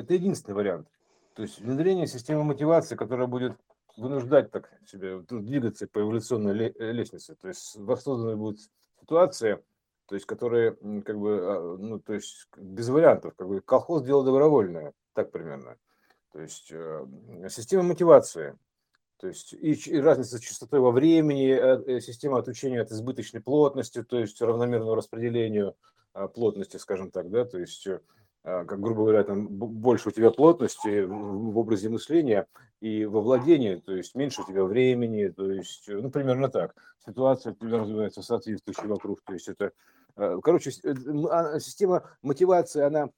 Это 0.04 0.16
единственный 0.16 0.56
вариант. 0.56 0.88
То 1.34 1.44
есть 1.44 1.60
внедрение 1.60 2.08
системы 2.08 2.44
мотивации, 2.44 2.98
которая 2.98 3.26
будет 3.26 3.54
вынуждать 3.96 4.52
так 4.52 4.70
себя 4.86 5.20
двигаться 5.30 5.88
по 5.88 6.00
эволюционной 6.00 6.74
э, 6.78 6.92
лестнице. 6.92 7.36
То 7.36 7.48
есть 7.48 7.78
воссозданы 7.78 8.36
будет 8.36 8.60
ситуация, 9.00 9.64
то 10.08 10.16
есть 10.16 10.26
которые 10.26 10.74
как 11.04 11.18
бы, 11.18 11.40
а, 11.42 11.78
ну, 11.78 12.00
то 12.00 12.14
есть 12.14 12.48
без 12.58 12.90
вариантов, 12.90 13.34
как 13.38 13.48
бы 13.48 13.62
колхоз 13.62 14.04
дело 14.04 14.26
добровольное, 14.26 14.92
так 15.14 15.32
примерно. 15.32 15.78
То 16.34 16.42
есть 16.42 16.70
э, 16.72 17.08
система 17.50 17.84
мотивации, 17.84 18.58
то 19.22 19.28
есть 19.28 19.54
и, 19.54 19.72
и 19.72 20.00
разница 20.00 20.42
частотой 20.42 20.82
во 20.82 20.92
времени, 20.92 21.48
э, 21.48 22.02
система 22.02 22.40
отучения 22.40 22.82
от 22.82 22.92
избыточной 22.92 23.40
плотности, 23.40 24.04
то 24.04 24.20
есть 24.20 24.42
равномерному 24.42 24.96
распределению 24.96 25.78
а, 26.12 26.28
плотности, 26.28 26.76
скажем 26.76 27.10
так, 27.10 27.30
да, 27.30 27.46
то 27.46 27.58
есть 27.58 27.88
как, 28.44 28.80
грубо 28.82 29.04
говоря, 29.04 29.24
там 29.24 29.48
больше 29.48 30.10
у 30.10 30.12
тебя 30.12 30.30
плотности 30.30 31.04
в 31.04 31.58
образе 31.58 31.90
мышления 31.90 32.48
и 32.82 33.06
во 33.06 33.22
владении, 33.22 33.76
то 33.76 33.94
есть 33.96 34.16
меньше 34.16 34.42
у 34.42 34.46
тебя 34.46 34.66
времени, 34.66 35.30
то 35.30 35.50
есть, 35.50 35.86
ну, 35.88 36.12
примерно 36.12 36.50
так. 36.50 36.76
Ситуация 37.06 37.54
у 37.54 37.56
тебя 37.56 37.80
развивается 37.80 38.22
соответствующая 38.22 38.88
вокруг, 38.88 39.22
то 39.22 39.34
есть 39.34 39.48
это, 39.48 39.72
а, 40.18 40.40
короче, 40.42 40.72
э, 40.84 40.94
а, 41.32 41.60
система 41.60 42.10
мотивации, 42.22 42.82
она 42.82 43.10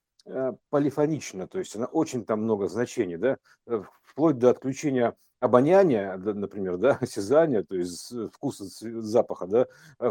полифонична, 0.72 1.48
то 1.48 1.60
есть 1.60 1.76
она 1.76 1.86
очень 1.86 2.26
там 2.26 2.42
много 2.42 2.68
значений, 2.68 3.18
да, 3.18 3.38
э, 3.68 3.84
вплоть 4.04 4.40
до 4.40 4.50
отключения 4.50 5.16
обоняния, 5.40 6.18
например, 6.18 6.78
да, 6.78 6.98
осязания, 7.02 7.64
то 7.64 7.76
есть 7.76 8.12
вкуса, 8.34 8.66
запаха, 9.02 9.46
да, 9.48 9.68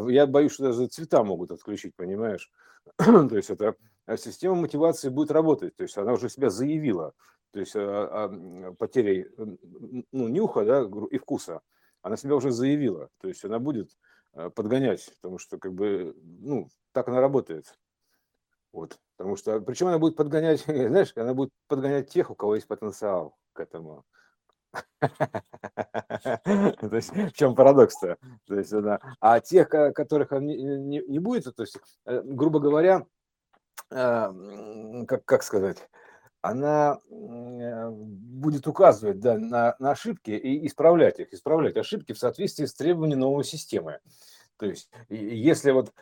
я 0.08 0.26
боюсь, 0.28 0.52
что 0.52 0.64
даже 0.64 0.86
цвета 0.86 1.24
могут 1.24 1.50
отключить, 1.50 1.96
понимаешь? 1.96 2.50
то 2.96 3.36
есть 3.36 3.50
это 3.50 3.68
а 3.68 3.74
система 4.16 4.56
мотивации 4.56 5.08
будет 5.08 5.30
работать, 5.30 5.76
то 5.76 5.82
есть 5.82 5.96
она 5.96 6.12
уже 6.12 6.28
себя 6.28 6.50
заявила, 6.50 7.14
то 7.52 7.60
есть 7.60 7.74
о, 7.76 8.24
о 8.24 8.72
потере 8.74 9.30
ну, 9.36 10.28
нюха 10.28 10.64
да, 10.64 10.88
и 11.10 11.18
вкуса, 11.18 11.60
она 12.02 12.16
себя 12.16 12.36
уже 12.36 12.50
заявила, 12.50 13.08
то 13.20 13.28
есть 13.28 13.44
она 13.44 13.58
будет 13.58 13.96
э, 14.34 14.50
подгонять, 14.50 15.10
потому 15.20 15.38
что 15.38 15.58
как 15.58 15.72
бы, 15.72 16.14
ну, 16.22 16.68
так 16.92 17.08
она 17.08 17.20
работает. 17.20 17.74
Вот, 18.72 18.98
потому 19.16 19.36
что, 19.36 19.60
причем 19.60 19.86
она 19.86 19.98
будет 19.98 20.16
подгонять, 20.16 20.60
знаешь, 20.66 21.12
она 21.16 21.32
будет 21.32 21.50
подгонять 21.68 22.10
тех, 22.10 22.30
у 22.30 22.34
кого 22.34 22.56
есть 22.56 22.66
потенциал 22.66 23.36
к 23.52 23.60
этому. 23.60 24.04
То 25.00 26.90
есть 26.92 27.10
в 27.14 27.32
чем 27.32 27.54
парадокс-то? 27.54 28.18
То 28.46 28.54
есть, 28.56 28.72
да. 28.72 29.00
А 29.20 29.38
тех, 29.38 29.68
которых 29.68 30.32
не, 30.32 30.56
не, 30.56 31.00
не 31.06 31.18
будет, 31.20 31.54
то 31.54 31.62
есть, 31.62 31.78
э, 32.06 32.22
грубо 32.24 32.58
говоря, 32.58 32.96
а, 32.96 33.06
как, 33.88 35.24
как 35.24 35.42
сказать, 35.42 35.88
она 36.44 36.98
э, 37.10 37.90
будет 37.90 38.66
указывать 38.66 39.18
да, 39.18 39.38
на, 39.38 39.76
на 39.78 39.92
ошибки 39.92 40.30
и 40.30 40.66
исправлять 40.66 41.18
их, 41.18 41.32
исправлять 41.32 41.78
ошибки 41.78 42.12
в 42.12 42.18
соответствии 42.18 42.66
с 42.66 42.74
требованиями 42.74 43.20
новой 43.20 43.44
системы. 43.44 44.00
То 44.58 44.66
есть, 44.66 44.90
если 45.08 45.70
вот 45.70 45.92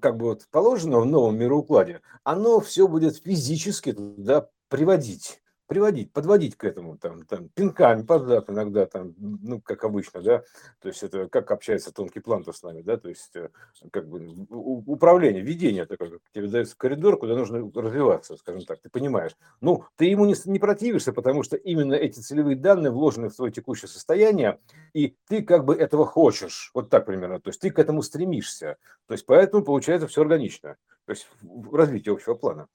как 0.00 0.16
бы 0.16 0.26
вот 0.26 0.48
положено 0.50 0.98
в 0.98 1.06
новом 1.06 1.38
мироукладе, 1.38 2.00
оно 2.24 2.58
все 2.60 2.88
будет 2.88 3.16
физически 3.16 3.92
туда 3.92 4.48
приводить 4.68 5.40
приводить, 5.66 6.12
подводить 6.12 6.56
к 6.56 6.64
этому, 6.64 6.98
там, 6.98 7.24
там, 7.24 7.48
пинками 7.48 8.02
под 8.02 8.26
зад 8.26 8.50
иногда, 8.50 8.86
там, 8.86 9.14
ну, 9.18 9.60
как 9.60 9.84
обычно, 9.84 10.20
да, 10.20 10.42
то 10.80 10.88
есть 10.88 11.02
это 11.02 11.28
как 11.28 11.50
общается 11.50 11.92
тонкий 11.92 12.20
план 12.20 12.44
с 12.44 12.62
нами, 12.62 12.82
да, 12.82 12.96
то 12.96 13.08
есть 13.08 13.34
э, 13.36 13.48
как 13.90 14.08
бы 14.08 14.46
управление, 14.50 15.42
ведение 15.42 15.86
такое, 15.86 16.10
как 16.10 16.20
тебе 16.34 16.48
дается 16.48 16.76
коридор, 16.76 17.18
куда 17.18 17.34
нужно 17.34 17.70
развиваться, 17.74 18.36
скажем 18.36 18.64
так, 18.64 18.80
ты 18.80 18.90
понимаешь. 18.90 19.32
Ну, 19.60 19.84
ты 19.96 20.06
ему 20.06 20.24
не, 20.24 20.34
не 20.44 20.58
противишься, 20.58 21.12
потому 21.12 21.42
что 21.42 21.56
именно 21.56 21.94
эти 21.94 22.20
целевые 22.20 22.56
данные 22.56 22.90
вложены 22.90 23.28
в 23.28 23.36
твое 23.36 23.52
текущее 23.52 23.88
состояние, 23.88 24.58
и 24.92 25.16
ты 25.28 25.42
как 25.42 25.64
бы 25.64 25.74
этого 25.74 26.04
хочешь, 26.06 26.70
вот 26.74 26.90
так 26.90 27.06
примерно, 27.06 27.40
то 27.40 27.48
есть 27.48 27.60
ты 27.60 27.70
к 27.70 27.78
этому 27.78 28.02
стремишься, 28.02 28.76
то 29.06 29.14
есть 29.14 29.26
поэтому 29.26 29.64
получается 29.64 30.06
все 30.06 30.22
органично, 30.22 30.76
то 31.06 31.12
есть 31.12 31.28
в 31.40 31.74
развитии 31.74 32.10
общего 32.10 32.34
плана. 32.34 32.68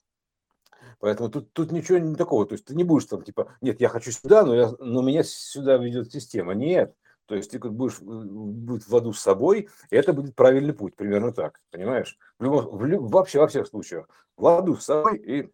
Поэтому 1.00 1.30
тут, 1.30 1.54
тут 1.54 1.72
ничего 1.72 1.98
не 2.00 2.16
такого. 2.16 2.46
То 2.46 2.54
есть 2.54 2.66
ты 2.66 2.76
не 2.76 2.84
будешь 2.84 3.06
там 3.06 3.22
типа, 3.22 3.54
нет, 3.62 3.80
я 3.82 3.90
хочу 3.90 4.12
сюда, 4.12 4.44
но, 4.44 4.56
я, 4.56 4.72
но 4.80 5.02
меня 5.02 5.24
сюда 5.24 5.78
ведет 5.78 6.12
система. 6.12 6.54
Нет. 6.54 6.96
То 7.28 7.36
есть 7.36 7.52
ты 7.52 7.60
будешь 7.60 8.00
будет 8.00 8.88
в 8.88 8.96
аду 8.96 9.12
с 9.14 9.22
собой, 9.22 9.70
и 9.90 9.96
это 9.96 10.14
будет 10.14 10.36
правильный 10.36 10.74
путь, 10.74 10.96
примерно 10.96 11.34
так, 11.34 11.60
понимаешь? 11.72 12.18
В 12.40 12.44
любом, 12.44 12.66
в, 12.68 13.10
вообще 13.10 13.40
во 13.40 13.48
всех 13.48 13.68
случаях. 13.68 14.08
В 14.38 14.48
аду 14.48 14.78
с 14.78 14.86
собой 14.86 15.18
и 15.18 15.52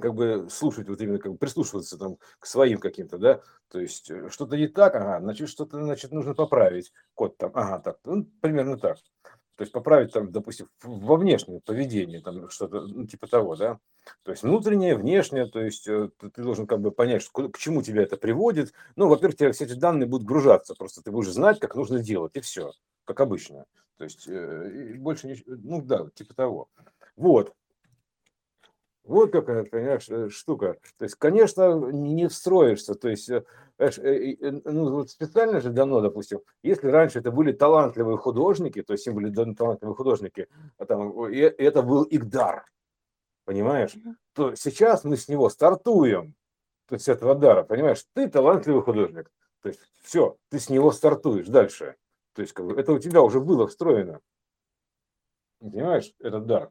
как 0.00 0.14
бы 0.14 0.48
слушать, 0.50 0.88
вот 0.88 1.00
именно 1.00 1.18
как 1.18 1.32
бы 1.32 1.38
прислушиваться 1.38 1.96
там 1.96 2.18
к 2.38 2.46
своим 2.46 2.78
каким-то, 2.78 3.16
да, 3.16 3.40
то 3.68 3.80
есть 3.80 4.10
э, 4.10 4.28
что-то 4.28 4.56
не 4.56 4.68
так, 4.68 4.94
ага, 4.94 5.20
значит, 5.20 5.48
что-то, 5.48 5.82
значит, 5.82 6.12
нужно 6.12 6.34
поправить, 6.34 6.92
код 7.14 7.38
там, 7.38 7.52
ага, 7.54 7.78
так, 7.78 7.98
ну, 8.04 8.24
примерно 8.40 8.76
так. 8.76 8.98
То 9.58 9.62
есть 9.62 9.72
поправить 9.72 10.12
там, 10.12 10.30
допустим, 10.30 10.68
во 10.84 11.16
внешнем 11.16 11.60
поведении, 11.60 12.20
там 12.20 12.48
что-то 12.48 12.82
ну, 12.82 13.08
типа 13.08 13.26
того, 13.26 13.56
да. 13.56 13.80
То 14.22 14.30
есть 14.30 14.44
внутреннее, 14.44 14.94
внешнее, 14.94 15.46
то 15.46 15.58
есть 15.60 15.88
э, 15.88 16.10
ты 16.20 16.42
должен 16.44 16.68
как 16.68 16.80
бы 16.80 16.92
понять, 16.92 17.22
что, 17.22 17.48
к 17.48 17.58
чему 17.58 17.82
тебя 17.82 18.04
это 18.04 18.16
приводит. 18.16 18.72
Ну, 18.94 19.08
во-первых, 19.08 19.36
тебе 19.36 19.50
все 19.50 19.64
эти 19.64 19.72
данные 19.72 20.06
будут 20.06 20.28
гружаться, 20.28 20.76
просто 20.76 21.02
ты 21.02 21.10
будешь 21.10 21.32
знать, 21.32 21.58
как 21.58 21.74
нужно 21.74 21.98
делать, 21.98 22.36
и 22.36 22.40
все, 22.40 22.70
как 23.04 23.18
обычно. 23.18 23.64
То 23.96 24.04
есть 24.04 24.28
э, 24.28 24.94
больше 24.96 25.26
ничего, 25.26 25.56
ну 25.56 25.82
да, 25.82 26.06
типа 26.14 26.34
того. 26.34 26.68
Вот. 27.16 27.52
Вот 29.02 29.32
какая, 29.32 29.66
э, 30.08 30.28
штука. 30.28 30.76
То 30.98 31.04
есть, 31.04 31.16
конечно, 31.16 31.74
не 31.90 32.28
встроишься. 32.28 32.94
То 32.94 33.08
есть, 33.08 33.28
э, 33.28 33.42
ну, 33.78 34.90
вот 34.90 35.10
специально 35.10 35.60
же 35.60 35.70
давно, 35.70 36.00
допустим, 36.00 36.40
если 36.62 36.88
раньше 36.88 37.20
это 37.20 37.30
были 37.30 37.52
талантливые 37.52 38.18
художники, 38.18 38.82
то 38.82 38.92
есть 38.92 39.06
им 39.06 39.14
были 39.14 39.32
талантливые 39.32 39.94
художники, 39.94 40.48
а 40.78 40.84
там, 40.84 41.28
и 41.30 41.38
это 41.38 41.82
был 41.82 42.02
их 42.02 42.28
дар, 42.28 42.66
понимаешь, 43.44 43.94
то 44.34 44.54
сейчас 44.56 45.04
мы 45.04 45.16
с 45.16 45.28
него 45.28 45.48
стартуем, 45.48 46.34
то 46.88 46.94
есть 46.94 47.08
этого 47.08 47.36
дара, 47.36 47.62
понимаешь, 47.62 48.04
ты 48.14 48.28
талантливый 48.28 48.82
художник, 48.82 49.30
то 49.62 49.68
есть 49.68 49.80
все, 50.02 50.36
ты 50.48 50.58
с 50.58 50.70
него 50.70 50.90
стартуешь 50.90 51.46
дальше, 51.46 51.94
то 52.34 52.42
есть 52.42 52.54
как 52.54 52.66
бы, 52.66 52.80
это 52.80 52.92
у 52.92 52.98
тебя 52.98 53.22
уже 53.22 53.40
было 53.40 53.68
встроено, 53.68 54.20
понимаешь, 55.60 56.12
этот 56.18 56.46
дар. 56.46 56.70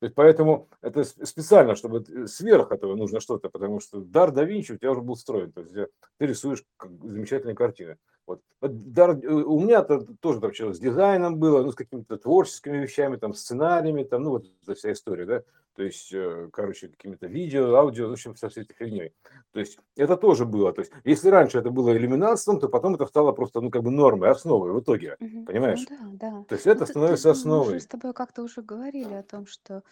То 0.00 0.06
есть 0.06 0.14
поэтому 0.14 0.68
это 0.80 1.02
специально, 1.02 1.74
чтобы 1.74 2.04
сверх 2.28 2.70
этого 2.70 2.94
нужно 2.94 3.20
что-то, 3.20 3.48
потому 3.48 3.80
что 3.80 4.00
дар 4.00 4.30
да 4.30 4.44
Винчи 4.44 4.72
у 4.72 4.76
тебя 4.76 4.92
уже 4.92 5.00
был 5.00 5.16
встроен. 5.16 5.52
То 5.52 5.62
есть 5.62 5.72
ты 5.72 6.26
рисуешь 6.26 6.64
замечательные 7.02 7.56
картины. 7.56 7.96
Вот. 8.26 8.40
Дар, 8.60 9.18
э, 9.22 9.28
у 9.28 9.58
меня 9.58 9.80
-то 9.80 10.06
тоже 10.20 10.40
там 10.40 10.52
с 10.52 10.78
дизайном 10.78 11.38
было, 11.38 11.62
ну, 11.62 11.72
с 11.72 11.74
какими-то 11.74 12.18
творческими 12.18 12.76
вещами, 12.76 13.16
там, 13.16 13.34
сценариями, 13.34 14.04
там, 14.04 14.22
ну, 14.22 14.30
вот 14.30 14.46
эта 14.62 14.74
вся 14.74 14.92
история, 14.92 15.24
да 15.24 15.42
то 15.78 15.84
есть, 15.84 16.12
э, 16.12 16.50
короче, 16.52 16.88
какими-то 16.88 17.28
видео, 17.28 17.76
аудио, 17.76 18.08
в 18.08 18.12
общем, 18.12 18.34
со 18.34 18.48
всей 18.48 18.64
этой 18.64 18.74
фигней. 18.74 19.14
То 19.52 19.60
есть, 19.60 19.78
это 19.94 20.16
тоже 20.16 20.44
было. 20.44 20.72
То 20.72 20.80
есть, 20.80 20.90
если 21.04 21.28
раньше 21.28 21.58
это 21.60 21.70
было 21.70 21.96
иллюминатством, 21.96 22.58
то 22.58 22.68
потом 22.68 22.96
это 22.96 23.06
стало 23.06 23.30
просто, 23.30 23.60
ну, 23.60 23.70
как 23.70 23.84
бы 23.84 23.92
нормой, 23.92 24.28
основой 24.28 24.72
в 24.72 24.80
итоге, 24.80 25.16
угу. 25.20 25.44
понимаешь? 25.44 25.86
Ну, 25.88 25.96
да, 26.14 26.30
да. 26.30 26.44
То 26.48 26.56
есть, 26.56 26.66
это 26.66 26.80
ну, 26.80 26.86
становится 26.86 27.32
ты, 27.32 27.38
основой. 27.38 27.74
Мы 27.74 27.74
же 27.74 27.80
с 27.80 27.86
тобой 27.86 28.12
как-то 28.12 28.42
уже 28.42 28.60
говорили 28.60 29.14
о 29.14 29.22
том, 29.22 29.46
что 29.46 29.84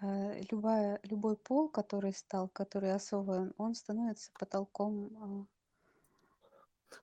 э, 0.00 0.40
любая, 0.50 1.00
любой 1.02 1.36
пол, 1.36 1.68
который 1.68 2.14
стал, 2.14 2.48
который 2.50 2.94
осован, 2.94 3.52
он 3.58 3.74
становится 3.74 4.30
потолком 4.38 5.10
э, 5.42 5.44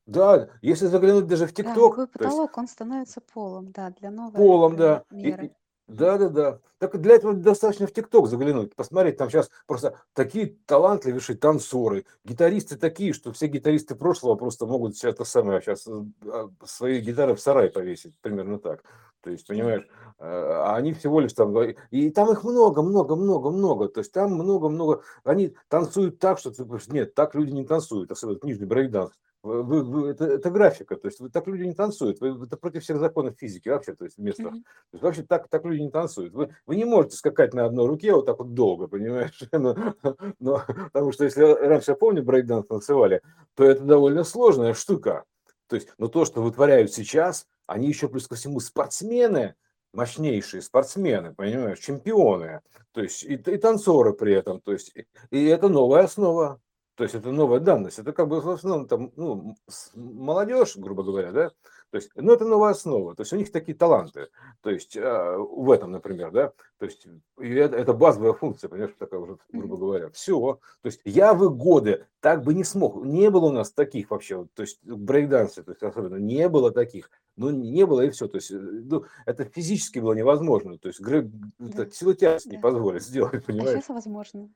да, 0.07 0.49
если 0.63 0.87
заглянуть 0.87 1.27
даже 1.27 1.45
в 1.45 1.53
ТикТок... 1.53 1.97
Да, 1.97 2.07
потолок, 2.07 2.49
есть, 2.49 2.57
он 2.57 2.67
становится 2.67 3.21
полом, 3.21 3.71
да, 3.71 3.91
для 3.91 4.09
новой 4.09 4.33
Полом, 4.33 4.75
да. 4.75 5.03
Меры. 5.11 5.45
И, 5.45 5.51
да, 5.93 6.17
да, 6.17 6.29
да. 6.29 6.59
Так 6.79 6.99
для 6.99 7.15
этого 7.15 7.33
достаточно 7.33 7.87
в 7.87 7.93
ТикТок 7.93 8.27
заглянуть, 8.27 8.75
посмотреть, 8.75 9.17
там 9.17 9.29
сейчас 9.29 9.49
просто 9.67 9.99
такие 10.13 10.57
талантливейшие 10.65 11.37
танцоры, 11.37 12.05
гитаристы 12.23 12.77
такие, 12.77 13.13
что 13.13 13.31
все 13.31 13.47
гитаристы 13.47 13.95
прошлого 13.95 14.35
просто 14.35 14.65
могут 14.65 14.95
сейчас 14.95 15.13
это 15.13 15.23
самое, 15.23 15.61
сейчас 15.61 15.87
э, 15.87 15.91
а, 16.25 16.49
свои 16.65 16.99
гитары 16.99 17.35
в 17.35 17.39
сарай 17.39 17.69
повесить, 17.69 18.13
примерно 18.21 18.59
так. 18.59 18.83
То 19.21 19.29
есть, 19.29 19.47
понимаешь, 19.47 19.87
а 20.19 20.75
они 20.75 20.91
всего 20.93 21.21
лишь 21.21 21.31
там, 21.31 21.57
и 21.91 22.09
там 22.09 22.31
их 22.31 22.43
много, 22.43 22.81
много, 22.81 23.15
много, 23.15 23.51
много, 23.51 23.87
то 23.87 23.99
есть 23.99 24.11
там 24.11 24.33
много, 24.33 24.67
много, 24.67 25.03
они 25.23 25.55
танцуют 25.69 26.19
так, 26.19 26.39
что 26.39 26.51
ты 26.51 26.65
нет, 26.87 27.15
так 27.15 27.33
люди 27.33 27.51
не 27.51 27.65
танцуют, 27.65 28.11
особенно 28.11 28.39
нижний 28.43 28.65
брейкданс. 28.65 29.13
Вы, 29.43 29.83
вы, 29.83 30.09
это, 30.09 30.23
это 30.23 30.49
графика, 30.49 30.95
то 30.95 31.07
есть 31.07 31.19
вы, 31.19 31.29
так 31.29 31.45
люди 31.47 31.63
не 31.63 31.73
танцуют, 31.73 32.21
вы, 32.21 32.45
это 32.45 32.55
против 32.55 32.83
всех 32.83 32.97
законов 32.97 33.37
физики 33.37 33.67
вообще, 33.67 33.93
то 33.93 34.05
есть 34.05 34.17
место. 34.17 34.43
Mm-hmm. 34.43 34.61
То 34.61 34.93
есть 34.93 35.03
вообще 35.03 35.23
так, 35.23 35.49
так 35.49 35.65
люди 35.65 35.81
не 35.81 35.91
танцуют. 35.91 36.33
Вы, 36.33 36.55
вы 36.65 36.77
не 36.77 36.85
можете 36.85 37.17
скакать 37.17 37.53
на 37.53 37.65
одной 37.65 37.87
руке 37.87 38.13
вот 38.13 38.25
так 38.25 38.39
вот 38.39 38.53
долго, 38.53 38.87
понимаешь? 38.87 39.37
но, 39.51 39.75
но, 40.39 40.63
потому 40.93 41.11
что 41.11 41.25
если 41.25 41.43
раньше, 41.43 41.91
я 41.91 41.95
помню, 41.95 42.23
брейкданс 42.23 42.67
танцевали, 42.67 43.21
то 43.55 43.65
это 43.65 43.83
довольно 43.83 44.23
сложная 44.23 44.73
штука. 44.73 45.25
То 45.67 45.75
есть, 45.75 45.89
но 45.97 46.07
то, 46.07 46.23
что 46.23 46.41
вытворяют 46.41 46.93
сейчас, 46.93 47.45
они 47.67 47.89
еще 47.89 48.07
плюс 48.07 48.29
ко 48.29 48.35
всему 48.35 48.61
спортсмены, 48.61 49.55
мощнейшие 49.93 50.61
спортсмены, 50.61 51.33
понимаешь, 51.33 51.79
чемпионы, 51.79 52.61
то 52.93 53.01
есть 53.01 53.23
и, 53.23 53.33
и 53.33 53.57
танцоры 53.57 54.13
при 54.13 54.33
этом, 54.33 54.61
то 54.61 54.71
есть 54.71 54.91
и, 54.95 55.05
и 55.31 55.45
это 55.45 55.67
новая 55.67 56.03
основа. 56.03 56.61
То 56.95 57.03
есть 57.03 57.15
это 57.15 57.31
новая 57.31 57.59
данность. 57.59 57.97
Это 57.97 58.13
как 58.13 58.27
бы 58.27 58.39
в 58.39 58.49
основном 58.49 58.87
там, 58.87 59.11
ну, 59.15 59.55
молодежь, 59.95 60.75
грубо 60.75 61.03
говоря, 61.03 61.31
да. 61.31 61.51
То 61.89 61.97
есть, 61.97 62.09
ну, 62.15 62.33
это 62.33 62.45
новая 62.45 62.71
основа. 62.71 63.13
То 63.15 63.21
есть, 63.21 63.33
у 63.33 63.35
них 63.35 63.51
такие 63.51 63.77
таланты. 63.77 64.29
То 64.61 64.71
есть, 64.71 64.97
э, 64.97 65.37
в 65.37 65.69
этом, 65.69 65.91
например, 65.91 66.31
да. 66.31 66.51
То 66.79 66.85
есть, 66.85 67.07
это, 67.37 67.75
это 67.75 67.93
базовая 67.93 68.33
функция, 68.33 68.67
понимаешь, 68.67 68.95
такая 68.97 69.19
уже, 69.19 69.37
грубо 69.51 69.77
говоря. 69.77 70.09
Все. 70.09 70.59
То 70.81 70.87
есть, 70.87 71.01
я 71.05 71.35
в 71.35 71.55
годы 71.55 72.07
так 72.19 72.43
бы 72.43 72.55
не 72.55 72.63
смог. 72.63 73.03
Не 73.05 73.29
было 73.29 73.45
у 73.45 73.51
нас 73.51 73.71
таких 73.71 74.09
вообще. 74.09 74.47
То 74.55 74.63
есть, 74.63 74.83
брейкдансы, 74.83 75.61
то 75.61 75.71
есть, 75.71 75.83
особенно, 75.83 76.15
не 76.15 76.49
было 76.49 76.71
таких. 76.71 77.11
Ну, 77.35 77.51
не 77.51 77.85
было 77.85 78.01
и 78.01 78.09
все. 78.09 78.27
То 78.27 78.37
есть, 78.37 78.49
э, 78.49 78.55
ну, 78.57 79.05
это 79.27 79.45
физически 79.45 79.99
было 79.99 80.13
невозможно. 80.13 80.79
То 80.79 80.87
есть, 80.87 80.99
да. 80.99 81.89
сила 81.91 82.15
тяжести 82.15 82.49
да. 82.49 82.55
не 82.55 82.61
позволит 82.61 83.03
сделать, 83.03 83.45
понимаешь? 83.45 83.69
А 83.69 83.81
сейчас 83.81 83.89
возможно. 83.89 84.49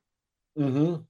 Угу. 0.56 1.06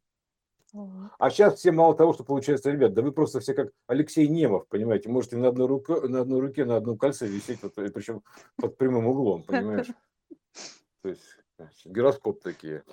А 1.20 1.30
сейчас 1.30 1.56
все 1.56 1.72
мало 1.72 1.96
того, 1.96 2.14
что 2.14 2.24
получается, 2.24 2.72
ребят, 2.72 2.94
да 2.94 3.02
вы 3.02 3.12
просто 3.12 3.40
все 3.40 3.54
как 3.54 3.72
Алексей 3.88 4.28
Немов, 4.28 4.68
понимаете, 4.68 5.10
можете 5.10 5.38
на 5.38 5.50
одной 5.50 5.68
руке, 5.68 6.02
на 6.02 6.22
одной 6.22 6.42
руке, 6.42 6.66
на 6.66 6.78
одном 6.78 6.98
кольце 6.98 7.28
висеть, 7.28 7.62
вот, 7.64 7.74
причем 7.76 8.22
под 8.56 8.78
прямым 8.78 9.08
углом, 9.08 9.44
понимаешь? 9.44 9.88
То 11.02 11.10
есть 11.10 11.24
гироскоп 11.86 12.42
такие. 12.42 12.84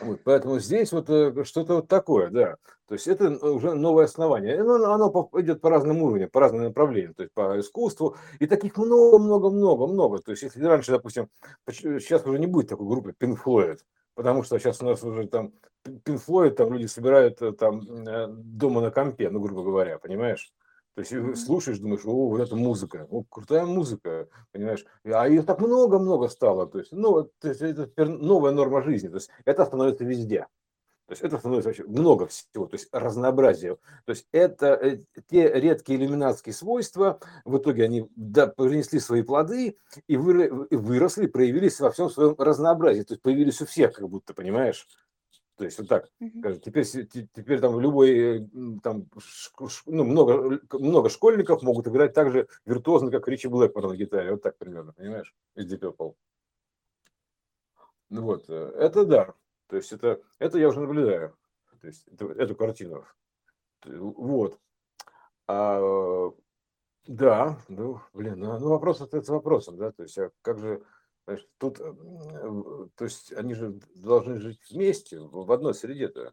Вот, 0.00 0.20
поэтому 0.22 0.58
здесь 0.58 0.92
вот 0.92 1.08
э, 1.08 1.44
что-то 1.44 1.76
вот 1.76 1.88
такое, 1.88 2.28
да. 2.28 2.56
То 2.86 2.94
есть 2.94 3.08
это 3.08 3.30
уже 3.30 3.74
новое 3.74 4.04
основание. 4.04 4.60
Оно, 4.60 4.92
оно 4.92 5.30
идет 5.34 5.60
по 5.62 5.70
разным 5.70 6.02
уровням, 6.02 6.28
по 6.28 6.40
разным 6.40 6.64
направлениям, 6.64 7.14
то 7.14 7.22
есть 7.22 7.32
по 7.32 7.58
искусству. 7.58 8.16
И 8.38 8.46
таких 8.46 8.76
много-много-много-много. 8.76 10.18
То 10.18 10.32
есть 10.32 10.42
если 10.42 10.62
раньше, 10.64 10.92
допустим, 10.92 11.28
сейчас 11.66 12.26
уже 12.26 12.38
не 12.38 12.46
будет 12.46 12.68
такой 12.68 12.86
группы 12.86 13.14
Pink 13.18 13.38
Floyd, 13.42 13.78
потому 14.14 14.42
что 14.42 14.58
сейчас 14.58 14.82
у 14.82 14.86
нас 14.86 15.02
уже 15.02 15.26
там 15.26 15.52
Pink 15.88 16.50
там 16.50 16.72
люди 16.72 16.86
собирают 16.86 17.40
э, 17.42 17.52
там 17.52 17.80
э, 18.06 18.26
дома 18.28 18.80
на 18.80 18.90
компе, 18.90 19.30
ну, 19.30 19.40
грубо 19.40 19.62
говоря, 19.62 19.98
понимаешь? 19.98 20.52
То 20.94 21.02
есть 21.02 21.46
слушаешь, 21.46 21.78
думаешь, 21.78 22.04
о, 22.04 22.28
вот 22.28 22.40
это 22.40 22.56
музыка, 22.56 23.06
о, 23.08 23.22
крутая 23.22 23.64
музыка, 23.64 24.28
понимаешь? 24.50 24.84
А 25.04 25.28
ее 25.28 25.42
так 25.42 25.60
много-много 25.60 26.26
стало, 26.28 26.66
то 26.66 26.78
есть, 26.78 26.90
ну, 26.90 27.30
то 27.40 27.48
есть 27.48 27.60
это 27.62 28.04
новая 28.04 28.50
норма 28.50 28.82
жизни, 28.82 29.08
то 29.08 29.14
есть 29.14 29.30
это 29.44 29.64
становится 29.64 30.04
везде. 30.04 30.46
То 31.08 31.12
есть 31.12 31.22
это 31.22 31.38
становится 31.38 31.70
вообще 31.70 31.84
много 31.84 32.26
всего, 32.26 32.66
то 32.66 32.74
есть 32.74 32.88
разнообразие. 32.92 33.76
То 34.04 34.10
есть 34.10 34.26
это 34.30 34.74
э, 34.74 34.98
те 35.30 35.50
редкие 35.54 35.98
иллюминатские 35.98 36.52
свойства, 36.52 37.18
в 37.46 37.56
итоге 37.56 37.84
они 37.84 38.10
да, 38.14 38.46
принесли 38.46 39.00
свои 39.00 39.22
плоды 39.22 39.78
и 40.06 40.16
выросли, 40.18 41.26
проявились 41.26 41.80
во 41.80 41.92
всем 41.92 42.10
своем 42.10 42.34
разнообразии. 42.36 43.04
То 43.04 43.14
есть 43.14 43.22
появились 43.22 43.62
у 43.62 43.66
всех, 43.66 43.94
как 43.94 44.06
будто, 44.06 44.34
понимаешь? 44.34 44.86
То 45.58 45.64
есть 45.64 45.76
вот 45.78 45.88
так. 45.88 46.08
Угу. 46.20 46.60
Теперь, 46.64 46.84
теперь 46.84 47.60
там 47.60 47.80
любой, 47.80 48.10
э, 48.10 48.46
там, 48.80 49.08
ну, 49.86 50.04
много, 50.04 50.60
много 50.72 51.08
школьников 51.08 51.62
могут 51.62 51.88
играть 51.88 52.14
так 52.14 52.30
же 52.30 52.46
виртуозно, 52.64 53.10
как 53.10 53.26
Ричи 53.26 53.48
Блэкмор 53.48 53.88
на 53.88 53.96
гитаре. 53.96 54.30
Вот 54.30 54.42
так 54.42 54.56
примерно, 54.56 54.92
понимаешь? 54.92 55.34
Из 55.56 55.70
Deep 55.70 55.80
Purple. 55.80 56.14
Ну 58.10 58.22
вот, 58.22 58.44
э, 58.48 58.72
это 58.78 59.04
да. 59.04 59.34
То 59.66 59.76
есть 59.76 59.92
это, 59.92 60.20
это 60.38 60.58
я 60.58 60.68
уже 60.68 60.80
наблюдаю, 60.80 61.36
то 61.80 61.88
есть 61.88 62.06
это, 62.06 62.26
эту 62.26 62.54
картину. 62.54 63.04
Вот. 63.84 64.58
А, 65.48 66.30
да, 67.06 67.58
ну, 67.68 68.00
блин, 68.14 68.38
ну, 68.38 68.58
ну 68.58 68.68
вопрос 68.68 69.00
остается 69.00 69.32
вопросом, 69.32 69.76
да, 69.76 69.90
то 69.90 70.04
есть 70.04 70.16
а 70.18 70.30
как 70.42 70.58
же, 70.58 70.82
тут, 71.58 71.78
то 71.78 73.04
есть 73.04 73.32
они 73.32 73.54
же 73.54 73.80
должны 73.94 74.38
жить 74.38 74.60
вместе, 74.70 75.18
в 75.18 75.50
одной 75.52 75.74
среде-то, 75.74 76.32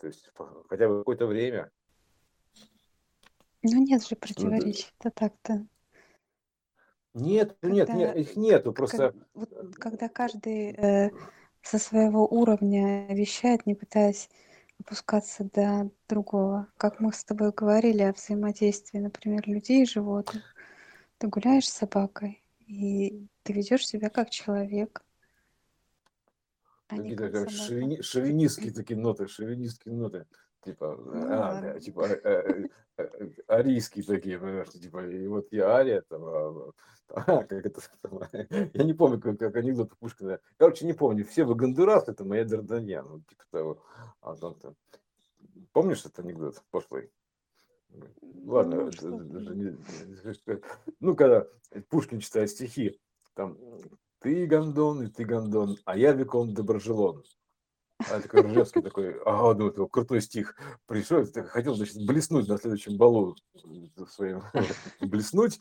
то 0.00 0.06
есть 0.06 0.30
хотя 0.68 0.88
бы 0.88 0.98
какое-то 0.98 1.26
время. 1.26 1.70
Ну 3.62 3.84
нет 3.84 4.06
же 4.06 4.16
противоречий, 4.16 4.88
это 4.98 5.10
так-то. 5.10 5.66
Нет, 7.14 7.56
когда, 7.60 7.76
нет, 7.76 7.88
нет, 7.94 8.16
их 8.16 8.36
нету, 8.36 8.72
просто... 8.72 9.12
Как, 9.12 9.14
вот, 9.34 9.76
когда 9.76 10.08
каждый 10.08 10.72
э, 10.72 11.10
со 11.62 11.78
своего 11.78 12.26
уровня 12.26 13.14
вещает, 13.14 13.66
не 13.66 13.74
пытаясь 13.74 14.30
опускаться 14.80 15.44
до 15.44 15.90
другого. 16.08 16.68
Как 16.76 17.00
мы 17.00 17.12
с 17.12 17.24
тобой 17.24 17.52
говорили 17.52 18.02
о 18.02 18.12
взаимодействии, 18.12 18.98
например, 18.98 19.46
людей 19.46 19.82
и 19.82 19.86
животных. 19.86 20.54
Ты 21.18 21.28
гуляешь 21.28 21.68
с 21.68 21.72
собакой, 21.72 22.41
и 22.72 23.26
ты 23.42 23.52
ведешь 23.52 23.86
себя 23.86 24.08
как 24.08 24.30
человек. 24.30 25.04
А 26.88 26.96
Какие-то 26.96 27.30
как 27.30 27.50
шовини, 27.50 28.00
шовинистские 28.00 28.72
такие 28.72 28.98
ноты, 28.98 29.28
шовинистские 29.28 29.94
ноты. 29.94 30.26
Типа, 30.64 30.96
ну, 30.96 31.12
а, 31.14 31.60
да, 31.60 31.80
типа 31.80 32.06
а, 32.06 32.28
а, 32.28 32.70
а, 32.96 33.56
арийские 33.56 34.04
такие, 34.04 34.38
понимаешь, 34.38 34.70
типа, 34.70 35.06
и 35.06 35.26
вот 35.26 35.48
я 35.50 35.70
ария, 35.70 36.02
там, 36.08 36.22
а, 36.24 36.72
а, 37.08 37.44
как 37.44 37.66
это, 37.66 37.80
там, 38.00 38.20
я 38.72 38.84
не 38.84 38.94
помню, 38.94 39.20
как, 39.20 39.38
как 39.38 39.56
анекдот 39.56 39.96
Пушкина. 39.98 40.38
Короче, 40.56 40.86
не 40.86 40.92
помню, 40.92 41.26
все 41.26 41.44
вы 41.44 41.56
Гондурас, 41.56 42.08
это 42.08 42.24
моя 42.24 42.44
Дарданьян, 42.44 43.06
вот, 43.06 43.26
типа 43.26 43.44
того. 43.50 43.82
А, 44.20 44.36
там, 44.36 44.54
там. 44.54 44.76
Помнишь 45.72 46.00
этот 46.00 46.20
анекдот 46.20 46.62
пошлый? 46.70 47.10
Ладно, 48.44 48.90
ну, 51.00 51.16
когда 51.16 51.46
Пушкин 51.88 52.20
читает 52.20 52.50
стихи, 52.50 52.98
там, 53.34 53.56
ты 54.20 54.46
гондон, 54.46 55.02
и 55.02 55.08
ты 55.08 55.24
гондон, 55.24 55.78
а 55.84 55.96
я 55.96 56.12
Викон 56.12 56.54
Доброжелон. 56.54 57.22
А 58.10 58.20
такой 58.20 58.42
Ржевский 58.42 58.82
такой, 58.82 59.20
ага, 59.24 59.58
ну, 59.58 59.68
это 59.68 59.86
крутой 59.86 60.20
стих. 60.22 60.56
Пришел, 60.86 61.24
хотел, 61.46 61.74
значит, 61.74 62.04
блеснуть 62.04 62.48
на 62.48 62.58
следующем 62.58 62.96
балу 62.96 63.36
своим, 64.08 64.42
блеснуть, 65.00 65.60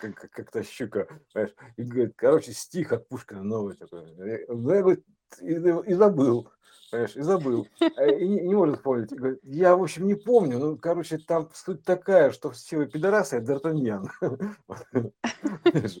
как, 0.00 0.30
как 0.30 0.50
то 0.50 0.62
щука, 0.62 1.06
понимаешь? 1.32 1.54
И 1.76 1.82
говорит, 1.82 2.14
короче, 2.16 2.52
стих 2.52 2.92
от 2.92 3.08
Пушкина 3.08 3.42
новый 3.42 3.76
такой. 3.76 4.04
Ну, 4.16 4.24
я, 4.24 4.46
говорит, 4.46 5.04
и, 5.40 5.52
и 5.52 5.94
забыл, 5.94 6.50
понимаешь, 6.94 7.16
и 7.16 7.22
забыл. 7.22 7.66
А, 7.96 8.06
и 8.06 8.28
не, 8.28 8.40
не 8.40 8.54
может 8.54 8.76
вспомнить. 8.76 9.10
Говорит, 9.12 9.40
я, 9.42 9.76
в 9.76 9.82
общем, 9.82 10.06
не 10.06 10.14
помню, 10.14 10.58
ну, 10.58 10.76
короче, 10.76 11.18
там 11.18 11.50
суть 11.52 11.82
такая, 11.82 12.30
что 12.30 12.50
все 12.50 12.78
вы 12.78 12.86
пидорасы, 12.86 13.34
а 13.34 13.40
Д'Артаньян. 13.40 14.08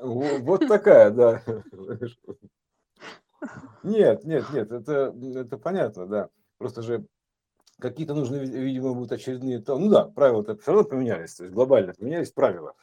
Вот 0.00 0.68
такая, 0.68 1.10
да. 1.10 1.42
Нет, 3.82 4.24
нет, 4.24 4.44
нет, 4.52 4.70
это, 4.70 5.12
это 5.34 5.58
понятно, 5.58 6.06
да. 6.06 6.28
Просто 6.56 6.82
же 6.82 7.04
какие-то 7.80 8.14
нужны, 8.14 8.36
видимо, 8.36 8.94
будут 8.94 9.10
очередные... 9.10 9.62
Ну 9.66 9.90
да, 9.90 10.04
правила-то 10.04 10.56
все 10.56 10.72
равно 10.72 10.88
поменялись, 10.88 11.34
то 11.34 11.42
есть 11.42 11.54
глобально 11.54 11.94
поменялись 11.94 12.30
правила. 12.30 12.74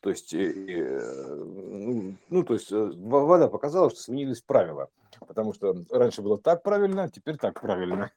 То 0.00 0.10
есть, 0.10 0.32
э, 0.32 1.00
ну, 1.44 2.14
ну, 2.28 2.44
то 2.44 2.54
есть 2.54 2.70
э, 2.70 2.92
вода 2.94 3.48
показала, 3.48 3.90
что 3.90 4.00
сменились 4.00 4.40
правила. 4.40 4.90
Потому 5.26 5.52
что 5.52 5.74
раньше 5.90 6.22
было 6.22 6.38
так 6.38 6.62
правильно, 6.62 7.08
теперь 7.08 7.36
так 7.36 7.60
правильно. 7.60 8.10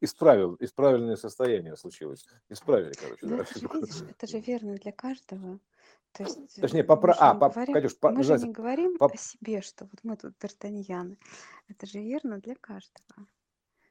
Исправил, 0.00 0.56
исправленное 0.60 1.16
состояние 1.16 1.76
случилось. 1.76 2.24
Исправили, 2.48 2.92
короче. 2.92 3.26
Да, 3.26 3.36
да. 3.36 3.42
Это, 3.42 3.58
же, 3.58 3.68
видишь, 3.72 4.02
это 4.10 4.26
же 4.26 4.40
верно 4.40 4.74
для 4.74 4.92
каждого. 4.92 5.58
То 6.12 6.22
есть, 6.22 6.60
Точнее, 6.60 6.84
попра... 6.84 7.14
а, 7.18 7.34
по... 7.34 7.50
говорим, 7.50 7.74
Катюш, 7.74 7.98
по... 7.98 8.10
мы 8.10 8.22
же 8.22 8.38
не 8.38 8.52
говорим 8.52 8.96
по... 8.96 9.06
о 9.06 9.16
себе, 9.16 9.60
что 9.60 9.84
вот 9.84 10.00
мы 10.02 10.16
тут 10.16 10.34
д'Артаньяны. 10.40 11.18
Это 11.68 11.86
же 11.86 12.00
верно 12.00 12.38
для 12.38 12.54
каждого. 12.54 13.26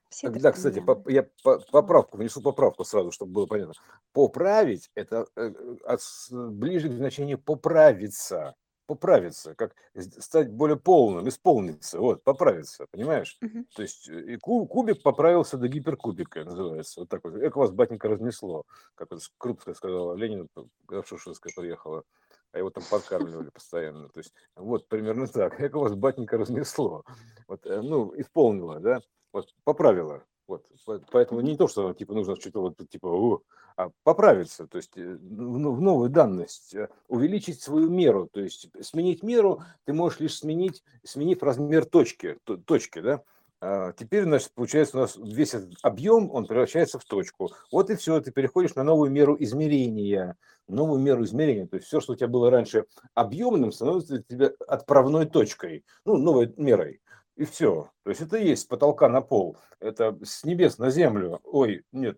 Все 0.09 0.29
да, 0.29 0.51
кстати, 0.51 0.79
по, 0.79 1.03
я 1.07 1.27
по, 1.43 1.59
поправку, 1.59 2.17
внесу 2.17 2.41
поправку 2.41 2.83
сразу, 2.83 3.11
чтобы 3.11 3.33
было 3.33 3.45
понятно. 3.47 3.73
Поправить– 4.13 4.89
это 4.95 5.27
э, 5.35 5.53
от, 5.83 5.99
ближе 6.31 6.89
к 6.89 6.93
значению 6.93 7.37
поправиться 7.37 8.55
поправиться, 8.85 9.55
как 9.55 9.75
стать 10.19 10.51
более 10.51 10.77
полным, 10.77 11.27
исполниться, 11.27 11.99
вот, 11.99 12.23
поправиться, 12.23 12.87
понимаешь? 12.91 13.37
Угу. 13.41 13.65
То 13.75 13.81
есть 13.81 14.09
э, 14.09 14.33
и 14.33 14.37
кубик 14.37 15.01
поправился 15.03 15.57
до 15.57 15.67
гиперкубика, 15.67 16.43
называется, 16.43 17.01
вот 17.01 17.09
так 17.09 17.23
вот. 17.23 17.33
Как 17.39 17.55
вас, 17.55 17.71
батенька, 17.71 18.07
разнесло, 18.07 18.63
как 18.95 19.11
это 19.11 19.21
Крупская 19.37 19.75
сказала, 19.75 20.15
Ленин, 20.15 20.47
когда 20.85 21.03
Шушинская 21.03 21.53
приехала, 21.55 22.03
а 22.51 22.57
его 22.59 22.69
там 22.69 22.83
подкармливали 22.89 23.49
постоянно. 23.49 24.09
То 24.09 24.19
есть 24.19 24.33
вот 24.55 24.87
примерно 24.87 25.27
так, 25.27 25.57
как 25.57 25.73
вас, 25.73 25.93
батенька, 25.93 26.37
разнесло. 26.37 27.03
Вот, 27.47 27.65
э, 27.65 27.81
ну, 27.81 28.13
исполнила, 28.19 28.79
да, 28.79 29.01
вот, 29.33 29.53
поправила, 29.63 30.23
вот, 30.47 30.65
поэтому 31.11 31.41
не 31.41 31.57
то, 31.57 31.67
что 31.67 31.93
типа 31.93 32.13
нужно 32.13 32.35
что-то 32.35 32.61
вот 32.61 32.89
типа 32.89 33.41
а 33.77 33.89
поправиться, 34.03 34.67
то 34.67 34.77
есть 34.77 34.95
э, 34.95 35.17
ну, 35.21 35.73
в 35.73 35.81
новую 35.81 36.09
данность, 36.09 36.73
э, 36.73 36.87
увеличить 37.09 37.61
свою 37.61 37.89
меру, 37.89 38.29
то 38.31 38.39
есть 38.39 38.69
сменить 38.81 39.21
меру 39.21 39.63
ты 39.83 39.91
можешь 39.91 40.21
лишь 40.21 40.37
сменить, 40.37 40.81
сменив 41.03 41.43
размер 41.43 41.85
точки, 41.85 42.37
точки, 42.65 42.99
да. 42.99 43.21
А 43.59 43.91
теперь, 43.93 44.23
значит, 44.23 44.51
получается 44.53 44.97
у 44.97 45.01
нас 45.01 45.17
весь 45.17 45.53
этот 45.53 45.73
объем, 45.81 46.29
он 46.31 46.45
превращается 46.45 46.99
в 46.99 47.05
точку. 47.05 47.51
Вот 47.71 47.89
и 47.89 47.95
все, 47.95 48.21
ты 48.21 48.31
переходишь 48.31 48.75
на 48.75 48.83
новую 48.83 49.11
меру 49.11 49.35
измерения, 49.39 50.37
новую 50.67 51.01
меру 51.01 51.23
измерения. 51.23 51.67
То 51.67 51.77
есть 51.77 51.87
все, 51.87 51.99
что 51.99 52.13
у 52.13 52.15
тебя 52.15 52.27
было 52.27 52.49
раньше 52.49 52.85
объемным, 53.13 53.71
становится 53.71 54.19
для 54.19 54.23
тебя 54.23 54.51
отправной 54.67 55.25
точкой, 55.25 55.83
ну, 56.05 56.15
новой 56.15 56.53
мерой 56.57 57.01
и 57.35 57.45
все. 57.45 57.89
То 58.03 58.09
есть 58.09 58.21
это 58.21 58.37
и 58.37 58.47
есть 58.47 58.63
с 58.63 58.65
потолка 58.65 59.09
на 59.09 59.21
пол. 59.21 59.57
Это 59.79 60.17
с 60.23 60.43
небес 60.43 60.77
на 60.77 60.89
землю. 60.89 61.39
Ой, 61.43 61.83
нет, 61.91 62.17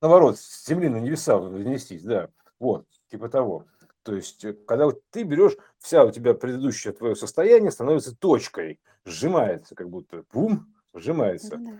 наоборот, 0.00 0.38
с 0.38 0.66
земли 0.66 0.88
на 0.88 0.98
небеса 0.98 1.36
вознестись, 1.36 2.02
да, 2.02 2.28
вот, 2.58 2.86
типа 3.10 3.28
того. 3.28 3.66
То 4.02 4.14
есть, 4.14 4.44
э, 4.44 4.52
когда 4.52 4.88
ты 5.10 5.24
берешь, 5.24 5.56
вся 5.78 6.04
у 6.04 6.10
тебя 6.10 6.34
предыдущее 6.34 6.92
твое 6.92 7.16
состояние 7.16 7.70
становится 7.70 8.16
точкой, 8.16 8.80
сжимается, 9.04 9.74
как 9.74 9.90
будто, 9.90 10.24
бум, 10.32 10.72
сжимается. 10.94 11.56
Да. 11.56 11.72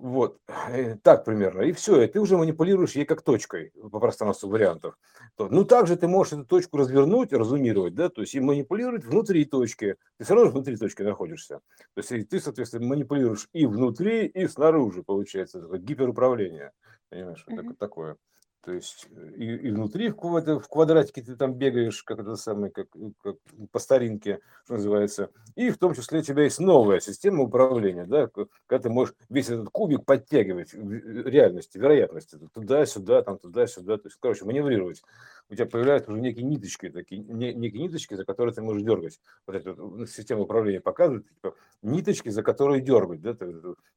Вот, 0.00 0.38
э, 0.70 0.96
так 1.02 1.26
примерно. 1.26 1.60
И 1.60 1.72
все, 1.72 2.00
и 2.00 2.06
ты 2.06 2.20
уже 2.20 2.38
манипулируешь 2.38 2.92
ей 2.92 3.04
как 3.04 3.20
точкой 3.20 3.70
по 3.92 4.00
пространству 4.00 4.48
вариантов. 4.48 4.96
Ну, 5.38 5.64
также 5.66 5.94
ты 5.96 6.08
можешь 6.08 6.32
эту 6.32 6.46
точку 6.46 6.78
развернуть, 6.78 7.34
разумировать, 7.34 7.94
да, 7.94 8.08
то 8.08 8.22
есть 8.22 8.34
и 8.34 8.40
манипулировать 8.40 9.04
внутри 9.04 9.44
точки. 9.44 9.96
Ты 10.16 10.24
все 10.24 10.34
равно 10.34 10.52
внутри 10.52 10.78
точки 10.78 11.02
находишься. 11.02 11.60
То 11.94 12.00
есть 12.02 12.30
ты, 12.30 12.40
соответственно, 12.40 12.86
манипулируешь 12.86 13.48
и 13.52 13.66
внутри, 13.66 14.26
и 14.26 14.48
снаружи, 14.48 15.02
получается, 15.02 15.58
это 15.58 15.76
гиперуправление. 15.76 16.72
Понимаешь, 17.10 17.44
mm-hmm. 17.46 17.74
такое. 17.78 18.16
То 18.62 18.72
есть 18.72 19.08
э, 19.10 19.32
и, 19.36 19.68
и 19.68 19.70
внутри 19.70 20.10
в, 20.10 20.14
в 20.16 20.68
квадратике 20.68 21.22
ты 21.22 21.36
там 21.36 21.54
бегаешь, 21.54 22.02
как 22.02 22.20
это 22.20 22.36
самое, 22.36 22.70
как, 22.70 22.88
как 23.22 23.36
по 23.72 23.78
старинке, 23.78 24.40
что 24.64 24.74
называется. 24.74 25.30
И 25.56 25.70
в 25.70 25.78
том 25.78 25.94
числе 25.94 26.20
у 26.20 26.22
тебя 26.22 26.44
есть 26.44 26.60
новая 26.60 27.00
система 27.00 27.42
управления, 27.42 28.04
да, 28.04 28.28
когда 28.66 28.82
ты 28.82 28.90
можешь 28.90 29.14
весь 29.30 29.48
этот 29.48 29.70
кубик 29.70 30.04
подтягивать 30.04 30.74
реальности, 30.74 31.78
вероятности, 31.78 32.38
туда-сюда, 32.52 33.22
там 33.22 33.38
туда-сюда, 33.38 33.96
то 33.96 34.08
есть, 34.08 34.18
короче, 34.20 34.44
маневрировать. 34.44 35.02
У 35.50 35.54
тебя 35.54 35.66
появляются 35.66 36.12
уже 36.12 36.20
некие 36.20 36.44
ниточки, 36.44 36.90
такие, 36.90 37.20
не, 37.22 37.52
некие 37.52 37.82
ниточки, 37.82 38.14
за 38.14 38.24
которые 38.24 38.54
ты 38.54 38.62
можешь 38.62 38.84
дергать. 38.84 39.20
Вот 39.46 39.56
эта 39.56 39.72
вот 39.72 40.08
система 40.08 40.42
управления 40.42 40.80
показывает, 40.80 41.26
типа, 41.28 41.54
ниточки, 41.82 42.28
за 42.28 42.44
которые 42.44 42.80
дергать, 42.80 43.20
да, 43.20 43.36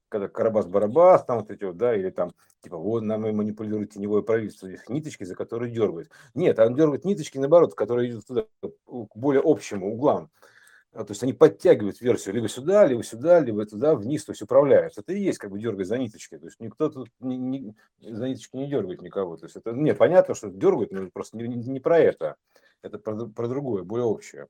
когда 0.10 0.28
Карабас-Барабас, 0.28 1.26
там 1.26 1.40
вот 1.40 1.52
эти 1.52 1.64
вот, 1.64 1.78
да, 1.78 1.96
или 1.96 2.10
там, 2.10 2.34
типа, 2.64 2.78
вот 2.78 3.04
нам 3.04 3.22
манипулирует 3.22 3.92
теневое 3.92 4.24
правительство, 4.24 4.68
их 4.68 4.90
ниточки, 4.90 5.26
за 5.26 5.36
которые 5.36 5.72
дергают. 5.72 6.10
Нет, 6.34 6.58
он 6.58 6.76
дергает 6.76 7.06
ниточки, 7.06 7.38
наоборот, 7.38 7.76
которые 7.76 8.10
идут 8.10 8.26
туда, 8.26 8.46
к 8.62 9.16
более 9.16 9.42
общим 9.46 9.84
углам. 9.84 10.32
А, 10.94 11.04
то 11.04 11.12
есть 11.12 11.24
они 11.24 11.34
подтягивают 11.34 12.00
версию 12.02 12.36
либо 12.36 12.48
сюда, 12.48 12.86
либо 12.86 13.04
сюда, 13.04 13.40
либо 13.40 13.66
туда, 13.66 13.96
вниз, 13.96 14.26
то 14.26 14.32
есть 14.32 14.44
управляют. 14.44 14.98
Это 14.98 15.12
и 15.14 15.20
есть 15.20 15.40
как 15.40 15.50
бы 15.50 15.60
дергать 15.60 15.88
за 15.88 15.98
ниточки. 15.98 16.38
То 16.38 16.46
есть 16.46 16.60
никто 16.60 16.90
тут 16.90 17.10
не, 17.20 17.38
не, 17.38 17.76
за 18.00 18.30
ниточки 18.30 18.56
не 18.56 18.68
дергает 18.68 19.02
никого. 19.02 19.36
То 19.38 19.46
есть 19.46 19.56
это, 19.56 19.72
не, 19.72 19.96
понятно, 19.96 20.36
что 20.36 20.50
дергают, 20.50 20.92
но 20.92 21.10
просто 21.10 21.38
не, 21.38 21.48
не 21.48 21.80
про 21.80 21.98
это. 21.98 22.36
Это 22.84 23.00
про, 23.00 23.26
про 23.26 23.48
другое, 23.48 23.84
более 23.84 24.06
общее. 24.06 24.48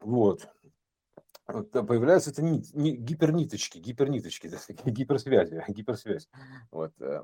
Вот. 0.00 0.48
вот 1.46 1.70
появляются 1.70 2.30
это 2.30 2.42
ни, 2.42 2.62
ни, 2.72 2.92
гиперниточки, 2.92 3.78
гиперниточки, 3.78 4.50
гиперсвязи, 4.86 5.62
гиперсвязь, 5.68 6.28
вот, 6.70 6.92
э, 7.00 7.22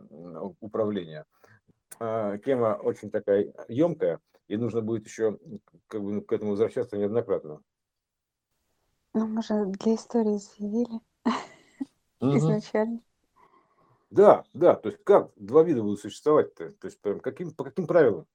управление. 0.61 1.25
А, 2.01 2.37
тема 2.39 2.79
очень 2.83 3.11
такая 3.11 3.53
емкая, 3.69 4.21
и 4.47 4.59
нужно 4.59 4.83
будет 4.83 5.07
еще 5.07 5.39
как 5.87 6.03
бы, 6.03 6.21
к 6.21 6.33
этому 6.33 6.51
возвращаться 6.51 6.99
неоднократно. 6.99 7.63
Ну, 9.15 9.27
мы 9.27 9.43
же 9.43 9.67
для 9.67 9.95
истории 9.95 10.39
заявили 10.39 11.01
изначально. 12.21 13.01
Да, 14.11 14.45
да, 14.55 14.75
то 14.75 14.89
есть 14.89 15.03
как 15.05 15.31
два 15.37 15.63
вида 15.63 15.83
будут 15.83 16.01
существовать-то? 16.01 16.71
То 16.73 16.87
есть 16.87 17.01
по 17.01 17.15
каким, 17.15 17.53
по 17.53 17.65
каким 17.65 17.87
правилам? 17.87 18.27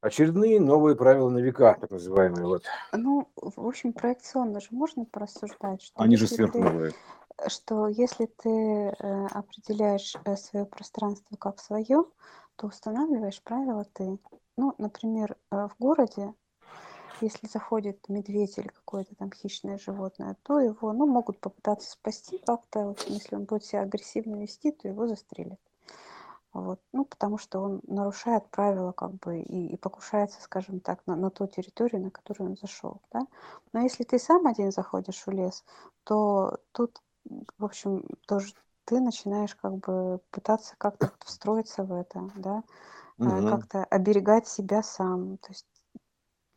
Очередные 0.00 0.60
новые 0.60 0.96
правила 0.96 1.28
на 1.28 1.38
века, 1.38 1.76
так 1.78 1.90
называемые. 1.90 2.46
Вот. 2.46 2.62
Ну, 2.92 3.28
в 3.36 3.66
общем, 3.66 3.92
проекционно 3.92 4.60
же 4.60 4.68
можно 4.70 5.04
порассуждать, 5.04 5.82
что 5.82 6.02
Они 6.02 6.16
же 6.16 6.26
сверхновые. 6.26 6.92
что 7.48 7.86
если 7.88 8.24
ты 8.24 8.48
э, 8.48 9.26
определяешь 9.26 10.16
э, 10.24 10.36
свое 10.36 10.64
пространство 10.64 11.36
как 11.36 11.58
свое, 11.58 12.04
то 12.56 12.66
устанавливаешь 12.66 13.42
правила 13.42 13.84
ты. 13.92 14.18
Ну, 14.56 14.74
например, 14.78 15.36
э, 15.50 15.68
в 15.68 15.76
городе 15.78 16.32
если 17.20 17.46
заходит 17.46 18.08
медведь 18.08 18.58
или 18.58 18.68
какое-то 18.68 19.14
там 19.14 19.30
хищное 19.32 19.78
животное, 19.78 20.36
то 20.42 20.60
его, 20.60 20.92
ну, 20.92 21.06
могут 21.06 21.40
попытаться 21.40 21.90
спасти 21.90 22.38
как-то. 22.38 22.86
В 22.86 22.90
общем, 22.90 23.12
если 23.14 23.36
он 23.36 23.44
будет 23.44 23.64
себя 23.64 23.82
агрессивно 23.82 24.36
вести, 24.36 24.72
то 24.72 24.88
его 24.88 25.06
застрелят. 25.06 25.60
Вот. 26.52 26.80
Ну, 26.92 27.04
потому 27.04 27.38
что 27.38 27.60
он 27.60 27.80
нарушает 27.86 28.48
правила 28.50 28.92
как 28.92 29.12
бы 29.14 29.40
и, 29.40 29.74
и 29.74 29.76
покушается, 29.76 30.42
скажем 30.42 30.80
так, 30.80 31.06
на, 31.06 31.14
на 31.14 31.30
ту 31.30 31.46
территорию, 31.46 32.02
на 32.02 32.10
которую 32.10 32.50
он 32.50 32.56
зашел. 32.56 33.00
Да? 33.12 33.20
Но 33.72 33.80
если 33.80 34.02
ты 34.02 34.18
сам 34.18 34.46
один 34.46 34.72
заходишь 34.72 35.24
в 35.24 35.30
лес, 35.30 35.64
то 36.04 36.58
тут, 36.72 37.00
в 37.56 37.64
общем, 37.64 38.04
тоже 38.26 38.52
ты 38.84 38.98
начинаешь 39.00 39.54
как 39.54 39.76
бы 39.76 40.20
пытаться 40.30 40.74
как-то 40.76 41.12
встроиться 41.24 41.84
в 41.84 41.92
это, 41.92 42.28
да, 42.34 42.64
угу. 43.18 43.48
как-то 43.48 43.84
оберегать 43.84 44.48
себя 44.48 44.82
сам. 44.82 45.36
То 45.38 45.50
есть 45.50 45.66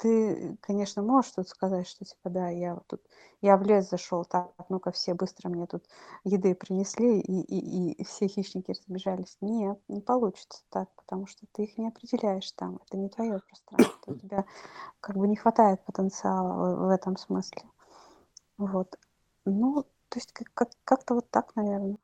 ты, 0.03 0.57
конечно, 0.59 1.01
можешь 1.01 1.31
тут 1.31 1.47
сказать, 1.47 1.87
что 1.87 2.03
типа, 2.03 2.29
да, 2.29 2.49
я 2.49 2.73
вот 2.73 2.85
тут, 2.87 3.01
я 3.41 3.55
в 3.55 3.63
лес 3.63 3.89
зашел, 3.89 4.25
так, 4.25 4.51
ну-ка 4.67 4.91
все 4.91 5.13
быстро 5.13 5.47
мне 5.47 5.65
тут 5.65 5.85
еды 6.25 6.55
принесли, 6.55 7.21
и, 7.21 7.39
и, 7.39 7.91
и 7.93 8.03
все 8.03 8.27
хищники 8.27 8.71
разбежались. 8.71 9.37
Нет, 9.39 9.79
не 9.87 10.01
получится 10.01 10.61
так, 10.69 10.89
потому 10.97 11.25
что 11.25 11.45
ты 11.53 11.63
их 11.63 11.77
не 11.77 11.87
определяешь 11.87 12.51
там, 12.51 12.81
это 12.85 12.97
не 12.97 13.07
твое 13.07 13.39
пространство, 13.47 14.11
у 14.11 14.15
тебя 14.15 14.43
как 14.99 15.15
бы 15.15 15.25
не 15.25 15.37
хватает 15.37 15.81
потенциала 15.85 16.75
в, 16.75 16.87
в 16.87 16.89
этом 16.89 17.15
смысле. 17.15 17.63
Вот. 18.57 18.99
Ну, 19.45 19.83
то 20.09 20.19
есть 20.19 20.33
как- 20.33 20.53
как- 20.53 20.77
как-то 20.83 21.13
вот 21.15 21.29
так, 21.31 21.55
наверное. 21.55 21.97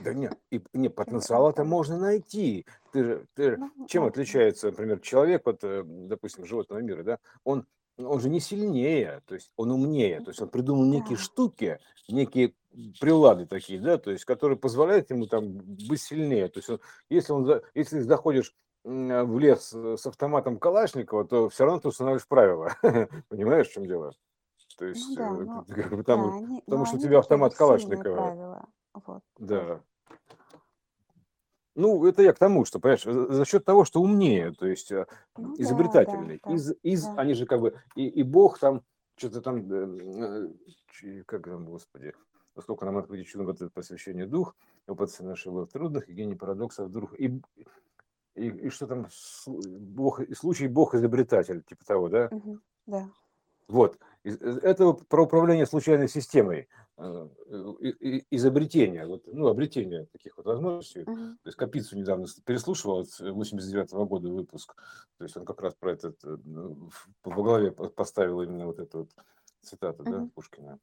Да 0.00 0.14
нет, 0.14 0.38
и, 0.50 0.62
не, 0.72 0.88
потенциал-то 0.90 1.64
можно 1.64 1.98
найти. 1.98 2.66
Ты 2.92 3.04
же, 3.04 3.26
ты 3.34 3.56
ну, 3.56 3.86
чем 3.88 4.04
отличается, 4.04 4.70
например, 4.70 5.00
человек, 5.00 5.42
вот, 5.44 5.62
э, 5.62 5.82
допустим, 5.84 6.46
животного 6.46 6.80
мира, 6.80 7.02
да, 7.02 7.18
он, 7.44 7.66
он 7.98 8.20
же 8.20 8.28
не 8.28 8.40
сильнее, 8.40 9.22
то 9.26 9.34
есть 9.34 9.50
он 9.56 9.70
умнее, 9.70 10.20
то 10.20 10.30
есть 10.30 10.40
он 10.40 10.48
придумал 10.48 10.84
некие 10.84 11.18
штуки, 11.18 11.78
некие 12.08 12.54
прилады 13.00 13.46
такие, 13.46 13.80
да, 13.80 13.98
то 13.98 14.10
есть, 14.10 14.24
которые 14.24 14.58
позволяют 14.58 15.10
ему 15.10 15.26
там 15.26 15.58
быть 15.88 16.00
сильнее. 16.00 16.48
То 16.48 16.58
есть, 16.58 16.70
он, 16.70 16.80
если 17.08 17.32
он, 17.32 17.62
если 17.74 18.00
заходишь 18.00 18.54
в 18.84 19.38
лес 19.38 19.72
с 19.72 20.06
автоматом 20.06 20.58
Калашникова, 20.58 21.26
то 21.26 21.48
все 21.48 21.64
равно 21.64 21.80
ты 21.80 21.88
устанавливаешь 21.88 22.28
правила. 22.28 22.76
Понимаешь, 23.28 23.68
в 23.68 23.72
чем 23.72 23.86
дело? 23.86 24.12
То 24.78 24.84
ну 24.84 24.90
есть, 24.90 25.16
да, 25.16 25.30
ну, 25.30 25.64
потому, 25.96 26.30
да, 26.30 26.36
они, 26.36 26.62
потому 26.66 26.84
что 26.84 26.96
у 26.96 27.00
тебя 27.00 27.18
автомат 27.18 27.54
Калашникова. 27.54 28.14
Правила. 28.14 28.68
Вот. 29.04 29.22
Да. 29.38 29.80
Ну, 31.74 32.06
это 32.06 32.22
я 32.22 32.32
к 32.32 32.38
тому, 32.38 32.64
что, 32.64 32.80
понимаешь, 32.80 33.04
за 33.04 33.44
счет 33.44 33.64
того, 33.64 33.84
что 33.84 34.00
умнее, 34.00 34.52
то 34.52 34.66
есть 34.66 34.90
э, 34.90 35.06
ну, 35.36 35.54
изобретательный. 35.58 36.40
Да, 36.42 36.48
да, 36.48 36.54
из, 36.54 36.72
из, 36.82 37.04
да. 37.04 37.14
Они 37.18 37.34
же 37.34 37.44
как 37.44 37.60
бы, 37.60 37.78
и, 37.94 38.06
и 38.08 38.22
Бог 38.22 38.58
там, 38.58 38.82
что-то 39.16 39.42
там, 39.42 39.70
э, 39.70 40.48
как 41.26 41.44
там, 41.44 41.66
Господи, 41.66 42.14
сколько 42.62 42.86
нам 42.86 43.06
чудо 43.24 43.44
вот 43.44 43.56
это 43.56 43.70
посвящение 43.70 44.26
дух, 44.26 44.56
опыт 44.86 45.14
нашего 45.20 45.66
трудных 45.66 46.08
и 46.08 46.14
гений 46.14 46.34
парадоксов 46.34 46.90
друг. 46.90 47.12
И, 47.20 47.42
и, 48.34 48.48
и 48.48 48.68
что 48.70 48.86
там, 48.86 49.08
Бог, 49.46 50.22
случай 50.34 50.68
Бог 50.68 50.94
изобретатель, 50.94 51.62
типа 51.62 51.84
того, 51.84 52.08
да? 52.08 52.28
Угу, 52.30 52.58
да. 52.86 53.10
Вот. 53.68 53.98
Это 54.26 54.92
про 54.92 55.22
управление 55.22 55.66
случайной 55.66 56.08
системой, 56.08 56.68
э, 56.98 57.28
изобретение, 58.30 59.06
вот, 59.06 59.22
ну, 59.26 59.46
обретение 59.46 60.06
таких 60.06 60.36
вот 60.36 60.46
возможностей. 60.46 61.02
Uh-huh. 61.02 61.36
То 61.42 61.46
есть 61.46 61.56
Капицу 61.56 61.96
недавно 61.96 62.26
переслушивал, 62.44 63.06
89 63.20 63.92
-го 63.92 64.06
года 64.06 64.28
выпуск, 64.28 64.74
то 65.18 65.24
есть 65.24 65.36
он 65.36 65.44
как 65.44 65.60
раз 65.62 65.74
про 65.74 65.92
этот, 65.92 66.24
э, 66.24 66.36
ну, 66.44 66.90
по 67.22 67.30
главе 67.30 67.70
поставил 67.70 68.42
именно 68.42 68.66
вот 68.66 68.80
эту 68.80 68.98
вот 68.98 69.10
цитату, 69.62 70.02
uh-huh. 70.02 70.10
да, 70.10 70.28
Пушкина. 70.34 70.78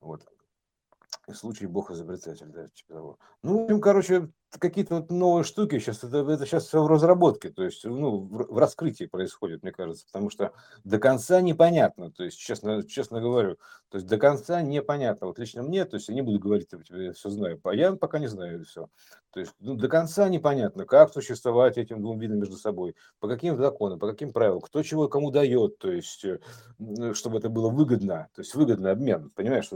Вот. 0.00 0.26
Случай 1.34 1.66
Бог 1.66 1.90
изобретатель, 1.90 2.46
да, 2.46 2.68
типа 2.68 2.94
того. 2.94 3.18
Ну, 3.42 3.80
короче, 3.80 4.30
какие-то 4.58 4.96
вот 4.96 5.10
новые 5.10 5.44
штуки 5.44 5.78
сейчас, 5.78 6.02
это, 6.02 6.18
это 6.18 6.46
сейчас 6.46 6.66
все 6.66 6.82
в 6.82 6.86
разработке, 6.86 7.50
то 7.50 7.64
есть, 7.64 7.84
ну, 7.84 8.18
в, 8.18 8.54
в 8.54 8.58
раскрытии 8.58 9.04
происходит, 9.04 9.62
мне 9.62 9.72
кажется, 9.72 10.06
потому 10.06 10.30
что 10.30 10.52
до 10.84 10.98
конца 10.98 11.40
непонятно, 11.42 12.10
то 12.10 12.24
есть, 12.24 12.38
честно, 12.38 12.82
честно 12.82 13.20
говорю, 13.20 13.58
то 13.90 13.98
есть, 13.98 14.06
до 14.06 14.16
конца 14.16 14.62
непонятно, 14.62 15.26
вот 15.26 15.38
лично 15.38 15.62
мне, 15.62 15.84
то 15.84 15.96
есть, 15.96 16.08
я 16.08 16.14
не 16.14 16.22
буду 16.22 16.38
говорить, 16.38 16.70
типа, 16.70 16.82
я 16.94 17.12
все 17.12 17.28
знаю, 17.28 17.60
а 17.62 17.74
я 17.74 17.92
пока 17.92 18.18
не 18.18 18.26
знаю 18.28 18.64
все, 18.64 18.88
то 19.32 19.40
есть, 19.40 19.52
ну, 19.60 19.74
до 19.74 19.88
конца 19.88 20.28
непонятно, 20.30 20.86
как 20.86 21.12
существовать 21.12 21.76
этим 21.76 22.00
двум 22.00 22.18
видам 22.18 22.38
между 22.38 22.56
собой, 22.56 22.96
по 23.20 23.28
каким 23.28 23.58
законам, 23.58 23.98
по 23.98 24.08
каким 24.08 24.32
правилам, 24.32 24.60
кто 24.60 24.82
чего 24.82 25.08
кому 25.08 25.30
дает, 25.30 25.78
то 25.78 25.92
есть, 25.92 26.24
чтобы 27.12 27.38
это 27.38 27.50
было 27.50 27.68
выгодно, 27.68 28.28
то 28.34 28.40
есть, 28.40 28.54
выгодный 28.54 28.92
обмен, 28.92 29.30
понимаешь, 29.34 29.70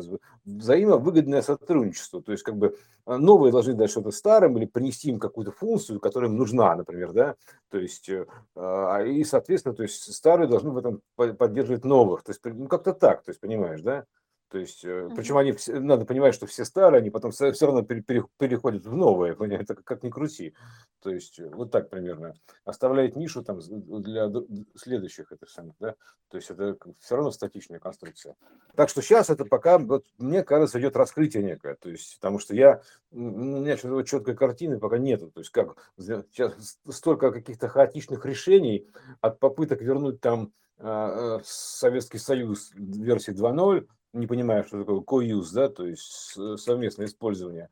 взаимовыгодное 0.45 1.42
сотрудничество, 1.43 2.23
то 2.23 2.33
есть, 2.33 2.45
как 2.45 2.57
бы, 2.57 2.77
а, 3.05 3.19
новые 3.19 3.53
должны 3.53 3.75
дать 3.75 3.91
что-то 3.91 4.11
старым 4.11 4.57
или 4.59 4.67
принести 4.67 5.11
им 5.11 5.19
какую-то 5.19 5.53
функцию, 5.53 6.01
которая 6.01 6.31
им 6.31 6.37
нужна, 6.37 6.75
например, 6.77 7.13
да, 7.13 7.37
то 7.71 7.79
есть, 7.79 8.09
э, 8.09 8.27
а, 8.57 9.03
и, 9.03 9.25
соответственно, 9.25 9.75
то 9.75 9.83
есть 9.83 10.13
старые 10.15 10.49
должны 10.49 10.71
в 10.71 10.79
этом 10.79 11.03
поддерживать 11.17 11.85
новых, 11.85 12.23
то 12.23 12.33
есть, 12.33 12.41
ну, 12.45 12.67
как-то 12.69 12.93
так, 12.93 13.23
то 13.23 13.31
есть, 13.31 13.41
понимаешь, 13.41 13.83
да, 13.83 14.05
То 14.53 14.59
есть, 14.59 14.85
э, 14.85 15.09
причем 15.17 15.39
они, 15.39 15.55
надо 15.69 16.05
понимать, 16.05 16.35
что 16.35 16.47
все 16.47 16.67
старые, 16.67 16.99
они 16.99 17.09
потом 17.09 17.31
все, 17.31 17.53
все 17.53 17.65
равно 17.65 17.85
переходят 17.85 18.85
в 18.85 18.95
новые, 18.95 19.35
это 19.35 19.75
как, 19.75 20.03
ни 20.03 20.11
крути. 20.11 20.55
То 21.01 21.09
есть, 21.09 21.41
э, 21.41 21.49
вот 21.49 21.71
так 21.71 21.89
примерно. 21.89 22.35
Оставляет 22.67 23.17
нишу 23.17 23.43
там 23.43 23.61
для 23.61 24.31
следующих 24.77 25.33
этих 25.33 25.49
самых, 25.49 25.75
да. 25.81 25.95
То 26.29 26.37
есть, 26.37 26.51
это 26.51 26.77
все 27.01 27.17
равно 27.17 27.31
статичная 27.31 27.79
конструкция. 27.79 28.37
Так 28.77 28.91
что 28.91 29.01
сейчас 29.01 29.31
это 29.31 29.47
пока, 29.47 29.79
вот, 29.79 30.05
мне 30.19 30.45
кажется, 30.45 30.79
идет 30.79 30.97
раскрытие 30.97 31.43
некое. 31.43 31.77
То 31.77 31.89
есть, 31.89 32.19
потому 32.21 32.39
что 32.39 32.55
я, 32.55 32.83
у 33.11 33.21
меня 33.21 33.79
сейчас 33.79 34.07
четкой 34.07 34.37
картины 34.37 34.79
пока 34.79 34.99
нету. 34.99 35.31
То 35.31 35.41
есть, 35.41 35.51
как 35.51 35.79
сейчас 35.97 36.79
столько 36.91 37.33
каких-то 37.33 37.69
хаотичных 37.69 38.27
решений 38.27 38.87
от 39.23 39.39
попыток 39.39 39.81
вернуть 39.81 40.21
там 40.21 40.53
а, 40.79 41.41
Советский 41.43 42.19
Союз 42.19 42.71
версии 42.75 43.33
2.0, 43.33 43.87
не 44.13 44.27
понимаю, 44.27 44.65
что 44.65 44.81
такое 44.81 45.01
co-use, 45.01 45.53
да, 45.53 45.69
то 45.69 45.87
есть 45.87 46.37
совместное 46.59 47.07
использование. 47.07 47.71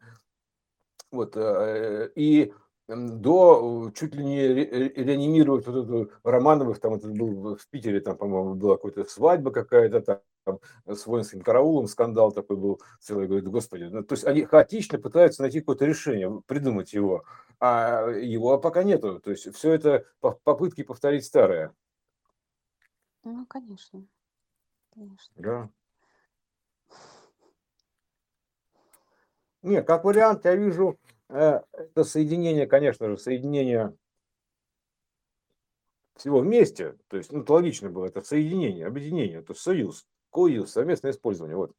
Вот, 1.11 1.37
э, 1.37 2.11
и 2.15 2.53
до 2.89 3.91
чуть 3.95 4.15
ли 4.15 4.25
не 4.25 4.49
реанимировать 4.49 5.67
вот 5.67 5.85
эту 5.85 6.11
Романовых, 6.25 6.81
там 6.81 6.95
это 6.95 7.09
был 7.09 7.57
в 7.57 7.69
Питере, 7.69 8.01
там, 8.01 8.17
по-моему, 8.17 8.55
была 8.55 8.77
какая-то 8.77 9.05
свадьба 9.09 9.51
какая-то, 9.53 10.23
там, 10.45 10.59
с 10.87 11.07
воинским 11.07 11.41
караулом 11.41 11.87
скандал 11.87 12.33
такой 12.33 12.57
был 12.57 12.81
целый, 13.01 13.27
говорит, 13.27 13.49
господи, 13.49 13.85
ну, 13.85 14.03
то 14.03 14.15
есть 14.15 14.25
они 14.25 14.45
хаотично 14.45 14.99
пытаются 14.99 15.43
найти 15.43 15.61
какое-то 15.61 15.87
решение, 15.87 16.43
придумать 16.47 16.93
его, 16.93 17.25
а 17.61 18.09
его 18.09 18.59
пока 18.59 18.83
нету, 18.83 19.21
то 19.21 19.31
есть 19.31 19.55
все 19.55 19.73
это 19.73 20.07
попытки 20.21 20.83
повторить 20.83 21.25
старое. 21.25 21.73
Ну, 23.23 23.47
конечно. 23.47 24.05
Конечно. 24.93 25.35
Да. 25.37 25.71
Нет, 29.63 29.87
как 29.87 30.05
вариант, 30.05 30.45
я 30.45 30.55
вижу 30.55 30.99
э, 31.29 31.61
это 31.73 32.05
соединение, 32.05 32.67
конечно 32.67 33.09
же, 33.09 33.19
соединение 33.19 33.95
всего 36.17 36.41
вместе. 36.41 36.97
То 37.09 37.17
есть, 37.17 37.33
ну, 37.33 37.43
это 37.43 37.53
логично 37.53 37.91
было, 37.91 38.07
это 38.07 38.23
соединение, 38.23 38.87
объединение, 38.87 39.39
это 39.39 39.55
союз, 39.55 40.07
коюз, 40.31 40.73
совместное 40.73 41.11
использование. 41.11 41.57
Вот. 41.57 41.73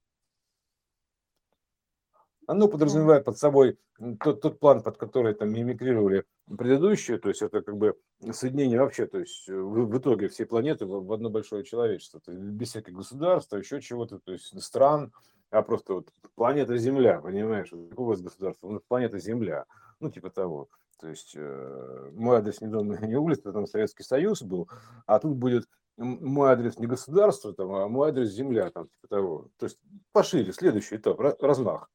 Оно 2.47 2.67
подразумевает 2.67 3.23
под 3.23 3.37
собой 3.37 3.79
тот, 4.19 4.41
тот 4.41 4.59
план, 4.59 4.81
под 4.81 4.97
который 4.97 5.33
там 5.33 5.51
мимикрировали 5.51 6.25
предыдущие, 6.57 7.17
то 7.17 7.29
есть 7.29 7.41
это 7.41 7.61
как 7.61 7.77
бы 7.77 7.95
соединение 8.31 8.79
вообще, 8.79 9.05
то 9.05 9.19
есть 9.19 9.47
в, 9.47 9.85
в 9.85 9.97
итоге 9.97 10.27
всей 10.27 10.45
планеты 10.45 10.85
в, 10.85 11.05
в 11.05 11.13
одно 11.13 11.29
большое 11.29 11.63
человечество, 11.63 12.19
то 12.19 12.31
есть 12.31 12.43
без 12.43 12.69
всяких 12.69 12.93
государств, 12.93 13.53
еще 13.53 13.79
чего-то, 13.79 14.19
то 14.19 14.33
есть 14.33 14.59
стран, 14.61 15.13
а 15.51 15.61
просто 15.61 15.93
вот 15.95 16.09
планета 16.35 16.77
Земля, 16.77 17.19
понимаешь, 17.19 17.69
какое 17.69 18.05
у 18.05 18.09
вас 18.09 18.21
государство? 18.21 18.69
Ну, 18.69 18.81
планета 18.87 19.19
Земля, 19.19 19.65
ну 19.99 20.09
типа 20.09 20.29
того. 20.29 20.69
То 20.99 21.07
есть 21.07 21.33
э, 21.35 22.11
мой 22.13 22.37
адрес 22.37 22.61
не 22.61 22.67
дом, 22.67 22.91
не 23.01 23.15
улица, 23.15 23.51
там 23.51 23.67
Советский 23.67 24.03
Союз 24.03 24.41
был, 24.41 24.69
а 25.05 25.19
тут 25.19 25.35
будет 25.35 25.67
мой 25.97 26.51
адрес 26.51 26.79
не 26.79 26.87
государство, 26.87 27.53
там, 27.53 27.71
а 27.73 27.87
мой 27.87 28.09
адрес 28.09 28.29
Земля, 28.29 28.71
там 28.71 28.87
типа 28.87 29.07
того. 29.07 29.47
То 29.57 29.65
есть 29.65 29.77
пошире, 30.13 30.53
следующий 30.53 30.95
этап, 30.95 31.19
размах 31.19 31.89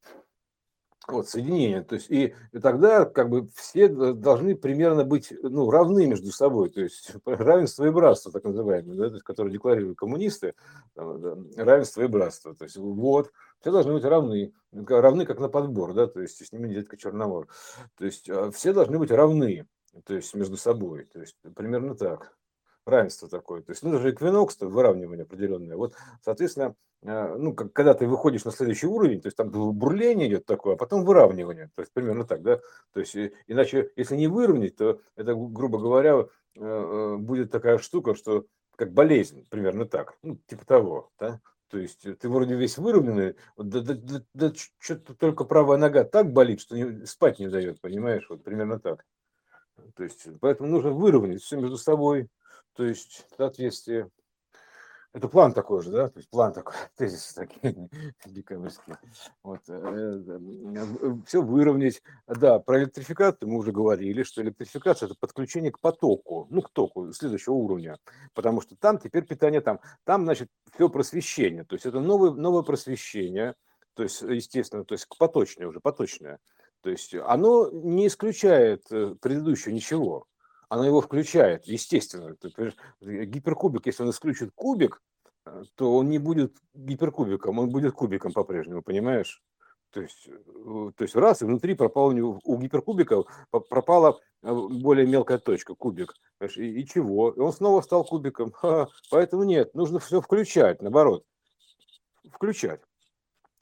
вот, 1.11 1.29
соединение. 1.29 1.83
То 1.83 1.95
есть, 1.95 2.09
и, 2.09 2.35
и 2.51 2.59
тогда 2.59 3.05
как 3.05 3.29
бы 3.29 3.47
все 3.55 3.87
должны 3.87 4.55
примерно 4.55 5.03
быть 5.03 5.33
ну, 5.41 5.69
равны 5.69 6.07
между 6.07 6.31
собой. 6.31 6.69
То 6.69 6.81
есть 6.81 7.11
равенство 7.25 7.85
и 7.85 7.91
братство, 7.91 8.31
так 8.31 8.43
называемое, 8.43 8.95
да, 8.95 9.07
то 9.09 9.13
есть, 9.15 9.23
которое 9.23 9.51
декларируют 9.51 9.97
коммунисты, 9.97 10.53
там, 10.95 11.21
да, 11.21 11.37
равенство 11.63 12.01
и 12.01 12.07
братство. 12.07 12.55
То 12.55 12.65
есть 12.65 12.77
вот, 12.77 13.31
все 13.61 13.71
должны 13.71 13.93
быть 13.93 14.03
равны, 14.03 14.53
равны 14.71 15.25
как 15.25 15.39
на 15.39 15.49
подбор, 15.49 15.93
да, 15.93 16.07
то 16.07 16.21
есть 16.21 16.45
с 16.45 16.51
ними 16.51 16.73
дядька 16.73 16.97
Черномор. 16.97 17.47
То 17.97 18.05
есть 18.05 18.29
а, 18.29 18.51
все 18.51 18.73
должны 18.73 18.99
быть 18.99 19.11
равны, 19.11 19.67
то 20.05 20.13
есть 20.13 20.33
между 20.35 20.57
собой. 20.57 21.05
То 21.05 21.19
есть 21.19 21.35
примерно 21.55 21.95
так 21.95 22.37
равенство 22.87 23.29
такое. 23.29 23.61
То 23.61 23.71
есть, 23.71 23.83
ну, 23.83 23.91
даже 23.91 24.11
эквинокс, 24.11 24.57
выравнивание 24.59 25.23
определенное. 25.23 25.77
Вот, 25.77 25.95
соответственно, 26.23 26.75
э, 27.03 27.35
ну, 27.37 27.53
как, 27.53 27.73
когда 27.73 27.93
ты 27.93 28.07
выходишь 28.07 28.45
на 28.45 28.51
следующий 28.51 28.87
уровень, 28.87 29.21
то 29.21 29.27
есть 29.27 29.37
там 29.37 29.49
бурление 29.49 30.27
идет 30.27 30.45
такое, 30.45 30.75
а 30.75 30.77
потом 30.77 31.05
выравнивание. 31.05 31.69
То 31.75 31.81
есть 31.81 31.93
примерно 31.93 32.25
так, 32.25 32.41
да. 32.41 32.59
То 32.93 32.99
есть, 32.99 33.15
иначе, 33.47 33.91
если 33.95 34.15
не 34.15 34.27
выровнять, 34.27 34.75
то 34.75 34.99
это, 35.15 35.35
грубо 35.35 35.79
говоря, 35.79 36.13
э, 36.15 36.25
э, 36.59 37.17
будет 37.17 37.51
такая 37.51 37.77
штука, 37.77 38.15
что 38.15 38.45
как 38.75 38.93
болезнь, 38.93 39.45
примерно 39.49 39.85
так, 39.85 40.17
ну, 40.21 40.37
типа 40.47 40.65
того, 40.65 41.11
да. 41.19 41.41
То 41.69 41.79
есть 41.79 42.07
ты 42.19 42.29
вроде 42.29 42.55
весь 42.55 42.77
выровненный, 42.77 43.35
да, 43.57 43.81
да, 43.81 43.93
да, 43.93 44.21
да 44.33 44.53
что-то 44.79 45.13
только 45.15 45.43
правая 45.43 45.77
нога 45.77 46.05
так 46.05 46.31
болит, 46.31 46.61
что 46.61 46.77
не, 46.77 47.05
спать 47.05 47.39
не 47.39 47.49
дает, 47.49 47.81
понимаешь, 47.81 48.25
вот 48.29 48.43
примерно 48.43 48.79
так. 48.79 49.03
То 49.95 50.03
есть, 50.03 50.27
поэтому 50.39 50.69
нужно 50.69 50.91
выровнять 50.91 51.41
все 51.41 51.57
между 51.57 51.77
собой, 51.77 52.29
то 52.77 52.85
есть 52.85 53.25
соответствие. 53.35 54.09
Это 55.13 55.27
план 55.29 55.51
такой 55.51 55.81
же, 55.81 55.89
да? 55.89 56.09
То 56.09 56.19
есть 56.19 56.29
план 56.29 56.53
такой, 56.53 56.75
тезис 56.95 57.33
такие 57.33 57.89
декабрьские. 58.25 58.99
Вот. 59.41 59.61
Э, 59.67 60.21
э, 60.27 61.15
Все 61.25 61.41
выровнять. 61.41 62.03
Да, 62.27 62.59
про 62.59 62.83
электрификацию 62.83 63.49
мы 63.49 63.57
уже 63.57 63.71
говорили, 63.71 64.21
что 64.21 64.43
электрификация– 64.43 65.07
это 65.07 65.15
подключение 65.19 65.71
к 65.71 65.79
потоку, 65.79 66.45
ну, 66.51 66.61
к 66.61 66.69
току 66.69 67.11
следующего 67.13 67.55
уровня. 67.55 67.97
Потому 68.35 68.61
что 68.61 68.75
там 68.75 68.99
теперь 68.99 69.25
питание 69.25 69.61
там. 69.61 69.79
Там, 70.03 70.25
значит, 70.25 70.51
все 70.75 70.87
просвещение. 70.87 71.63
То 71.63 71.73
есть 71.73 71.87
это 71.87 71.99
новое, 71.99 72.31
новое 72.31 72.61
просвещение, 72.61 73.55
то 73.95 74.03
есть, 74.03 74.21
естественно, 74.21 74.85
то 74.85 74.93
есть 74.93 75.07
поточное 75.17 75.67
уже, 75.67 75.79
поточное. 75.79 76.37
То 76.81 76.91
есть 76.91 77.15
оно 77.15 77.71
не 77.71 78.05
исключает 78.05 78.83
э, 78.91 79.15
предыдущего 79.19 79.73
ничего 79.73 80.27
она 80.69 80.85
его 80.85 81.01
включает, 81.01 81.65
естественно. 81.65 82.35
Гиперкубик, 83.01 83.85
если 83.85 84.03
он 84.03 84.09
исключит 84.09 84.51
кубик, 84.53 85.01
э, 85.45 85.63
то 85.75 85.95
он 85.95 86.09
не 86.09 86.19
будет 86.19 86.55
гиперкубиком, 86.73 87.59
он 87.59 87.69
будет 87.69 87.93
кубиком 87.93 88.33
по-прежнему, 88.33 88.81
понимаешь? 88.81 89.41
То 89.91 90.01
есть, 90.01 90.27
э, 90.27 90.91
то 90.95 91.03
есть 91.03 91.15
раз, 91.15 91.41
и 91.41 91.45
внутри 91.45 91.73
пропал 91.73 92.07
у 92.07 92.11
него, 92.11 92.39
у 92.43 92.57
гиперкубика 92.57 93.23
пропала 93.51 94.19
э, 94.43 94.53
более 94.53 95.07
мелкая 95.07 95.37
точка, 95.37 95.75
кубик. 95.75 96.13
И, 96.41 96.81
и 96.81 96.85
чего? 96.85 97.31
И 97.31 97.39
он 97.39 97.53
снова 97.53 97.81
стал 97.81 98.03
кубиком. 98.03 98.51
Ха, 98.51 98.89
поэтому 99.09 99.43
нет, 99.43 99.73
нужно 99.73 99.99
все 99.99 100.21
включать, 100.21 100.81
наоборот. 100.81 101.23
Включать 102.29 102.81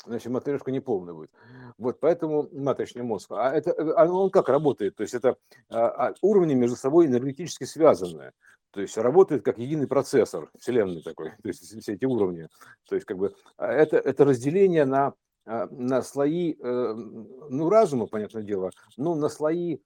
значит, 0.05 0.31
матрешка 0.31 0.71
неполная 0.71 1.13
будет. 1.13 1.31
Вот, 1.77 1.99
поэтому 1.99 2.49
матричный 2.51 3.03
мозг. 3.03 3.31
А 3.31 3.51
это, 3.53 3.71
э, 3.71 3.91
а 3.95 4.05
он 4.05 4.29
как 4.29 4.49
работает? 4.49 4.95
То 4.95 5.03
есть 5.03 5.13
это 5.13 5.37
а, 5.69 6.09
а, 6.09 6.13
уровни 6.21 6.53
между 6.53 6.75
собой 6.75 7.07
энергетически 7.07 7.63
связанные. 7.65 8.31
То 8.71 8.81
есть 8.81 8.97
работает 8.97 9.43
как 9.43 9.57
единый 9.57 9.87
процессор 9.87 10.49
Вселенной 10.59 11.01
такой, 11.01 11.31
то 11.41 11.47
есть 11.47 11.61
все 11.61 11.93
эти 11.93 12.05
уровни. 12.05 12.47
То 12.87 12.95
есть 12.95 13.05
как 13.05 13.17
бы 13.17 13.33
это, 13.57 13.97
это 13.97 14.25
разделение 14.25 14.85
на, 14.85 15.13
на 15.45 16.01
слои, 16.01 16.55
э, 16.59 16.93
ну, 16.93 17.69
разума, 17.69 18.07
понятное 18.07 18.43
дело, 18.43 18.71
но 18.97 19.15
на 19.15 19.29
слои 19.29 19.79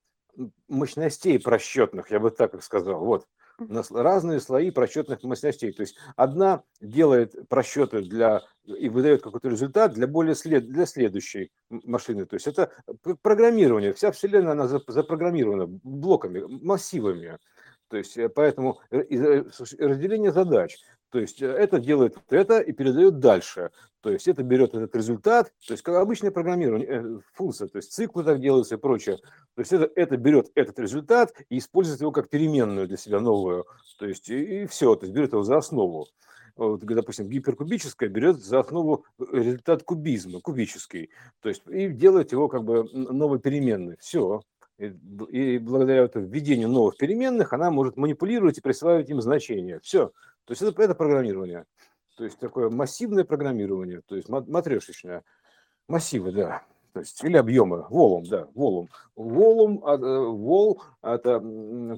мощностей 0.68 1.40
просчетных, 1.40 2.12
я 2.12 2.20
бы 2.20 2.32
так 2.32 2.54
их 2.54 2.64
сказал. 2.64 3.04
Вот 3.04 3.26
разные 3.92 4.40
слои 4.40 4.72
просчетных 4.72 5.24
мощностей. 5.24 5.72
То 5.72 5.82
есть 5.82 5.96
одна 6.16 6.64
делает 6.82 7.48
просчеты 7.50 8.02
для 8.02 8.44
и 8.66 8.90
выдает 8.90 9.24
какой-то 9.24 9.50
результат 9.50 9.94
для 9.94 10.08
более 10.08 10.36
след, 10.36 10.68
для 10.68 10.86
следующей 10.86 11.52
машины. 11.70 12.26
То 12.26 12.36
есть 12.36 12.48
это 12.48 12.72
программирование. 13.22 13.94
Вся 13.94 14.12
Вселенная 14.12 14.52
она 14.52 14.68
запрограммирована 14.68 15.68
блоками, 15.68 16.44
массивами. 16.48 17.40
То 17.90 17.98
есть 17.98 18.18
э, 18.18 18.30
поэтому 18.30 18.80
э, 18.92 19.44
разделение 19.80 20.32
задач. 20.32 20.78
То 21.12 21.20
есть 21.20 21.42
э, 21.42 21.48
это 21.48 21.80
делает 21.80 22.18
это 22.30 22.60
и 22.60 22.72
передает 22.72 23.20
дальше. 23.20 23.72
То 24.02 24.12
есть 24.12 24.28
это 24.28 24.44
берет 24.44 24.74
этот 24.74 24.96
результат, 24.96 25.52
то 25.68 25.74
есть 25.74 25.84
как 25.84 25.96
обычное 25.96 26.32
программирование, 26.32 26.88
э, 26.88 27.20
функция, 27.34 27.68
то 27.68 27.78
есть 27.78 27.92
циклы 27.92 28.24
так 28.24 28.40
делаются 28.40 28.76
и 28.76 28.78
прочее. 28.78 29.18
То 29.56 29.62
есть 29.62 29.74
это, 29.74 29.90
это 29.96 30.18
берет 30.18 30.52
этот 30.56 30.80
результат 30.80 31.34
и 31.50 31.58
использует 31.58 32.00
его 32.00 32.12
как 32.12 32.30
переменную 32.30 32.88
для 32.88 32.98
себя 32.98 33.20
новую. 33.20 33.66
То 33.98 34.06
есть 34.08 34.30
и, 34.30 34.64
и 34.64 34.66
все, 34.68 34.96
то 34.96 35.06
есть 35.06 35.16
берет 35.16 35.34
его 35.34 35.44
за 35.44 35.58
основу. 35.58 36.08
Вот, 36.56 36.82
допустим, 36.82 37.30
гиперкубическое 37.30 38.10
берет 38.10 38.38
за 38.38 38.60
основу 38.60 39.06
результат 39.18 39.84
кубизма, 39.84 40.42
кубический. 40.42 41.10
То 41.42 41.48
есть 41.50 41.64
и 41.70 41.88
делает 41.88 42.34
его 42.34 42.50
как 42.50 42.66
бы 42.66 42.84
новой 42.94 43.40
переменной. 43.40 43.98
Все. 44.02 44.42
И, 44.78 44.94
и 45.30 45.58
благодаря 45.58 46.04
вот 46.04 46.12
введению 46.16 46.70
новых 46.70 46.98
переменных 46.98 47.54
она 47.54 47.72
может 47.72 47.98
манипулировать 47.98 48.58
и 48.58 48.62
присваивать 48.62 49.10
им 49.10 49.22
значения. 49.22 49.80
Все. 49.82 50.12
То 50.50 50.54
есть 50.54 50.64
это, 50.64 50.82
это 50.82 50.96
программирование. 50.96 51.66
То 52.18 52.24
есть 52.24 52.40
такое 52.40 52.72
массивное 52.72 53.24
программирование, 53.24 54.02
то 54.08 54.16
есть 54.16 54.30
матрешечное. 54.30 55.24
Массивы, 55.88 56.32
да. 56.32 56.64
То 56.92 57.02
есть, 57.02 57.24
или 57.24 57.38
объемы, 57.38 57.86
волум, 57.92 58.24
да, 58.26 58.48
волум. 58.56 58.90
Волум, 59.16 59.86
э, 59.86 59.96
вол, 59.96 60.82
это, 61.04 61.40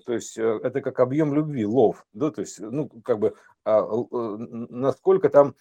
то 0.05 0.13
есть, 0.13 0.37
э, 0.37 0.59
это 0.63 0.81
как 0.81 0.99
объем 0.99 1.33
любви, 1.33 1.65
лов, 1.65 2.05
да, 2.11 2.29
то 2.29 2.41
есть, 2.41 2.59
ну, 2.59 2.89
как 3.05 3.19
бы 3.19 3.35
а, 3.63 3.87
насколько 4.11 5.29
там 5.29 5.55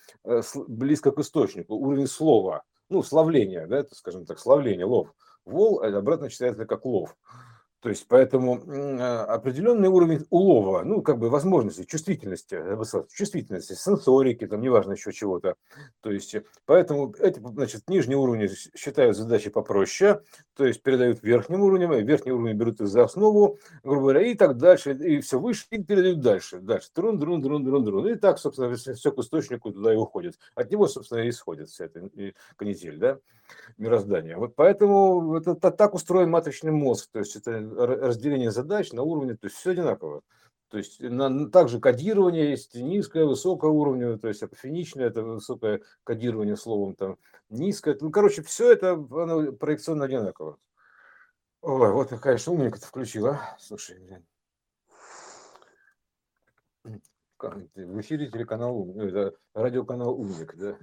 близко 0.67 1.13
к 1.13 1.21
источнику, 1.21 1.77
уровень 1.77 2.09
слова, 2.09 2.65
ну, 2.89 3.05
славления, 3.05 3.69
да, 3.69 3.79
это, 3.79 3.95
скажем 3.95 4.27
так, 4.27 4.41
славление, 4.41 4.85
лов. 4.85 5.15
Вол 5.45 5.81
обратно 5.81 6.29
читается 6.29 6.67
как 6.67 6.85
лов. 6.85 7.17
То 7.81 7.89
есть, 7.89 8.07
поэтому 8.09 8.63
а, 9.01 9.25
определенный 9.25 9.89
уровень 9.89 10.27
улова, 10.29 10.83
ну, 10.85 11.01
как 11.01 11.19
бы 11.19 11.31
возможности, 11.31 11.85
чувствительности, 11.85 12.63
чувствительности, 13.11 13.73
сенсорики, 13.73 14.47
там, 14.47 14.61
неважно 14.61 14.93
еще 14.93 15.13
чего-то. 15.13 15.55
То 16.03 16.11
есть, 16.11 16.37
поэтому 16.67 17.15
эти, 17.19 17.41
значит, 17.41 17.89
нижние 17.89 18.19
уровни 18.19 18.51
считают 18.77 19.17
задачи 19.17 19.49
попроще, 19.49 20.21
то 20.55 20.67
есть 20.67 20.83
передают 20.83 21.23
верхним 21.23 21.63
уровням, 21.63 21.93
верхний 22.05 22.33
уровень 22.33 22.57
берут 22.57 22.83
их 22.83 22.89
за 22.89 23.05
основу, 23.05 23.59
грубо 23.83 24.01
говоря, 24.03 24.27
и 24.27 24.35
так 24.35 24.59
дальше, 24.59 24.93
и 24.93 25.21
все 25.21 25.39
выше, 25.39 25.65
и 25.71 25.83
передают 25.83 26.21
дальше, 26.21 26.61
дальше, 26.61 26.91
трун, 26.93 27.19
друн, 27.19 27.41
друн, 27.41 27.65
друн, 27.65 27.83
друн. 27.83 28.09
И 28.09 28.17
так, 28.17 28.39
собственно, 28.39 28.75
все 28.75 29.11
к 29.11 29.19
источнику 29.19 29.73
туда 29.73 29.95
и 29.95 29.97
уходит. 29.97 30.39
От 30.55 30.71
него, 30.71 30.87
собственно, 30.87 31.21
и 31.21 31.31
исходит 31.31 31.71
вся 31.71 31.87
эта 31.87 32.11
канитель, 32.57 32.99
да, 32.99 33.19
мироздания. 33.79 34.37
Вот 34.37 34.55
поэтому 34.55 35.37
это, 35.37 35.55
так 35.55 35.95
устроен 35.95 36.31
матричный 36.31 36.73
мозг, 36.73 37.09
то 37.13 37.21
есть 37.21 37.37
это 37.37 37.70
разделение 37.77 38.51
задач 38.51 38.93
на 38.93 39.03
уровне, 39.03 39.37
то 39.37 39.47
есть 39.47 39.57
все 39.57 39.71
одинаково. 39.71 40.23
То 40.69 40.79
есть 40.79 41.01
на, 41.01 41.51
также 41.51 41.81
кодирование 41.81 42.51
есть 42.51 42.75
низкое, 42.75 43.25
высокое 43.25 43.71
уровень, 43.71 44.19
то 44.21 44.29
есть 44.29 44.43
апофеничное, 44.43 45.07
это 45.07 45.23
высокое 45.23 45.83
кодирование 46.05 46.57
словом, 46.57 46.95
там 46.95 47.19
низкое. 47.49 47.99
Ну, 48.01 48.11
короче, 48.11 48.43
все 48.43 48.71
это 48.73 48.93
оно 48.93 49.53
проекционно 49.53 50.05
одинаково. 50.05 50.59
Ой, 51.63 51.93
вот, 51.93 52.09
конечно, 52.21 52.53
умненько 52.53 52.81
ты 52.81 52.87
включила. 52.87 53.41
Слушай, 53.59 53.99
блин. 53.99 54.25
В 57.75 58.01
эфире 58.01 58.31
телеканал, 58.31 58.89
это 58.97 59.35
радиоканал 59.55 60.21
Умник, 60.21 60.55
да? 60.57 60.79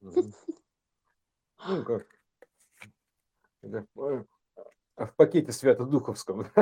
Ну, 0.00 1.84
как? 1.84 2.06
В 4.98 5.14
пакете 5.14 5.52
Свято-Духовском. 5.52 6.46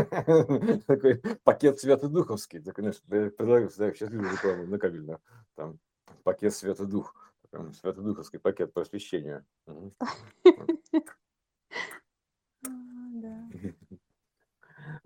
Такой 0.86 1.22
пакет 1.44 1.80
Свято-Духовский. 1.80 2.60
Так, 2.60 2.76
конечно, 2.76 3.02
предлагаю, 3.08 3.70
да, 3.76 3.92
сейчас 3.92 4.10
вижу 4.10 4.30
рекламу 4.30 4.66
на 4.66 4.78
кабельно. 4.78 5.20
Там 5.54 5.78
пакет 6.22 6.54
Свято-Дух. 6.54 7.14
Свято-Духовский 7.80 8.38
пакет 8.38 8.72
просвещения. 8.72 9.44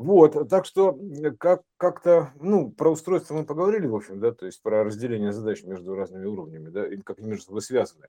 Вот, 0.01 0.48
так 0.48 0.64
что 0.64 0.98
как, 1.39 1.60
как-то, 1.77 2.32
ну, 2.40 2.70
про 2.70 2.90
устройство 2.90 3.35
мы 3.35 3.44
поговорили, 3.44 3.86
в 3.86 3.94
общем, 3.94 4.18
да, 4.18 4.32
то 4.32 4.47
есть 4.47 4.62
про 4.62 4.82
разделение 4.82 5.31
задач 5.31 5.62
между 5.62 5.94
разными 5.94 6.24
уровнями, 6.24 6.70
да, 6.70 6.89
и 6.89 6.97
как 7.02 7.18
они 7.18 7.28
между 7.28 7.44
собой 7.44 7.60
связаны. 7.60 8.06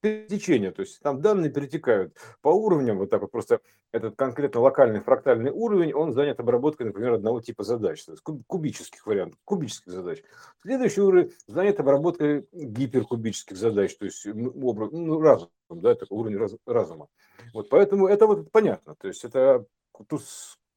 Перетечение, 0.00 0.70
то 0.70 0.82
есть 0.82 1.00
там 1.00 1.20
данные 1.20 1.50
перетекают 1.50 2.16
по 2.42 2.50
уровням, 2.50 2.98
вот 2.98 3.10
так 3.10 3.22
вот 3.22 3.32
просто 3.32 3.58
этот 3.90 4.14
конкретно 4.14 4.60
локальный 4.60 5.00
фрактальный 5.00 5.50
уровень, 5.50 5.92
он 5.94 6.12
занят 6.12 6.38
обработкой, 6.38 6.86
например, 6.86 7.14
одного 7.14 7.40
типа 7.40 7.64
задач, 7.64 8.04
то 8.04 8.12
есть 8.12 8.22
кубических 8.46 9.04
вариантов, 9.04 9.36
кубических 9.44 9.90
задач. 9.90 10.22
Следующий 10.62 11.00
уровень 11.00 11.32
занят 11.48 11.80
обработкой 11.80 12.46
гиперкубических 12.52 13.56
задач, 13.56 13.96
то 13.96 14.04
есть 14.04 14.24
ну, 14.26 15.20
разум, 15.20 15.50
да, 15.70 15.96
такой 15.96 16.18
уровень 16.18 16.36
раз, 16.36 16.54
разума. 16.66 17.08
Вот 17.52 17.68
поэтому 17.68 18.06
это 18.06 18.28
вот 18.28 18.52
понятно, 18.52 18.94
то 18.94 19.08
есть 19.08 19.24
это 19.24 19.66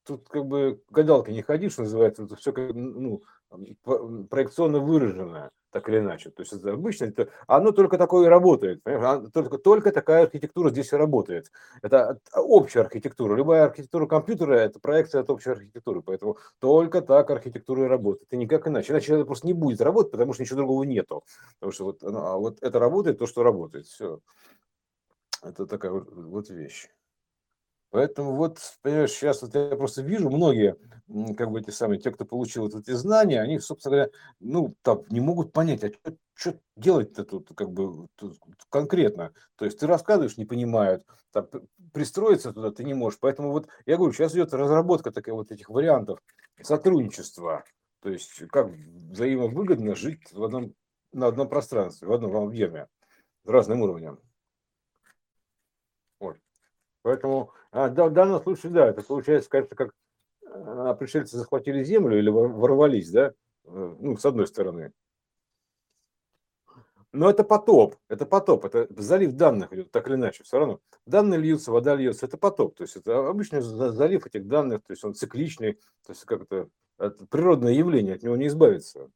тут 0.09 0.27
как 0.27 0.45
бы 0.45 0.81
гадалка 0.89 1.31
не 1.31 1.41
ходи, 1.43 1.69
что 1.69 1.83
называется, 1.83 2.23
это 2.23 2.35
все 2.35 2.51
как, 2.51 2.73
ну, 2.73 3.21
проекционно 4.29 4.79
выраженное, 4.79 5.51
так 5.71 5.87
или 5.87 5.99
иначе. 5.99 6.31
То 6.31 6.41
есть 6.41 6.51
это 6.51 6.73
обычно, 6.73 7.05
это, 7.05 7.29
оно 7.45 7.71
только 7.71 7.97
такое 7.99 8.25
и 8.25 8.29
работает. 8.29 8.81
Только, 9.33 9.57
только 9.59 9.91
такая 9.91 10.23
архитектура 10.23 10.71
здесь 10.71 10.91
и 10.91 10.95
работает. 10.95 11.51
Это 11.83 12.19
общая 12.33 12.81
архитектура. 12.81 13.35
Любая 13.35 13.65
архитектура 13.65 14.07
компьютера– 14.07 14.53
это 14.55 14.79
проекция 14.79 15.21
от 15.21 15.29
общей 15.29 15.51
архитектуры. 15.51 16.01
Поэтому 16.01 16.37
только 16.59 17.01
так 17.01 17.29
архитектура 17.29 17.85
и 17.85 17.87
работает. 17.87 18.33
И 18.33 18.37
никак 18.37 18.67
иначе. 18.67 18.93
Иначе 18.93 19.13
это 19.13 19.25
просто 19.25 19.45
не 19.45 19.53
будет 19.53 19.81
работать, 19.81 20.11
потому 20.11 20.33
что 20.33 20.41
ничего 20.41 20.57
другого 20.57 20.83
нету. 20.83 21.23
Потому 21.59 21.71
что 21.71 21.85
вот, 21.85 22.01
ну, 22.01 22.17
а 22.17 22.37
вот 22.37 22.57
это 22.61 22.79
работает, 22.79 23.19
то, 23.19 23.27
что 23.27 23.43
работает. 23.43 23.85
Все. 23.85 24.19
Это 25.43 25.67
такая 25.67 25.91
вот, 25.91 26.11
вот 26.11 26.49
вещь. 26.49 26.89
Поэтому 27.91 28.35
вот, 28.35 28.59
понимаешь, 28.83 29.11
сейчас 29.11 29.41
вот 29.41 29.55
я 29.55 29.75
просто 29.75 30.03
вижу 30.03 30.29
многие, 30.29 30.75
как 31.35 31.49
бы 31.49 31.59
эти 31.59 31.71
самые, 31.71 31.99
те, 31.99 32.11
кто 32.11 32.23
получил 32.23 32.63
вот 32.63 32.75
эти 32.75 32.91
знания, 32.91 33.41
они, 33.41 33.59
собственно 33.59 33.95
говоря, 33.95 34.11
ну, 34.39 34.75
там, 34.83 35.03
не 35.09 35.19
могут 35.19 35.51
понять, 35.51 35.83
а 35.83 36.11
что 36.35 36.59
делать-то 36.77 37.25
тут, 37.25 37.49
как 37.55 37.71
бы, 37.71 38.07
тут, 38.15 38.37
конкретно. 38.69 39.33
То 39.55 39.65
есть 39.65 39.79
ты 39.79 39.87
рассказываешь, 39.87 40.37
не 40.37 40.45
понимают, 40.45 41.03
там, 41.31 41.47
пристроиться 41.91 42.53
туда 42.53 42.71
ты 42.71 42.83
не 42.83 42.93
можешь. 42.93 43.19
Поэтому 43.19 43.51
вот, 43.51 43.67
я 43.87 43.97
говорю, 43.97 44.13
сейчас 44.13 44.33
идет 44.33 44.53
разработка 44.53 45.11
таких 45.11 45.33
вот 45.33 45.51
этих 45.51 45.69
вариантов 45.69 46.19
сотрудничества. 46.61 47.63
То 48.01 48.09
есть 48.09 48.47
как 48.49 48.69
взаимовыгодно 48.69 49.95
жить 49.95 50.31
в 50.31 50.43
одном, 50.43 50.73
на 51.11 51.27
одном 51.27 51.49
пространстве, 51.49 52.07
в 52.07 52.13
одном 52.13 52.35
объеме, 52.35 52.87
с 53.45 53.49
разным 53.49 53.81
уровнем. 53.81 54.19
Поэтому 57.01 57.51
а, 57.71 57.87
в 57.89 58.13
данном 58.13 58.41
случае, 58.41 58.71
да, 58.71 58.87
это 58.87 59.03
получается, 59.03 59.49
конечно, 59.49 59.75
как 59.75 59.93
а, 60.45 60.93
пришельцы 60.95 61.37
захватили 61.37 61.83
землю 61.83 62.17
или 62.17 62.29
ворвались, 62.29 63.09
да, 63.11 63.33
э, 63.65 63.95
ну, 63.99 64.17
с 64.17 64.25
одной 64.25 64.47
стороны. 64.47 64.91
Но 67.11 67.29
это 67.29 67.43
потоп, 67.43 67.95
это 68.07 68.25
потоп, 68.25 68.65
это 68.65 68.87
залив 69.01 69.33
данных 69.33 69.73
идет, 69.73 69.91
так 69.91 70.07
или 70.07 70.15
иначе, 70.15 70.43
все 70.43 70.59
равно. 70.59 70.79
Данные 71.07 71.39
льются, 71.39 71.71
вода 71.71 71.95
льется, 71.95 72.27
это 72.27 72.37
потоп, 72.37 72.75
то 72.75 72.83
есть 72.83 72.95
это 72.97 73.27
обычный 73.27 73.61
залив 73.61 74.27
этих 74.27 74.47
данных, 74.47 74.83
то 74.83 74.91
есть 74.91 75.03
он 75.03 75.15
цикличный, 75.15 75.73
то 76.05 76.11
есть 76.11 76.23
как 76.25 76.43
это, 76.43 76.69
это 76.99 77.25
природное 77.25 77.73
явление, 77.73 78.15
от 78.15 78.23
него 78.23 78.35
не 78.35 78.47
избавиться. 78.47 79.09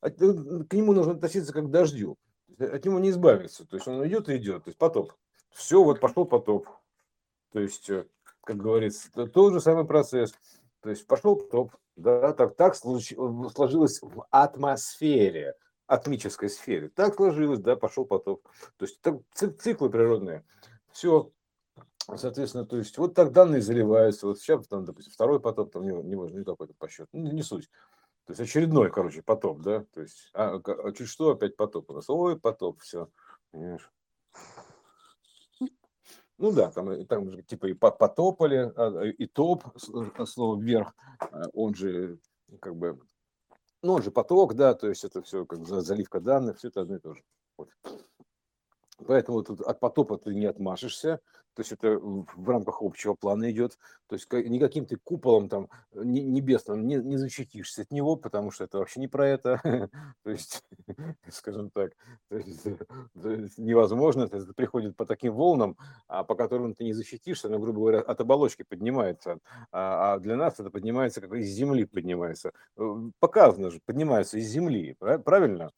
Э, 0.00 0.10
к 0.10 0.72
нему 0.72 0.92
нужно 0.92 1.12
относиться 1.12 1.52
как 1.52 1.66
к 1.66 1.70
дождю, 1.70 2.16
от 2.58 2.84
него 2.84 2.98
не 2.98 3.10
избавиться, 3.10 3.66
то 3.66 3.76
есть 3.76 3.88
он 3.88 4.06
идет 4.06 4.28
и 4.28 4.36
идет, 4.36 4.64
то 4.64 4.68
есть 4.68 4.78
потоп. 4.78 5.12
Все, 5.50 5.82
вот 5.82 6.00
пошел 6.00 6.24
потоп. 6.24 6.68
То 7.52 7.60
есть, 7.60 7.88
э, 7.88 8.06
как 8.42 8.56
говорится, 8.56 9.08
тот 9.26 9.52
же 9.52 9.60
самый 9.60 9.86
процесс. 9.86 10.34
То 10.80 10.90
есть 10.90 11.06
пошел 11.06 11.36
потоп. 11.36 11.72
Да, 11.96 12.32
так, 12.32 12.56
так 12.56 12.74
сложилось 12.74 14.00
в 14.02 14.26
атмосфере, 14.30 15.54
атмической 15.86 16.50
сфере. 16.50 16.88
Так 16.88 17.14
сложилось, 17.14 17.60
да, 17.60 17.76
пошел 17.76 18.04
потоп. 18.04 18.42
То 18.76 18.84
есть 18.84 19.00
так, 19.00 19.16
циклы 19.32 19.90
природные. 19.90 20.44
Все, 20.90 21.30
Соответственно, 22.16 22.66
то 22.66 22.76
есть 22.76 22.98
вот 22.98 23.14
так 23.14 23.32
данные 23.32 23.62
заливаются. 23.62 24.26
Вот 24.26 24.38
сейчас, 24.38 24.66
там, 24.66 24.84
допустим, 24.84 25.12
второй 25.12 25.40
потоп, 25.40 25.72
там 25.72 25.84
не, 25.84 25.92
не 25.92 26.44
какой-то 26.44 26.74
по 26.74 26.86
счету, 26.86 27.08
не, 27.12 27.30
не 27.30 27.42
суть. 27.42 27.70
То 28.26 28.32
есть 28.32 28.40
очередной, 28.40 28.90
короче, 28.90 29.22
потоп, 29.22 29.60
да. 29.60 29.84
То 29.92 30.00
есть, 30.00 30.30
а, 30.32 30.56
а 30.56 30.92
чуть 30.92 31.08
что, 31.08 31.30
опять 31.30 31.56
потоп 31.56 31.90
у 31.90 31.94
нас. 31.94 32.08
Ой, 32.08 32.38
потоп, 32.38 32.80
все. 32.80 33.10
Понимаешь? 33.50 33.92
Ну 36.38 36.50
да, 36.50 36.70
там, 36.70 37.06
там 37.06 37.30
же 37.30 37.42
типа 37.42 37.66
и 37.66 37.74
потопали, 37.74 38.72
а, 38.76 39.04
и 39.04 39.26
топ, 39.26 39.64
э, 39.76 40.26
слово 40.26 40.60
вверх, 40.60 40.92
а, 41.20 41.44
он 41.52 41.74
же 41.74 42.18
как 42.60 42.74
бы, 42.74 42.98
ну 43.82 43.92
он 43.92 44.02
же 44.02 44.10
поток, 44.10 44.54
да, 44.54 44.74
то 44.74 44.88
есть 44.88 45.04
это 45.04 45.22
все 45.22 45.46
как 45.46 45.64
заливка 45.64 46.20
данных, 46.20 46.58
все 46.58 46.68
это 46.68 46.80
одно 46.80 46.96
и 46.96 46.98
то 46.98 47.14
же. 47.14 47.22
Вот. 47.56 47.70
Поэтому 49.06 49.42
тут 49.42 49.60
от 49.60 49.80
потопа 49.80 50.18
ты 50.18 50.34
не 50.34 50.46
отмашешься, 50.46 51.20
то 51.54 51.60
есть 51.60 51.72
это 51.72 51.98
в 51.98 52.48
рамках 52.48 52.82
общего 52.82 53.14
плана 53.14 53.50
идет, 53.50 53.78
то 54.08 54.16
есть 54.16 54.30
никаким 54.32 54.86
ты 54.86 54.96
куполом 54.96 55.48
там 55.48 55.68
небесным 55.92 56.86
не, 56.86 56.96
не 56.96 57.16
защитишься 57.16 57.82
от 57.82 57.92
него, 57.92 58.16
потому 58.16 58.50
что 58.50 58.64
это 58.64 58.78
вообще 58.78 59.00
не 59.00 59.08
про 59.08 59.28
это, 59.28 59.60
то 60.24 60.30
есть, 60.30 60.64
скажем 61.30 61.70
так, 61.70 61.92
то 62.28 62.36
есть, 62.36 62.64
то 63.20 63.30
есть 63.30 63.58
невозможно, 63.58 64.24
это 64.24 64.52
приходит 64.54 64.96
по 64.96 65.06
таким 65.06 65.34
волнам, 65.34 65.76
а 66.08 66.24
по 66.24 66.34
которым 66.34 66.74
ты 66.74 66.84
не 66.84 66.92
защитишься, 66.92 67.48
но, 67.48 67.58
грубо 67.58 67.80
говоря, 67.80 68.00
от 68.00 68.20
оболочки 68.20 68.62
поднимается, 68.62 69.38
а, 69.70 70.14
а 70.14 70.18
для 70.18 70.36
нас 70.36 70.58
это 70.58 70.70
поднимается, 70.70 71.20
как 71.20 71.32
из 71.34 71.48
земли 71.48 71.84
поднимается, 71.84 72.52
э, 72.76 72.96
показано 73.20 73.70
же, 73.70 73.80
поднимается 73.84 74.38
из 74.38 74.48
земли, 74.48 74.96
правильно? 75.24 75.70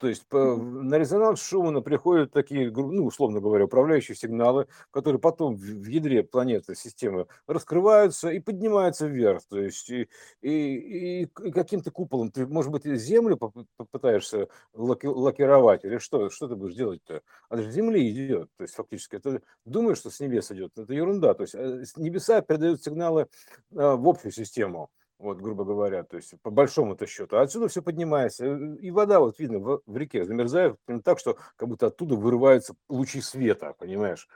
То 0.00 0.08
есть 0.08 0.26
по, 0.28 0.56
на 0.56 0.96
резонанс 0.96 1.42
Шумана 1.42 1.82
приходят 1.82 2.32
такие, 2.32 2.70
ну, 2.70 3.04
условно 3.04 3.40
говоря, 3.40 3.66
управляющие 3.66 4.16
сигналы, 4.16 4.66
которые 4.90 5.20
потом 5.20 5.56
в, 5.56 5.60
в 5.60 5.86
ядре 5.86 6.22
планеты, 6.22 6.74
системы 6.74 7.26
раскрываются 7.46 8.30
и 8.30 8.40
поднимаются 8.40 9.06
вверх. 9.06 9.42
То 9.50 9.60
есть 9.60 9.90
и, 9.90 10.08
и, 10.40 11.24
и 11.24 11.26
каким-то 11.52 11.90
куполом 11.90 12.30
ты, 12.32 12.46
может 12.46 12.72
быть, 12.72 12.84
Землю 12.84 13.36
попытаешься 13.76 14.48
лаки, 14.72 15.06
лакировать 15.06 15.84
или 15.84 15.98
что? 15.98 16.30
Что 16.30 16.48
ты 16.48 16.56
будешь 16.56 16.74
делать-то? 16.74 17.20
С 17.50 17.70
Земли 17.70 18.10
идет. 18.10 18.48
То 18.56 18.62
есть 18.62 18.74
фактически 18.74 19.18
ты 19.18 19.42
думаешь, 19.66 19.98
что 19.98 20.08
с 20.08 20.18
небес 20.18 20.50
идет. 20.50 20.72
Это 20.78 20.94
ерунда. 20.94 21.34
То 21.34 21.42
есть 21.42 21.54
э, 21.54 21.84
небеса 21.96 22.40
передают 22.40 22.82
сигналы 22.82 23.22
э, 23.22 23.26
в 23.70 24.08
общую 24.08 24.32
систему 24.32 24.88
вот, 25.20 25.38
грубо 25.38 25.64
говоря, 25.64 26.02
то 26.02 26.16
есть 26.16 26.34
по 26.42 26.50
большому-то 26.50 27.06
счету. 27.06 27.36
А 27.36 27.42
отсюда 27.42 27.68
все 27.68 27.82
поднимается. 27.82 28.46
И 28.56 28.90
вода, 28.90 29.20
вот 29.20 29.38
видно, 29.38 29.58
в, 29.58 29.82
в 29.84 29.96
реке 29.96 30.24
замерзает 30.24 30.76
так, 31.04 31.18
что 31.18 31.36
как 31.56 31.68
будто 31.68 31.86
оттуда 31.86 32.16
вырываются 32.16 32.74
лучи 32.88 33.20
света, 33.20 33.74
понимаешь? 33.78 34.28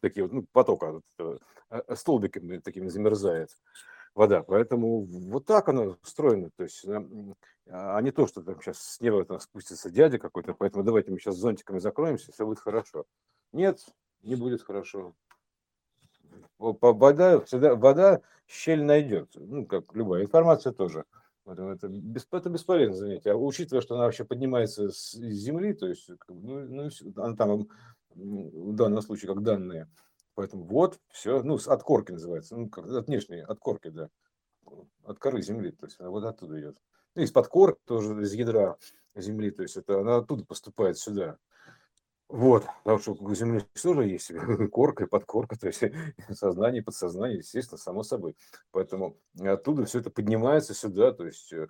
Такие 0.00 0.24
вот, 0.24 0.32
ну, 0.32 0.46
потока, 0.52 1.00
вот, 1.18 1.40
э, 1.70 1.94
столбиками 1.94 2.58
такими 2.58 2.88
замерзает 2.88 3.50
вода. 4.14 4.42
Поэтому 4.42 5.04
вот 5.04 5.46
так 5.46 5.68
оно 5.68 5.96
устроено. 6.02 6.50
То 6.56 6.64
есть, 6.64 6.84
а 7.68 8.00
не 8.00 8.10
то, 8.10 8.26
что 8.26 8.42
там 8.42 8.60
сейчас 8.60 8.78
с 8.78 9.00
неба 9.00 9.24
там 9.24 9.38
спустится 9.38 9.90
дядя 9.90 10.18
какой-то, 10.18 10.54
поэтому 10.54 10.82
давайте 10.82 11.12
мы 11.12 11.20
сейчас 11.20 11.36
зонтиками 11.36 11.78
закроемся, 11.78 12.32
все 12.32 12.44
будет 12.44 12.58
хорошо. 12.58 13.04
Нет, 13.52 13.78
не 14.22 14.34
будет 14.34 14.62
хорошо 14.62 15.14
вода, 16.58 17.40
всегда, 17.40 17.74
вода 17.74 18.20
щель 18.46 18.82
найдет. 18.82 19.30
Ну, 19.34 19.66
как 19.66 19.94
любая 19.94 20.22
информация 20.22 20.72
тоже. 20.72 21.04
Это, 21.46 21.62
это, 21.62 21.86
это 22.32 22.50
бесполезно 22.50 22.96
занятие. 22.96 23.32
А 23.32 23.36
учитывая, 23.36 23.80
что 23.80 23.94
она 23.94 24.04
вообще 24.04 24.24
поднимается 24.24 24.90
с 24.90 25.12
земли, 25.12 25.74
то 25.74 25.86
есть, 25.86 26.10
ну, 26.28 26.60
ну, 26.66 26.90
она 27.16 27.36
там 27.36 27.68
в 28.10 28.72
данном 28.74 29.02
случае 29.02 29.32
как 29.32 29.42
данные. 29.42 29.88
Поэтому 30.34 30.64
вот, 30.64 30.98
все, 31.10 31.42
ну, 31.42 31.56
от 31.56 31.82
корки 31.82 32.12
называется, 32.12 32.56
ну, 32.56 32.68
как, 32.68 32.86
от 32.86 33.06
внешней, 33.06 33.40
от 33.40 33.58
корки, 33.58 33.88
да, 33.88 34.10
от 35.04 35.18
коры 35.18 35.40
земли, 35.40 35.70
то 35.70 35.86
есть 35.86 35.98
она 36.00 36.10
вот 36.10 36.24
оттуда 36.24 36.60
идет. 36.60 36.76
Ну, 37.14 37.22
из-под 37.22 37.48
корки 37.48 37.80
тоже, 37.86 38.20
из 38.20 38.34
ядра 38.34 38.76
земли, 39.14 39.50
то 39.50 39.62
есть 39.62 39.76
это 39.76 40.00
она 40.00 40.16
оттуда 40.16 40.44
поступает 40.44 40.98
сюда. 40.98 41.38
Вот, 42.28 42.66
потому 42.82 42.98
что 42.98 43.12
у 43.12 43.34
Земли 43.34 43.62
тоже 43.80 44.04
есть 44.04 44.32
корка 44.72 45.04
и 45.04 45.08
подкорка, 45.08 45.58
то 45.58 45.68
есть 45.68 45.82
сознание 46.32 46.82
и 46.82 46.84
подсознание, 46.84 47.38
естественно, 47.38 47.78
само 47.78 48.02
собой. 48.02 48.36
Поэтому 48.72 49.16
оттуда 49.40 49.84
все 49.84 50.00
это 50.00 50.10
поднимается 50.10 50.74
сюда, 50.74 51.12
то 51.12 51.24
есть 51.24 51.52
э, 51.52 51.68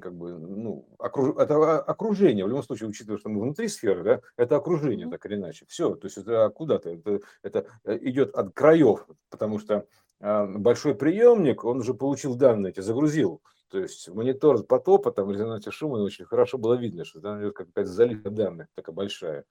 как 0.00 0.14
бы, 0.14 0.38
ну, 0.38 0.86
окруж... 0.98 1.34
это 1.38 1.80
окружение, 1.80 2.44
в 2.44 2.48
любом 2.48 2.62
случае, 2.62 2.90
учитывая, 2.90 3.18
что 3.18 3.30
мы 3.30 3.40
внутри 3.40 3.68
сферы, 3.68 4.02
да, 4.02 4.20
это 4.36 4.56
окружение, 4.56 5.08
так 5.08 5.24
или 5.26 5.36
иначе. 5.36 5.64
Все, 5.68 5.94
то 5.94 6.06
есть 6.06 6.18
это 6.18 6.50
куда-то, 6.50 6.90
это, 6.90 7.20
это 7.42 7.66
э, 7.84 7.98
идет 8.02 8.34
от 8.34 8.52
краев, 8.54 9.06
потому 9.30 9.58
что 9.58 9.86
а, 10.20 10.46
большой 10.46 10.94
приемник, 10.94 11.64
он 11.64 11.78
уже 11.78 11.94
получил 11.94 12.34
данные, 12.34 12.72
эти 12.72 12.80
загрузил, 12.80 13.42
то 13.70 13.78
есть 13.78 14.08
монитор 14.08 14.64
потопа, 14.64 15.12
там 15.12 15.30
резонансе 15.30 15.70
шума, 15.70 15.96
очень 15.96 16.24
хорошо 16.24 16.58
было 16.58 16.74
видно, 16.74 17.04
что 17.04 17.20
там 17.20 17.40
идет 17.40 17.54
какая-то 17.54 17.90
заливка 17.90 18.30
данных, 18.30 18.66
такая 18.74 18.94
большая. 18.94 19.44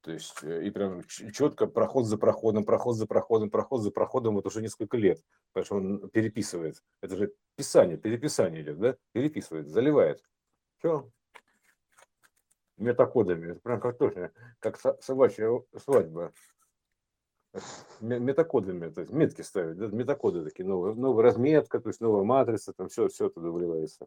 То 0.00 0.12
есть 0.12 0.42
э, 0.42 0.64
и 0.64 0.70
прям 0.70 1.04
четко 1.04 1.66
проход 1.66 2.06
за 2.06 2.16
проходом, 2.16 2.64
проход 2.64 2.96
за 2.96 3.06
проходом, 3.06 3.50
проход 3.50 3.82
за 3.82 3.90
проходом, 3.90 4.34
вот 4.34 4.46
уже 4.46 4.62
несколько 4.62 4.96
лет. 4.96 5.22
Потому 5.52 5.64
что 5.64 5.76
он 5.76 6.08
переписывает. 6.08 6.82
Это 7.02 7.16
же 7.16 7.34
писание, 7.54 7.98
переписание 7.98 8.62
идет, 8.62 8.78
да? 8.78 8.96
Переписывает, 9.12 9.68
заливает. 9.68 10.22
Все. 10.78 11.10
Метакодами. 12.78 13.52
Это 13.52 13.60
прям 13.60 13.78
как 13.78 13.98
точно, 13.98 14.32
как 14.58 14.78
собачья 15.02 15.50
свадьба 15.76 16.32
метакодами, 18.00 18.90
то 18.90 19.00
есть 19.00 19.12
метки 19.12 19.42
ставить, 19.42 19.76
да, 19.76 19.88
метакоды 19.88 20.44
такие 20.44 20.66
новые, 20.66 20.94
новая 20.94 21.24
разметка, 21.24 21.80
то 21.80 21.88
есть 21.88 22.00
новая 22.00 22.22
матрица, 22.22 22.72
там 22.72 22.88
все, 22.88 23.08
все 23.08 23.28
туда 23.28 23.50
вливается. 23.50 24.06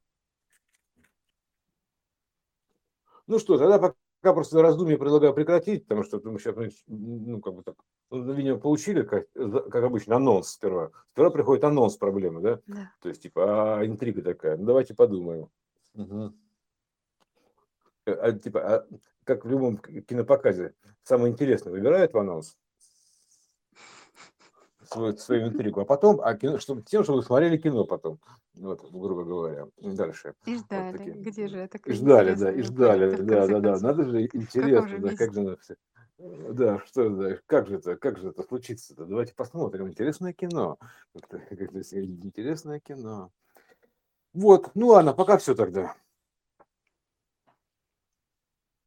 Ну 3.27 3.39
что, 3.39 3.57
тогда 3.57 3.79
пока 3.79 4.33
просто 4.33 4.61
раздумье 4.61 4.97
предлагаю 4.97 5.33
прекратить, 5.33 5.83
потому 5.83 6.03
что 6.03 6.21
мы 6.23 6.39
сейчас, 6.39 6.55
ну, 6.87 7.41
как 7.41 7.53
бы 7.53 7.63
так, 7.63 7.75
ну, 8.09 8.33
видимо, 8.33 8.59
получили, 8.59 9.03
как, 9.03 9.27
как 9.33 9.83
обычно, 9.83 10.17
анонс 10.17 10.49
сперва. 10.49 10.91
Сперва 11.11 11.29
приходит 11.29 11.63
анонс 11.63 11.97
проблемы, 11.97 12.41
да? 12.41 12.59
да. 12.67 12.91
То 13.01 13.09
есть, 13.09 13.23
типа, 13.23 13.79
а, 13.79 13.85
интрига 13.85 14.21
такая. 14.21 14.57
Ну, 14.57 14.65
давайте 14.65 14.93
подумаем. 14.93 15.49
Угу. 15.95 16.33
А, 18.05 18.31
типа, 18.33 18.75
а, 18.75 18.87
как 19.23 19.45
в 19.45 19.49
любом 19.49 19.77
кинопоказе, 19.77 20.73
самое 21.03 21.31
интересное 21.31 21.71
выбирают 21.71 22.13
в 22.13 22.17
анонс? 22.17 22.57
Свою, 24.85 25.17
свою 25.17 25.47
интригу, 25.47 25.81
а 25.81 25.85
потом, 25.85 26.19
а 26.21 26.35
кино, 26.35 26.59
чтобы, 26.59 26.81
тем, 26.81 27.03
чтобы 27.03 27.23
смотрели 27.23 27.57
кино 27.57 27.85
потом, 27.85 28.19
вот, 28.55 28.81
грубо 28.91 29.23
говоря, 29.23 29.67
дальше. 29.77 30.33
И 30.45 30.55
ждали, 30.55 30.91
вот 30.91 30.97
такие. 30.97 31.15
где 31.15 31.47
же 31.47 31.57
это? 31.57 31.77
И 31.77 31.93
ждали, 31.93 32.35
да, 32.35 32.51
и 32.51 32.61
ждали, 32.61 33.15
да, 33.21 33.47
да, 33.47 33.59
да, 33.59 33.79
надо 33.79 34.09
же 34.09 34.23
интересно, 34.25 34.99
да, 34.99 35.15
как 35.15 35.33
же 35.33 35.57
все. 35.61 35.75
Да, 36.17 36.79
что, 36.85 37.09
да, 37.09 37.37
как 37.47 37.67
же 37.67 37.77
это, 37.77 37.97
как 37.97 38.17
же 38.17 38.29
это 38.29 38.43
случится-то? 38.43 39.05
Давайте 39.05 39.33
посмотрим. 39.33 39.89
Интересное 39.89 40.31
кино. 40.31 40.77
Интересное 41.51 42.79
кино. 42.79 43.31
Вот, 44.33 44.71
ну 44.73 44.87
ладно, 44.87 45.13
пока 45.13 45.37
все 45.37 45.53
тогда. 45.53 45.95